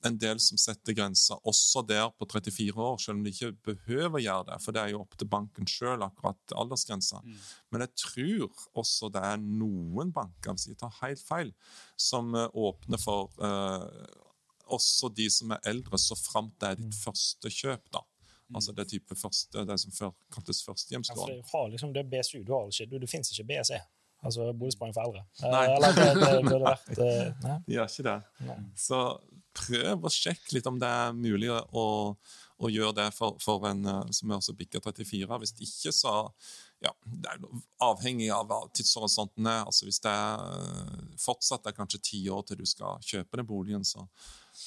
en 0.08 0.18
del 0.20 0.40
som 0.44 0.60
setter 0.60 0.96
grenser 0.96 1.40
også 1.48 1.84
der 1.88 2.08
på 2.16 2.28
34 2.30 2.72
år, 2.84 2.98
selv 3.02 3.18
om 3.18 3.24
de 3.26 3.34
ikke 3.34 3.52
behøver 3.72 4.24
gjøre 4.24 4.48
det, 4.52 4.60
for 4.64 4.76
det 4.76 4.84
er 4.84 4.94
jo 4.94 5.02
opp 5.04 5.18
til 5.20 5.30
banken 5.32 5.68
sjøl, 5.70 6.06
akkurat 6.06 6.56
aldersgrensa. 6.56 7.20
Mm. 7.26 7.42
Men 7.72 7.86
jeg 7.86 7.94
tror 8.06 8.64
også 8.84 9.12
det 9.14 9.26
er 9.32 9.44
noen 9.44 10.14
banker, 10.16 10.56
hvis 10.56 10.70
jeg 10.72 10.80
tar 10.80 10.96
helt 11.02 11.24
feil, 11.26 11.52
som 12.00 12.32
eh, 12.36 12.48
åpner 12.54 13.02
for 13.02 13.34
eh, 13.44 14.16
også 14.70 15.12
de 15.18 15.28
som 15.34 15.52
er 15.56 15.70
eldre, 15.72 16.00
så 16.00 16.18
framt 16.20 16.56
det 16.62 16.72
er 16.72 16.82
ditt 16.82 16.98
første 17.02 17.52
kjøp, 17.54 17.92
da. 17.96 18.06
Altså 18.56 18.74
det 18.74 18.88
type 18.90 19.14
første, 19.14 19.62
det 19.66 19.78
som 19.78 19.94
før 19.94 20.14
kaltes 20.34 20.64
Ja, 20.66 20.74
for 21.14 21.30
du 21.30 21.42
har 21.52 21.68
liksom 21.70 21.94
det 21.94 22.08
BSU, 22.10 22.42
du 22.42 22.54
har 22.56 22.66
ikke, 22.66 22.88
du, 22.90 22.98
det 22.98 23.10
fins 23.10 23.30
ikke 23.32 23.46
BSE. 23.52 23.78
Altså 24.26 24.50
boligsparing 24.54 24.94
for 24.96 25.06
eldre. 25.08 25.22
Eh, 25.44 25.52
Nei. 25.54 25.66
Eller 25.76 25.94
det, 25.96 26.08
det 26.18 26.32
det, 26.32 26.40
det, 26.50 26.96
det, 26.98 27.12
Nei. 27.44 27.58
De 27.68 27.76
gjør 27.78 27.92
ikke 27.94 28.08
det. 28.10 28.16
Nei. 28.50 28.58
Så 28.76 29.00
prøv 29.60 30.06
å 30.06 30.12
sjekke 30.14 30.56
litt 30.56 30.70
om 30.70 30.80
det 30.82 30.90
er 30.90 31.16
mulig 31.18 31.52
å, 31.52 31.86
å 32.60 32.72
gjøre 32.72 32.96
det 33.02 33.08
for, 33.16 33.38
for 33.44 33.68
en 33.70 33.86
eh, 33.88 34.12
som 34.16 34.32
er 34.32 34.40
også 34.40 34.56
bikker 34.60 34.84
34. 34.84 35.40
Hvis 35.44 35.56
ikke, 35.58 35.94
så 35.96 36.16
ja, 36.84 36.94
det 37.04 37.32
er 37.34 37.64
avhengig 37.84 38.30
av 38.32 38.52
tidshorisonten 38.76 39.48
er. 39.52 39.66
Altså 39.68 39.88
Hvis 39.88 40.02
det 40.04 40.12
er 40.12 41.16
fortsatt 41.20 41.68
er 41.68 41.76
kanskje 41.76 42.04
ti 42.12 42.22
år 42.32 42.46
til 42.48 42.62
du 42.62 42.68
skal 42.70 43.04
kjøpe 43.04 43.42
den 43.42 43.50
boligen, 43.50 43.88
så 43.88 44.08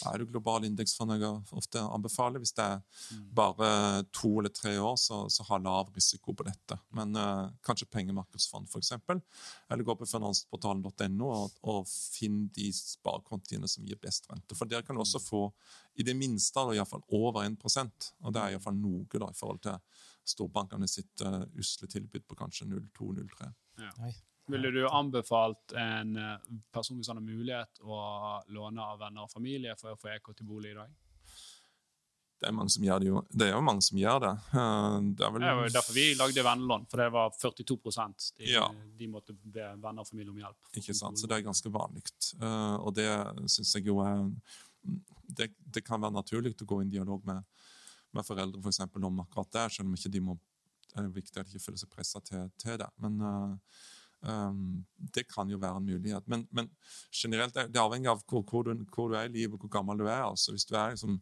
er 0.09 0.19
det 0.21 0.29
global 0.31 0.67
indeksfond 0.67 1.15
jeg 1.15 1.31
ofte 1.59 1.83
anbefaler. 1.83 2.43
Hvis 2.43 2.55
det 2.57 2.65
er 2.65 3.21
bare 3.35 3.69
to 4.15 4.31
eller 4.41 4.53
tre 4.55 4.75
år, 4.81 4.97
så, 5.01 5.23
så 5.33 5.47
ha 5.49 5.59
lav 5.63 5.93
risiko 5.97 6.35
på 6.37 6.47
dette. 6.47 6.79
Men 6.97 7.17
uh, 7.19 7.51
kanskje 7.67 7.91
pengemarkedsfond, 7.93 8.71
f.eks. 8.71 8.93
Eller 9.03 9.87
gå 9.87 9.97
på 9.99 10.09
finansportalen.no 10.09 11.31
og, 11.31 11.61
og 11.69 11.87
finn 11.89 12.47
de 12.57 12.71
sparekontiene 12.77 13.71
som 13.71 13.87
gir 13.87 14.01
best 14.03 14.31
rente. 14.31 14.59
For 14.59 14.71
der 14.71 14.85
kan 14.87 14.99
du 14.99 15.05
også 15.05 15.23
få 15.23 15.47
i 15.95 16.07
det 16.07 16.17
minste 16.17 16.63
i 16.73 16.79
hvert 16.79 16.89
fall 16.89 17.05
over 17.13 17.43
1% 17.45 18.13
og 18.23 18.35
det 18.35 18.41
er 18.41 18.55
iallfall 18.55 18.77
noe 18.79 19.07
da, 19.11 19.29
i 19.29 19.37
forhold 19.37 19.63
til 19.65 19.79
storbankene 20.33 20.89
sitt 20.91 21.25
uh, 21.27 21.43
usle 21.59 21.89
tilbud 21.91 22.27
på 22.29 22.39
kanskje 22.39 22.69
0,2-0,3. 22.71 23.51
Nei. 23.99 24.13
Ville 24.51 24.71
du 24.75 24.83
anbefalt 24.89 25.73
en 25.79 26.17
eh, 26.19 26.51
person 26.75 26.99
hvis 26.99 27.09
han 27.13 27.21
har 27.21 27.27
mulighet 27.27 27.83
å 27.87 27.99
låne 28.53 28.83
av 28.83 28.99
venner 29.05 29.27
og 29.27 29.31
familie 29.31 29.77
for 29.79 29.95
å 29.95 30.01
få 30.01 30.11
EK 30.17 30.33
til 30.35 30.49
bolig 30.49 30.73
i 30.73 30.79
dag? 30.81 30.91
Det 32.43 32.49
er 32.49 32.57
mange 32.57 32.73
som 32.75 32.83
gjør 32.83 32.99
det 32.99 33.07
jo. 33.07 33.21
Det 33.31 33.47
er 33.47 33.53
jo 33.55 33.61
mange 33.63 33.85
som 33.87 33.99
gjør 34.01 34.19
det. 34.25 34.33
Eh, 34.59 34.97
det 35.15 35.29
vel 35.37 35.45
Det 35.47 35.55
var 35.55 35.69
jo 35.69 35.75
derfor 35.77 35.95
vi 35.95 36.07
lagde 36.19 36.43
vennelån, 36.49 36.89
for 36.91 37.05
det 37.05 37.09
var 37.15 37.31
42 37.39 37.79
de, 38.37 38.51
Ja. 38.51 38.67
de 38.99 39.09
måtte 39.09 39.33
be 39.33 39.69
venner 39.79 40.03
og 40.03 40.09
familie 40.09 40.35
om 40.35 40.43
hjelp. 40.43 40.73
Ikke 40.75 40.95
sant? 40.95 41.21
Så 41.21 41.31
det 41.31 41.39
er 41.39 41.47
ganske 41.47 41.71
vanlig. 41.71 42.03
Eh, 42.41 42.77
og 42.83 42.95
det 42.99 43.09
syns 43.47 43.77
jeg 43.77 43.87
jo 43.87 44.01
er 44.03 44.27
det, 44.83 45.53
det 45.63 45.85
kan 45.87 46.03
være 46.03 46.19
naturlig 46.19 46.57
å 46.61 46.67
gå 46.67 46.81
i 46.81 46.85
en 46.85 46.91
dialog 46.91 47.25
med, 47.25 47.45
med 48.13 48.27
foreldre 48.27 48.61
for 48.61 48.75
eksempel, 48.75 49.05
om 49.05 49.23
akkurat 49.23 49.53
det, 49.53 49.69
selv 49.77 49.89
om 49.89 49.95
ikke 49.95 50.11
de 50.11 50.21
må 50.21 50.39
det 50.93 51.01
er 51.01 51.09
viktig 51.09 51.41
at 51.41 51.47
de 51.49 51.57
ikke 51.57 51.65
føler 51.71 51.81
seg 51.81 51.89
pressa 51.95 52.21
til, 52.21 52.51
til 52.61 52.77
det. 52.77 52.89
Men 53.01 53.21
eh, 53.25 53.77
um, 54.23 54.85
det 55.15 55.27
kan 55.31 55.51
jo 55.51 55.61
være 55.63 55.81
en 55.81 55.89
mulighet. 55.89 56.29
Men, 56.31 56.47
men 56.51 56.71
generelt 57.11 57.55
det, 57.55 57.69
er 57.75 57.85
avhengig 57.85 58.11
av 58.13 58.23
hvor, 58.29 58.45
hvor, 58.49 58.67
du, 58.67 58.87
hvor 58.95 59.11
du 59.11 59.19
er 59.19 59.29
i 59.29 59.35
livet, 59.35 59.59
hvor 59.61 59.73
gammel 59.73 60.03
du 60.03 60.07
er. 60.07 60.23
altså 60.25 60.55
Hvis 60.55 60.67
du 60.69 60.77
er 60.77 60.95
liksom 60.95 61.19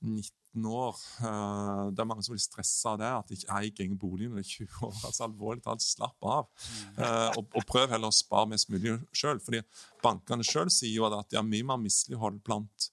19 0.00 0.66
år 0.66 0.96
uh, 1.20 1.90
Det 1.92 2.00
er 2.00 2.08
mange 2.08 2.24
som 2.24 2.32
blir 2.34 2.42
stressa 2.42 2.94
av 2.94 3.00
det, 3.02 3.10
at 3.10 3.28
de 3.28 3.38
ikke 3.38 3.58
eier 3.58 3.84
egen 3.84 3.98
bolig 4.00 4.30
når 4.30 4.40
de 4.40 4.46
er 4.46 4.52
20 4.56 4.82
år. 4.88 4.98
altså 5.10 5.26
Alvorlig 5.28 5.64
talt, 5.66 5.84
slapp 5.84 6.28
av. 6.36 6.50
Uh, 6.98 7.28
og, 7.36 7.44
og 7.54 7.68
prøv 7.68 7.92
heller 7.92 8.10
å 8.10 8.20
spare 8.20 8.52
mest 8.54 8.72
mulig 8.72 8.98
sjøl. 9.12 9.42
fordi 9.44 9.62
bankene 10.04 10.46
sjøl 10.46 10.72
sier 10.72 10.96
jo 10.96 11.08
at 11.10 11.30
de 11.30 11.40
har 11.40 11.46
mye 11.46 11.72
mer 11.72 11.82
mislighold 11.82 12.40
blant 12.46 12.90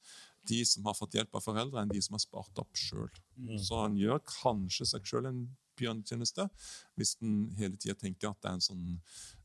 de 0.48 0.62
som 0.64 0.86
har 0.88 0.96
fått 0.96 1.18
hjelp 1.18 1.34
av 1.36 1.44
foreldre, 1.44 1.82
enn 1.82 1.92
de 1.92 2.02
som 2.04 2.16
har 2.16 2.24
spart 2.24 2.62
opp 2.62 2.80
sjøl. 2.80 3.10
Så 3.60 3.82
en 3.84 3.98
gjør 4.00 4.22
kanskje 4.30 4.88
seg 4.94 5.10
sjøl 5.10 5.28
en 5.28 5.42
bjørnetjeneste 5.78 6.48
hvis 6.98 7.16
en 7.22 7.40
hele 7.60 7.78
tida 7.78 7.96
tenker 7.98 8.32
at 8.32 8.42
det 8.44 8.52
er 8.52 8.60
en 8.60 8.66
sånn 8.66 8.84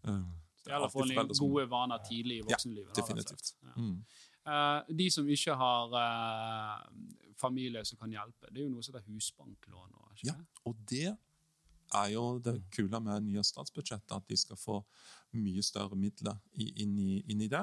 uh, 0.08 0.26
Eller 0.66 0.92
få 0.92 1.06
noen 1.08 1.32
gode 1.38 1.66
vaner 1.70 2.02
tidlig 2.06 2.40
i 2.40 2.44
voksenlivet. 2.46 2.92
Ja, 2.92 3.00
Definitivt. 3.02 3.54
Da, 3.60 3.72
Ja. 3.72 3.78
Mm. 3.82 3.96
Eh, 4.42 4.94
de 4.98 5.04
som 5.14 5.28
ikke 5.30 5.54
har 5.54 5.92
uh, 5.94 6.80
familie 7.38 7.84
som 7.86 7.98
kan 8.00 8.10
hjelpe, 8.10 8.48
det 8.50 8.58
er 8.58 8.64
jo 8.66 8.72
noe 8.72 8.82
som 8.82 8.96
heter 8.96 9.12
husbanklån. 9.14 9.92
Og, 10.00 10.08
ikke 10.16 10.32
Ja, 10.32 10.34
og 10.66 10.80
det 10.90 11.12
er 11.92 12.08
jo 12.14 12.24
det 12.42 12.56
kule 12.74 13.00
med 13.04 13.28
nye 13.28 13.44
statsbudsjettet, 13.46 14.16
at 14.16 14.28
de 14.28 14.38
skal 14.40 14.58
få 14.58 14.80
mye 15.38 15.62
større 15.64 15.96
midler 15.96 16.40
inn, 16.58 16.96
i, 16.98 17.20
inn 17.30 17.44
i 17.44 17.50
det. 17.52 17.62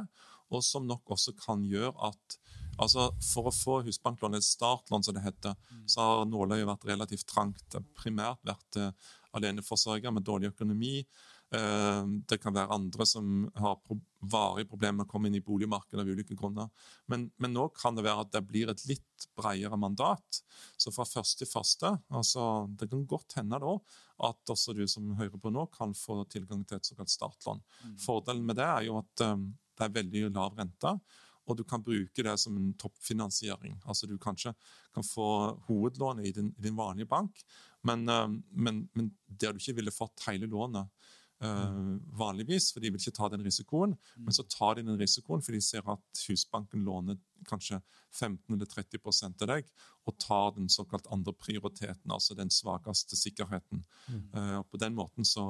Og 0.55 0.63
som 0.65 0.87
nok 0.87 1.11
også 1.17 1.35
kan 1.37 1.65
gjøre 1.67 1.93
at 2.09 2.39
altså 2.79 3.09
For 3.23 3.49
å 3.49 3.55
få 3.55 3.79
husbanklån, 3.87 4.37
et 4.37 4.47
startlån 4.47 5.03
som 5.05 5.17
det 5.17 5.25
heter, 5.25 5.55
så 5.85 6.05
har 6.05 6.29
nåløyet 6.29 6.67
vært 6.69 6.87
relativt 6.91 7.27
trangt. 7.27 7.79
Primært 7.97 8.39
vært 8.47 8.79
eh, 8.79 8.91
aleneforsørgere 9.37 10.13
med 10.15 10.25
dårlig 10.27 10.53
økonomi. 10.53 11.03
Eh, 11.51 12.03
Det 12.29 12.37
kan 12.41 12.53
være 12.53 12.73
andre 12.75 13.05
som 13.05 13.49
har 13.55 13.79
pro 13.85 13.99
varige 14.19 14.67
problemer 14.67 14.97
med 14.97 15.07
å 15.07 15.09
komme 15.09 15.29
inn 15.29 15.37
i 15.39 15.41
boligmarkedet 15.41 16.01
av 16.01 16.09
ulike 16.09 16.35
grunner. 16.35 16.67
Men, 17.07 17.29
men 17.39 17.53
nå 17.55 17.69
kan 17.71 17.95
det 17.95 18.03
være 18.03 18.25
at 18.25 18.33
det 18.33 18.41
blir 18.49 18.67
et 18.69 18.81
litt 18.89 19.27
bredere 19.39 19.77
mandat. 19.79 20.41
Så 20.77 20.91
fra 20.91 21.05
første 21.07 21.45
til 21.45 21.47
første 21.47 21.93
altså 22.09 22.67
Det 22.75 22.89
kan 22.91 23.05
godt 23.07 23.37
hende 23.39 23.61
da 23.63 23.77
at 24.27 24.51
også 24.51 24.75
du 24.75 24.83
som 24.91 25.13
hører 25.15 25.39
på 25.39 25.49
nå, 25.55 25.65
kan 25.71 25.95
få 25.95 26.25
tilgang 26.27 26.65
til 26.67 26.77
et 26.77 26.85
såkalt 26.85 27.09
startlån. 27.09 27.63
Fordelen 28.03 28.43
med 28.45 28.59
det 28.59 28.67
er 28.67 28.89
jo 28.89 28.97
at 28.99 29.23
um, 29.23 29.53
det 29.79 29.85
er 29.87 29.95
veldig 29.95 30.23
lav 30.35 30.57
rente, 30.59 30.91
og 31.49 31.57
du 31.57 31.63
kan 31.65 31.83
bruke 31.83 32.23
det 32.25 32.35
som 32.39 32.57
en 32.57 32.73
toppfinansiering. 32.77 33.79
Altså 33.89 34.07
Du 34.07 34.17
kanskje 34.21 34.53
kan 34.93 35.05
få 35.05 35.29
hovedlånet 35.67 36.29
i 36.29 36.33
din, 36.35 36.53
din 36.57 36.77
vanlige 36.77 37.09
bank, 37.09 37.41
men, 37.83 38.09
um, 38.09 38.43
men, 38.51 38.83
men 38.93 39.11
der 39.27 39.53
du 39.53 39.61
ikke 39.61 39.77
ville 39.79 39.95
fått 39.95 40.27
hele 40.27 40.49
lånet 40.51 40.91
vanligvis, 41.39 42.73
for 42.73 42.83
de 42.83 42.91
vil 42.91 42.99
ikke 42.99 43.15
ta 43.15 43.29
den 43.31 43.43
risikoen. 43.45 43.95
Men 44.17 44.35
så 44.35 44.43
tar 44.43 44.75
de 44.75 44.83
den 44.83 44.99
risikoen, 44.99 45.43
for 45.45 45.55
de 45.55 45.61
ser 45.63 45.87
at 45.87 46.23
Husbanken 46.27 46.83
låner 46.83 47.19
kanskje 47.47 47.79
15 48.11 48.55
eller 48.55 48.67
30% 48.67 49.37
til 49.39 49.47
deg, 49.47 49.67
og 50.07 50.15
tar 50.19 50.51
den 50.57 50.69
såkalt 50.71 51.07
andre 51.13 51.33
prioriteten, 51.37 52.11
altså 52.11 52.35
den 52.35 52.51
svakeste 52.51 53.15
sikkerheten. 53.15 53.83
Uh, 54.33 54.59
og 54.59 54.67
På 54.71 54.79
den 54.81 54.95
måten 54.97 55.25
så, 55.25 55.45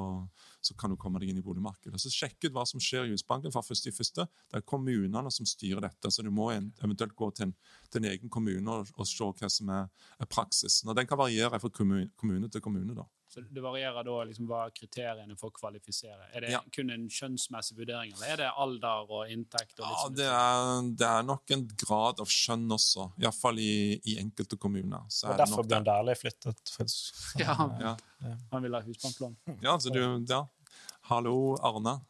så 0.61 0.75
kan 0.77 0.91
du 0.91 0.97
komme 0.99 1.21
deg 1.21 1.31
inn 1.31 1.41
i 1.41 1.45
boligmarkedet. 1.45 2.01
Så 2.01 2.11
Sjekk 2.13 2.49
ut 2.49 2.55
hva 2.57 2.65
som 2.69 2.83
skjer 2.83 3.07
i 3.07 3.13
Husbanken 3.15 3.53
fra 3.55 3.63
første 3.65 3.89
i 3.89 3.95
første. 3.95 4.27
Det 4.51 4.61
er 4.61 4.67
kommunene 4.67 5.33
som 5.33 5.47
styrer 5.47 5.87
dette, 5.87 6.11
så 6.11 6.25
du 6.25 6.31
må 6.33 6.51
en, 6.53 6.71
eventuelt 6.83 7.15
gå 7.17 7.31
til 7.31 7.49
en, 7.49 7.55
til 7.89 8.03
en 8.03 8.11
egen 8.11 8.33
kommune 8.33 8.75
og, 8.75 8.91
og 8.97 9.07
se 9.09 9.31
hva 9.41 9.49
som 9.51 9.71
er, 9.73 9.87
er 10.19 10.29
praksisen. 10.29 10.91
Og 10.91 10.99
Den 10.99 11.09
kan 11.09 11.21
variere 11.21 11.59
fra 11.59 11.71
kommune, 11.73 12.11
kommune 12.19 12.51
til 12.51 12.61
kommune. 12.61 12.95
da. 12.97 13.07
Så 13.29 13.43
det 13.45 13.61
varierer 13.61 14.03
da 14.07 14.13
liksom 14.25 14.47
hva 14.49 14.63
er 14.65 14.71
kriteriene 14.73 15.35
for 15.37 15.51
å 15.51 15.53
kvalifisere? 15.53 16.31
Er 16.33 16.41
det 16.41 16.49
Ja. 16.55 16.61
kun 16.73 16.89
en 16.89 17.03
kjønnsmessig 17.13 17.75
vurdering, 17.77 18.11
eller 18.15 18.27
er 18.33 18.37
det 18.41 18.47
alder 18.57 19.11
og 19.13 19.29
inntekt? 19.29 19.79
Og 19.79 19.85
Ja, 19.85 20.09
det 20.09 20.25
er, 20.25 20.89
det 20.97 21.07
er 21.07 21.23
nok 21.27 21.51
en 21.53 21.67
grad 21.77 22.19
av 22.19 22.25
skjønn 22.25 22.65
også, 22.73 23.11
iallfall 23.21 23.59
i, 23.61 23.99
i 24.03 24.17
enkelte 24.17 24.57
kommuner. 24.57 25.05
Så 25.13 25.27
Og 25.27 25.33
er 25.35 25.43
derfor 25.45 25.63
ble. 25.67 25.83
Dæhlie 25.85 26.15
flyttet. 26.17 26.73
For, 26.73 26.85
Ja. 27.37 27.55
Ja. 27.79 27.95
Han 28.51 28.63
vil 28.65 28.73
ha 28.73 28.81
husbanklån. 28.81 29.37
ja, 29.61 29.77
så 29.77 29.93
du 29.93 30.25
Ja. 30.27 30.47
Hallo, 31.09 31.55
Arne. 31.65 32.01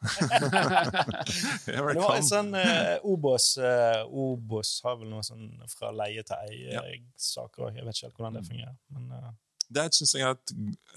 Here 1.66 1.90
I 1.90 1.94
Det 1.94 2.00
var 2.02 2.16
en 2.16 2.26
sånn 2.26 2.50
eh, 2.58 2.98
Obos 3.08 3.56
eh, 3.58 4.02
Obos 4.08 4.72
har 4.84 4.96
vel 5.00 5.08
noe 5.12 5.22
sånn 5.24 5.46
fra 5.72 5.90
leie 5.94 6.24
til 6.26 6.36
eie-saker 6.48 7.68
òg. 7.68 7.78
Jeg 7.78 7.86
vet 7.86 7.96
ikke 7.96 8.06
helt 8.08 8.18
hvordan 8.18 8.36
det 8.40 8.42
fungerer. 8.48 8.76
Men 8.96 9.12
eh, 9.16 9.30
Det 9.70 9.86
syns 9.94 10.14
jeg 10.16 10.26
er 10.26 10.36
et, 10.36 10.52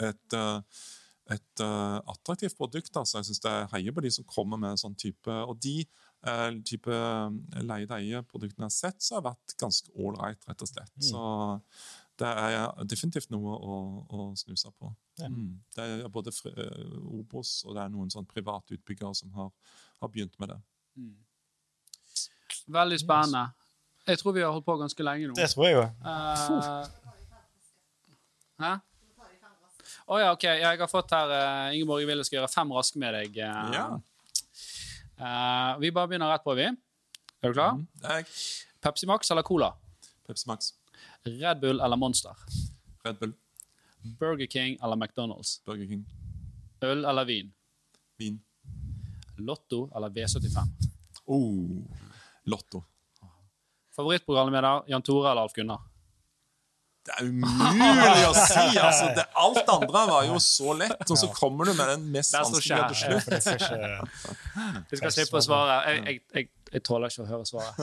et, 0.09 0.37
eh, 0.37 0.85
et 1.35 1.63
eh, 1.65 1.97
attraktivt 2.13 2.57
produkt. 2.57 2.95
altså. 2.97 3.19
Jeg 3.19 3.25
synes 3.29 3.43
det 3.43 3.51
er 3.51 3.69
heier 3.75 3.95
på 3.95 4.03
de 4.05 4.11
som 4.11 4.27
kommer 4.29 4.57
med 4.57 4.81
sånn 4.81 4.95
type 4.99 5.31
Og 5.47 5.57
de 5.63 5.81
eh, 5.81 6.49
type 6.65 7.01
leie-til-eie-produktene 7.69 8.67
jeg 8.67 8.71
har 8.71 8.77
sett, 8.77 9.03
så 9.03 9.19
har 9.19 9.27
vært 9.29 9.57
ganske 9.59 9.93
ålreit, 9.95 10.41
rett 10.49 10.65
og 10.65 10.71
slett. 10.71 10.93
Så 11.03 11.23
det 12.21 12.29
er 12.29 12.85
definitivt 12.85 13.31
noe 13.33 13.55
å, 13.57 13.77
å 14.09 14.27
snuse 14.37 14.69
på. 14.77 14.91
Ja. 15.21 15.29
Mm. 15.29 15.57
Det 15.75 15.87
er 16.03 16.13
både 16.13 16.33
fri, 16.33 16.53
Obos 17.09 17.61
og 17.67 17.77
det 17.77 17.85
er 17.85 17.93
noen 17.93 18.11
sånn 18.13 18.29
private 18.29 18.77
utbyggere 18.77 19.13
som 19.17 19.33
har, 19.37 19.49
har 20.01 20.13
begynt 20.13 20.37
med 20.41 20.53
det. 20.53 20.59
Veldig 22.73 22.99
spennende. 23.01 23.47
Jeg 24.07 24.19
tror 24.19 24.35
vi 24.35 24.41
har 24.43 24.51
holdt 24.51 24.65
på 24.65 24.75
ganske 24.77 25.03
lenge 25.03 25.29
nå. 25.29 25.35
det 25.37 25.49
tror 25.53 25.65
jeg 25.67 25.75
jo. 25.77 25.83
Eh, 25.83 27.12
Hæ? 28.61 28.73
Å 30.07 30.17
ja, 30.19 30.31
OK. 30.35 30.43
Jeg 30.43 30.79
har 30.79 30.89
fått 30.91 31.11
her 31.15 31.31
uh, 31.31 31.75
Ingeborg 31.75 32.05
vil 32.07 32.19
jeg 32.21 32.27
skal 32.27 32.37
gjøre 32.41 32.51
fem 32.51 32.71
raske 32.75 32.99
med 33.01 33.15
deg. 33.17 33.37
Uh, 33.39 33.73
Ja. 33.73 33.85
uh, 35.19 35.79
vi 35.81 35.91
bare 35.95 36.09
begynner 36.11 36.31
rett 36.33 36.43
på, 36.45 36.55
vi. 36.57 36.65
Er 37.43 37.51
du 37.51 37.53
klar? 37.57 37.79
Er 38.03 38.23
Pepsi 38.83 39.07
Max 39.09 39.31
eller 39.31 39.43
Cola? 39.47 39.71
Pepsi 40.27 40.47
Max, 40.47 40.73
Red 41.27 41.59
Bull 41.63 41.79
eller 41.83 41.99
Monster? 41.99 42.35
Red 43.03 43.19
Bull, 43.19 43.33
Burger 44.19 44.47
King 44.47 44.77
eller 44.83 44.95
McDonald's? 44.99 45.57
Burger 45.67 45.87
King, 45.87 46.05
Øl 46.83 47.05
eller 47.05 47.25
vin? 47.27 47.51
vin. 48.19 48.39
Lotto 49.37 49.89
eller 49.95 50.09
V75? 50.13 50.67
Oh, 51.25 51.83
Lotto. 52.45 52.83
Favorittprogramleder 53.95 54.83
Jan 54.89 55.01
Tore 55.01 55.31
eller 55.31 55.41
Alf 55.47 55.53
Gunnar? 55.55 55.81
Det 57.03 57.11
er 57.17 57.25
umulig 57.27 58.27
å 58.29 58.33
si! 58.37 58.77
altså. 58.79 59.09
Det, 59.17 59.25
alt 59.43 59.69
andre 59.73 60.03
var 60.07 60.27
jo 60.29 60.37
så 60.43 60.75
lett, 60.79 61.03
og 61.03 61.19
så 61.19 61.27
kommer 61.35 61.67
du 61.67 61.73
med 61.75 61.89
den 61.91 62.05
mest 62.13 62.35
vanskelige 62.37 62.85
til 62.93 62.99
slutt. 63.01 64.29
Vi 64.91 64.99
skal 65.01 65.15
slippe 65.17 65.41
å 65.41 65.43
svare. 65.43 65.79
Jeg, 65.89 66.03
jeg, 66.07 66.21
jeg, 66.37 66.49
jeg 66.77 66.85
tåler 66.87 67.11
ikke 67.11 67.25
å 67.25 67.31
høre 67.33 67.49
svaret. 67.49 67.75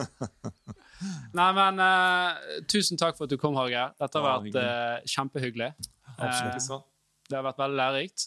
Nei, 1.37 1.49
men 1.57 1.81
uh, 1.81 2.61
tusen 2.69 2.99
takk 3.01 3.17
for 3.17 3.29
at 3.29 3.33
du 3.33 3.37
kom, 3.41 3.57
Hage. 3.61 3.87
Dette 4.01 4.21
har 4.21 4.41
vært 4.41 4.57
uh, 4.57 5.11
kjempehyggelig. 5.13 5.69
Absolutt. 6.17 6.89
Eh, 7.31 7.37
det 7.37 7.39
har 7.39 7.47
vært 7.47 7.61
veldig 7.61 7.79
lærerikt. 7.79 8.25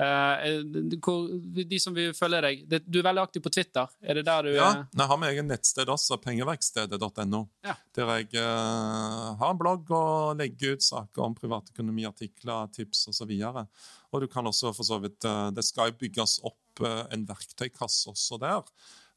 Eh, 0.00 0.96
hvor, 1.04 1.26
de 1.70 1.78
som 1.82 1.92
vil 1.92 2.14
følge 2.16 2.38
deg 2.40 2.62
Du 2.88 3.00
er 3.00 3.08
veldig 3.10 3.22
aktiv 3.22 3.42
på 3.44 3.52
Twitter. 3.52 3.90
Er 4.00 4.16
det 4.16 4.24
der 4.28 4.46
du 4.46 4.50
Ja, 4.54 4.70
eh, 4.70 4.84
jeg 4.96 5.10
har 5.12 5.20
med 5.20 5.34
egen 5.34 5.50
nettsted 5.50 5.92
også, 5.92 6.18
pengeverkstedet.no. 6.24 7.42
Ja. 7.66 7.76
Der 7.96 8.14
jeg 8.16 8.30
uh, 8.38 9.36
har 9.40 9.50
en 9.52 9.60
blogg 9.60 9.90
og 9.92 10.38
legger 10.40 10.76
ut 10.76 10.86
saker 10.86 11.26
om 11.26 11.36
privatøkonomiartikler, 11.36 12.70
tips 12.74 13.08
osv. 13.12 13.30
Og, 13.30 13.60
så 13.60 13.66
og 14.10 14.24
du 14.24 14.26
kan 14.30 14.46
også 14.46 14.72
for 14.74 14.86
så 14.86 14.98
vidt 15.02 15.24
uh, 15.28 15.50
Det 15.54 15.64
skal 15.66 15.90
jo 15.90 16.00
bygges 16.00 16.40
opp 16.46 16.82
uh, 16.84 17.04
en 17.12 17.26
verktøykasse 17.28 18.10
også 18.10 18.40
der. 18.40 18.64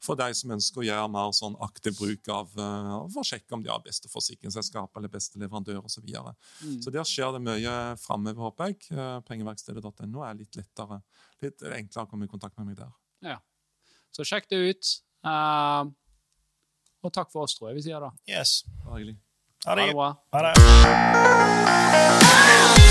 For 0.02 0.18
de 0.18 0.26
som 0.36 0.50
ønsker 0.56 0.80
å 0.82 0.84
gjøre 0.86 1.08
mer 1.12 1.30
sånn 1.36 1.54
aktiv 1.64 1.94
bruk 1.98 2.28
av 2.32 2.50
eh, 2.58 2.90
for 3.14 3.20
å 3.22 3.26
sjekke 3.28 3.54
om 3.56 3.62
de 3.64 3.70
har 3.72 3.82
beste 3.84 4.08
forsikringsselskap 4.12 4.96
eller 4.96 5.08
beste 5.12 5.38
leverandør 5.40 5.80
osv. 5.84 5.94
Så, 5.94 6.00
videre. 6.04 6.34
Mm. 6.60 6.82
så 6.82 6.90
der 6.90 7.06
skjer 7.08 7.32
det 7.36 7.42
mye 7.46 7.74
framover, 8.02 8.42
håper 8.48 8.72
jeg. 8.72 8.76
Eh, 8.92 9.18
Pengeverkstedet.no 9.28 10.24
er 10.26 10.34
litt 10.40 10.56
lettere, 10.58 11.00
litt 11.44 11.62
enklere 11.62 12.04
å 12.04 12.10
komme 12.10 12.24
i 12.26 12.32
kontakt 12.32 12.58
med 12.58 12.66
meg 12.72 12.76
der. 12.82 12.92
Ja. 13.24 13.38
Så 14.14 14.24
sjekk 14.26 14.50
det 14.50 14.58
ut. 14.68 14.84
Uh, 15.24 15.88
og 17.04 17.12
takk 17.12 17.30
for 17.32 17.44
oss, 17.46 17.54
tror 17.56 17.70
jeg 17.70 17.76
vi 17.80 17.86
sier 17.88 18.00
da. 18.04 18.10
Yes. 18.28 18.62
Bare 18.84 19.00
hyggelig. 19.00 19.16
Ha 19.64 19.70
Ha 19.72 19.76
det. 19.80 19.86
det 19.88 19.94
bra. 19.96 20.08
Ha 20.32 20.38
det. 22.78 22.83